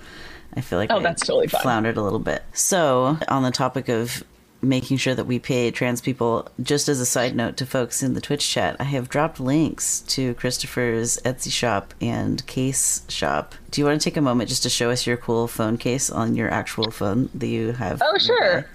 I 0.56 0.62
feel 0.62 0.80
like 0.80 0.91
oh, 0.91 0.97
I 0.97 1.01
that's 1.01 1.26
totally 1.26 1.47
fine. 1.47 1.62
floundered 1.62 1.97
a 1.97 2.01
little 2.01 2.20
bit. 2.20 2.43
So, 2.53 3.18
on 3.28 3.43
the 3.43 3.51
topic 3.51 3.89
of 3.89 4.24
making 4.68 4.97
sure 4.97 5.16
that 5.16 5.26
we 5.26 5.39
pay 5.39 5.72
trans 5.72 6.01
people, 6.01 6.49
just 6.61 6.89
as 6.89 6.99
a 6.99 7.05
side 7.05 7.36
note 7.36 7.57
to 7.57 7.66
folks 7.66 8.03
in 8.03 8.13
the 8.13 8.22
Twitch 8.22 8.47
chat, 8.49 8.76
I 8.80 8.86
have 8.86 9.09
dropped 9.09 9.39
links 9.39 10.01
to 10.01 10.34
Christopher's 10.36 11.18
Etsy 11.18 11.51
shop 11.51 11.93
and 12.01 12.45
case 12.47 13.05
shop. 13.09 13.55
Do 13.72 13.82
you 13.82 13.86
want 13.86 13.99
to 14.01 14.09
take 14.09 14.18
a 14.18 14.22
moment 14.22 14.49
just 14.49 14.63
to 14.63 14.70
show 14.70 14.89
us 14.89 15.05
your 15.05 15.18
cool 15.18 15.47
phone 15.47 15.78
case 15.78 16.09
on 16.09 16.36
your 16.36 16.49
actual 16.49 16.91
phone 16.91 17.30
that 17.34 17.47
you 17.47 17.72
have? 17.74 18.01
Oh, 18.03 18.18
sure. 18.18 18.70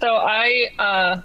So, 0.00 0.16
I 0.16 0.68
uh, 0.78 1.20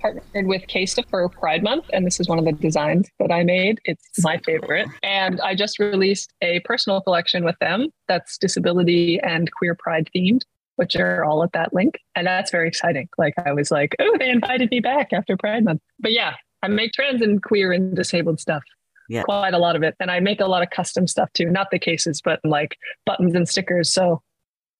partnered 0.00 0.46
with 0.46 0.66
Case 0.66 0.96
for 1.08 1.28
Pride 1.28 1.62
Month, 1.62 1.86
and 1.92 2.06
this 2.06 2.20
is 2.20 2.28
one 2.28 2.38
of 2.38 2.44
the 2.44 2.52
designs 2.52 3.08
that 3.18 3.30
I 3.30 3.44
made. 3.44 3.80
It's 3.84 4.22
my 4.22 4.38
favorite. 4.38 4.88
And 5.02 5.40
I 5.40 5.54
just 5.54 5.78
released 5.78 6.32
a 6.42 6.60
personal 6.60 7.00
collection 7.00 7.44
with 7.44 7.56
them 7.60 7.88
that's 8.08 8.38
disability 8.38 9.20
and 9.20 9.50
queer 9.52 9.74
pride 9.74 10.08
themed, 10.14 10.42
which 10.80 10.96
are 10.96 11.22
all 11.26 11.44
at 11.44 11.52
that 11.52 11.74
link. 11.74 11.98
And 12.16 12.26
that's 12.26 12.50
very 12.50 12.66
exciting. 12.66 13.06
Like 13.18 13.34
I 13.44 13.52
was 13.52 13.70
like, 13.70 13.94
oh, 13.98 14.16
they 14.18 14.30
invited 14.30 14.70
me 14.70 14.80
back 14.80 15.12
after 15.12 15.36
Pride 15.36 15.62
Month. 15.62 15.82
But 15.98 16.12
yeah, 16.12 16.36
I 16.62 16.68
make 16.68 16.94
trans 16.94 17.20
and 17.20 17.42
queer 17.42 17.70
and 17.70 17.94
disabled 17.94 18.40
stuff. 18.40 18.62
Yeah. 19.06 19.24
Quite 19.24 19.52
a 19.52 19.58
lot 19.58 19.76
of 19.76 19.82
it. 19.82 19.94
And 20.00 20.10
I 20.10 20.20
make 20.20 20.40
a 20.40 20.46
lot 20.46 20.62
of 20.62 20.70
custom 20.70 21.06
stuff 21.06 21.30
too, 21.34 21.50
not 21.50 21.70
the 21.70 21.78
cases, 21.78 22.22
but 22.24 22.40
like 22.44 22.78
buttons 23.04 23.34
and 23.34 23.46
stickers. 23.46 23.90
So 23.90 24.22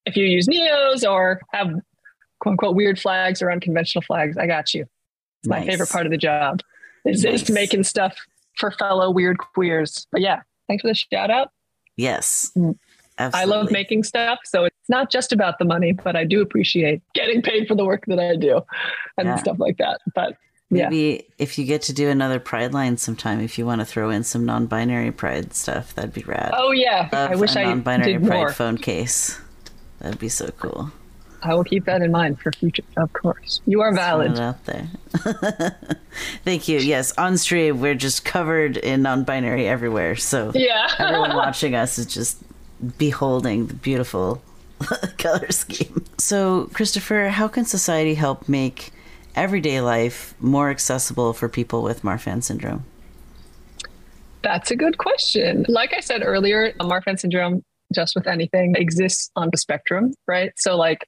if 0.07 0.17
you 0.17 0.25
use 0.25 0.47
Neos 0.47 1.07
or 1.07 1.39
have 1.51 1.67
quote 2.39 2.53
unquote 2.53 2.75
weird 2.75 2.99
flags 2.99 3.39
or 3.43 3.51
unconventional 3.51 4.01
flags, 4.01 4.37
I 4.37 4.47
got 4.47 4.73
you. 4.73 4.87
It's 5.41 5.49
nice. 5.49 5.65
my 5.65 5.71
favorite 5.71 5.89
part 5.91 6.07
of 6.07 6.11
the 6.11 6.17
job 6.17 6.61
is, 7.05 7.23
nice. 7.23 7.43
is 7.43 7.51
making 7.51 7.83
stuff 7.83 8.17
for 8.57 8.71
fellow 8.71 9.11
weird 9.11 9.37
queers. 9.37 10.07
But 10.11 10.21
yeah, 10.21 10.41
thanks 10.67 10.81
for 10.81 10.87
the 10.87 10.95
shout 10.95 11.29
out. 11.29 11.51
Yes. 11.95 12.49
Mm. 12.57 12.79
Absolutely. 13.21 13.53
I 13.53 13.57
love 13.57 13.71
making 13.71 14.03
stuff. 14.03 14.39
So 14.45 14.65
it's 14.65 14.89
not 14.89 15.11
just 15.11 15.31
about 15.31 15.59
the 15.59 15.65
money, 15.65 15.91
but 15.91 16.15
I 16.15 16.25
do 16.25 16.41
appreciate 16.41 17.01
getting 17.13 17.41
paid 17.41 17.67
for 17.67 17.75
the 17.75 17.85
work 17.85 18.05
that 18.07 18.19
I 18.19 18.35
do 18.35 18.61
and 19.17 19.27
yeah. 19.27 19.35
stuff 19.35 19.59
like 19.59 19.77
that. 19.77 20.01
But 20.15 20.37
maybe 20.69 20.97
yeah. 20.97 21.21
if 21.37 21.59
you 21.59 21.65
get 21.65 21.83
to 21.83 21.93
do 21.93 22.09
another 22.09 22.39
Pride 22.39 22.73
line 22.73 22.97
sometime, 22.97 23.39
if 23.41 23.57
you 23.57 23.65
want 23.65 23.81
to 23.81 23.85
throw 23.85 24.09
in 24.09 24.23
some 24.23 24.45
non 24.45 24.65
binary 24.65 25.11
Pride 25.11 25.53
stuff, 25.53 25.93
that'd 25.95 26.13
be 26.13 26.23
rad. 26.23 26.51
Oh, 26.55 26.71
yeah. 26.71 27.09
Love 27.11 27.31
I 27.31 27.35
wish 27.35 27.55
I 27.55 27.63
could. 27.63 27.69
non 27.69 27.81
binary 27.81 28.19
Pride 28.19 28.27
more. 28.27 28.51
phone 28.51 28.77
case. 28.77 29.39
That'd 29.99 30.19
be 30.19 30.29
so 30.29 30.49
cool. 30.57 30.91
I 31.43 31.53
will 31.53 31.63
keep 31.63 31.85
that 31.85 32.01
in 32.01 32.11
mind 32.11 32.39
for 32.39 32.51
future. 32.51 32.83
Of 32.97 33.13
course, 33.13 33.61
you 33.65 33.81
are 33.81 33.93
valid. 33.93 34.39
out 34.39 34.63
there. 34.65 34.87
Thank 36.43 36.67
you. 36.67 36.79
Yes, 36.79 37.17
on 37.17 37.37
stream 37.37 37.81
we're 37.81 37.95
just 37.95 38.25
covered 38.25 38.77
in 38.77 39.01
non-binary 39.01 39.67
everywhere. 39.67 40.15
So 40.15 40.51
yeah, 40.53 40.91
everyone 40.99 41.35
watching 41.35 41.73
us 41.73 41.97
is 41.97 42.05
just 42.05 42.37
beholding 42.97 43.67
the 43.67 43.73
beautiful 43.73 44.41
color 45.17 45.51
scheme. 45.51 46.05
So, 46.17 46.69
Christopher, 46.73 47.29
how 47.29 47.47
can 47.47 47.65
society 47.65 48.15
help 48.15 48.47
make 48.49 48.91
everyday 49.35 49.81
life 49.81 50.33
more 50.39 50.69
accessible 50.69 51.33
for 51.33 51.47
people 51.47 51.83
with 51.83 52.01
Marfan 52.01 52.43
syndrome? 52.43 52.85
That's 54.43 54.71
a 54.71 54.75
good 54.75 54.97
question. 54.97 55.65
Like 55.67 55.93
I 55.93 55.99
said 55.99 56.23
earlier, 56.23 56.73
Marfan 56.79 57.19
syndrome 57.19 57.63
just 57.93 58.15
with 58.15 58.27
anything 58.27 58.75
exists 58.75 59.29
on 59.35 59.49
the 59.51 59.57
spectrum, 59.57 60.13
right? 60.27 60.51
So 60.55 60.77
like 60.77 61.05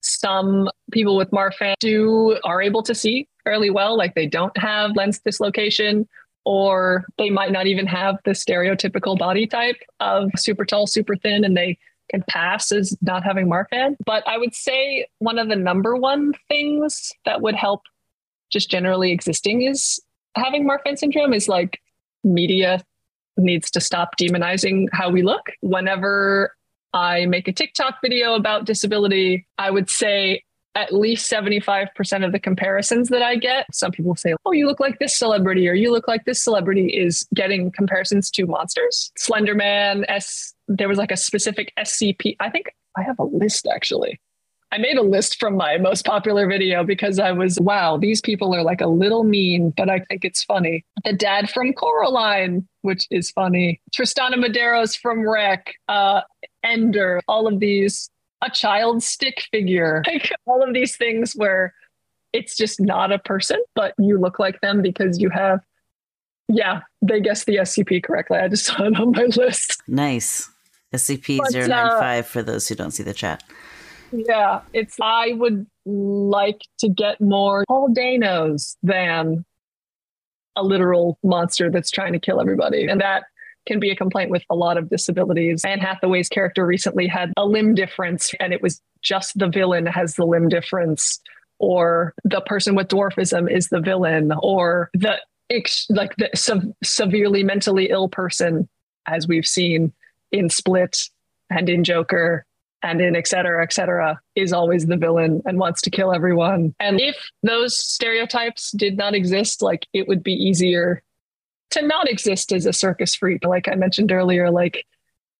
some 0.00 0.68
people 0.92 1.16
with 1.16 1.30
Marfan 1.30 1.74
do 1.80 2.38
are 2.44 2.60
able 2.60 2.82
to 2.82 2.94
see 2.94 3.28
fairly 3.44 3.70
well, 3.70 3.96
like 3.96 4.14
they 4.14 4.26
don't 4.26 4.56
have 4.56 4.96
lens 4.96 5.20
dislocation, 5.20 6.08
or 6.44 7.04
they 7.18 7.30
might 7.30 7.52
not 7.52 7.66
even 7.66 7.86
have 7.86 8.16
the 8.24 8.32
stereotypical 8.32 9.18
body 9.18 9.46
type 9.46 9.76
of 10.00 10.30
super 10.36 10.64
tall, 10.64 10.86
super 10.86 11.16
thin, 11.16 11.44
and 11.44 11.56
they 11.56 11.78
can 12.10 12.22
pass 12.28 12.70
as 12.70 12.96
not 13.02 13.24
having 13.24 13.48
Marfan. 13.48 13.96
But 14.04 14.26
I 14.28 14.38
would 14.38 14.54
say 14.54 15.06
one 15.18 15.38
of 15.38 15.48
the 15.48 15.56
number 15.56 15.96
one 15.96 16.32
things 16.48 17.12
that 17.24 17.40
would 17.40 17.54
help 17.54 17.82
just 18.52 18.70
generally 18.70 19.10
existing 19.10 19.62
is 19.62 20.00
having 20.36 20.68
Marfan 20.68 20.98
syndrome 20.98 21.32
is 21.32 21.48
like 21.48 21.80
media 22.22 22.82
needs 23.36 23.70
to 23.72 23.80
stop 23.80 24.16
demonizing 24.20 24.86
how 24.92 25.10
we 25.10 25.22
look. 25.22 25.50
Whenever 25.60 26.54
I 26.92 27.26
make 27.26 27.48
a 27.48 27.52
TikTok 27.52 27.96
video 28.02 28.34
about 28.34 28.64
disability, 28.64 29.46
I 29.58 29.70
would 29.70 29.90
say 29.90 30.44
at 30.74 30.92
least 30.92 31.30
75% 31.30 32.24
of 32.24 32.32
the 32.32 32.38
comparisons 32.40 33.08
that 33.08 33.22
I 33.22 33.36
get, 33.36 33.66
some 33.72 33.92
people 33.92 34.16
say, 34.16 34.34
oh, 34.44 34.52
you 34.52 34.66
look 34.66 34.80
like 34.80 34.98
this 34.98 35.16
celebrity 35.16 35.68
or 35.68 35.74
you 35.74 35.92
look 35.92 36.08
like 36.08 36.24
this 36.24 36.42
celebrity 36.42 36.88
is 36.88 37.26
getting 37.34 37.70
comparisons 37.70 38.30
to 38.32 38.46
monsters. 38.46 39.12
Slenderman, 39.18 40.04
S, 40.08 40.54
there 40.68 40.88
was 40.88 40.98
like 40.98 41.12
a 41.12 41.16
specific 41.16 41.72
SCP. 41.78 42.36
I 42.40 42.50
think 42.50 42.66
I 42.96 43.02
have 43.02 43.18
a 43.18 43.24
list 43.24 43.66
actually. 43.72 44.20
I 44.72 44.78
made 44.78 44.96
a 44.96 45.02
list 45.02 45.38
from 45.38 45.56
my 45.56 45.78
most 45.78 46.04
popular 46.04 46.48
video 46.48 46.82
because 46.82 47.20
I 47.20 47.30
was, 47.30 47.60
wow, 47.60 47.96
these 47.96 48.20
people 48.20 48.52
are 48.52 48.62
like 48.64 48.80
a 48.80 48.88
little 48.88 49.22
mean, 49.22 49.72
but 49.76 49.88
I 49.88 50.00
think 50.00 50.24
it's 50.24 50.42
funny. 50.42 50.84
The 51.04 51.12
dad 51.12 51.48
from 51.48 51.72
Coraline, 51.74 52.66
which 52.82 53.06
is 53.12 53.30
funny. 53.30 53.80
Tristana 53.94 54.34
Medeiros 54.34 54.98
from 54.98 55.28
Rec. 55.28 55.74
Uh, 55.86 56.22
ender, 56.64 57.20
all 57.28 57.46
of 57.46 57.60
these, 57.60 58.10
a 58.42 58.50
child 58.50 59.02
stick 59.02 59.44
figure, 59.50 60.02
like 60.06 60.32
all 60.46 60.62
of 60.62 60.74
these 60.74 60.96
things 60.96 61.32
where 61.34 61.74
it's 62.32 62.56
just 62.56 62.80
not 62.80 63.12
a 63.12 63.18
person, 63.18 63.62
but 63.74 63.94
you 63.98 64.18
look 64.18 64.38
like 64.38 64.60
them 64.60 64.82
because 64.82 65.20
you 65.20 65.30
have, 65.30 65.60
yeah, 66.48 66.80
they 67.00 67.20
guessed 67.20 67.46
the 67.46 67.56
SCP 67.56 68.02
correctly. 68.02 68.38
I 68.38 68.48
just 68.48 68.64
saw 68.66 68.84
it 68.84 68.98
on 68.98 69.12
my 69.12 69.26
list. 69.36 69.82
Nice. 69.86 70.50
SCP 70.92 71.38
095 71.52 71.68
uh, 71.68 72.22
for 72.22 72.42
those 72.42 72.68
who 72.68 72.74
don't 72.74 72.92
see 72.92 73.02
the 73.02 73.14
chat. 73.14 73.42
Yeah, 74.12 74.60
it's, 74.72 74.96
I 75.00 75.32
would 75.32 75.66
like 75.84 76.60
to 76.78 76.88
get 76.88 77.20
more 77.20 77.64
Paul 77.66 77.88
Danos 77.88 78.76
than 78.82 79.44
a 80.56 80.62
literal 80.62 81.18
monster 81.24 81.70
that's 81.70 81.90
trying 81.90 82.12
to 82.12 82.20
kill 82.20 82.40
everybody. 82.40 82.86
And 82.86 83.00
that 83.00 83.24
can 83.66 83.80
be 83.80 83.90
a 83.90 83.96
complaint 83.96 84.30
with 84.30 84.42
a 84.50 84.54
lot 84.54 84.76
of 84.76 84.90
disabilities. 84.90 85.64
Anne 85.64 85.80
Hathaway's 85.80 86.28
character 86.28 86.66
recently 86.66 87.06
had 87.06 87.32
a 87.36 87.46
limb 87.46 87.74
difference, 87.74 88.32
and 88.40 88.52
it 88.52 88.62
was 88.62 88.80
just 89.02 89.38
the 89.38 89.48
villain 89.48 89.86
has 89.86 90.14
the 90.14 90.24
limb 90.24 90.48
difference, 90.48 91.20
or 91.58 92.14
the 92.24 92.40
person 92.42 92.74
with 92.74 92.88
dwarfism 92.88 93.50
is 93.50 93.68
the 93.68 93.80
villain, 93.80 94.32
or 94.42 94.90
the 94.94 95.18
like 95.90 96.16
the 96.16 96.30
se- 96.34 96.72
severely 96.82 97.42
mentally 97.42 97.90
ill 97.90 98.08
person, 98.08 98.68
as 99.06 99.28
we've 99.28 99.46
seen 99.46 99.92
in 100.32 100.48
Split 100.48 101.08
and 101.50 101.68
in 101.68 101.84
Joker 101.84 102.44
and 102.82 103.00
in 103.00 103.14
et 103.14 103.26
cetera, 103.28 103.62
et 103.62 103.72
cetera, 103.72 104.20
is 104.34 104.52
always 104.52 104.86
the 104.86 104.96
villain 104.96 105.42
and 105.46 105.58
wants 105.58 105.80
to 105.82 105.90
kill 105.90 106.12
everyone. 106.12 106.74
And 106.80 107.00
if 107.00 107.16
those 107.42 107.78
stereotypes 107.78 108.72
did 108.72 108.96
not 108.96 109.14
exist, 109.14 109.62
like 109.62 109.86
it 109.92 110.08
would 110.08 110.22
be 110.22 110.32
easier 110.32 111.02
to 111.74 111.82
not 111.82 112.08
exist 112.08 112.52
as 112.52 112.66
a 112.66 112.72
circus 112.72 113.14
freak. 113.14 113.44
Like 113.44 113.68
I 113.68 113.74
mentioned 113.74 114.12
earlier, 114.12 114.50
like 114.50 114.86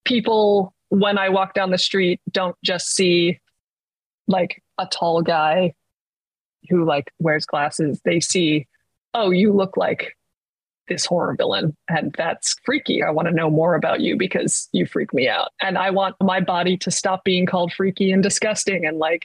people, 0.05 0.75
when 0.89 1.17
I 1.19 1.29
walk 1.29 1.55
down 1.55 1.71
the 1.71 1.79
street, 1.79 2.21
don't 2.31 2.57
just 2.65 2.95
see 2.95 3.41
like 4.27 4.63
a 4.79 4.87
tall 4.87 5.23
guy 5.23 5.75
who 6.69 6.85
like 6.85 7.13
wears 7.19 7.47
glasses. 7.47 8.01
They 8.05 8.21
see, 8.21 8.67
oh, 9.13 9.31
you 9.31 9.53
look 9.53 9.77
like 9.77 10.17
this 10.89 11.07
horror 11.07 11.35
villain 11.37 11.77
and 11.89 12.15
that's 12.19 12.57
freaky. 12.65 13.03
I 13.03 13.11
want 13.11 13.29
to 13.29 13.35
know 13.35 13.49
more 13.49 13.75
about 13.75 14.01
you 14.01 14.17
because 14.17 14.69
you 14.73 14.87
freak 14.87 15.15
me 15.15 15.29
out. 15.29 15.51
And 15.63 15.79
I 15.79 15.91
want 15.91 16.17
my 16.21 16.41
body 16.41 16.77
to 16.79 16.91
stop 16.91 17.25
being 17.25 17.47
called 17.47 17.73
freaky 17.73 18.11
and 18.13 18.23
disgusting 18.23 18.85
and 18.85 18.99
like 18.99 19.25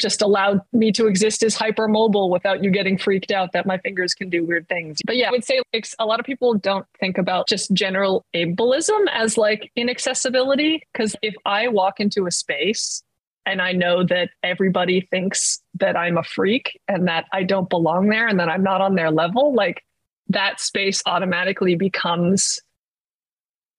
just 0.00 0.22
allowed 0.22 0.60
me 0.72 0.90
to 0.92 1.06
exist 1.06 1.42
as 1.42 1.56
hypermobile 1.56 2.30
without 2.30 2.64
you 2.64 2.70
getting 2.70 2.98
freaked 2.98 3.30
out 3.30 3.52
that 3.52 3.66
my 3.66 3.78
fingers 3.78 4.14
can 4.14 4.28
do 4.30 4.44
weird 4.44 4.68
things. 4.68 4.98
But 5.04 5.16
yeah, 5.16 5.28
I 5.28 5.30
would 5.30 5.44
say 5.44 5.60
like, 5.72 5.86
a 5.98 6.06
lot 6.06 6.18
of 6.20 6.26
people 6.26 6.54
don't 6.54 6.86
think 6.98 7.18
about 7.18 7.48
just 7.48 7.72
general 7.72 8.24
ableism 8.34 9.06
as 9.12 9.36
like 9.38 9.70
inaccessibility. 9.76 10.82
Because 10.92 11.14
if 11.22 11.34
I 11.44 11.68
walk 11.68 12.00
into 12.00 12.26
a 12.26 12.30
space 12.30 13.02
and 13.46 13.62
I 13.62 13.72
know 13.72 14.04
that 14.04 14.30
everybody 14.42 15.02
thinks 15.10 15.60
that 15.74 15.96
I'm 15.96 16.18
a 16.18 16.24
freak 16.24 16.80
and 16.88 17.08
that 17.08 17.26
I 17.32 17.42
don't 17.42 17.68
belong 17.68 18.08
there 18.08 18.26
and 18.26 18.40
that 18.40 18.48
I'm 18.48 18.62
not 18.62 18.80
on 18.80 18.94
their 18.94 19.10
level, 19.10 19.54
like 19.54 19.84
that 20.28 20.60
space 20.60 21.02
automatically 21.06 21.74
becomes 21.74 22.60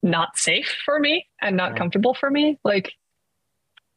not 0.03 0.37
safe 0.37 0.75
for 0.83 0.99
me 0.99 1.27
and 1.41 1.55
not 1.55 1.75
comfortable 1.75 2.13
for 2.13 2.29
me. 2.29 2.59
Like, 2.63 2.93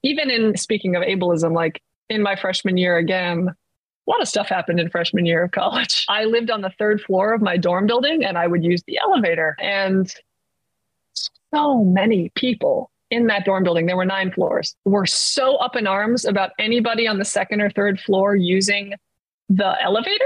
even 0.03 0.31
in 0.31 0.57
speaking 0.57 0.97
of 0.97 1.03
ableism, 1.03 1.55
like 1.55 1.81
in 2.09 2.23
my 2.23 2.37
freshman 2.37 2.77
year 2.77 2.97
again, 2.97 3.49
a 3.49 4.11
lot 4.11 4.21
of 4.21 4.29
stuff 4.29 4.49
happened 4.49 4.81
in 4.81 4.91
freshman 4.91 5.27
year 5.27 5.45
of 5.45 5.53
college. 5.53 6.05
I 6.09 6.25
lived 6.25 6.51
on 6.51 6.61
the 6.61 6.73
third 6.79 7.01
floor 7.01 7.33
of 7.33 7.43
my 7.43 7.57
dorm 7.57 7.87
building 7.87 8.25
and 8.25 8.37
I 8.37 8.47
would 8.47 8.65
use 8.65 8.83
the 8.87 8.99
elevator. 8.99 9.57
And 9.61 10.13
so 11.53 11.85
many 11.85 12.31
people 12.35 12.91
in 13.11 13.27
that 13.29 13.45
dorm 13.45 13.63
building, 13.63 13.87
there 13.87 13.97
were 13.97 14.05
nine 14.05 14.33
floors, 14.33 14.75
were 14.85 15.07
so 15.07 15.57
up 15.57 15.77
in 15.77 15.87
arms 15.87 16.25
about 16.25 16.51
anybody 16.59 17.07
on 17.07 17.19
the 17.19 17.25
second 17.25 17.61
or 17.61 17.71
third 17.71 18.01
floor 18.01 18.35
using 18.35 18.95
the 19.49 19.77
elevator 19.83 20.25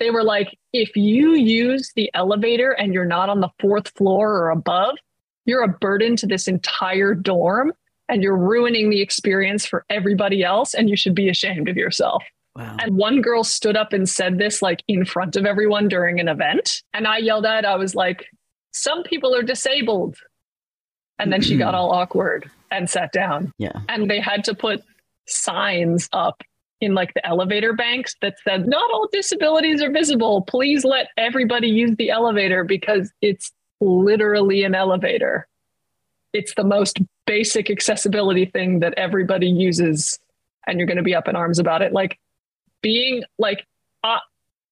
they 0.00 0.10
were 0.10 0.24
like, 0.24 0.58
if 0.72 0.96
you 0.96 1.34
use 1.34 1.92
the 1.94 2.10
elevator 2.14 2.72
and 2.72 2.92
you're 2.92 3.04
not 3.04 3.28
on 3.28 3.40
the 3.40 3.50
fourth 3.60 3.88
floor 3.96 4.32
or 4.32 4.50
above, 4.50 4.96
you're 5.46 5.62
a 5.62 5.68
burden 5.68 6.16
to 6.16 6.26
this 6.26 6.48
entire 6.48 7.14
dorm 7.14 7.72
and 8.08 8.22
you're 8.22 8.36
ruining 8.36 8.90
the 8.90 9.00
experience 9.00 9.64
for 9.64 9.84
everybody 9.90 10.42
else. 10.42 10.74
And 10.74 10.90
you 10.90 10.96
should 10.96 11.14
be 11.14 11.28
ashamed 11.28 11.68
of 11.68 11.76
yourself. 11.76 12.22
Wow. 12.56 12.76
And 12.80 12.96
one 12.96 13.20
girl 13.20 13.42
stood 13.42 13.76
up 13.76 13.92
and 13.92 14.08
said 14.08 14.38
this 14.38 14.62
like 14.62 14.82
in 14.86 15.04
front 15.04 15.36
of 15.36 15.44
everyone 15.44 15.88
during 15.88 16.20
an 16.20 16.28
event. 16.28 16.82
And 16.92 17.06
I 17.06 17.18
yelled 17.18 17.46
at, 17.46 17.64
I 17.64 17.76
was 17.76 17.94
like, 17.94 18.26
some 18.72 19.02
people 19.02 19.34
are 19.34 19.42
disabled. 19.42 20.16
And 21.18 21.32
then 21.32 21.42
she 21.42 21.56
got 21.56 21.68
mm-hmm. 21.68 21.76
all 21.76 21.92
awkward 21.92 22.50
and 22.70 22.88
sat 22.88 23.12
down. 23.12 23.52
Yeah. 23.58 23.80
And 23.88 24.10
they 24.10 24.20
had 24.20 24.44
to 24.44 24.54
put 24.54 24.82
signs 25.26 26.08
up 26.12 26.42
in 26.80 26.94
like 26.94 27.14
the 27.14 27.26
elevator 27.26 27.72
banks 27.72 28.14
that 28.20 28.34
said, 28.44 28.66
not 28.68 28.90
all 28.92 29.08
disabilities 29.12 29.82
are 29.82 29.90
visible. 29.90 30.42
Please 30.42 30.84
let 30.84 31.08
everybody 31.16 31.68
use 31.68 31.96
the 31.96 32.10
elevator 32.10 32.64
because 32.64 33.12
it's 33.20 33.52
literally 33.80 34.64
an 34.64 34.74
elevator. 34.74 35.46
It's 36.34 36.54
the 36.54 36.64
most 36.64 36.98
basic 37.26 37.70
accessibility 37.70 38.44
thing 38.44 38.80
that 38.80 38.92
everybody 38.98 39.48
uses, 39.48 40.18
and 40.66 40.78
you're 40.78 40.86
going 40.86 40.98
to 40.98 41.02
be 41.02 41.14
up 41.14 41.28
in 41.28 41.36
arms 41.36 41.58
about 41.58 41.80
it. 41.80 41.92
Like 41.92 42.18
being 42.82 43.22
like, 43.38 43.66
uh, 44.02 44.18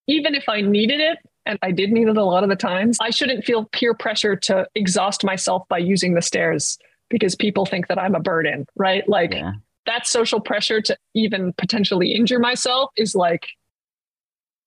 even 0.07 0.35
if 0.35 0.49
I 0.49 0.61
needed 0.61 1.01
it, 1.01 1.19
and 1.47 1.59
I 1.63 1.71
did 1.71 1.91
need 1.91 2.09
it 2.09 2.17
a 2.19 2.25
lot 2.25 2.43
of 2.43 2.51
the 2.51 2.57
times, 2.57 2.99
I 3.01 3.11
shouldn't 3.11 3.45
feel 3.45 3.65
peer 3.73 3.95
pressure 3.95 4.37
to 4.37 4.69
exhaust 4.75 5.25
myself 5.25 5.67
by 5.69 5.79
using 5.79 6.13
the 6.13 6.23
stairs 6.23 6.79
because 7.09 7.35
people 7.35 7.65
think 7.65 7.89
that 7.89 7.99
I'm 7.99 8.15
a 8.15 8.21
burden, 8.21 8.67
right? 8.77 9.09
Like, 9.09 9.33
yeah 9.33 9.53
that 9.87 10.07
social 10.07 10.41
pressure 10.41 10.81
to 10.81 10.97
even 11.15 11.53
potentially 11.55 12.13
injure 12.13 12.39
myself 12.39 12.91
is 12.97 13.15
like 13.15 13.49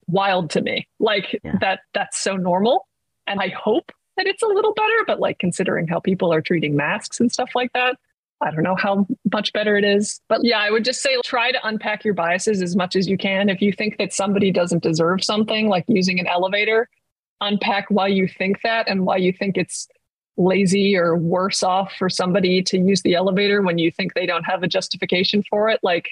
wild 0.07 0.49
to 0.51 0.61
me. 0.61 0.87
Like 0.99 1.39
yeah. 1.43 1.55
that 1.61 1.79
that's 1.93 2.17
so 2.17 2.35
normal. 2.35 2.87
And 3.27 3.39
I 3.39 3.49
hope 3.49 3.91
that 4.17 4.27
it's 4.27 4.43
a 4.43 4.47
little 4.47 4.73
better, 4.73 5.03
but 5.07 5.19
like 5.19 5.39
considering 5.39 5.87
how 5.87 5.99
people 5.99 6.33
are 6.33 6.41
treating 6.41 6.75
masks 6.75 7.19
and 7.19 7.31
stuff 7.31 7.51
like 7.55 7.71
that, 7.73 7.97
I 8.41 8.51
don't 8.51 8.63
know 8.63 8.75
how 8.75 9.07
much 9.33 9.53
better 9.53 9.77
it 9.77 9.83
is. 9.83 10.21
But 10.27 10.41
yeah, 10.43 10.59
I 10.59 10.71
would 10.71 10.83
just 10.83 11.01
say 11.01 11.17
try 11.23 11.51
to 11.51 11.67
unpack 11.67 12.03
your 12.03 12.13
biases 12.13 12.61
as 12.61 12.75
much 12.75 12.95
as 12.95 13.07
you 13.07 13.17
can. 13.17 13.49
If 13.49 13.61
you 13.61 13.71
think 13.71 13.97
that 13.97 14.13
somebody 14.13 14.51
doesn't 14.51 14.83
deserve 14.83 15.23
something 15.23 15.69
like 15.69 15.85
using 15.87 16.19
an 16.19 16.27
elevator, 16.27 16.89
unpack 17.41 17.85
why 17.89 18.07
you 18.07 18.27
think 18.27 18.61
that 18.61 18.87
and 18.87 19.05
why 19.05 19.17
you 19.17 19.31
think 19.31 19.57
it's 19.57 19.87
lazy 20.37 20.97
or 20.97 21.15
worse 21.15 21.63
off 21.63 21.93
for 21.97 22.09
somebody 22.09 22.61
to 22.61 22.77
use 22.77 23.01
the 23.03 23.15
elevator 23.15 23.61
when 23.61 23.77
you 23.77 23.89
think 23.89 24.13
they 24.13 24.25
don't 24.25 24.43
have 24.43 24.63
a 24.63 24.67
justification 24.67 25.41
for 25.49 25.69
it 25.69 25.79
like 25.81 26.09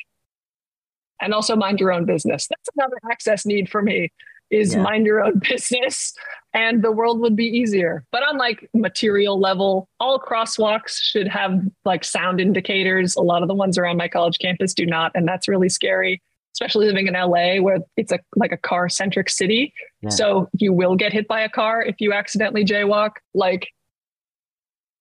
and 1.20 1.34
also 1.34 1.58
mind 1.58 1.78
your 1.78 1.91
own 1.91 2.06
business 2.06 2.47
that's 2.47 2.70
another 2.78 2.95
access 3.12 3.45
need 3.45 3.70
for 3.70 3.82
me 3.82 4.10
is 4.54 4.74
yeah. 4.74 4.82
mind 4.82 5.06
your 5.06 5.24
own 5.24 5.39
business 5.49 6.14
and 6.54 6.84
the 6.84 6.91
world 6.91 7.20
would 7.20 7.36
be 7.36 7.45
easier 7.45 8.06
but 8.12 8.24
on 8.24 8.38
like 8.38 8.70
material 8.74 9.39
level 9.39 9.88
all 9.99 10.20
crosswalks 10.20 10.99
should 11.01 11.28
have 11.28 11.60
like 11.86 12.04
sound 12.04 12.39
indicators 12.39 13.16
a 13.16 13.22
lot 13.22 13.41
of 13.41 13.47
the 13.47 13.56
ones 13.56 13.78
around 13.78 13.97
my 13.97 14.08
college 14.08 14.38
campus 14.39 14.74
do 14.74 14.86
not 14.86 15.12
and 15.16 15.28
that's 15.28 15.47
really 15.47 15.70
scary 15.70 16.22
especially 16.54 16.86
living 16.86 17.08
in 17.08 17.14
LA 17.16 17.58
where 17.58 17.80
it's 17.97 18.12
a 18.12 18.20
like 18.36 18.51
a 18.51 18.58
car 18.58 18.88
centric 18.88 19.30
city 19.30 19.74
yeah. 20.01 20.10
so 20.10 20.47
you 20.54 20.72
will 20.72 20.95
get 20.95 21.12
hit 21.12 21.28
by 21.28 21.41
a 21.41 21.49
car 21.49 21.82
if 21.82 21.95
you 21.99 22.14
accidentally 22.14 22.64
jaywalk 22.64 23.14
like 23.34 23.68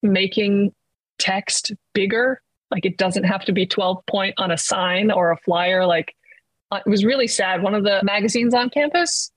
making 0.03 0.73
text 1.19 1.73
bigger. 1.95 2.41
Like 2.71 2.85
it 2.85 2.97
doesn't 2.97 3.25
have 3.25 3.45
to 3.45 3.53
be 3.53 3.67
12 3.67 4.05
point 4.07 4.35
on 4.39 4.51
a 4.51 4.59
sign 4.59 5.11
or 5.11 5.31
a 5.31 5.37
flyer. 5.39 5.87
Like 5.87 6.15
uh, 6.71 6.81
it 6.85 6.91
was 6.91 7.05
really 7.05 7.27
sad. 7.27 7.63
One 7.63 7.75
of 7.75 7.85
the 7.85 8.01
magazines 8.03 8.55
on 8.55 8.71
campus 8.71 9.31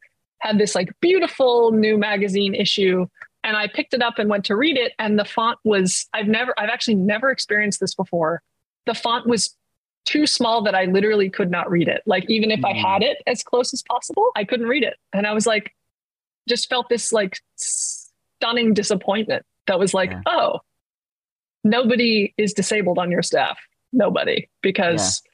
had 0.46 0.60
this 0.60 0.76
like 0.76 0.90
beautiful 1.02 1.72
new 1.72 1.98
magazine 1.98 2.54
issue. 2.54 3.08
And 3.44 3.58
I 3.58 3.68
picked 3.68 3.94
it 3.94 4.02
up 4.02 4.20
and 4.20 4.30
went 4.30 4.46
to 4.46 4.56
read 4.56 4.78
it. 4.78 4.94
And 5.00 5.20
the 5.20 5.26
font 5.26 5.60
was, 5.64 6.08
I've 6.14 6.28
never, 6.28 6.54
I've 6.58 6.70
actually 6.70 6.96
never 6.96 7.30
experienced 7.30 7.80
this 7.80 7.96
before. 7.96 8.42
The 8.86 8.94
font 8.94 9.28
was 9.28 9.56
too 10.06 10.28
small 10.28 10.64
that 10.64 10.76
I 10.76 10.86
literally 10.86 11.30
could 11.30 11.50
not 11.50 11.70
read 11.70 11.88
it. 11.88 12.02
Like 12.06 12.30
even 12.30 12.52
if 12.52 12.62
mm. 12.62 12.70
I 12.70 12.74
had 12.74 13.02
it 13.02 13.18
as 13.28 13.44
close 13.44 13.74
as 13.74 13.84
possible, 13.84 14.30
I 14.36 14.44
couldn't 14.44 14.68
read 14.68 14.84
it. 14.84 14.96
And 15.14 15.26
I 15.26 15.34
was 15.34 15.48
like, 15.48 15.74
just 16.48 16.70
felt 16.70 16.90
this 16.90 17.12
like 17.12 17.40
stunning 17.56 18.74
disappointment 18.74 19.44
that 19.66 19.80
was 19.80 19.96
like, 19.96 20.12
yeah. 20.12 20.22
oh, 20.28 20.60
nobody 21.64 22.34
is 22.38 22.54
disabled 22.54 23.00
on 23.00 23.10
your 23.10 23.24
staff. 23.24 23.58
Nobody, 23.92 24.48
because 24.62 25.24
yeah. 25.26 25.32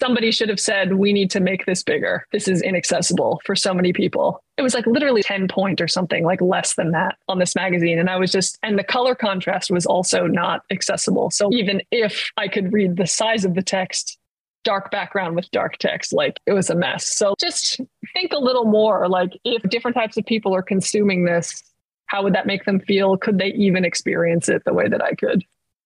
Somebody 0.00 0.30
should 0.30 0.48
have 0.48 0.60
said, 0.60 0.94
we 0.94 1.12
need 1.12 1.30
to 1.30 1.40
make 1.40 1.66
this 1.66 1.82
bigger. 1.82 2.26
This 2.32 2.48
is 2.48 2.62
inaccessible 2.62 3.40
for 3.44 3.54
so 3.54 3.72
many 3.72 3.92
people. 3.92 4.42
It 4.56 4.62
was 4.62 4.74
like 4.74 4.86
literally 4.86 5.22
10 5.22 5.48
point 5.48 5.80
or 5.80 5.88
something, 5.88 6.24
like 6.24 6.40
less 6.40 6.74
than 6.74 6.90
that 6.92 7.16
on 7.28 7.38
this 7.38 7.54
magazine. 7.54 7.98
And 7.98 8.10
I 8.10 8.16
was 8.16 8.30
just, 8.30 8.58
and 8.62 8.78
the 8.78 8.84
color 8.84 9.14
contrast 9.14 9.70
was 9.70 9.86
also 9.86 10.26
not 10.26 10.62
accessible. 10.70 11.30
So 11.30 11.52
even 11.52 11.82
if 11.90 12.30
I 12.36 12.48
could 12.48 12.72
read 12.72 12.96
the 12.96 13.06
size 13.06 13.44
of 13.44 13.54
the 13.54 13.62
text, 13.62 14.18
dark 14.64 14.90
background 14.90 15.36
with 15.36 15.50
dark 15.50 15.76
text. 15.78 16.12
Like 16.12 16.40
it 16.46 16.52
was 16.52 16.70
a 16.70 16.74
mess. 16.74 17.06
So 17.06 17.34
just 17.38 17.80
think 18.14 18.32
a 18.32 18.38
little 18.38 18.64
more 18.64 19.08
like 19.08 19.30
if 19.44 19.62
different 19.64 19.94
types 19.94 20.16
of 20.16 20.24
people 20.26 20.54
are 20.54 20.62
consuming 20.62 21.24
this, 21.24 21.62
how 22.06 22.22
would 22.22 22.34
that 22.34 22.46
make 22.46 22.64
them 22.64 22.80
feel? 22.80 23.16
Could 23.16 23.38
they 23.38 23.52
even 23.52 23.84
experience 23.84 24.48
it 24.48 24.62
the 24.64 24.74
way 24.74 24.88
that 24.88 25.02
I 25.02 25.14
could? 25.14 25.44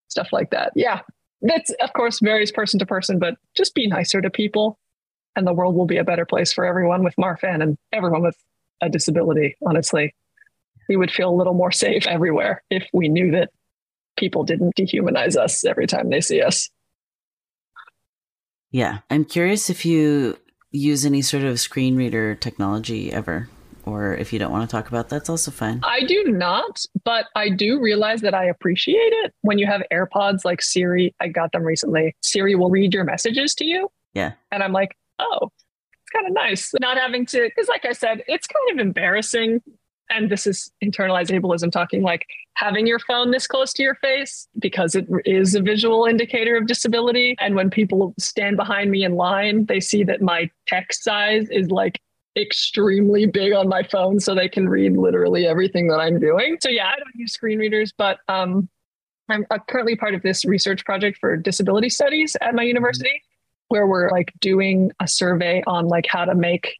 Stuff 0.08 0.28
like 0.32 0.50
that. 0.50 0.72
Yeah. 0.74 1.00
That's, 1.40 1.70
of 1.80 1.92
course, 1.92 2.20
varies 2.20 2.50
person 2.50 2.78
to 2.80 2.86
person, 2.86 3.18
but 3.18 3.36
just 3.56 3.74
be 3.74 3.86
nicer 3.86 4.20
to 4.20 4.30
people 4.30 4.78
and 5.36 5.46
the 5.46 5.52
world 5.52 5.76
will 5.76 5.86
be 5.86 5.98
a 5.98 6.04
better 6.04 6.26
place 6.26 6.52
for 6.52 6.64
everyone 6.64 7.04
with 7.04 7.14
Marfan 7.16 7.62
and 7.62 7.78
everyone 7.92 8.22
with 8.22 8.36
a 8.82 8.88
disability, 8.88 9.56
honestly. 9.64 10.14
We 10.88 10.96
would 10.96 11.12
feel 11.12 11.30
a 11.30 11.36
little 11.36 11.54
more 11.54 11.70
safe 11.70 12.06
everywhere 12.06 12.62
if 12.70 12.88
we 12.92 13.08
knew 13.08 13.30
that 13.32 13.50
people 14.16 14.42
didn't 14.42 14.74
dehumanize 14.74 15.36
us 15.36 15.64
every 15.64 15.86
time 15.86 16.10
they 16.10 16.20
see 16.20 16.42
us. 16.42 16.70
Yeah. 18.72 18.98
I'm 19.10 19.24
curious 19.24 19.70
if 19.70 19.84
you 19.84 20.38
use 20.72 21.06
any 21.06 21.22
sort 21.22 21.44
of 21.44 21.60
screen 21.60 21.96
reader 21.96 22.34
technology 22.34 23.12
ever 23.12 23.48
or 23.88 24.14
if 24.14 24.32
you 24.32 24.38
don't 24.38 24.52
want 24.52 24.68
to 24.68 24.76
talk 24.76 24.88
about 24.88 25.08
that's 25.08 25.28
also 25.28 25.50
fine. 25.50 25.80
I 25.82 26.02
do 26.02 26.24
not, 26.24 26.84
but 27.04 27.26
I 27.34 27.48
do 27.48 27.80
realize 27.80 28.20
that 28.20 28.34
I 28.34 28.44
appreciate 28.44 29.12
it 29.24 29.34
when 29.42 29.58
you 29.58 29.66
have 29.66 29.82
AirPods 29.92 30.44
like 30.44 30.62
Siri. 30.62 31.14
I 31.20 31.28
got 31.28 31.52
them 31.52 31.62
recently. 31.62 32.14
Siri 32.22 32.54
will 32.54 32.70
read 32.70 32.92
your 32.92 33.04
messages 33.04 33.54
to 33.56 33.64
you. 33.64 33.88
Yeah. 34.14 34.32
And 34.50 34.62
I'm 34.62 34.72
like, 34.72 34.96
oh, 35.18 35.50
it's 35.92 36.10
kind 36.12 36.26
of 36.26 36.32
nice 36.32 36.72
not 36.80 36.96
having 36.96 37.26
to, 37.26 37.42
because 37.42 37.68
like 37.68 37.84
I 37.84 37.92
said, 37.92 38.22
it's 38.28 38.46
kind 38.46 38.80
of 38.80 38.86
embarrassing. 38.86 39.60
And 40.10 40.30
this 40.30 40.46
is 40.46 40.70
internalized 40.82 41.38
ableism 41.38 41.70
talking 41.70 42.02
like 42.02 42.24
having 42.54 42.86
your 42.86 42.98
phone 42.98 43.30
this 43.30 43.46
close 43.46 43.72
to 43.74 43.82
your 43.82 43.94
face 43.96 44.48
because 44.58 44.94
it 44.94 45.06
is 45.26 45.54
a 45.54 45.60
visual 45.60 46.06
indicator 46.06 46.56
of 46.56 46.66
disability. 46.66 47.36
And 47.38 47.54
when 47.54 47.70
people 47.70 48.14
stand 48.18 48.56
behind 48.56 48.90
me 48.90 49.04
in 49.04 49.16
line, 49.16 49.66
they 49.66 49.80
see 49.80 50.02
that 50.04 50.22
my 50.22 50.50
text 50.66 51.04
size 51.04 51.48
is 51.50 51.70
like 51.70 52.00
extremely 52.36 53.26
big 53.26 53.52
on 53.52 53.68
my 53.68 53.82
phone 53.82 54.20
so 54.20 54.34
they 54.34 54.48
can 54.48 54.68
read 54.68 54.96
literally 54.96 55.46
everything 55.46 55.88
that 55.88 55.98
I'm 55.98 56.18
doing. 56.20 56.56
So 56.60 56.68
yeah, 56.68 56.86
I 56.86 56.96
don't 56.96 57.14
use 57.14 57.32
screen 57.32 57.58
readers, 57.58 57.92
but 57.96 58.18
um, 58.28 58.68
I'm 59.28 59.44
currently 59.68 59.96
part 59.96 60.14
of 60.14 60.22
this 60.22 60.44
research 60.44 60.84
project 60.84 61.18
for 61.18 61.36
disability 61.36 61.90
studies 61.90 62.36
at 62.40 62.54
my 62.54 62.62
university 62.62 63.22
where 63.68 63.86
we're 63.86 64.10
like 64.10 64.32
doing 64.40 64.90
a 65.00 65.08
survey 65.08 65.62
on 65.66 65.88
like 65.88 66.06
how 66.08 66.24
to 66.24 66.34
make 66.34 66.78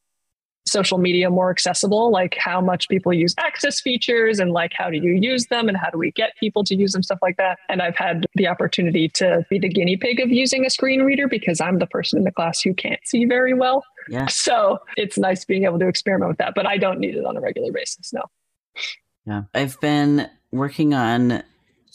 social 0.66 0.98
media 0.98 1.30
more 1.30 1.50
accessible? 1.50 2.10
Like 2.10 2.36
how 2.38 2.60
much 2.60 2.88
people 2.88 3.12
use 3.12 3.34
access 3.38 3.80
features 3.80 4.38
and 4.38 4.52
like 4.52 4.72
how 4.74 4.90
do 4.90 4.96
you 4.96 5.12
use 5.12 5.46
them 5.46 5.68
and 5.68 5.76
how 5.76 5.90
do 5.90 5.98
we 5.98 6.10
get 6.12 6.36
people 6.38 6.64
to 6.64 6.74
use 6.74 6.92
them 6.92 7.02
stuff 7.02 7.18
like 7.22 7.36
that? 7.36 7.58
And 7.68 7.82
i've 7.82 7.96
had 7.96 8.26
the 8.34 8.46
opportunity 8.46 9.08
to 9.08 9.44
be 9.50 9.58
the 9.58 9.68
guinea 9.68 9.96
pig 9.96 10.20
of 10.20 10.30
using 10.30 10.64
a 10.64 10.70
screen 10.70 11.02
reader 11.02 11.28
because 11.28 11.60
i'm 11.60 11.78
the 11.78 11.86
person 11.86 12.18
in 12.18 12.24
the 12.24 12.32
class 12.32 12.60
who 12.60 12.74
can't 12.74 13.00
see 13.04 13.24
very 13.24 13.54
well. 13.54 13.84
Yeah. 14.08 14.26
so 14.26 14.78
it's 14.96 15.18
nice 15.18 15.44
being 15.44 15.64
able 15.64 15.78
to 15.80 15.86
experiment 15.86 16.30
with 16.30 16.38
that 16.38 16.54
but 16.54 16.66
i 16.66 16.78
don't 16.78 16.98
need 16.98 17.14
it 17.14 17.24
on 17.26 17.36
a 17.36 17.40
regular 17.40 17.72
basis 17.72 18.12
no. 18.12 18.22
Yeah. 19.26 19.42
I've 19.54 19.78
been 19.80 20.30
working 20.50 20.94
on 20.94 21.42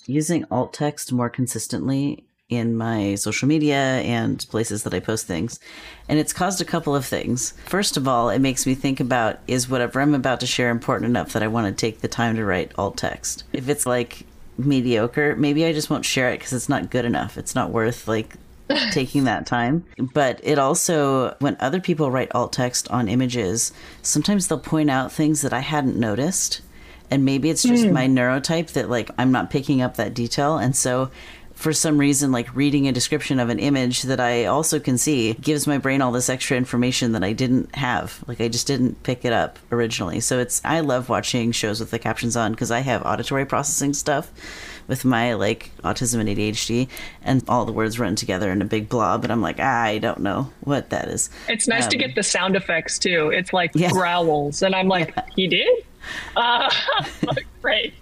using 0.05 0.45
alt 0.51 0.73
text 0.73 1.11
more 1.11 1.29
consistently 1.29 2.27
in 2.55 2.75
my 2.75 3.15
social 3.15 3.47
media 3.47 3.77
and 3.77 4.45
places 4.49 4.83
that 4.83 4.93
I 4.93 4.99
post 4.99 5.27
things. 5.27 5.59
And 6.07 6.19
it's 6.19 6.33
caused 6.33 6.61
a 6.61 6.65
couple 6.65 6.95
of 6.95 7.05
things. 7.05 7.53
First 7.65 7.97
of 7.97 8.07
all, 8.07 8.29
it 8.29 8.39
makes 8.39 8.65
me 8.65 8.75
think 8.75 8.99
about 8.99 9.39
is 9.47 9.69
whatever 9.69 10.01
I'm 10.01 10.15
about 10.15 10.39
to 10.41 10.47
share 10.47 10.69
important 10.69 11.09
enough 11.09 11.33
that 11.33 11.43
I 11.43 11.47
want 11.47 11.67
to 11.67 11.79
take 11.79 12.01
the 12.01 12.07
time 12.07 12.35
to 12.35 12.45
write 12.45 12.71
alt 12.77 12.97
text? 12.97 13.43
If 13.53 13.69
it's 13.69 13.85
like 13.85 14.25
mediocre, 14.57 15.35
maybe 15.35 15.65
I 15.65 15.73
just 15.73 15.89
won't 15.89 16.05
share 16.05 16.29
it 16.29 16.39
because 16.39 16.53
it's 16.53 16.69
not 16.69 16.89
good 16.89 17.05
enough. 17.05 17.37
It's 17.37 17.55
not 17.55 17.71
worth 17.71 18.07
like 18.07 18.35
taking 18.91 19.25
that 19.25 19.45
time. 19.45 19.85
But 19.97 20.39
it 20.43 20.59
also, 20.59 21.35
when 21.39 21.57
other 21.59 21.79
people 21.79 22.11
write 22.11 22.33
alt 22.33 22.53
text 22.53 22.89
on 22.89 23.07
images, 23.07 23.71
sometimes 24.01 24.47
they'll 24.47 24.59
point 24.59 24.89
out 24.89 25.11
things 25.11 25.41
that 25.41 25.53
I 25.53 25.59
hadn't 25.59 25.99
noticed. 25.99 26.61
And 27.11 27.25
maybe 27.25 27.49
it's 27.49 27.63
just 27.63 27.85
mm. 27.85 27.91
my 27.91 28.07
neurotype 28.07 28.71
that 28.73 28.89
like 28.89 29.11
I'm 29.17 29.31
not 29.31 29.51
picking 29.51 29.81
up 29.81 29.97
that 29.97 30.13
detail. 30.13 30.57
And 30.57 30.75
so 30.75 31.11
for 31.55 31.73
some 31.73 31.97
reason, 31.97 32.31
like 32.31 32.53
reading 32.55 32.87
a 32.87 32.91
description 32.91 33.39
of 33.39 33.49
an 33.49 33.59
image 33.59 34.03
that 34.03 34.19
I 34.19 34.45
also 34.45 34.79
can 34.79 34.97
see 34.97 35.33
gives 35.33 35.67
my 35.67 35.77
brain 35.77 36.01
all 36.01 36.11
this 36.11 36.29
extra 36.29 36.57
information 36.57 37.13
that 37.13 37.23
I 37.23 37.33
didn't 37.33 37.75
have. 37.75 38.23
Like 38.27 38.41
I 38.41 38.47
just 38.47 38.67
didn't 38.67 39.01
pick 39.03 39.23
it 39.23 39.33
up 39.33 39.59
originally. 39.71 40.19
So 40.19 40.39
it's, 40.39 40.61
I 40.65 40.81
love 40.81 41.09
watching 41.09 41.51
shows 41.51 41.79
with 41.79 41.91
the 41.91 41.99
captions 41.99 42.35
on 42.35 42.51
because 42.51 42.71
I 42.71 42.79
have 42.79 43.05
auditory 43.05 43.45
processing 43.45 43.93
stuff 43.93 44.31
with 44.87 45.05
my 45.05 45.33
like 45.33 45.71
autism 45.83 46.19
and 46.19 46.29
ADHD, 46.29 46.87
and 47.23 47.43
all 47.47 47.65
the 47.65 47.71
words 47.71 47.99
run 47.99 48.15
together 48.15 48.51
in 48.51 48.61
a 48.61 48.65
big 48.65 48.89
blob, 48.89 49.23
and 49.23 49.31
I'm 49.31 49.41
like, 49.41 49.59
I 49.59 49.97
don't 49.99 50.19
know 50.19 50.51
what 50.61 50.89
that 50.89 51.07
is. 51.07 51.29
It's 51.47 51.67
nice 51.67 51.85
um, 51.85 51.89
to 51.91 51.97
get 51.97 52.15
the 52.15 52.23
sound 52.23 52.55
effects 52.55 52.99
too. 52.99 53.29
It's 53.29 53.53
like 53.53 53.71
yeah. 53.75 53.91
growls, 53.91 54.61
and 54.61 54.75
I'm 54.75 54.87
like, 54.87 55.13
yeah. 55.15 55.25
he 55.35 55.47
did. 55.47 55.85
Uh, 56.35 56.69
great. 57.61 57.93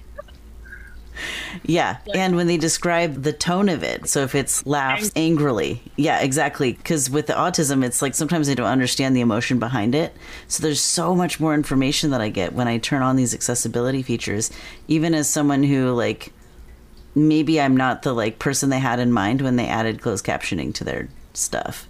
Yeah. 1.63 1.97
And 2.13 2.35
when 2.35 2.47
they 2.47 2.57
describe 2.57 3.23
the 3.23 3.33
tone 3.33 3.69
of 3.69 3.83
it, 3.83 4.07
so 4.07 4.23
if 4.23 4.35
it's 4.35 4.65
laughs 4.65 5.11
angrily, 5.15 5.81
yeah, 5.95 6.19
exactly. 6.19 6.73
Because 6.73 7.09
with 7.09 7.27
the 7.27 7.33
autism, 7.33 7.83
it's 7.83 8.01
like 8.01 8.15
sometimes 8.15 8.49
I 8.49 8.53
don't 8.55 8.67
understand 8.67 9.15
the 9.15 9.21
emotion 9.21 9.59
behind 9.59 9.93
it. 9.93 10.15
So 10.47 10.63
there's 10.63 10.81
so 10.81 11.15
much 11.15 11.39
more 11.39 11.53
information 11.53 12.11
that 12.11 12.21
I 12.21 12.29
get 12.29 12.53
when 12.53 12.67
I 12.67 12.77
turn 12.77 13.01
on 13.01 13.15
these 13.15 13.33
accessibility 13.33 14.01
features, 14.01 14.49
even 14.87 15.13
as 15.13 15.29
someone 15.29 15.63
who, 15.63 15.91
like, 15.91 16.33
maybe 17.15 17.59
I'm 17.59 17.75
not 17.75 18.03
the 18.03 18.13
like 18.13 18.39
person 18.39 18.69
they 18.69 18.79
had 18.79 18.99
in 18.99 19.11
mind 19.11 19.41
when 19.41 19.55
they 19.55 19.67
added 19.67 20.01
closed 20.01 20.25
captioning 20.25 20.73
to 20.75 20.83
their 20.83 21.09
stuff. 21.33 21.87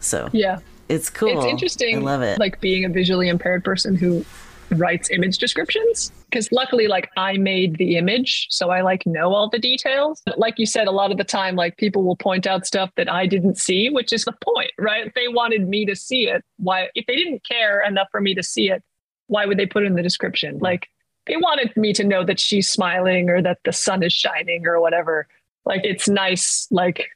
So 0.00 0.28
yeah, 0.32 0.60
it's 0.88 1.10
cool. 1.10 1.38
It's 1.38 1.46
interesting. 1.46 1.98
I 1.98 2.00
love 2.00 2.22
it. 2.22 2.38
Like 2.38 2.60
being 2.60 2.84
a 2.84 2.88
visually 2.88 3.28
impaired 3.28 3.64
person 3.64 3.94
who 3.94 4.24
writes 4.70 5.10
image 5.10 5.38
descriptions 5.38 6.12
because 6.30 6.50
luckily 6.52 6.86
like 6.86 7.10
i 7.16 7.36
made 7.36 7.76
the 7.76 7.96
image 7.96 8.46
so 8.50 8.70
i 8.70 8.80
like 8.80 9.04
know 9.06 9.34
all 9.34 9.48
the 9.48 9.58
details. 9.58 10.22
But 10.24 10.38
like 10.38 10.58
you 10.58 10.66
said 10.66 10.86
a 10.86 10.92
lot 10.92 11.10
of 11.10 11.18
the 11.18 11.24
time 11.24 11.56
like 11.56 11.76
people 11.76 12.02
will 12.02 12.16
point 12.16 12.46
out 12.46 12.66
stuff 12.66 12.90
that 12.96 13.10
i 13.10 13.26
didn't 13.26 13.58
see 13.58 13.90
which 13.90 14.12
is 14.12 14.24
the 14.24 14.34
point 14.42 14.70
right? 14.78 15.06
If 15.06 15.14
they 15.14 15.28
wanted 15.28 15.68
me 15.68 15.84
to 15.86 15.96
see 15.96 16.28
it. 16.28 16.44
Why 16.58 16.88
if 16.94 17.06
they 17.06 17.16
didn't 17.16 17.44
care 17.44 17.84
enough 17.84 18.08
for 18.10 18.20
me 18.20 18.34
to 18.34 18.42
see 18.42 18.70
it 18.70 18.82
why 19.26 19.46
would 19.46 19.58
they 19.58 19.66
put 19.66 19.84
it 19.84 19.86
in 19.86 19.94
the 19.94 20.02
description? 20.02 20.56
Mm. 20.56 20.62
Like 20.62 20.88
they 21.26 21.36
wanted 21.36 21.76
me 21.76 21.92
to 21.94 22.04
know 22.04 22.24
that 22.24 22.40
she's 22.40 22.70
smiling 22.70 23.28
or 23.28 23.42
that 23.42 23.58
the 23.64 23.72
sun 23.72 24.02
is 24.02 24.12
shining 24.12 24.66
or 24.66 24.80
whatever. 24.80 25.28
Like 25.64 25.82
it's 25.84 26.08
nice 26.08 26.66
like 26.70 27.06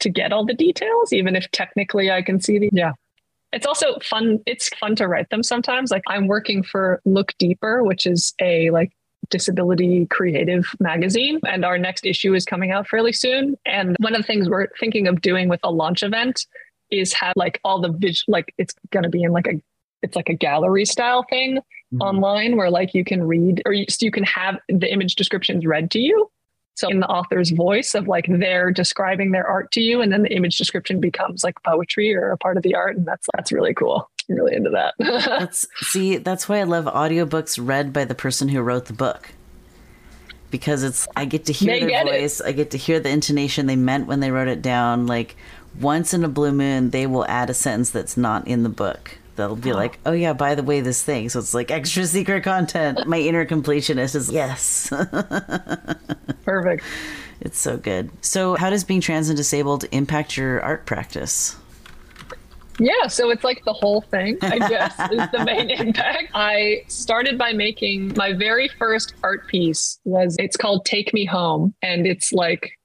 to 0.00 0.08
get 0.08 0.32
all 0.32 0.44
the 0.44 0.54
details 0.54 1.12
even 1.12 1.36
if 1.36 1.50
technically 1.52 2.10
i 2.10 2.22
can 2.22 2.40
see 2.40 2.58
the 2.58 2.70
yeah 2.72 2.92
it's 3.52 3.66
also 3.66 3.98
fun. 4.00 4.40
It's 4.46 4.68
fun 4.68 4.96
to 4.96 5.08
write 5.08 5.30
them 5.30 5.42
sometimes. 5.42 5.90
Like 5.90 6.02
I'm 6.06 6.26
working 6.26 6.62
for 6.62 7.00
Look 7.04 7.34
Deeper, 7.38 7.82
which 7.82 8.06
is 8.06 8.34
a 8.40 8.70
like 8.70 8.92
disability 9.28 10.06
creative 10.06 10.74
magazine. 10.80 11.40
And 11.46 11.64
our 11.64 11.78
next 11.78 12.04
issue 12.04 12.34
is 12.34 12.44
coming 12.44 12.70
out 12.70 12.88
fairly 12.88 13.12
soon. 13.12 13.56
And 13.64 13.96
one 14.00 14.14
of 14.14 14.20
the 14.20 14.26
things 14.26 14.48
we're 14.48 14.68
thinking 14.78 15.06
of 15.06 15.20
doing 15.20 15.48
with 15.48 15.60
a 15.62 15.70
launch 15.70 16.02
event 16.02 16.46
is 16.90 17.12
have 17.14 17.34
like 17.36 17.60
all 17.64 17.80
the 17.80 17.90
visual, 17.90 18.32
like 18.32 18.52
it's 18.58 18.74
going 18.90 19.04
to 19.04 19.08
be 19.08 19.22
in 19.22 19.32
like 19.32 19.46
a, 19.46 19.60
it's 20.02 20.16
like 20.16 20.28
a 20.28 20.34
gallery 20.34 20.84
style 20.84 21.24
thing 21.28 21.58
mm-hmm. 21.58 22.02
online 22.02 22.56
where 22.56 22.70
like 22.70 22.94
you 22.94 23.04
can 23.04 23.22
read 23.22 23.62
or 23.66 23.72
you, 23.72 23.86
so 23.88 24.04
you 24.04 24.10
can 24.10 24.24
have 24.24 24.58
the 24.68 24.92
image 24.92 25.14
descriptions 25.14 25.66
read 25.66 25.90
to 25.92 26.00
you. 26.00 26.30
So 26.80 26.88
in 26.88 27.00
the 27.00 27.08
author's 27.08 27.50
voice 27.50 27.94
of 27.94 28.08
like 28.08 28.24
they're 28.26 28.70
describing 28.70 29.32
their 29.32 29.46
art 29.46 29.70
to 29.72 29.82
you, 29.82 30.00
and 30.00 30.10
then 30.10 30.22
the 30.22 30.34
image 30.34 30.56
description 30.56 30.98
becomes 30.98 31.44
like 31.44 31.62
poetry 31.62 32.14
or 32.14 32.30
a 32.30 32.38
part 32.38 32.56
of 32.56 32.62
the 32.62 32.74
art, 32.74 32.96
and 32.96 33.06
that's 33.06 33.28
that's 33.34 33.52
really 33.52 33.74
cool. 33.74 34.10
I'm 34.30 34.36
really 34.36 34.56
into 34.56 34.70
that. 34.70 34.94
that's 34.98 35.68
see, 35.82 36.16
that's 36.16 36.48
why 36.48 36.60
I 36.60 36.62
love 36.62 36.86
audiobooks 36.86 37.58
read 37.60 37.92
by 37.92 38.06
the 38.06 38.14
person 38.14 38.48
who 38.48 38.62
wrote 38.62 38.86
the 38.86 38.94
book. 38.94 39.32
Because 40.50 40.82
it's 40.82 41.06
I 41.14 41.26
get 41.26 41.44
to 41.46 41.52
hear 41.52 41.78
they 41.78 41.86
their 41.86 42.04
voice, 42.04 42.40
it. 42.40 42.46
I 42.46 42.52
get 42.52 42.70
to 42.70 42.78
hear 42.78 42.98
the 42.98 43.10
intonation 43.10 43.66
they 43.66 43.76
meant 43.76 44.06
when 44.06 44.20
they 44.20 44.30
wrote 44.30 44.48
it 44.48 44.62
down. 44.62 45.06
Like 45.06 45.36
once 45.78 46.14
in 46.14 46.24
a 46.24 46.28
blue 46.28 46.50
moon, 46.50 46.90
they 46.90 47.06
will 47.06 47.26
add 47.26 47.50
a 47.50 47.54
sentence 47.54 47.90
that's 47.90 48.16
not 48.16 48.48
in 48.48 48.62
the 48.62 48.70
book 48.70 49.19
they'll 49.40 49.56
be 49.56 49.72
oh. 49.72 49.76
like, 49.76 49.98
"Oh 50.06 50.12
yeah, 50.12 50.32
by 50.32 50.54
the 50.54 50.62
way, 50.62 50.80
this 50.80 51.02
thing." 51.02 51.28
So 51.28 51.38
it's 51.38 51.54
like 51.54 51.70
extra 51.70 52.06
secret 52.16 52.44
content. 52.44 53.06
My 53.06 53.18
inner 53.18 53.44
completionist 53.46 54.14
is 54.14 54.30
yes. 54.30 54.88
Perfect. 56.44 56.84
It's 57.40 57.58
so 57.58 57.78
good. 57.78 58.10
So, 58.20 58.56
how 58.56 58.70
does 58.70 58.84
being 58.84 59.00
trans 59.00 59.28
and 59.28 59.36
disabled 59.36 59.86
impact 59.92 60.36
your 60.36 60.60
art 60.62 60.84
practice? 60.86 61.56
Yeah, 62.78 63.08
so 63.08 63.30
it's 63.30 63.44
like 63.44 63.62
the 63.64 63.74
whole 63.74 64.00
thing, 64.00 64.38
I 64.40 64.58
guess, 64.58 64.98
is 65.12 65.30
the 65.32 65.44
main 65.44 65.70
impact. 65.70 66.30
I 66.34 66.84
started 66.88 67.36
by 67.36 67.52
making 67.52 68.14
my 68.16 68.32
very 68.32 68.68
first 68.68 69.14
art 69.22 69.46
piece 69.48 70.00
was 70.04 70.34
it's 70.38 70.56
called 70.56 70.86
Take 70.86 71.12
Me 71.12 71.26
Home 71.26 71.74
and 71.82 72.06
it's 72.06 72.32
like 72.32 72.78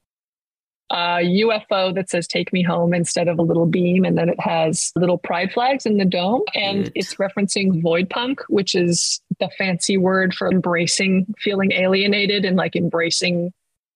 a 0.91 1.19
UFO 1.21 1.93
that 1.95 2.09
says 2.09 2.27
"Take 2.27 2.53
me 2.53 2.61
home" 2.61 2.93
instead 2.93 3.27
of 3.27 3.39
a 3.39 3.43
little 3.43 3.65
beam, 3.65 4.05
and 4.05 4.17
then 4.17 4.29
it 4.29 4.39
has 4.39 4.91
little 4.95 5.17
pride 5.17 5.51
flags 5.51 5.85
in 5.85 5.97
the 5.97 6.05
dome, 6.05 6.43
and 6.53 6.91
it's 6.95 7.15
referencing 7.15 7.81
void 7.81 8.09
punk, 8.09 8.41
which 8.49 8.75
is 8.75 9.21
the 9.39 9.49
fancy 9.57 9.97
word 9.97 10.33
for 10.33 10.49
embracing 10.49 11.25
feeling 11.39 11.71
alienated 11.71 12.45
and 12.45 12.55
like 12.55 12.75
embracing 12.75 13.51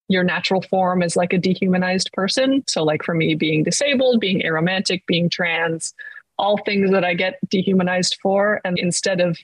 your 0.07 0.23
natural 0.23 0.61
form 0.63 1.03
as 1.03 1.15
like 1.15 1.31
a 1.31 1.37
dehumanized 1.37 2.11
person. 2.13 2.63
So, 2.67 2.83
like 2.83 3.03
for 3.03 3.13
me, 3.13 3.35
being 3.35 3.63
disabled, 3.63 4.19
being 4.19 4.41
aromantic, 4.41 5.05
being 5.05 5.29
trans, 5.29 5.93
all 6.37 6.57
things 6.57 6.91
that 6.91 7.05
I 7.05 7.13
get 7.13 7.39
dehumanized 7.49 8.17
for, 8.21 8.59
and 8.65 8.77
instead 8.79 9.21
of 9.21 9.37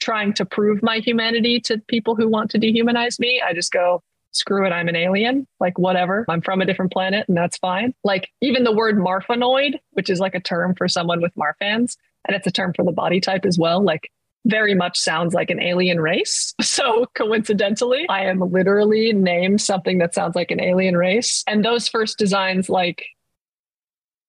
trying 0.00 0.32
to 0.34 0.44
prove 0.44 0.82
my 0.82 0.98
humanity 0.98 1.60
to 1.60 1.78
people 1.88 2.16
who 2.16 2.28
want 2.28 2.50
to 2.50 2.58
dehumanize 2.58 3.20
me, 3.20 3.42
I 3.46 3.52
just 3.52 3.72
go, 3.72 4.02
screw 4.36 4.66
it, 4.66 4.70
I'm 4.70 4.88
an 4.88 4.96
alien, 4.96 5.46
like 5.60 5.78
whatever. 5.78 6.24
I'm 6.28 6.42
from 6.42 6.60
a 6.60 6.66
different 6.66 6.92
planet 6.92 7.26
and 7.28 7.36
that's 7.36 7.56
fine. 7.58 7.94
Like 8.04 8.28
even 8.40 8.64
the 8.64 8.74
word 8.74 8.96
marfanoid, 8.96 9.78
which 9.92 10.10
is 10.10 10.20
like 10.20 10.34
a 10.34 10.40
term 10.40 10.74
for 10.74 10.88
someone 10.88 11.20
with 11.20 11.32
Marfans, 11.34 11.96
and 12.26 12.36
it's 12.36 12.46
a 12.46 12.52
term 12.52 12.72
for 12.74 12.84
the 12.84 12.92
body 12.92 13.20
type 13.20 13.44
as 13.44 13.58
well, 13.58 13.82
like 13.82 14.10
very 14.46 14.74
much 14.74 14.98
sounds 14.98 15.34
like 15.34 15.50
an 15.50 15.60
alien 15.60 16.00
race. 16.00 16.54
So 16.62 17.06
coincidentally, 17.14 18.06
I 18.08 18.26
am 18.26 18.38
literally 18.38 19.12
named 19.12 19.60
something 19.60 19.98
that 19.98 20.14
sounds 20.14 20.36
like 20.36 20.50
an 20.50 20.60
alien 20.60 20.96
race. 20.96 21.42
And 21.46 21.64
those 21.64 21.88
first 21.88 22.18
designs, 22.18 22.68
like 22.68 23.06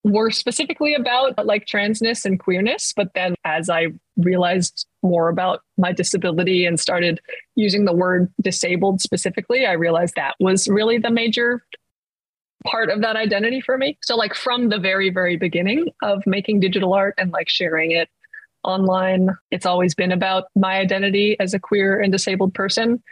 were 0.04 0.30
specifically 0.30 0.94
about 0.94 1.44
like 1.44 1.66
transness 1.66 2.24
and 2.24 2.38
queerness. 2.38 2.92
But 2.96 3.12
then 3.14 3.34
as 3.44 3.68
I 3.68 3.88
realized 4.16 4.86
more 5.02 5.28
about 5.28 5.60
my 5.76 5.92
disability 5.92 6.64
and 6.64 6.78
started 6.78 7.20
using 7.56 7.84
the 7.84 7.92
word 7.92 8.32
disabled 8.40 9.00
specifically, 9.00 9.66
I 9.66 9.72
realized 9.72 10.14
that 10.16 10.34
was 10.40 10.68
really 10.68 10.98
the 10.98 11.10
major 11.10 11.62
part 12.66 12.90
of 12.90 13.00
that 13.02 13.16
identity 13.16 13.60
for 13.60 13.78
me. 13.78 13.98
So, 14.02 14.16
like, 14.16 14.34
from 14.34 14.68
the 14.68 14.78
very, 14.78 15.10
very 15.10 15.36
beginning 15.36 15.88
of 16.02 16.22
making 16.26 16.60
digital 16.60 16.94
art 16.94 17.14
and 17.18 17.30
like 17.32 17.48
sharing 17.48 17.92
it 17.92 18.08
online, 18.64 19.30
it's 19.50 19.66
always 19.66 19.94
been 19.94 20.12
about 20.12 20.44
my 20.56 20.78
identity 20.78 21.36
as 21.38 21.54
a 21.54 21.60
queer 21.60 22.00
and 22.00 22.12
disabled 22.12 22.54
person. 22.54 23.02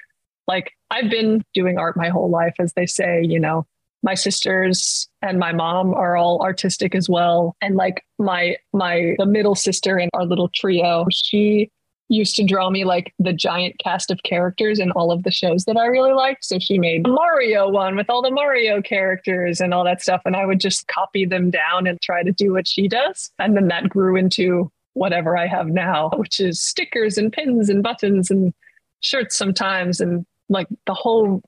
Like, 0.48 0.72
I've 0.90 1.10
been 1.10 1.44
doing 1.54 1.78
art 1.78 1.96
my 1.96 2.08
whole 2.08 2.30
life, 2.30 2.54
as 2.58 2.72
they 2.74 2.86
say, 2.86 3.22
you 3.22 3.40
know, 3.40 3.66
my 4.06 4.14
sisters 4.14 5.08
and 5.20 5.38
my 5.38 5.52
mom 5.52 5.92
are 5.92 6.16
all 6.16 6.40
artistic 6.40 6.94
as 6.94 7.08
well 7.08 7.56
and 7.60 7.74
like 7.74 8.04
my 8.18 8.56
my 8.72 9.14
the 9.18 9.26
middle 9.26 9.56
sister 9.56 9.98
in 9.98 10.08
our 10.14 10.24
little 10.24 10.48
trio 10.54 11.04
she 11.10 11.68
used 12.08 12.36
to 12.36 12.44
draw 12.44 12.70
me 12.70 12.84
like 12.84 13.12
the 13.18 13.32
giant 13.32 13.76
cast 13.82 14.10
of 14.10 14.22
characters 14.22 14.78
in 14.78 14.92
all 14.92 15.10
of 15.10 15.24
the 15.24 15.30
shows 15.30 15.64
that 15.64 15.76
I 15.76 15.86
really 15.86 16.12
liked. 16.12 16.44
So 16.44 16.58
she 16.58 16.78
made 16.78 17.06
Mario 17.06 17.68
one 17.68 17.96
with 17.96 18.08
all 18.08 18.22
the 18.22 18.30
Mario 18.30 18.80
characters 18.80 19.60
and 19.60 19.74
all 19.74 19.84
that 19.84 20.02
stuff. 20.02 20.22
And 20.24 20.36
I 20.36 20.46
would 20.46 20.60
just 20.60 20.86
copy 20.86 21.24
them 21.24 21.50
down 21.50 21.86
and 21.86 22.00
try 22.00 22.22
to 22.22 22.30
do 22.30 22.52
what 22.52 22.68
she 22.68 22.86
does. 22.86 23.30
And 23.38 23.56
then 23.56 23.66
that 23.68 23.88
grew 23.88 24.16
into 24.16 24.70
whatever 24.94 25.36
I 25.36 25.46
have 25.46 25.66
now, 25.66 26.10
which 26.16 26.38
is 26.38 26.60
stickers 26.60 27.18
and 27.18 27.32
pins 27.32 27.68
and 27.68 27.82
buttons 27.82 28.30
and 28.30 28.54
shirts 29.00 29.36
sometimes 29.36 30.00
and 30.00 30.24
like 30.48 30.68
the 30.86 30.94
whole 30.94 31.42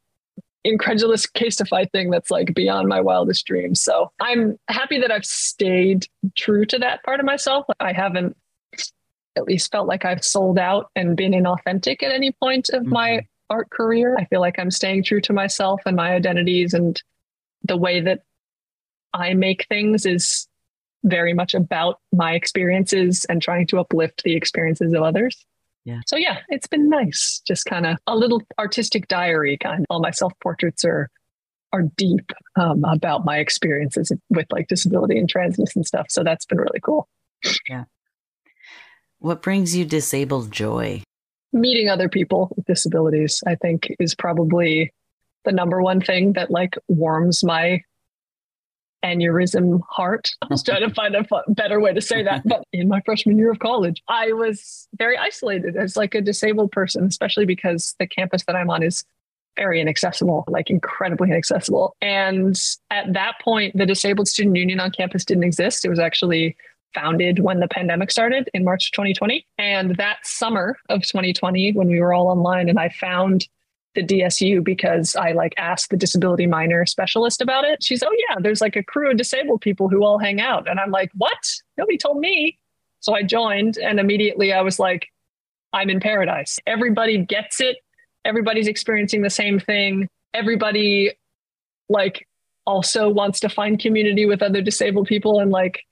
incredulous 0.64 1.26
casetify 1.26 1.90
thing 1.90 2.10
that's 2.10 2.30
like 2.30 2.54
beyond 2.54 2.88
my 2.88 3.00
wildest 3.00 3.46
dreams. 3.46 3.82
So 3.82 4.10
I'm 4.20 4.58
happy 4.68 5.00
that 5.00 5.10
I've 5.10 5.24
stayed 5.24 6.06
true 6.36 6.64
to 6.66 6.78
that 6.78 7.02
part 7.04 7.20
of 7.20 7.26
myself. 7.26 7.66
I 7.80 7.92
haven't 7.92 8.36
at 9.36 9.44
least 9.44 9.70
felt 9.70 9.86
like 9.86 10.04
I've 10.04 10.24
sold 10.24 10.58
out 10.58 10.90
and 10.96 11.16
been 11.16 11.32
inauthentic 11.32 12.02
at 12.02 12.12
any 12.12 12.32
point 12.32 12.68
of 12.70 12.82
mm-hmm. 12.82 12.92
my 12.92 13.26
art 13.50 13.70
career. 13.70 14.16
I 14.18 14.24
feel 14.26 14.40
like 14.40 14.58
I'm 14.58 14.70
staying 14.70 15.04
true 15.04 15.20
to 15.22 15.32
myself 15.32 15.80
and 15.86 15.96
my 15.96 16.12
identities 16.12 16.74
and 16.74 17.00
the 17.64 17.76
way 17.76 18.00
that 18.00 18.22
I 19.14 19.34
make 19.34 19.66
things 19.68 20.04
is 20.04 20.48
very 21.04 21.32
much 21.32 21.54
about 21.54 22.00
my 22.12 22.34
experiences 22.34 23.24
and 23.26 23.40
trying 23.40 23.66
to 23.68 23.78
uplift 23.78 24.22
the 24.24 24.34
experiences 24.34 24.92
of 24.92 25.02
others. 25.02 25.44
Yeah. 25.88 26.00
So 26.06 26.16
yeah, 26.16 26.40
it's 26.50 26.66
been 26.66 26.90
nice. 26.90 27.40
Just 27.46 27.64
kind 27.64 27.86
of 27.86 27.96
a 28.06 28.14
little 28.14 28.42
artistic 28.58 29.08
diary 29.08 29.56
kind. 29.56 29.80
Of. 29.80 29.86
All 29.88 30.00
my 30.00 30.10
self 30.10 30.34
portraits 30.42 30.84
are 30.84 31.08
are 31.72 31.84
deep 31.96 32.30
um, 32.60 32.84
about 32.84 33.24
my 33.24 33.38
experiences 33.38 34.12
with 34.28 34.46
like 34.50 34.68
disability 34.68 35.18
and 35.18 35.32
transness 35.32 35.74
and 35.74 35.86
stuff. 35.86 36.06
So 36.10 36.22
that's 36.22 36.44
been 36.44 36.58
really 36.58 36.80
cool. 36.82 37.08
Yeah. 37.70 37.84
What 39.18 39.40
brings 39.40 39.74
you 39.74 39.86
disabled 39.86 40.52
joy? 40.52 41.02
Meeting 41.54 41.88
other 41.88 42.10
people 42.10 42.52
with 42.54 42.66
disabilities, 42.66 43.42
I 43.46 43.54
think, 43.54 43.90
is 43.98 44.14
probably 44.14 44.92
the 45.46 45.52
number 45.52 45.80
one 45.80 46.02
thing 46.02 46.34
that 46.34 46.50
like 46.50 46.76
warms 46.88 47.42
my 47.42 47.80
aneurysm 49.04 49.80
heart. 49.88 50.30
I 50.42 50.46
was 50.50 50.62
trying 50.62 50.88
to 50.88 50.94
find 50.94 51.14
a 51.14 51.24
better 51.48 51.80
way 51.80 51.92
to 51.94 52.00
say 52.00 52.22
that. 52.22 52.42
But 52.44 52.64
in 52.72 52.88
my 52.88 53.00
freshman 53.02 53.38
year 53.38 53.50
of 53.50 53.58
college, 53.58 54.02
I 54.08 54.32
was 54.32 54.88
very 54.96 55.16
isolated 55.16 55.76
as 55.76 55.96
like 55.96 56.14
a 56.14 56.20
disabled 56.20 56.72
person, 56.72 57.04
especially 57.04 57.46
because 57.46 57.94
the 57.98 58.06
campus 58.06 58.44
that 58.44 58.56
I'm 58.56 58.70
on 58.70 58.82
is 58.82 59.04
very 59.56 59.80
inaccessible, 59.80 60.44
like 60.48 60.70
incredibly 60.70 61.28
inaccessible. 61.28 61.96
And 62.00 62.56
at 62.90 63.12
that 63.12 63.34
point, 63.42 63.76
the 63.76 63.86
Disabled 63.86 64.28
Student 64.28 64.56
Union 64.56 64.78
on 64.78 64.92
campus 64.92 65.24
didn't 65.24 65.42
exist. 65.42 65.84
It 65.84 65.88
was 65.88 65.98
actually 65.98 66.56
founded 66.94 67.40
when 67.40 67.60
the 67.60 67.68
pandemic 67.68 68.10
started 68.10 68.48
in 68.54 68.64
March 68.64 68.92
2020. 68.92 69.44
And 69.58 69.96
that 69.96 70.18
summer 70.24 70.78
of 70.88 71.02
2020, 71.02 71.72
when 71.72 71.88
we 71.88 72.00
were 72.00 72.12
all 72.12 72.28
online, 72.28 72.68
and 72.68 72.78
I 72.78 72.88
found 72.88 73.46
the 73.94 74.04
DSU 74.04 74.62
because 74.62 75.16
I 75.16 75.32
like 75.32 75.54
asked 75.56 75.90
the 75.90 75.96
disability 75.96 76.46
minor 76.46 76.86
specialist 76.86 77.40
about 77.40 77.64
it. 77.64 77.82
She's, 77.82 78.02
oh 78.02 78.16
yeah, 78.28 78.36
there's 78.40 78.60
like 78.60 78.76
a 78.76 78.82
crew 78.82 79.10
of 79.10 79.16
disabled 79.16 79.60
people 79.60 79.88
who 79.88 80.04
all 80.04 80.18
hang 80.18 80.40
out. 80.40 80.68
And 80.68 80.78
I'm 80.78 80.90
like, 80.90 81.10
what? 81.16 81.52
Nobody 81.76 81.98
told 81.98 82.18
me. 82.18 82.58
So 83.00 83.14
I 83.14 83.22
joined 83.22 83.78
and 83.78 83.98
immediately 83.98 84.52
I 84.52 84.60
was 84.60 84.78
like, 84.78 85.08
I'm 85.72 85.90
in 85.90 86.00
paradise. 86.00 86.58
Everybody 86.66 87.18
gets 87.18 87.60
it. 87.60 87.78
Everybody's 88.24 88.68
experiencing 88.68 89.22
the 89.22 89.30
same 89.30 89.58
thing. 89.58 90.08
Everybody 90.34 91.12
like 91.88 92.26
also 92.66 93.08
wants 93.08 93.40
to 93.40 93.48
find 93.48 93.78
community 93.78 94.26
with 94.26 94.42
other 94.42 94.60
disabled 94.60 95.06
people 95.06 95.40
and 95.40 95.50
like 95.50 95.84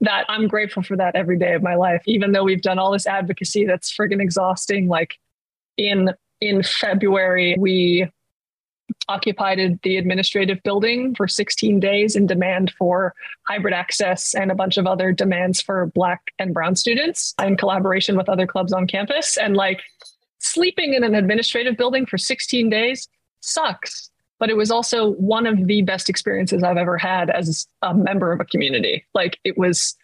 that 0.00 0.24
I'm 0.28 0.48
grateful 0.48 0.82
for 0.82 0.96
that 0.96 1.14
every 1.14 1.38
day 1.38 1.54
of 1.54 1.62
my 1.62 1.76
life. 1.76 2.02
Even 2.06 2.32
though 2.32 2.44
we've 2.44 2.62
done 2.62 2.78
all 2.78 2.92
this 2.92 3.06
advocacy 3.06 3.64
that's 3.64 3.94
friggin' 3.94 4.20
exhausting. 4.20 4.88
Like 4.88 5.14
in 5.76 6.10
in 6.48 6.62
February, 6.62 7.56
we 7.58 8.08
occupied 9.08 9.78
the 9.82 9.96
administrative 9.96 10.62
building 10.62 11.14
for 11.14 11.26
16 11.26 11.80
days 11.80 12.16
in 12.16 12.26
demand 12.26 12.72
for 12.78 13.14
hybrid 13.46 13.74
access 13.74 14.34
and 14.34 14.50
a 14.50 14.54
bunch 14.54 14.76
of 14.76 14.86
other 14.86 15.12
demands 15.12 15.60
for 15.60 15.86
black 15.86 16.32
and 16.38 16.54
brown 16.54 16.76
students 16.76 17.34
in 17.42 17.56
collaboration 17.56 18.16
with 18.16 18.28
other 18.28 18.46
clubs 18.46 18.72
on 18.72 18.86
campus. 18.86 19.36
And 19.36 19.56
like 19.56 19.82
sleeping 20.38 20.94
in 20.94 21.02
an 21.02 21.14
administrative 21.14 21.76
building 21.76 22.06
for 22.06 22.18
16 22.18 22.68
days 22.70 23.08
sucks 23.40 24.10
but 24.38 24.50
it 24.50 24.56
was 24.56 24.70
also 24.70 25.12
one 25.12 25.46
of 25.46 25.66
the 25.66 25.82
best 25.82 26.10
experiences 26.10 26.62
I've 26.62 26.76
ever 26.76 26.98
had 26.98 27.30
as 27.30 27.66
a 27.82 27.94
member 27.94 28.32
of 28.32 28.40
a 28.40 28.44
community. 28.44 29.04
Like 29.14 29.38
it 29.44 29.56
was 29.56 29.96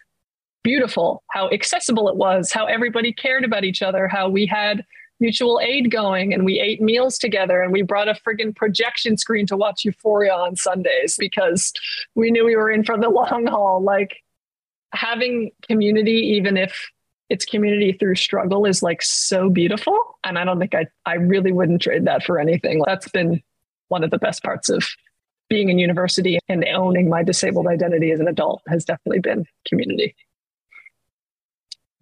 beautiful 0.63 1.23
how 1.29 1.49
accessible 1.49 2.07
it 2.07 2.15
was, 2.15 2.51
how 2.51 2.65
everybody 2.65 3.11
cared 3.11 3.43
about 3.43 3.63
each 3.63 3.81
other, 3.81 4.07
how 4.07 4.29
we 4.29 4.45
had 4.45 4.85
mutual 5.21 5.61
aid 5.63 5.91
going 5.91 6.33
and 6.33 6.43
we 6.43 6.59
ate 6.59 6.81
meals 6.81 7.17
together 7.17 7.61
and 7.61 7.71
we 7.71 7.83
brought 7.83 8.09
a 8.09 8.13
friggin' 8.13 8.55
projection 8.55 9.15
screen 9.15 9.45
to 9.45 9.55
watch 9.55 9.85
Euphoria 9.85 10.33
on 10.33 10.55
Sundays 10.55 11.15
because 11.17 11.71
we 12.15 12.31
knew 12.31 12.43
we 12.43 12.55
were 12.55 12.71
in 12.71 12.83
for 12.83 12.97
the 12.97 13.09
long 13.09 13.45
haul. 13.47 13.81
Like 13.81 14.17
having 14.91 15.51
community, 15.67 16.35
even 16.35 16.57
if 16.57 16.89
it's 17.29 17.45
community 17.45 17.93
through 17.93 18.15
struggle 18.15 18.65
is 18.65 18.83
like 18.83 19.01
so 19.01 19.49
beautiful. 19.49 19.97
And 20.25 20.37
I 20.37 20.43
don't 20.43 20.59
think 20.59 20.75
I, 20.75 20.87
I 21.05 21.13
really 21.13 21.53
wouldn't 21.53 21.81
trade 21.81 22.05
that 22.05 22.23
for 22.23 22.39
anything. 22.39 22.81
That's 22.85 23.07
been 23.07 23.41
one 23.87 24.03
of 24.03 24.09
the 24.11 24.17
best 24.17 24.43
parts 24.43 24.69
of 24.69 24.85
being 25.49 25.69
in 25.69 25.79
university 25.79 26.39
and 26.49 26.65
owning 26.65 27.09
my 27.09 27.23
disabled 27.23 27.67
identity 27.67 28.11
as 28.11 28.19
an 28.19 28.27
adult 28.27 28.61
has 28.67 28.85
definitely 28.85 29.19
been 29.19 29.45
community. 29.67 30.15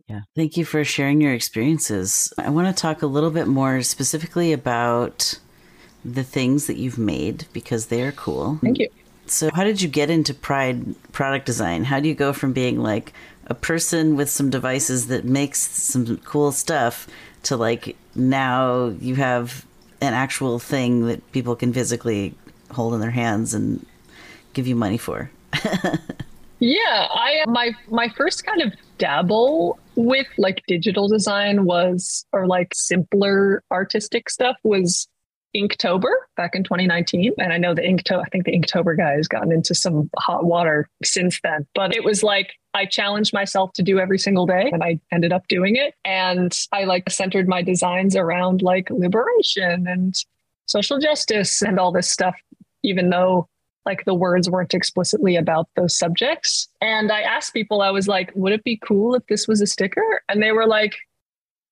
Yeah. 0.09 0.21
Thank 0.35 0.57
you 0.57 0.65
for 0.65 0.83
sharing 0.83 1.21
your 1.21 1.33
experiences. 1.33 2.33
I 2.37 2.49
want 2.49 2.75
to 2.75 2.81
talk 2.81 3.03
a 3.03 3.07
little 3.07 3.29
bit 3.29 3.47
more 3.47 3.83
specifically 3.83 4.51
about 4.51 5.39
the 6.03 6.23
things 6.23 6.65
that 6.65 6.77
you've 6.77 6.97
made 6.97 7.45
because 7.53 7.87
they're 7.87 8.11
cool. 8.11 8.57
Thank 8.61 8.79
you. 8.79 8.89
So, 9.27 9.51
how 9.53 9.63
did 9.63 9.81
you 9.81 9.87
get 9.87 10.09
into 10.09 10.33
Pride 10.33 10.95
product 11.11 11.45
design? 11.45 11.83
How 11.83 11.99
do 11.99 12.07
you 12.07 12.15
go 12.15 12.33
from 12.33 12.53
being 12.53 12.81
like 12.81 13.13
a 13.45 13.53
person 13.53 14.15
with 14.15 14.29
some 14.29 14.49
devices 14.49 15.07
that 15.07 15.25
makes 15.25 15.59
some 15.59 16.17
cool 16.17 16.51
stuff 16.51 17.07
to 17.43 17.55
like 17.55 17.95
now 18.15 18.87
you 18.99 19.15
have 19.15 19.65
an 20.01 20.13
actual 20.13 20.57
thing 20.57 21.05
that 21.05 21.31
people 21.31 21.55
can 21.55 21.71
physically 21.71 22.33
hold 22.71 22.95
in 22.95 22.99
their 22.99 23.11
hands 23.11 23.53
and 23.53 23.85
give 24.53 24.65
you 24.65 24.75
money 24.75 24.97
for. 24.97 25.29
yeah, 26.59 27.07
I 27.11 27.43
my 27.47 27.71
my 27.89 28.09
first 28.09 28.43
kind 28.45 28.63
of 28.63 28.73
dabble 28.99 29.79
with 29.95 30.27
like 30.37 30.61
digital 30.67 31.07
design 31.07 31.65
was 31.65 32.25
or 32.31 32.45
like 32.45 32.73
simpler 32.75 33.63
artistic 33.71 34.29
stuff 34.29 34.57
was 34.63 35.07
Inktober 35.55 36.11
back 36.37 36.55
in 36.55 36.63
2019. 36.63 37.33
And 37.39 37.51
I 37.51 37.57
know 37.57 37.73
the 37.73 37.81
Inktober, 37.81 38.21
I 38.23 38.29
think 38.29 38.45
the 38.45 38.51
Inktober 38.51 38.95
guy 38.95 39.13
has 39.13 39.27
gotten 39.27 39.51
into 39.51 39.73
some 39.73 40.09
hot 40.17 40.45
water 40.45 40.87
since 41.03 41.39
then. 41.41 41.65
But 41.73 41.95
it 41.95 42.03
was 42.03 42.21
like 42.21 42.53
I 42.73 42.85
challenged 42.85 43.33
myself 43.33 43.73
to 43.73 43.83
do 43.83 43.99
every 43.99 44.19
single 44.19 44.45
day 44.45 44.69
and 44.71 44.83
I 44.83 44.99
ended 45.11 45.33
up 45.33 45.47
doing 45.47 45.75
it. 45.75 45.95
And 46.05 46.55
I 46.71 46.83
like 46.83 47.09
centered 47.09 47.47
my 47.47 47.61
designs 47.61 48.15
around 48.15 48.61
like 48.61 48.89
liberation 48.91 49.87
and 49.87 50.13
social 50.67 50.99
justice 50.99 51.61
and 51.63 51.79
all 51.79 51.91
this 51.91 52.09
stuff, 52.09 52.35
even 52.83 53.09
though 53.09 53.49
like 53.85 54.05
the 54.05 54.13
words 54.13 54.49
weren't 54.49 54.73
explicitly 54.73 55.35
about 55.35 55.67
those 55.75 55.97
subjects. 55.97 56.67
And 56.81 57.11
I 57.11 57.21
asked 57.21 57.53
people, 57.53 57.81
I 57.81 57.91
was 57.91 58.07
like, 58.07 58.31
would 58.35 58.53
it 58.53 58.63
be 58.63 58.77
cool 58.77 59.15
if 59.15 59.25
this 59.27 59.47
was 59.47 59.61
a 59.61 59.67
sticker? 59.67 60.21
And 60.27 60.41
they 60.41 60.51
were 60.51 60.67
like, 60.67 60.95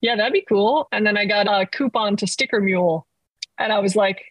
yeah, 0.02 0.16
that'd 0.16 0.34
be 0.34 0.46
cool. 0.48 0.88
And 0.92 1.06
then 1.06 1.18
I 1.18 1.26
got 1.26 1.48
a 1.48 1.66
coupon 1.66 2.16
to 2.18 2.28
Sticker 2.28 2.60
Mule 2.60 3.08
and 3.58 3.74
I 3.74 3.80
was 3.80 3.96
like, 3.96 4.24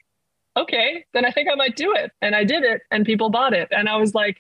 okay, 0.57 1.05
then 1.13 1.25
I 1.25 1.31
think 1.31 1.49
I 1.51 1.55
might 1.55 1.77
do 1.77 1.93
it. 1.93 2.13
And 2.23 2.35
I 2.35 2.45
did 2.45 2.63
it 2.63 2.83
and 2.91 3.05
people 3.05 3.31
bought 3.31 3.53
it. 3.53 3.69
And 3.71 3.89
I 3.89 3.97
was 3.97 4.15
like, 4.15 4.39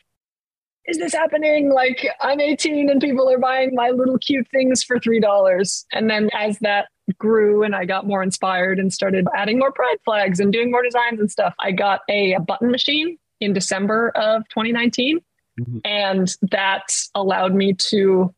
is 0.87 0.99
this 0.99 1.13
happening? 1.13 1.71
Like 1.71 2.07
I'm 2.21 2.41
18 2.41 2.89
and 2.89 3.01
people 3.01 3.29
are 3.29 3.39
buying 3.39 3.75
my 3.75 3.91
little 3.91 4.19
cute 4.19 4.47
things 4.51 4.85
for 4.85 4.99
$3. 4.99 5.85
And 5.93 6.09
then 6.09 6.31
as 6.33 6.59
that 6.61 6.89
grew 7.19 7.65
and 7.65 7.75
I 7.75 7.85
got 7.85 8.07
more 8.07 8.23
inspired 8.23 8.79
and 8.79 8.93
started 8.93 9.27
adding 9.35 9.59
more 9.59 9.73
pride 9.73 9.99
flags 10.05 10.39
and 10.41 10.53
doing 10.53 10.71
more 10.71 10.83
designs 10.83 11.19
and 11.21 11.31
stuff, 11.31 11.55
I 11.61 11.73
got 11.73 12.01
a 12.09 12.37
button 12.39 12.71
machine 12.71 13.19
in 13.41 13.53
December 13.53 14.11
of 14.15 14.49
2019 14.49 15.21
Mm-hmm. 15.61 15.79
And 15.85 16.35
that 16.51 16.93
allowed 17.15 17.55
me 17.55 17.73
to 17.75 18.35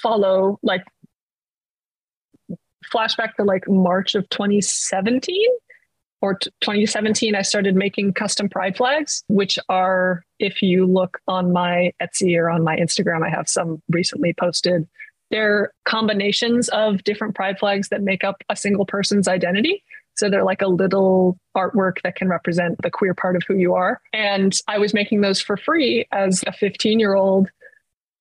follow 0.00 0.58
like 0.62 0.84
flashback 2.92 3.34
to 3.34 3.44
like 3.44 3.68
March 3.68 4.14
of 4.14 4.28
2017 4.28 5.48
or 6.20 6.34
t- 6.34 6.50
2017 6.60 7.34
I 7.34 7.42
started 7.42 7.74
making 7.74 8.12
custom 8.12 8.48
pride 8.48 8.76
flags 8.76 9.24
which 9.28 9.58
are 9.68 10.24
if 10.38 10.62
you 10.62 10.86
look 10.86 11.18
on 11.26 11.52
my 11.52 11.92
Etsy 12.00 12.38
or 12.38 12.48
on 12.48 12.62
my 12.62 12.76
Instagram 12.76 13.26
I 13.26 13.30
have 13.30 13.48
some 13.48 13.82
recently 13.90 14.32
posted. 14.32 14.86
They're 15.30 15.72
combinations 15.84 16.68
of 16.68 17.02
different 17.04 17.34
pride 17.34 17.58
flags 17.58 17.88
that 17.88 18.02
make 18.02 18.22
up 18.22 18.44
a 18.48 18.54
single 18.54 18.84
person's 18.84 19.26
identity 19.26 19.82
so 20.14 20.28
they're 20.28 20.44
like 20.44 20.62
a 20.62 20.68
little 20.68 21.38
artwork 21.56 22.02
that 22.02 22.16
can 22.16 22.28
represent 22.28 22.80
the 22.82 22.90
queer 22.90 23.14
part 23.14 23.36
of 23.36 23.42
who 23.46 23.54
you 23.54 23.74
are. 23.74 24.00
And 24.12 24.54
I 24.68 24.78
was 24.78 24.94
making 24.94 25.20
those 25.20 25.40
for 25.40 25.56
free 25.56 26.06
as 26.12 26.42
a 26.46 26.52
15 26.52 27.00
year 27.00 27.14
old. 27.14 27.48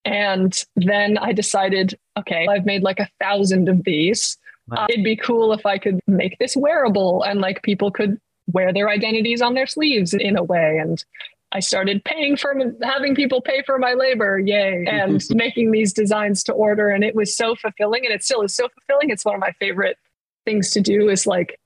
And 0.04 0.64
then 0.76 1.18
I 1.18 1.32
decided, 1.32 1.98
okay, 2.18 2.48
I've 2.50 2.66
made 2.66 2.82
like 2.82 3.00
a 3.00 3.10
thousand 3.20 3.70
of 3.70 3.84
these. 3.84 4.38
Wow. 4.68 4.84
Uh, 4.84 4.88
it'd 4.90 5.04
be 5.04 5.16
cool 5.16 5.54
if 5.54 5.66
I 5.66 5.78
could 5.78 6.00
make 6.08 6.40
this 6.40 6.56
wearable 6.56 7.24
and 7.24 7.42
like 7.42 7.62
people 7.62 7.92
could 7.92 8.20
wear 8.52 8.74
their 8.74 8.90
identities 8.90 9.42
on 9.42 9.54
their 9.54 9.68
sleeves 9.68 10.14
in 10.14 10.38
a 10.38 10.44
way. 10.44 10.78
And 10.82 11.04
I 11.52 11.60
started 11.60 12.04
paying 12.06 12.38
for 12.38 12.56
having 12.82 13.14
people 13.14 13.42
pay 13.42 13.62
for 13.66 13.78
my 13.78 13.94
labor, 13.94 14.40
yay, 14.40 14.86
and 14.90 15.24
making 15.32 15.72
these 15.72 15.94
designs 15.94 16.44
to 16.46 16.54
order. 16.54 16.90
And 16.90 17.04
it 17.04 17.16
was 17.16 17.36
so 17.36 17.56
fulfilling. 17.56 18.06
And 18.06 18.14
it 18.14 18.24
still 18.24 18.42
is 18.42 18.56
so 18.56 18.70
fulfilling. 18.70 19.10
It's 19.10 19.26
one 19.26 19.36
of 19.36 19.42
my 19.42 19.52
favorite 19.60 19.98
things 20.46 20.72
to 20.72 20.82
do 20.82 21.10
is 21.10 21.28
like 21.28 21.60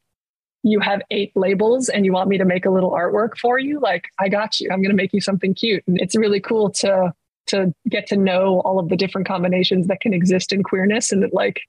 you 0.65 0.79
have 0.79 0.99
eight 1.11 1.31
labels 1.35 1.89
and 1.89 2.05
you 2.05 2.11
want 2.11 2.27
me 2.27 2.39
to 2.39 2.43
make 2.43 2.65
a 2.65 2.71
little 2.71 2.89
artwork 2.89 3.37
for 3.37 3.59
you 3.59 3.79
like 3.79 4.05
i 4.19 4.27
got 4.27 4.59
you. 4.59 4.69
I'm 4.71 4.81
going 4.81 4.89
to 4.89 4.95
make 4.95 5.13
you 5.13 5.21
something 5.21 5.53
cute. 5.53 5.83
And 5.87 5.99
it's 6.01 6.15
really 6.15 6.39
cool 6.39 6.71
to 6.71 7.13
to 7.47 7.71
get 7.87 8.07
to 8.07 8.17
know 8.17 8.61
all 8.61 8.79
of 8.79 8.89
the 8.89 8.97
different 8.97 9.27
combinations 9.27 9.85
that 9.87 10.01
can 10.01 10.13
exist 10.13 10.51
in 10.51 10.63
queerness. 10.63 11.11
And 11.11 11.21
that 11.21 11.33
like 11.33 11.61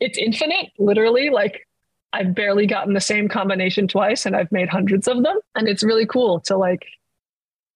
it's 0.00 0.16
infinite 0.16 0.70
literally. 0.78 1.30
Like 1.30 1.66
i've 2.14 2.34
barely 2.34 2.66
gotten 2.66 2.94
the 2.94 3.02
same 3.02 3.28
combination 3.28 3.86
twice 3.86 4.24
and 4.24 4.34
i've 4.34 4.50
made 4.50 4.70
hundreds 4.70 5.06
of 5.06 5.22
them. 5.22 5.38
And 5.54 5.68
it's 5.68 5.84
really 5.84 6.06
cool 6.06 6.40
to 6.40 6.56
like 6.56 6.86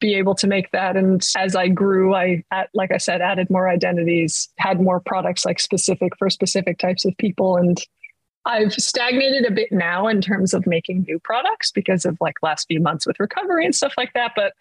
be 0.00 0.14
able 0.14 0.34
to 0.36 0.46
make 0.46 0.70
that. 0.70 0.96
And 0.96 1.22
as 1.36 1.54
i 1.54 1.68
grew 1.68 2.14
i 2.14 2.42
at, 2.50 2.70
like 2.72 2.92
i 2.92 2.96
said 2.96 3.20
added 3.20 3.50
more 3.50 3.68
identities 3.68 4.48
had 4.56 4.80
more 4.80 5.00
products 5.00 5.44
like 5.44 5.60
specific 5.60 6.16
for 6.16 6.30
specific 6.30 6.78
types 6.78 7.04
of 7.04 7.14
people. 7.18 7.58
And 7.58 7.78
I've 8.44 8.72
stagnated 8.72 9.44
a 9.44 9.54
bit 9.54 9.70
now 9.70 10.08
in 10.08 10.20
terms 10.20 10.52
of 10.52 10.66
making 10.66 11.02
new 11.02 11.18
products 11.18 11.70
because 11.70 12.04
of 12.04 12.18
like 12.20 12.36
last 12.42 12.66
few 12.66 12.80
months 12.80 13.06
with 13.06 13.20
recovery 13.20 13.64
and 13.64 13.74
stuff 13.74 13.94
like 13.96 14.12
that. 14.14 14.32
But 14.34 14.52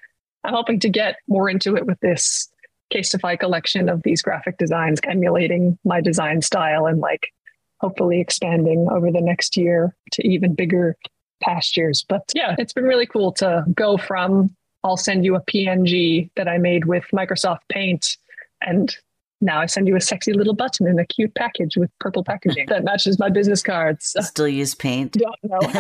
I'm 0.44 0.54
hoping 0.54 0.80
to 0.82 0.90
get 0.90 1.18
more 1.28 1.50
into 1.50 1.76
it 1.76 1.86
with 1.86 2.00
this 2.00 2.50
Casetify 2.94 3.40
collection 3.40 3.90
of 3.90 4.04
these 4.04 4.22
graphic 4.22 4.58
designs, 4.58 5.00
emulating 5.06 5.78
my 5.84 6.02
design 6.02 6.42
style 6.42 6.86
and 6.86 7.00
like 7.00 7.28
hopefully 7.80 8.20
expanding 8.20 8.88
over 8.92 9.12
the 9.12 9.22
next 9.22 9.58
year 9.58 9.96
to 10.12 10.28
even 10.28 10.54
bigger 10.54 10.96
pastures. 11.42 12.06
But 12.08 12.24
yeah, 12.36 12.56
it's 12.60 12.74
been 12.74 12.84
really 12.84 13.08
cool 13.08 13.32
to 13.34 13.64
go 13.74 13.98
from 13.98 14.56
I'll 14.84 14.98
send 14.98 15.26
you 15.26 15.36
a 15.36 15.42
PNG 15.42 16.30
that 16.36 16.48
I 16.48 16.58
made 16.58 16.86
with 16.86 17.06
Microsoft 17.14 17.60
Paint 17.70 18.18
and 18.62 18.96
now 19.42 19.60
I 19.60 19.66
send 19.66 19.88
you 19.88 19.96
a 19.96 20.02
sexy 20.02 20.34
little 20.34 20.54
button 20.54 20.88
in 20.88 21.00
a 21.00 21.06
cute 21.06 21.34
package 21.36 21.76
with 21.78 21.90
purple 22.00 22.24
packaging 22.24 22.68
that 22.68 22.84
matches 22.84 23.20
my 23.20 23.30
business 23.30 23.64
cards. 23.64 24.16
Still 24.22 24.48
use 24.48 24.76
paint? 24.76 25.14
Don't 25.14 25.36
know. 25.44 25.60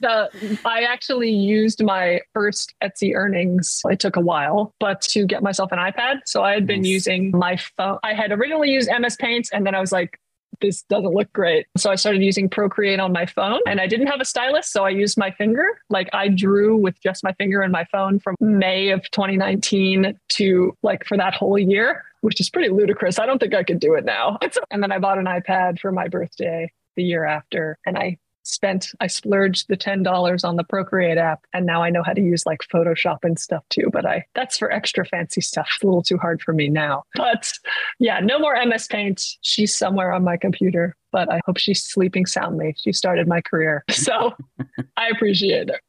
the, 0.00 0.58
I 0.64 0.82
actually 0.82 1.30
used 1.30 1.82
my 1.82 2.20
first 2.34 2.74
Etsy 2.82 3.14
earnings. 3.14 3.80
It 3.86 4.00
took 4.00 4.16
a 4.16 4.20
while, 4.20 4.74
but 4.80 5.00
to 5.02 5.24
get 5.24 5.42
myself 5.42 5.72
an 5.72 5.78
iPad. 5.78 6.20
So 6.26 6.42
I 6.42 6.54
had 6.54 6.66
been 6.66 6.82
nice. 6.82 6.90
using 6.90 7.30
my 7.30 7.56
phone. 7.56 7.98
I 8.02 8.14
had 8.14 8.32
originally 8.32 8.70
used 8.70 8.90
MS 8.98 9.16
Paint, 9.16 9.48
and 9.52 9.64
then 9.66 9.74
I 9.74 9.80
was 9.80 9.92
like, 9.92 10.18
this 10.62 10.82
doesn't 10.82 11.12
look 11.12 11.30
great. 11.32 11.66
So 11.76 11.90
I 11.90 11.96
started 11.96 12.22
using 12.22 12.48
Procreate 12.48 13.00
on 13.00 13.12
my 13.12 13.26
phone 13.26 13.60
and 13.66 13.80
I 13.80 13.86
didn't 13.86 14.06
have 14.06 14.20
a 14.20 14.24
stylus. 14.24 14.70
So 14.70 14.84
I 14.84 14.90
used 14.90 15.18
my 15.18 15.30
finger. 15.32 15.64
Like 15.90 16.08
I 16.14 16.28
drew 16.28 16.76
with 16.76 17.00
just 17.02 17.22
my 17.22 17.32
finger 17.34 17.60
and 17.60 17.72
my 17.72 17.84
phone 17.92 18.18
from 18.18 18.36
May 18.40 18.90
of 18.90 19.02
2019 19.10 20.18
to 20.30 20.76
like 20.82 21.04
for 21.04 21.18
that 21.18 21.34
whole 21.34 21.58
year, 21.58 22.04
which 22.22 22.40
is 22.40 22.48
pretty 22.48 22.70
ludicrous. 22.70 23.18
I 23.18 23.26
don't 23.26 23.38
think 23.38 23.54
I 23.54 23.62
could 23.62 23.80
do 23.80 23.94
it 23.94 24.04
now. 24.04 24.38
And 24.70 24.82
then 24.82 24.92
I 24.92 24.98
bought 24.98 25.18
an 25.18 25.26
iPad 25.26 25.80
for 25.80 25.92
my 25.92 26.08
birthday 26.08 26.72
the 26.96 27.02
year 27.02 27.24
after 27.24 27.78
and 27.84 27.98
I 27.98 28.16
spent 28.42 28.90
I 29.00 29.06
splurged 29.06 29.68
the 29.68 29.76
ten 29.76 30.02
dollars 30.02 30.44
on 30.44 30.56
the 30.56 30.64
Procreate 30.64 31.18
app, 31.18 31.44
and 31.52 31.66
now 31.66 31.82
I 31.82 31.90
know 31.90 32.02
how 32.02 32.12
to 32.12 32.20
use 32.20 32.46
like 32.46 32.60
Photoshop 32.72 33.18
and 33.22 33.38
stuff 33.38 33.64
too. 33.70 33.88
But 33.92 34.06
I 34.06 34.24
that's 34.34 34.58
for 34.58 34.70
extra 34.70 35.04
fancy 35.06 35.40
stuff. 35.40 35.68
It's 35.74 35.82
a 35.82 35.86
little 35.86 36.02
too 36.02 36.18
hard 36.18 36.42
for 36.42 36.52
me 36.52 36.68
now. 36.68 37.04
But 37.14 37.52
yeah, 37.98 38.20
no 38.20 38.38
more 38.38 38.56
MS 38.64 38.86
Paint. 38.88 39.36
She's 39.42 39.74
somewhere 39.74 40.12
on 40.12 40.24
my 40.24 40.36
computer, 40.36 40.96
but 41.12 41.30
I 41.32 41.40
hope 41.46 41.58
she's 41.58 41.84
sleeping 41.84 42.26
soundly. 42.26 42.74
She 42.78 42.92
started 42.92 43.28
my 43.28 43.40
career, 43.40 43.84
so 43.90 44.34
I 44.96 45.08
appreciate 45.08 45.68
it. 45.68 45.80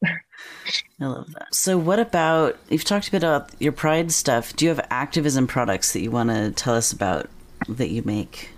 I 1.00 1.06
love 1.06 1.34
that. 1.34 1.54
So, 1.54 1.78
what 1.78 2.00
about 2.00 2.58
you've 2.70 2.84
talked 2.84 3.08
a 3.08 3.12
bit 3.12 3.24
about 3.24 3.50
your 3.60 3.72
Pride 3.72 4.12
stuff? 4.12 4.56
Do 4.56 4.66
you 4.66 4.70
have 4.70 4.86
activism 4.90 5.48
products 5.48 5.94
that 5.94 6.02
you 6.02 6.12
want 6.12 6.30
to 6.30 6.52
tell 6.52 6.76
us 6.76 6.92
about 6.92 7.30
that 7.68 7.90
you 7.90 8.04
make? 8.04 8.50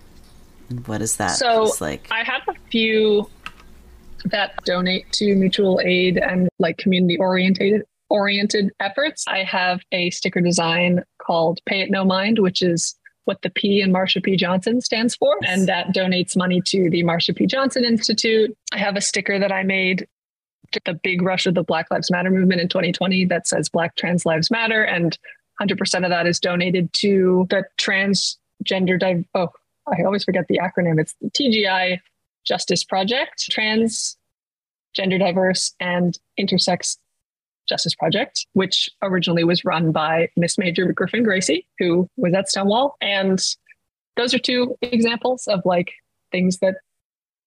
And 0.69 0.87
what 0.87 1.01
is 1.01 1.17
that 1.17 1.31
so 1.31 1.73
like? 1.79 2.07
I 2.11 2.23
have 2.23 2.41
a 2.47 2.55
few 2.71 3.29
that 4.25 4.63
donate 4.65 5.11
to 5.13 5.35
mutual 5.35 5.79
aid 5.83 6.17
and 6.17 6.49
like 6.59 6.77
community 6.77 7.17
oriented 7.17 7.83
oriented 8.09 8.71
efforts. 8.79 9.25
I 9.27 9.43
have 9.43 9.81
a 9.91 10.09
sticker 10.11 10.41
design 10.41 11.03
called 11.19 11.59
Pay 11.65 11.81
It 11.81 11.91
No 11.91 12.05
Mind, 12.05 12.39
which 12.39 12.61
is 12.61 12.95
what 13.25 13.41
the 13.41 13.49
P 13.49 13.81
in 13.81 13.91
Marsha 13.91 14.23
P. 14.23 14.35
Johnson 14.35 14.81
stands 14.81 15.15
for. 15.15 15.35
And 15.47 15.67
that 15.67 15.87
donates 15.87 16.37
money 16.37 16.61
to 16.67 16.89
the 16.89 17.03
Marsha 17.03 17.35
P. 17.35 17.47
Johnson 17.47 17.83
Institute. 17.83 18.55
I 18.71 18.77
have 18.77 18.95
a 18.95 19.01
sticker 19.01 19.39
that 19.39 19.51
I 19.51 19.63
made 19.63 20.07
the 20.85 20.93
big 20.93 21.21
rush 21.21 21.45
of 21.45 21.55
the 21.55 21.63
Black 21.63 21.89
Lives 21.89 22.11
Matter 22.11 22.29
movement 22.29 22.61
in 22.61 22.67
2020 22.67 23.25
that 23.25 23.47
says 23.47 23.69
Black 23.69 23.95
Trans 23.95 24.25
Lives 24.25 24.51
Matter. 24.51 24.83
And 24.83 25.17
100% 25.61 26.03
of 26.03 26.09
that 26.09 26.27
is 26.27 26.39
donated 26.39 26.91
to 26.93 27.47
the 27.49 27.63
transgender, 27.79 28.99
di- 28.99 29.25
oh, 29.33 29.49
I 29.87 30.03
always 30.03 30.23
forget 30.23 30.45
the 30.47 30.59
acronym. 30.59 30.99
It's 30.99 31.15
the 31.21 31.29
TGI 31.29 31.99
Justice 32.45 32.83
Project, 32.83 33.49
Trans, 33.49 34.17
Gender 34.93 35.17
Diverse, 35.17 35.73
and 35.79 36.17
Intersex 36.39 36.97
Justice 37.67 37.95
Project, 37.95 38.45
which 38.53 38.89
originally 39.01 39.43
was 39.43 39.65
run 39.65 39.91
by 39.91 40.29
Miss 40.37 40.57
Major 40.57 40.91
Griffin 40.93 41.23
Gracy, 41.23 41.67
who 41.79 42.09
was 42.17 42.33
at 42.33 42.47
Stonewall. 42.47 42.95
And 43.01 43.41
those 44.17 44.33
are 44.33 44.39
two 44.39 44.77
examples 44.81 45.47
of 45.47 45.61
like 45.65 45.93
things 46.31 46.59
that, 46.59 46.75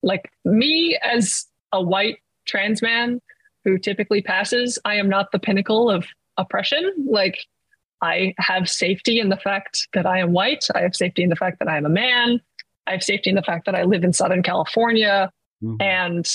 like 0.03 0.31
me 0.45 0.99
as 1.03 1.47
a 1.73 1.83
white 1.83 2.19
trans 2.47 2.83
man 2.83 3.21
who 3.65 3.79
typically 3.79 4.23
passes, 4.23 4.79
I 4.85 4.97
am 4.97 5.09
not 5.09 5.31
the 5.33 5.39
pinnacle 5.39 5.91
of 5.91 6.07
oppression. 6.37 6.93
Like, 7.09 7.39
I 8.01 8.35
have 8.39 8.69
safety 8.69 9.19
in 9.19 9.29
the 9.29 9.37
fact 9.37 9.89
that 9.93 10.07
I 10.07 10.21
am 10.21 10.33
white. 10.33 10.67
I 10.75 10.83
have 10.83 10.95
safety 10.95 11.23
in 11.23 11.31
the 11.31 11.37
fact 11.37 11.59
that 11.59 11.69
I 11.69 11.77
am 11.77 11.85
a 11.85 11.91
man. 11.91 12.41
I 12.89 12.93
have 12.93 13.03
safety 13.03 13.31
in 13.31 13.37
the 13.37 13.43
fact 13.43 13.67
that 13.67 13.75
I 13.75 13.83
live 13.83 14.03
in 14.03 14.13
Southern 14.13 14.43
California. 14.43 15.31
Mm-hmm. 15.63 15.83
And 15.83 16.29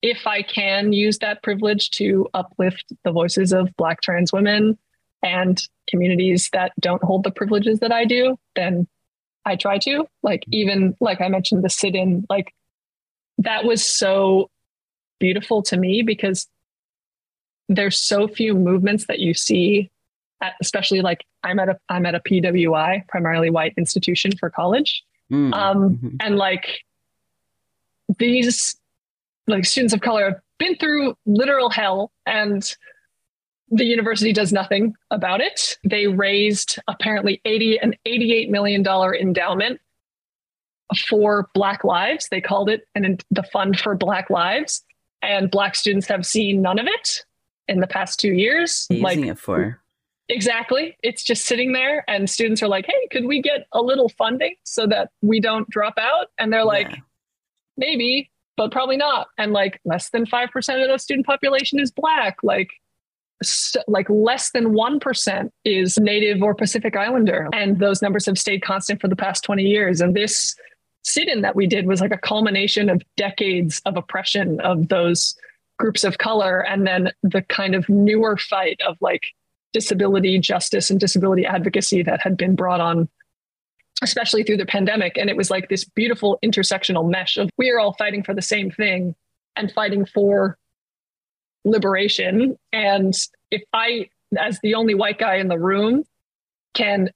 if 0.00 0.26
I 0.26 0.42
can 0.42 0.92
use 0.92 1.18
that 1.18 1.42
privilege 1.42 1.90
to 1.92 2.26
uplift 2.32 2.92
the 3.04 3.12
voices 3.12 3.52
of 3.52 3.74
Black 3.76 4.00
trans 4.00 4.32
women 4.32 4.78
and 5.22 5.62
communities 5.88 6.48
that 6.52 6.72
don't 6.80 7.02
hold 7.02 7.24
the 7.24 7.30
privileges 7.30 7.80
that 7.80 7.92
I 7.92 8.06
do, 8.06 8.38
then 8.56 8.88
I 9.44 9.56
try 9.56 9.78
to. 9.78 10.06
Like, 10.22 10.40
mm-hmm. 10.40 10.54
even 10.54 10.96
like 11.00 11.20
I 11.20 11.28
mentioned, 11.28 11.62
the 11.62 11.70
sit 11.70 11.94
in, 11.94 12.24
like, 12.30 12.54
that 13.38 13.64
was 13.64 13.84
so 13.84 14.50
beautiful 15.20 15.62
to 15.64 15.76
me 15.76 16.02
because 16.02 16.46
there's 17.68 17.98
so 17.98 18.28
few 18.28 18.54
movements 18.54 19.06
that 19.06 19.18
you 19.18 19.34
see 19.34 19.90
at, 20.40 20.54
especially 20.60 21.00
like 21.00 21.24
I'm 21.42 21.58
at 21.58 21.68
a 21.68 21.78
I'm 21.88 22.06
at 22.06 22.14
a 22.14 22.20
PWI, 22.20 23.06
primarily 23.08 23.50
white 23.50 23.74
institution 23.76 24.32
for 24.36 24.50
college. 24.50 25.02
Mm. 25.34 25.54
Um, 25.54 25.90
mm-hmm. 25.90 26.16
And 26.20 26.36
like 26.36 26.84
these 28.18 28.76
like 29.46 29.64
students 29.64 29.92
of 29.92 30.00
color 30.00 30.24
have 30.30 30.40
been 30.58 30.76
through 30.76 31.16
literal 31.26 31.70
hell 31.70 32.12
and 32.26 32.74
the 33.70 33.84
university 33.84 34.32
does 34.32 34.52
nothing 34.52 34.94
about 35.10 35.40
it. 35.40 35.78
They 35.84 36.06
raised 36.06 36.78
apparently 36.86 37.40
80 37.44 37.78
an 37.78 37.94
88 38.04 38.50
million 38.50 38.82
dollar 38.82 39.14
endowment 39.14 39.80
for 41.08 41.48
Black 41.54 41.82
Lives. 41.82 42.28
They 42.30 42.40
called 42.40 42.68
it 42.68 42.86
and 42.94 43.24
the 43.30 43.42
fund 43.42 43.78
for 43.80 43.94
Black 43.96 44.30
Lives, 44.30 44.84
and 45.22 45.50
Black 45.50 45.74
students 45.74 46.06
have 46.06 46.24
seen 46.24 46.62
none 46.62 46.78
of 46.78 46.86
it 46.86 47.24
in 47.66 47.80
the 47.80 47.86
past 47.86 48.20
two 48.20 48.32
years. 48.32 48.86
Using 48.90 49.02
like, 49.02 49.18
it 49.18 49.38
for 49.38 49.80
Exactly. 50.28 50.96
It's 51.02 51.22
just 51.22 51.44
sitting 51.44 51.72
there, 51.72 52.04
and 52.08 52.28
students 52.28 52.62
are 52.62 52.68
like, 52.68 52.86
hey, 52.86 53.08
could 53.10 53.26
we 53.26 53.42
get 53.42 53.66
a 53.72 53.82
little 53.82 54.08
funding 54.08 54.54
so 54.64 54.86
that 54.86 55.10
we 55.22 55.40
don't 55.40 55.68
drop 55.68 55.94
out? 55.98 56.28
And 56.38 56.52
they're 56.52 56.64
like, 56.64 56.90
yeah. 56.90 56.96
maybe, 57.76 58.30
but 58.56 58.72
probably 58.72 58.96
not. 58.96 59.28
And 59.36 59.52
like 59.52 59.80
less 59.84 60.10
than 60.10 60.24
5% 60.24 60.82
of 60.82 60.88
the 60.88 60.98
student 60.98 61.26
population 61.26 61.78
is 61.78 61.90
Black. 61.90 62.38
Like, 62.42 62.70
like 63.86 64.08
less 64.08 64.50
than 64.52 64.72
1% 64.74 65.50
is 65.64 65.98
native 65.98 66.42
or 66.42 66.54
Pacific 66.54 66.96
Islander. 66.96 67.48
And 67.52 67.78
those 67.78 68.00
numbers 68.00 68.24
have 68.26 68.38
stayed 68.38 68.62
constant 68.62 69.00
for 69.00 69.08
the 69.08 69.16
past 69.16 69.44
20 69.44 69.62
years. 69.62 70.00
And 70.00 70.14
this 70.14 70.56
sit 71.02 71.28
in 71.28 71.42
that 71.42 71.54
we 71.54 71.66
did 71.66 71.86
was 71.86 72.00
like 72.00 72.12
a 72.12 72.18
culmination 72.18 72.88
of 72.88 73.02
decades 73.18 73.82
of 73.84 73.98
oppression 73.98 74.60
of 74.60 74.88
those 74.88 75.36
groups 75.78 76.04
of 76.04 76.16
color. 76.16 76.60
And 76.60 76.86
then 76.86 77.10
the 77.22 77.42
kind 77.42 77.74
of 77.74 77.86
newer 77.90 78.38
fight 78.38 78.80
of 78.86 78.96
like 79.02 79.26
disability 79.74 80.38
justice 80.38 80.88
and 80.88 80.98
disability 80.98 81.44
advocacy 81.44 82.02
that 82.02 82.22
had 82.22 82.36
been 82.36 82.54
brought 82.54 82.80
on 82.80 83.08
especially 84.02 84.42
through 84.42 84.56
the 84.56 84.66
pandemic 84.66 85.16
and 85.18 85.28
it 85.28 85.36
was 85.36 85.50
like 85.50 85.68
this 85.68 85.84
beautiful 85.84 86.38
intersectional 86.42 87.08
mesh 87.08 87.36
of 87.36 87.50
we 87.58 87.70
are 87.70 87.78
all 87.78 87.92
fighting 87.94 88.22
for 88.22 88.34
the 88.34 88.42
same 88.42 88.70
thing 88.70 89.14
and 89.56 89.70
fighting 89.72 90.04
for 90.06 90.56
liberation. 91.64 92.56
And 92.72 93.14
if 93.50 93.62
I, 93.72 94.08
as 94.38 94.58
the 94.62 94.74
only 94.74 94.94
white 94.94 95.18
guy 95.18 95.36
in 95.36 95.48
the 95.48 95.58
room, 95.58 96.04
can 96.74 97.10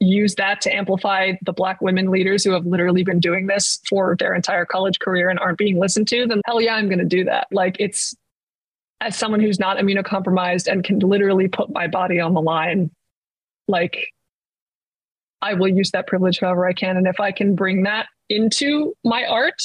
use 0.00 0.34
that 0.36 0.60
to 0.62 0.74
amplify 0.74 1.32
the 1.42 1.52
black 1.52 1.80
women 1.80 2.10
leaders 2.10 2.42
who 2.42 2.50
have 2.52 2.66
literally 2.66 3.04
been 3.04 3.20
doing 3.20 3.46
this 3.46 3.80
for 3.88 4.16
their 4.18 4.34
entire 4.34 4.64
college 4.64 4.98
career 4.98 5.28
and 5.28 5.38
aren't 5.38 5.58
being 5.58 5.78
listened 5.78 6.08
to, 6.08 6.26
then 6.26 6.40
hell 6.46 6.60
yeah, 6.60 6.74
I'm 6.74 6.88
going 6.88 6.98
to 6.98 7.04
do 7.04 7.24
that. 7.24 7.46
Like 7.52 7.76
it's 7.78 8.14
as 9.02 9.16
someone 9.16 9.40
who's 9.40 9.58
not 9.58 9.78
immunocompromised 9.78 10.70
and 10.70 10.84
can 10.84 11.00
literally 11.00 11.48
put 11.48 11.70
my 11.70 11.88
body 11.88 12.20
on 12.20 12.34
the 12.34 12.40
line, 12.40 12.88
like 13.66 14.12
I 15.42 15.54
will 15.54 15.68
use 15.68 15.90
that 15.90 16.06
privilege 16.06 16.38
however 16.38 16.66
I 16.66 16.72
can. 16.72 16.96
And 16.96 17.08
if 17.08 17.18
I 17.18 17.32
can 17.32 17.56
bring 17.56 17.82
that 17.82 18.06
into 18.28 18.94
my 19.04 19.26
art 19.26 19.60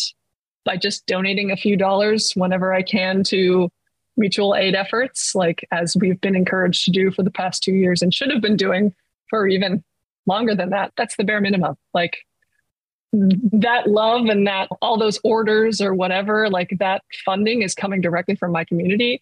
by 0.66 0.76
just 0.76 1.06
donating 1.06 1.52
a 1.52 1.56
few 1.56 1.78
dollars 1.78 2.32
whenever 2.36 2.74
I 2.74 2.82
can 2.82 3.24
to 3.26 3.70
mutual 4.18 4.56
aid 4.56 4.74
efforts, 4.74 5.36
like 5.36 5.64
as 5.70 5.96
we've 5.96 6.20
been 6.20 6.36
encouraged 6.36 6.86
to 6.86 6.92
do 6.92 7.12
for 7.12 7.22
the 7.22 7.30
past 7.30 7.62
two 7.62 7.74
years 7.74 8.02
and 8.02 8.12
should 8.12 8.32
have 8.32 8.42
been 8.42 8.58
doing 8.58 8.92
for 9.30 9.48
even 9.48 9.84
longer 10.26 10.56
than 10.56 10.72
that. 10.72 10.94
That's 10.98 11.16
the 11.16 11.24
bare 11.24 11.42
minimum. 11.42 11.78
Like 11.94 12.18
that 13.14 13.88
love 13.88 14.26
and 14.26 14.48
that 14.48 14.68
all 14.82 14.98
those 14.98 15.20
orders 15.24 15.80
or 15.80 15.94
whatever, 15.94 16.50
like 16.50 16.76
that 16.80 17.04
funding 17.24 17.62
is 17.62 17.76
coming 17.76 18.02
directly 18.02 18.36
from 18.36 18.52
my 18.52 18.64
community. 18.64 19.22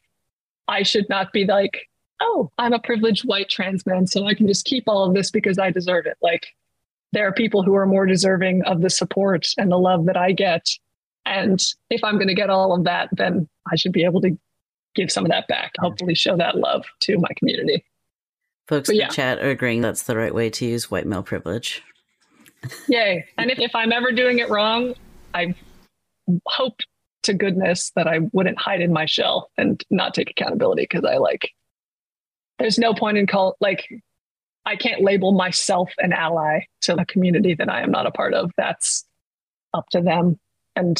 I 0.67 0.83
should 0.83 1.07
not 1.09 1.31
be 1.31 1.45
like, 1.45 1.89
oh, 2.21 2.51
I'm 2.57 2.73
a 2.73 2.79
privileged 2.79 3.25
white 3.25 3.49
trans 3.49 3.85
man, 3.85 4.07
so 4.07 4.25
I 4.25 4.33
can 4.33 4.47
just 4.47 4.65
keep 4.65 4.85
all 4.87 5.05
of 5.05 5.13
this 5.13 5.31
because 5.31 5.59
I 5.59 5.71
deserve 5.71 6.05
it. 6.05 6.17
Like 6.21 6.47
there 7.11 7.27
are 7.27 7.33
people 7.33 7.63
who 7.63 7.75
are 7.75 7.85
more 7.85 8.05
deserving 8.05 8.63
of 8.63 8.81
the 8.81 8.89
support 8.89 9.47
and 9.57 9.71
the 9.71 9.77
love 9.77 10.05
that 10.05 10.17
I 10.17 10.31
get. 10.31 10.67
And 11.25 11.63
if 11.89 12.03
I'm 12.03 12.15
going 12.15 12.27
to 12.27 12.35
get 12.35 12.49
all 12.49 12.73
of 12.73 12.83
that, 12.83 13.09
then 13.13 13.47
I 13.71 13.75
should 13.75 13.91
be 13.91 14.03
able 14.03 14.21
to 14.21 14.37
give 14.95 15.11
some 15.11 15.25
of 15.25 15.31
that 15.31 15.47
back, 15.47 15.73
hopefully 15.79 16.15
show 16.15 16.37
that 16.37 16.57
love 16.57 16.85
to 17.01 17.17
my 17.17 17.29
community. 17.37 17.83
Folks 18.67 18.87
but 18.89 18.95
in 18.95 19.01
yeah. 19.01 19.07
the 19.09 19.13
chat 19.13 19.39
are 19.39 19.49
agreeing 19.49 19.81
that's 19.81 20.03
the 20.03 20.17
right 20.17 20.33
way 20.33 20.49
to 20.49 20.65
use 20.65 20.89
white 20.89 21.05
male 21.05 21.23
privilege. 21.23 21.83
Yay. 22.87 23.25
And 23.37 23.51
if, 23.51 23.59
if 23.59 23.75
I'm 23.75 23.91
ever 23.91 24.11
doing 24.11 24.39
it 24.39 24.49
wrong, 24.49 24.95
I 25.33 25.53
hope 26.47 26.79
to 27.25 27.33
goodness 27.33 27.91
that 27.95 28.07
I 28.07 28.19
wouldn't 28.31 28.59
hide 28.59 28.81
in 28.81 28.93
my 28.93 29.05
shell 29.05 29.51
and 29.57 29.83
not 29.89 30.13
take 30.13 30.29
accountability 30.29 30.83
because 30.83 31.05
I 31.05 31.17
like, 31.17 31.51
there's 32.59 32.79
no 32.79 32.93
point 32.93 33.17
in 33.17 33.27
call, 33.27 33.55
like, 33.59 33.87
I 34.65 34.75
can't 34.75 35.01
label 35.01 35.31
myself 35.31 35.91
an 35.99 36.13
ally 36.13 36.61
to 36.81 36.99
a 36.99 37.05
community 37.05 37.53
that 37.53 37.69
I 37.69 37.81
am 37.81 37.91
not 37.91 38.07
a 38.07 38.11
part 38.11 38.33
of. 38.33 38.51
That's 38.57 39.05
up 39.73 39.87
to 39.89 40.01
them. 40.01 40.39
And 40.75 40.97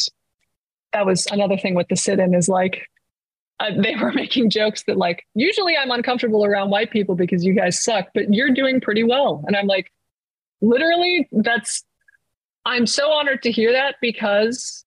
that 0.93 1.05
was 1.05 1.25
another 1.27 1.57
thing 1.57 1.73
with 1.73 1.87
the 1.87 1.95
sit 1.95 2.19
in 2.19 2.33
is 2.33 2.47
like, 2.47 2.87
uh, 3.59 3.71
they 3.81 3.95
were 3.95 4.11
making 4.13 4.49
jokes 4.49 4.83
that 4.83 4.97
like 4.97 5.25
usually 5.33 5.77
i'm 5.77 5.91
uncomfortable 5.91 6.45
around 6.45 6.69
white 6.69 6.91
people 6.91 7.15
because 7.15 7.45
you 7.45 7.53
guys 7.53 7.81
suck 7.81 8.07
but 8.13 8.33
you're 8.33 8.51
doing 8.51 8.81
pretty 8.81 9.03
well 9.03 9.43
and 9.47 9.55
i'm 9.55 9.67
like 9.67 9.91
literally 10.61 11.27
that's 11.31 11.83
i'm 12.65 12.85
so 12.85 13.09
honored 13.11 13.41
to 13.41 13.51
hear 13.51 13.71
that 13.71 13.95
because 14.01 14.84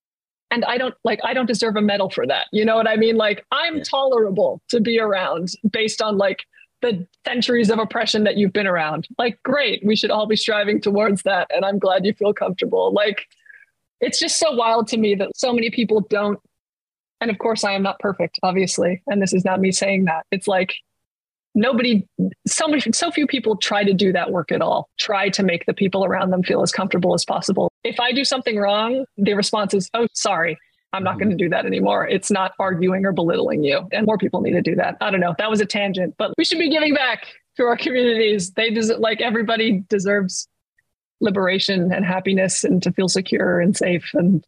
and 0.51 0.65
i 0.65 0.79
don't 0.79 0.95
like 1.05 1.21
i 1.25 1.33
don't 1.33 1.47
deserve 1.47 1.77
a 1.77 1.83
medal 1.83 2.11
for 2.11 2.27
that 2.27 2.47
you 2.53 2.65
know 2.65 2.77
what 2.77 2.89
i 2.89 2.97
mean 2.97 3.17
like 3.17 3.45
i'm 3.53 3.83
tolerable 3.83 4.61
to 4.69 4.81
be 4.81 4.99
around 4.99 5.53
based 5.71 6.03
on 6.03 6.17
like 6.17 6.45
the 6.81 7.07
centuries 7.27 7.71
of 7.71 7.79
oppression 7.79 8.25
that 8.25 8.37
you've 8.37 8.53
been 8.53 8.67
around 8.67 9.09
like 9.19 9.43
great 9.43 9.85
we 9.85 9.97
should 9.97 10.11
all 10.11 10.27
be 10.27 10.37
striving 10.37 10.81
towards 10.81 11.23
that 11.23 11.49
and 11.55 11.65
i'm 11.65 11.79
glad 11.79 12.05
you 12.05 12.13
feel 12.13 12.33
comfortable 12.33 12.93
like 12.93 13.27
it's 14.01 14.19
just 14.21 14.39
so 14.39 14.53
wild 14.53 14.87
to 14.87 14.97
me 14.97 15.15
that 15.15 15.31
so 15.35 15.53
many 15.53 15.71
people 15.71 16.01
don't 16.09 16.39
and 17.21 17.31
of 17.31 17.39
course, 17.39 17.65
I 17.65 17.73
am 17.73 17.83
not 17.83 17.99
perfect, 17.99 18.39
obviously. 18.43 19.03
And 19.07 19.21
this 19.21 19.33
is 19.33 19.45
not 19.45 19.61
me 19.61 19.73
saying 19.73 20.05
that. 20.05 20.25
It's 20.31 20.47
like 20.47 20.75
nobody, 21.59 22.07
so 22.47 22.69
many, 22.69 22.81
so 22.93 23.11
few 23.11 23.27
people 23.27 23.57
try 23.57 23.85
to 23.85 23.93
do 23.93 24.13
that 24.13 24.31
work 24.31 24.53
at 24.53 24.63
all, 24.63 24.89
try 24.99 25.29
to 25.31 25.43
make 25.43 25.67
the 25.67 25.75
people 25.75 26.05
around 26.05 26.31
them 26.31 26.43
feel 26.43 26.63
as 26.63 26.73
comfortable 26.73 27.15
as 27.15 27.25
possible. 27.25 27.71
If 27.85 27.99
I 28.01 28.13
do 28.13 28.25
something 28.25 28.57
wrong, 28.59 29.05
the 29.17 29.35
response 29.35 29.75
is, 29.75 29.91
oh, 29.95 30.07
sorry. 30.15 30.57
I'm 30.95 31.03
not 31.03 31.17
mm-hmm. 31.17 31.25
going 31.25 31.31
to 31.37 31.45
do 31.45 31.51
that 31.51 31.67
anymore. 31.67 32.09
It's 32.09 32.31
not 32.31 32.53
arguing 32.59 33.05
or 33.05 33.13
belittling 33.13 33.63
you. 33.63 33.87
And 33.93 34.07
more 34.07 34.17
people 34.17 34.41
need 34.41 34.53
to 34.53 34.63
do 34.63 34.75
that. 34.77 34.97
I 35.03 35.11
don't 35.11 35.21
know. 35.21 35.35
That 35.37 35.51
was 35.51 35.61
a 35.61 35.67
tangent, 35.67 36.15
but 36.17 36.33
we 36.39 36.47
should 36.47 36.59
be 36.59 36.71
giving 36.71 36.95
back 36.95 37.27
to 37.59 37.65
our 37.65 37.77
communities. 37.77 38.53
They 38.53 38.71
deserve, 38.71 38.99
like 39.01 39.21
everybody 39.21 39.85
deserves 39.91 40.49
liberation 41.21 41.93
and 41.93 42.07
happiness 42.07 42.65
and 42.65 42.83
to 42.85 42.93
feel 42.93 43.09
secure 43.09 43.61
and 43.61 43.77
safe. 43.77 44.09
And 44.15 44.47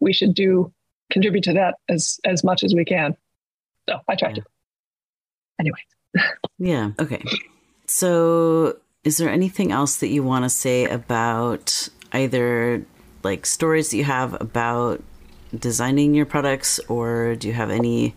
we 0.00 0.12
should 0.12 0.34
do 0.34 0.70
contribute 1.10 1.44
to 1.44 1.54
that 1.54 1.76
as 1.88 2.20
as 2.24 2.44
much 2.44 2.62
as 2.62 2.74
we 2.74 2.84
can. 2.84 3.16
So 3.88 4.00
I 4.06 4.16
try 4.16 4.28
yeah. 4.28 4.34
to. 4.34 4.42
Anyway. 5.58 5.78
Yeah. 6.58 6.92
Okay. 6.98 7.22
So 7.86 8.76
is 9.04 9.16
there 9.16 9.30
anything 9.30 9.72
else 9.72 9.96
that 9.98 10.08
you 10.08 10.22
want 10.22 10.44
to 10.44 10.50
say 10.50 10.84
about 10.84 11.88
either 12.12 12.84
like 13.22 13.46
stories 13.46 13.90
that 13.90 13.96
you 13.96 14.04
have 14.04 14.40
about 14.40 15.02
designing 15.56 16.14
your 16.14 16.26
products 16.26 16.78
or 16.88 17.34
do 17.34 17.48
you 17.48 17.54
have 17.54 17.70
any 17.70 18.14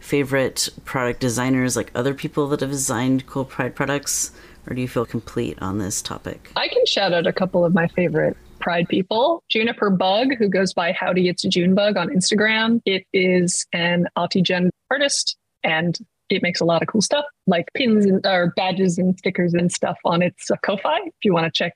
favorite 0.00 0.68
product 0.84 1.18
designers 1.20 1.76
like 1.76 1.90
other 1.94 2.12
people 2.12 2.46
that 2.48 2.60
have 2.60 2.70
designed 2.70 3.26
cool 3.26 3.44
pride 3.44 3.74
products 3.74 4.32
or 4.66 4.74
do 4.74 4.82
you 4.82 4.88
feel 4.88 5.06
complete 5.06 5.56
on 5.62 5.78
this 5.78 6.02
topic 6.02 6.50
i 6.56 6.68
can 6.68 6.84
shout 6.84 7.14
out 7.14 7.26
a 7.26 7.32
couple 7.32 7.64
of 7.64 7.72
my 7.72 7.88
favorite 7.88 8.36
Pride 8.64 8.88
people. 8.88 9.42
Juniper 9.50 9.90
Bug, 9.90 10.36
who 10.38 10.48
goes 10.48 10.72
by 10.72 10.92
Howdy 10.92 11.28
It's 11.28 11.42
Junebug 11.42 11.98
on 11.98 12.08
Instagram. 12.08 12.80
It 12.86 13.04
is 13.12 13.66
an 13.74 14.06
Gen 14.42 14.70
artist 14.90 15.36
and 15.62 15.98
it 16.34 16.42
makes 16.42 16.60
a 16.60 16.64
lot 16.64 16.82
of 16.82 16.88
cool 16.88 17.02
stuff 17.02 17.24
like 17.46 17.66
pins 17.74 18.06
and 18.06 18.24
or 18.26 18.52
badges 18.56 18.98
and 18.98 19.16
stickers 19.18 19.54
and 19.54 19.72
stuff 19.72 19.98
on 20.04 20.22
its 20.22 20.50
uh, 20.50 20.56
Ko-fi 20.64 20.98
if 21.04 21.24
you 21.24 21.32
want 21.32 21.46
to 21.46 21.50
check 21.50 21.72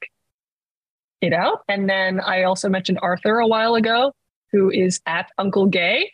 it 1.20 1.32
out. 1.32 1.62
And 1.68 1.88
then 1.88 2.20
I 2.20 2.44
also 2.44 2.68
mentioned 2.68 2.98
Arthur 3.02 3.38
a 3.38 3.46
while 3.46 3.74
ago, 3.74 4.12
who 4.52 4.70
is 4.70 5.00
at 5.06 5.30
Uncle 5.38 5.66
Gay, 5.66 6.12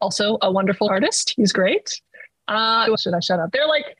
also 0.00 0.38
a 0.42 0.50
wonderful 0.50 0.88
artist. 0.88 1.34
He's 1.36 1.52
great. 1.52 2.00
Uh, 2.48 2.94
should 2.96 3.14
I 3.14 3.20
shut 3.20 3.40
up? 3.40 3.50
They're 3.52 3.66
like 3.66 3.96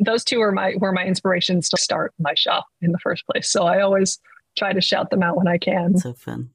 those 0.00 0.24
two 0.24 0.40
are 0.40 0.52
my 0.52 0.74
were 0.78 0.92
my 0.92 1.04
inspirations 1.04 1.68
to 1.68 1.76
start 1.76 2.14
my 2.18 2.34
shop 2.34 2.66
in 2.80 2.92
the 2.92 2.98
first 2.98 3.26
place. 3.26 3.50
So 3.50 3.64
I 3.64 3.82
always 3.82 4.18
try 4.56 4.72
to 4.72 4.80
shout 4.80 5.10
them 5.10 5.22
out 5.22 5.36
when 5.36 5.48
I 5.48 5.58
can. 5.58 5.98
So 5.98 6.14
fun. 6.14 6.50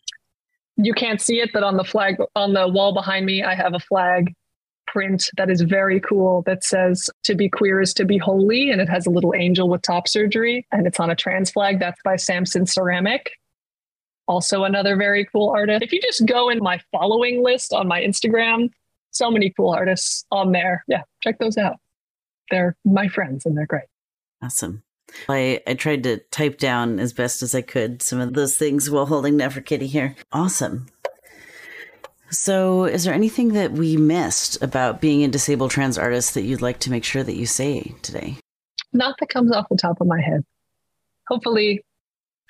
You 0.77 0.93
can't 0.93 1.21
see 1.21 1.39
it, 1.39 1.51
but 1.53 1.63
on 1.63 1.77
the 1.77 1.83
flag 1.83 2.17
on 2.35 2.53
the 2.53 2.67
wall 2.67 2.93
behind 2.93 3.25
me, 3.25 3.43
I 3.43 3.53
have 3.55 3.73
a 3.73 3.79
flag 3.79 4.33
print 4.91 5.29
that 5.37 5.49
is 5.49 5.61
very 5.61 5.99
cool 5.99 6.43
that 6.43 6.63
says 6.63 7.09
to 7.23 7.35
be 7.35 7.49
queer 7.49 7.81
is 7.81 7.93
to 7.95 8.05
be 8.05 8.17
holy 8.17 8.69
and 8.69 8.81
it 8.81 8.89
has 8.89 9.05
a 9.05 9.09
little 9.09 9.33
angel 9.35 9.69
with 9.69 9.81
top 9.81 10.07
surgery 10.07 10.65
and 10.71 10.85
it's 10.85 10.99
on 10.99 11.09
a 11.09 11.15
trans 11.15 11.51
flag. 11.51 11.79
That's 11.79 12.01
by 12.03 12.15
samson 12.15 12.65
ceramic 12.65 13.31
also 14.27 14.63
another 14.63 14.95
very 14.95 15.25
cool 15.25 15.49
artist. 15.49 15.83
If 15.83 15.91
you 15.91 15.99
just 16.01 16.25
go 16.25 16.49
in 16.49 16.59
my 16.59 16.79
following 16.91 17.43
list 17.43 17.73
on 17.73 17.87
my 17.87 18.01
instagram 18.01 18.69
so 19.11 19.29
many 19.29 19.49
cool 19.57 19.71
artists 19.71 20.25
on 20.31 20.51
there. 20.51 20.83
Yeah 20.87 21.01
check 21.21 21.39
those 21.39 21.57
out. 21.57 21.77
They're 22.49 22.75
my 22.83 23.07
friends 23.07 23.45
and 23.45 23.57
they're 23.57 23.65
great. 23.65 23.87
Awesome. 24.41 24.83
I, 25.27 25.61
I 25.67 25.73
tried 25.73 26.03
to 26.03 26.17
type 26.31 26.57
down 26.57 26.99
as 26.99 27.13
best 27.13 27.43
as 27.43 27.53
I 27.53 27.61
could 27.61 28.01
some 28.01 28.19
of 28.19 28.33
those 28.33 28.57
things 28.57 28.89
while 28.89 29.05
holding 29.05 29.37
Neferkitty 29.37 29.87
here. 29.87 30.15
Awesome. 30.31 30.87
So, 32.31 32.85
is 32.85 33.03
there 33.03 33.13
anything 33.13 33.49
that 33.49 33.73
we 33.73 33.97
missed 33.97 34.61
about 34.61 35.01
being 35.01 35.23
a 35.23 35.27
disabled 35.27 35.71
trans 35.71 35.97
artist 35.97 36.33
that 36.33 36.43
you'd 36.43 36.61
like 36.61 36.79
to 36.79 36.91
make 36.91 37.03
sure 37.03 37.23
that 37.23 37.35
you 37.35 37.45
say 37.45 37.93
today? 38.01 38.37
Not 38.93 39.15
that 39.19 39.29
comes 39.29 39.51
off 39.51 39.67
the 39.69 39.77
top 39.77 39.99
of 40.01 40.07
my 40.07 40.21
head. 40.21 40.43
Hopefully, 41.27 41.83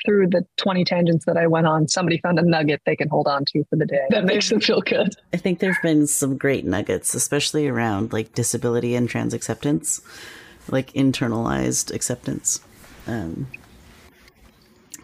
through 0.06 0.28
the 0.28 0.45
20 0.58 0.86
tangents 0.86 1.26
that 1.26 1.38
I 1.38 1.48
went 1.48 1.68
on, 1.68 1.88
somebody 1.88 2.20
found 2.20 2.40
a 2.40 2.44
nugget 2.44 2.82
they 2.86 2.95
can 2.95 3.10
hold 3.10 3.28
on 3.28 3.45
to 3.45 3.64
for 3.70 3.76
the 3.76 3.86
day. 3.86 4.06
That 4.10 4.26
makes 4.26 4.49
them 4.49 4.60
feel 4.60 4.82
good. 4.82 5.16
I 5.34 5.38
think 5.38 5.60
there 5.60 5.74
have 5.74 5.82
been 5.82 6.08
some 6.08 6.38
great 6.38 6.66
nuggets, 6.66 7.14
especially 7.14 7.68
around 7.68 8.14
like 8.14 8.34
disability 8.34 8.95
and 8.95 9.10
trans 9.10 9.34
acceptance 9.34 10.02
like 10.70 10.91
internalized 10.94 11.94
acceptance. 11.94 12.62
Um, 13.08 13.48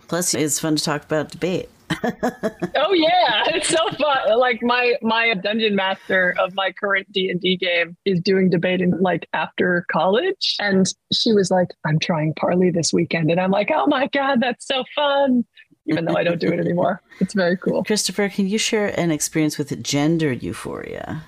plus, 0.08 0.34
it's 0.34 0.60
fun 0.60 0.76
to 0.76 0.84
talk 0.84 1.04
about 1.04 1.32
debate. 1.32 1.70
Oh 1.89 2.93
yeah, 2.93 3.43
it's 3.47 3.69
so 3.69 3.89
fun. 3.97 4.38
Like 4.38 4.59
my 4.61 4.95
my 5.01 5.34
dungeon 5.35 5.76
master 5.76 6.35
of 6.39 6.53
my 6.53 6.72
current 6.72 7.11
D 7.11 7.30
and 7.30 7.39
D 7.39 7.57
game 7.57 7.95
is 8.05 8.19
doing 8.19 8.49
debating 8.49 8.91
like 8.99 9.27
after 9.34 9.85
college, 9.91 10.55
and 10.59 10.85
she 11.14 11.34
was 11.34 11.51
like, 11.51 11.69
"I'm 11.85 11.99
trying 11.99 12.34
Parley 12.34 12.72
this 12.72 12.91
weekend," 12.93 13.31
and 13.31 13.39
I'm 13.39 13.51
like, 13.51 13.69
"Oh 13.73 13.88
my 13.88 14.07
god, 14.07 14.41
that's 14.41 14.68
so 14.68 14.84
fun!" 14.95 15.45
Even 15.85 16.05
though 16.05 16.18
I 16.18 16.23
don't 16.23 16.39
do 16.39 16.49
it 16.49 16.59
anymore, 16.59 17.01
it's 17.22 17.34
very 17.34 17.55
cool. 17.57 17.84
Christopher, 17.84 18.27
can 18.27 18.47
you 18.47 18.57
share 18.57 18.88
an 18.99 19.09
experience 19.09 19.57
with 19.57 19.81
gender 19.81 20.34
euphoria? 20.34 21.23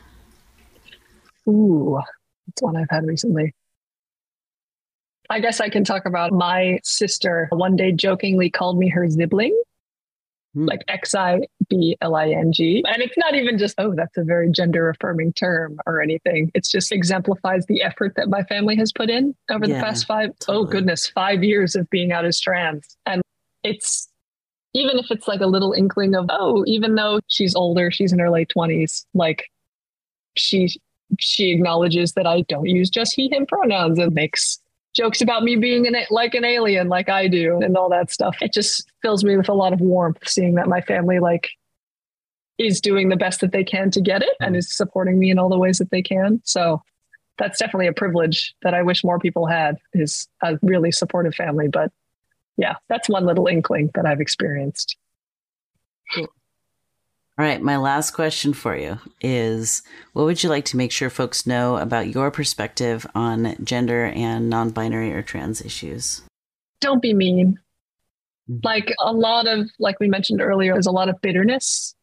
Ooh, 1.48 1.98
it's 2.50 2.62
one 2.62 2.76
I've 2.76 2.90
had 2.90 3.06
recently. 3.06 3.54
I 5.30 5.40
guess 5.40 5.62
I 5.62 5.70
can 5.70 5.84
talk 5.84 6.06
about 6.06 6.32
my 6.32 6.80
sister 6.84 7.48
one 7.52 7.76
day 7.76 7.92
jokingly 7.92 8.50
called 8.50 8.78
me 8.80 8.90
her 8.90 9.08
sibling. 9.08 9.56
Like 10.56 10.84
X 10.88 11.14
I 11.16 11.42
B 11.70 11.98
L 12.02 12.16
I 12.16 12.30
N 12.30 12.52
G. 12.52 12.84
And 12.88 13.02
it's 13.02 13.18
not 13.18 13.36
even 13.36 13.58
just, 13.58 13.76
oh, 13.78 13.94
that's 13.96 14.18
a 14.18 14.24
very 14.24 14.50
gender 14.52 14.90
affirming 14.90 15.34
term 15.34 15.80
or 15.86 16.02
anything. 16.02 16.52
It 16.54 16.66
just 16.66 16.92
exemplifies 16.92 17.66
the 17.68 17.82
effort 17.82 18.14
that 18.16 18.30
my 18.30 18.44
family 18.44 18.76
has 18.78 18.92
put 18.92 19.10
in 19.10 19.36
over 19.50 19.66
yeah, 19.68 19.76
the 19.76 19.84
past 19.84 20.06
five, 20.08 20.30
oh 20.32 20.36
totally. 20.40 20.68
oh 20.68 20.70
goodness, 20.72 21.08
five 21.08 21.44
years 21.44 21.76
of 21.76 21.90
being 21.90 22.12
out 22.12 22.26
as 22.26 22.40
trans. 22.40 22.98
And 23.06 23.22
it's, 23.64 24.08
even 24.74 24.98
if 25.00 25.10
it's 25.10 25.28
like 25.28 25.42
a 25.42 25.48
little 25.48 25.74
inkling 25.74 26.16
of, 26.16 26.26
oh, 26.30 26.64
even 26.68 26.96
though 26.96 27.20
she's 27.28 27.56
older, 27.56 27.92
she's 27.92 28.14
in 28.14 28.20
her 28.20 28.30
late 28.30 28.52
20s, 28.56 29.06
like 29.14 29.46
she 30.36 30.70
she 31.18 31.52
acknowledges 31.52 32.14
that 32.14 32.28
I 32.28 32.42
don't 32.42 32.68
use 32.68 32.90
just 32.90 33.16
he 33.16 33.30
him 33.30 33.48
pronouns 33.48 33.98
and 33.98 34.14
makes 34.14 34.60
jokes 34.96 35.22
about 35.22 35.44
me 35.44 35.56
being 35.56 35.88
an, 35.88 35.96
like 36.10 36.34
an 36.34 36.44
alien 36.44 36.90
like 36.90 37.10
I 37.10 37.28
do 37.28 37.60
and 37.62 37.78
all 37.78 37.90
that 37.90 38.12
stuff. 38.12 38.38
It 38.42 38.54
just 38.54 38.90
fills 39.02 39.24
me 39.24 39.38
with 39.38 39.50
a 39.50 39.54
lot 39.54 39.74
of 39.74 39.82
warmth 39.82 40.28
seeing 40.28 40.56
that 40.56 40.68
my 40.68 40.82
family 40.82 41.20
like 41.20 41.50
is 42.58 42.82
doing 42.82 43.10
the 43.10 43.16
best 43.16 43.40
that 43.42 43.52
they 43.52 43.64
can 43.64 43.92
to 43.92 44.02
get 44.02 44.22
it 44.22 44.36
and 44.40 44.50
mm-hmm. 44.50 44.60
is 44.60 44.76
supporting 44.76 45.18
me 45.18 45.30
in 45.30 45.40
all 45.40 45.50
the 45.50 45.58
ways 45.58 45.78
that 45.78 45.92
they 45.92 46.02
can. 46.02 46.42
So 46.44 46.82
that's 47.38 47.58
definitely 47.58 47.88
a 47.88 47.94
privilege 47.94 48.54
that 48.64 48.74
I 48.74 48.84
wish 48.84 49.04
more 49.04 49.18
people 49.18 49.48
had 49.48 49.78
is 49.94 50.28
a 50.44 50.60
really 50.62 50.92
supportive 50.92 51.34
family. 51.34 51.70
But 51.70 51.92
yeah, 52.58 52.76
that's 52.90 53.08
one 53.08 53.26
little 53.26 53.48
inkling 53.48 53.92
that 53.96 54.06
I've 54.06 54.20
experienced. 54.20 54.98
Cool. 56.14 56.28
All 57.40 57.46
right, 57.46 57.62
my 57.62 57.78
last 57.78 58.12
question 58.12 58.54
for 58.54 58.76
you 58.76 59.00
is 59.22 59.82
what 60.12 60.26
would 60.26 60.44
you 60.44 60.50
like 60.50 60.66
to 60.66 60.78
make 60.78 60.92
sure 60.92 61.10
folks 61.10 61.48
know 61.48 61.78
about 61.78 62.14
your 62.14 62.32
perspective 62.32 63.08
on 63.16 63.56
gender 63.64 64.08
and 64.08 64.50
non 64.50 64.72
binary 64.72 65.14
or 65.14 65.22
trans 65.22 65.62
issues? 65.62 66.22
Don't 66.82 67.02
be 67.02 67.14
mean. 67.14 67.58
Mm-hmm. 68.52 68.60
Like 68.62 68.94
a 69.00 69.14
lot 69.14 69.48
of, 69.48 69.70
like 69.80 70.02
we 70.02 70.10
mentioned 70.10 70.42
earlier, 70.42 70.74
there's 70.74 70.86
a 70.86 70.92
lot 70.92 71.08
of 71.08 71.22
bitterness 71.22 71.96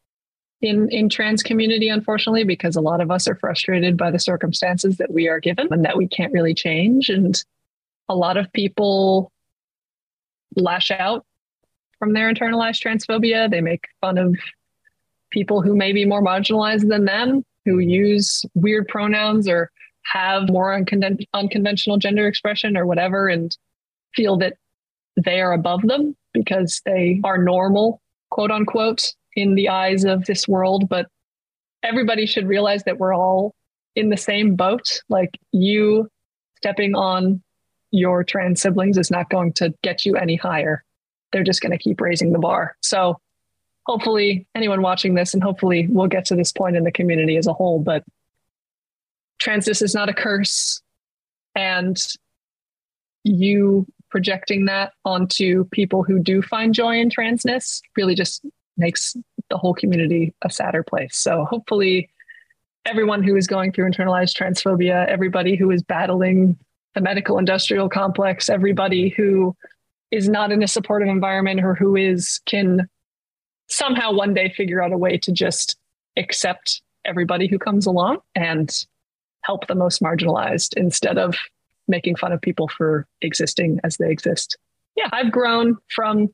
in 0.61 0.89
in 0.89 1.07
trans 1.07 1.43
community 1.43 1.87
unfortunately 1.87 2.43
because 2.43 2.75
a 2.75 2.81
lot 2.81 2.99
of 2.99 3.11
us 3.11 3.27
are 3.27 3.35
frustrated 3.35 3.95
by 3.95 4.09
the 4.09 4.17
circumstances 4.17 4.97
that 4.97 5.13
we 5.13 5.27
are 5.27 5.39
given 5.39 5.67
and 5.69 5.85
that 5.85 5.97
we 5.97 6.07
can't 6.07 6.33
really 6.33 6.55
change 6.55 7.09
and 7.09 7.43
a 8.09 8.15
lot 8.15 8.37
of 8.37 8.51
people 8.53 9.31
lash 10.55 10.89
out 10.89 11.27
from 11.99 12.13
their 12.13 12.33
internalized 12.33 12.81
transphobia 12.81 13.47
they 13.47 13.61
make 13.61 13.85
fun 14.01 14.17
of 14.17 14.35
people 15.31 15.61
who 15.61 15.75
may 15.75 15.91
be 15.91 16.05
more 16.05 16.23
marginalized 16.23 16.87
than 16.89 17.05
them, 17.05 17.43
who 17.65 17.79
use 17.79 18.43
weird 18.53 18.87
pronouns 18.87 19.47
or 19.47 19.71
have 20.03 20.49
more 20.49 20.77
uncon- 20.77 21.25
unconventional 21.33 21.97
gender 21.97 22.27
expression 22.27 22.77
or 22.77 22.85
whatever, 22.85 23.27
and 23.27 23.57
feel 24.15 24.37
that 24.37 24.53
they 25.23 25.41
are 25.41 25.53
above 25.53 25.81
them 25.83 26.15
because 26.33 26.81
they 26.85 27.19
are 27.23 27.37
normal, 27.37 28.01
quote 28.29 28.51
unquote, 28.51 29.13
in 29.35 29.55
the 29.55 29.69
eyes 29.69 30.05
of 30.05 30.25
this 30.25 30.47
world. 30.47 30.87
But 30.87 31.07
everybody 31.83 32.25
should 32.25 32.47
realize 32.47 32.83
that 32.83 32.97
we're 32.97 33.15
all 33.15 33.53
in 33.95 34.09
the 34.09 34.17
same 34.17 34.55
boat. 34.55 35.01
Like 35.09 35.37
you 35.51 36.07
stepping 36.57 36.95
on 36.95 37.41
your 37.91 38.23
trans 38.23 38.61
siblings 38.61 38.97
is 38.97 39.11
not 39.11 39.29
going 39.29 39.53
to 39.53 39.73
get 39.83 40.05
you 40.05 40.15
any 40.15 40.35
higher. 40.35 40.83
They're 41.31 41.43
just 41.43 41.61
going 41.61 41.71
to 41.71 41.77
keep 41.77 41.99
raising 41.99 42.31
the 42.31 42.39
bar. 42.39 42.75
So 42.81 43.19
hopefully 43.87 44.45
anyone 44.53 44.81
watching 44.81 45.15
this 45.15 45.33
and 45.33 45.41
hopefully 45.41 45.87
we'll 45.89 46.07
get 46.07 46.25
to 46.25 46.35
this 46.35 46.51
point 46.51 46.75
in 46.75 46.83
the 46.83 46.91
community 46.91 47.37
as 47.37 47.47
a 47.47 47.53
whole 47.53 47.79
but 47.79 48.03
transness 49.41 49.81
is 49.81 49.93
not 49.93 50.09
a 50.09 50.13
curse. 50.13 50.81
And 51.55 51.97
you 53.23 53.85
projecting 54.09 54.65
that 54.65 54.93
onto 55.03 55.65
people 55.65 56.03
who 56.03 56.19
do 56.19 56.41
find 56.41 56.73
joy 56.73 56.97
in 56.97 57.09
transness 57.09 57.81
really 57.97 58.15
just 58.15 58.45
makes 58.77 59.17
the 59.49 59.57
whole 59.57 59.73
community 59.73 60.33
a 60.43 60.49
sadder 60.49 60.83
place. 60.83 61.15
So 61.17 61.45
hopefully 61.45 62.09
everyone 62.85 63.23
who 63.23 63.35
is 63.35 63.47
going 63.47 63.71
through 63.71 63.89
internalized 63.89 64.37
transphobia 64.37 65.05
everybody 65.07 65.55
who 65.57 65.71
is 65.71 65.83
battling 65.83 66.57
the 66.95 67.01
medical 67.01 67.37
industrial 67.37 67.89
complex 67.89 68.49
everybody 68.49 69.09
who 69.09 69.53
is 70.09 70.29
not 70.29 70.53
in 70.53 70.63
a 70.63 70.67
supportive 70.69 71.09
environment 71.09 71.59
or 71.61 71.75
who 71.75 71.97
is 71.97 72.39
can 72.45 72.87
somehow 73.67 74.11
one 74.11 74.33
day 74.33 74.53
figure 74.55 74.81
out 74.81 74.93
a 74.93 74.97
way 74.97 75.17
to 75.17 75.31
just 75.31 75.77
accept 76.17 76.81
everybody 77.05 77.47
who 77.47 77.59
comes 77.59 77.85
along 77.85 78.19
and 78.35 78.85
help 79.41 79.67
the 79.67 79.75
most 79.75 80.01
marginalized 80.01 80.73
instead 80.75 81.17
of 81.17 81.35
making 81.87 82.15
fun 82.15 82.31
of 82.31 82.41
people 82.41 82.67
for 82.67 83.07
existing 83.21 83.79
as 83.83 83.97
they 83.97 84.11
exist. 84.11 84.57
Yeah, 84.95 85.09
I've 85.11 85.31
grown 85.31 85.77
from 85.89 86.27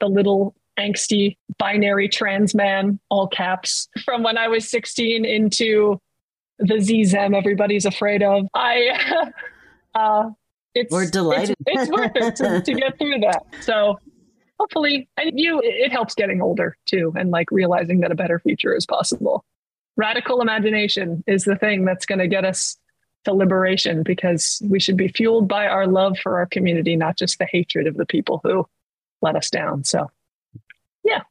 the 0.00 0.06
little 0.06 0.54
angsty 0.78 1.36
binary 1.58 2.08
trans 2.08 2.54
man, 2.54 3.00
all 3.08 3.28
caps, 3.28 3.88
from 4.04 4.22
when 4.22 4.38
I 4.38 4.48
was 4.48 4.68
16 4.70 5.24
into 5.24 5.98
the 6.58 6.74
ZZEM 6.74 7.36
everybody's 7.36 7.86
afraid 7.86 8.22
of. 8.22 8.46
I, 8.54 9.30
uh, 9.94 10.30
it's, 10.74 10.92
We're 10.92 11.06
delighted. 11.06 11.56
It's, 11.66 11.82
it's 11.82 11.90
worth 11.90 12.12
it 12.14 12.36
to, 12.36 12.60
to 12.60 12.74
get 12.74 12.98
through 12.98 13.20
that. 13.20 13.42
So 13.62 13.98
hopefully 14.58 15.08
and 15.16 15.38
you 15.38 15.60
it 15.62 15.90
helps 15.90 16.14
getting 16.14 16.40
older 16.40 16.76
too 16.86 17.12
and 17.16 17.30
like 17.30 17.50
realizing 17.50 18.00
that 18.00 18.12
a 18.12 18.14
better 18.14 18.38
future 18.38 18.74
is 18.74 18.86
possible 18.86 19.44
radical 19.96 20.40
imagination 20.40 21.22
is 21.26 21.44
the 21.44 21.56
thing 21.56 21.84
that's 21.84 22.06
going 22.06 22.18
to 22.18 22.28
get 22.28 22.44
us 22.44 22.76
to 23.24 23.32
liberation 23.32 24.02
because 24.02 24.60
we 24.68 24.78
should 24.78 24.96
be 24.96 25.08
fueled 25.08 25.48
by 25.48 25.66
our 25.66 25.86
love 25.86 26.18
for 26.18 26.38
our 26.38 26.46
community 26.46 26.96
not 26.96 27.16
just 27.16 27.38
the 27.38 27.48
hatred 27.50 27.86
of 27.86 27.96
the 27.96 28.06
people 28.06 28.40
who 28.44 28.66
let 29.22 29.36
us 29.36 29.50
down 29.50 29.82
so 29.82 30.10
yeah 31.04 31.22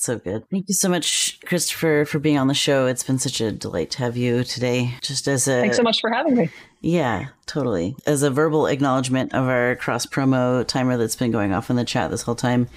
so 0.00 0.18
good. 0.18 0.48
Thank 0.50 0.68
you 0.68 0.74
so 0.74 0.88
much, 0.88 1.38
Christopher, 1.44 2.06
for 2.06 2.18
being 2.18 2.38
on 2.38 2.46
the 2.46 2.54
show. 2.54 2.86
It's 2.86 3.02
been 3.02 3.18
such 3.18 3.40
a 3.42 3.52
delight 3.52 3.90
to 3.92 3.98
have 3.98 4.16
you 4.16 4.44
today. 4.44 4.94
Just 5.02 5.28
as 5.28 5.46
a 5.46 5.60
thanks 5.60 5.76
so 5.76 5.82
much 5.82 6.00
for 6.00 6.10
having 6.10 6.36
me. 6.36 6.50
Yeah, 6.80 7.28
totally. 7.46 7.94
As 8.06 8.22
a 8.22 8.30
verbal 8.30 8.66
acknowledgement 8.66 9.34
of 9.34 9.46
our 9.46 9.76
cross 9.76 10.06
promo 10.06 10.66
timer 10.66 10.96
that's 10.96 11.16
been 11.16 11.30
going 11.30 11.52
off 11.52 11.68
in 11.68 11.76
the 11.76 11.84
chat 11.84 12.10
this 12.10 12.22
whole 12.22 12.34
time. 12.34 12.68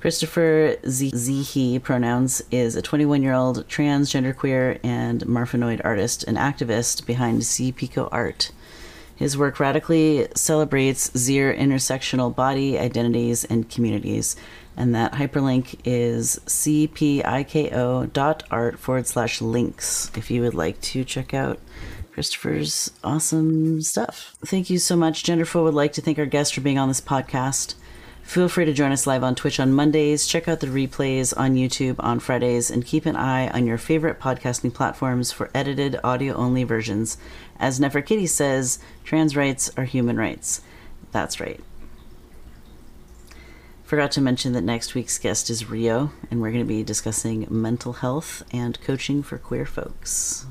Christopher 0.00 0.76
Z- 0.86 1.78
pronouns 1.78 2.42
is 2.50 2.76
a 2.76 2.82
21 2.82 3.22
year 3.22 3.32
old 3.32 3.66
transgender 3.68 4.36
queer 4.36 4.78
and 4.82 5.22
marfanoid 5.22 5.80
artist 5.84 6.24
and 6.24 6.36
activist 6.36 7.06
behind 7.06 7.44
C 7.44 7.72
Pico 7.72 8.08
Art. 8.12 8.50
His 9.16 9.38
work 9.38 9.60
radically 9.60 10.26
celebrates 10.34 11.10
Zir 11.16 11.54
intersectional 11.54 12.34
body, 12.34 12.78
identities, 12.78 13.44
and 13.44 13.70
communities 13.70 14.36
and 14.76 14.94
that 14.94 15.12
hyperlink 15.12 15.80
is 15.84 16.40
cpiko.art 16.46 17.18
forward 18.78 19.06
slash 19.06 19.40
links 19.40 20.10
if 20.16 20.30
you 20.30 20.42
would 20.42 20.54
like 20.54 20.80
to 20.80 21.04
check 21.04 21.32
out 21.32 21.58
Christopher's 22.14 22.92
awesome 23.02 23.82
stuff. 23.82 24.36
Thank 24.46 24.70
you 24.70 24.78
so 24.78 24.94
much. 24.94 25.24
Genderful 25.24 25.64
would 25.64 25.74
like 25.74 25.92
to 25.94 26.00
thank 26.00 26.16
our 26.16 26.26
guests 26.26 26.54
for 26.54 26.60
being 26.60 26.78
on 26.78 26.86
this 26.86 27.00
podcast. 27.00 27.74
Feel 28.22 28.48
free 28.48 28.64
to 28.64 28.72
join 28.72 28.92
us 28.92 29.04
live 29.04 29.24
on 29.24 29.34
Twitch 29.34 29.58
on 29.58 29.72
Mondays, 29.72 30.28
check 30.28 30.46
out 30.46 30.60
the 30.60 30.68
replays 30.68 31.34
on 31.36 31.56
YouTube 31.56 31.96
on 31.98 32.20
Fridays, 32.20 32.70
and 32.70 32.86
keep 32.86 33.04
an 33.04 33.16
eye 33.16 33.48
on 33.48 33.66
your 33.66 33.78
favorite 33.78 34.20
podcasting 34.20 34.72
platforms 34.72 35.32
for 35.32 35.50
edited 35.56 35.98
audio 36.04 36.34
only 36.34 36.62
versions. 36.62 37.18
As 37.58 37.80
Nefertiti 37.80 38.28
says, 38.28 38.78
trans 39.02 39.34
rights 39.34 39.72
are 39.76 39.84
human 39.84 40.16
rights. 40.16 40.62
That's 41.10 41.40
right. 41.40 41.58
Forgot 43.82 44.12
to 44.12 44.20
mention 44.20 44.52
that 44.52 44.62
next 44.62 44.94
week's 44.94 45.18
guest 45.18 45.50
is 45.50 45.68
Rio, 45.68 46.12
and 46.30 46.40
we're 46.40 46.52
going 46.52 46.64
to 46.64 46.68
be 46.68 46.84
discussing 46.84 47.48
mental 47.50 47.94
health 47.94 48.44
and 48.52 48.80
coaching 48.82 49.24
for 49.24 49.36
queer 49.36 49.66
folks. 49.66 50.46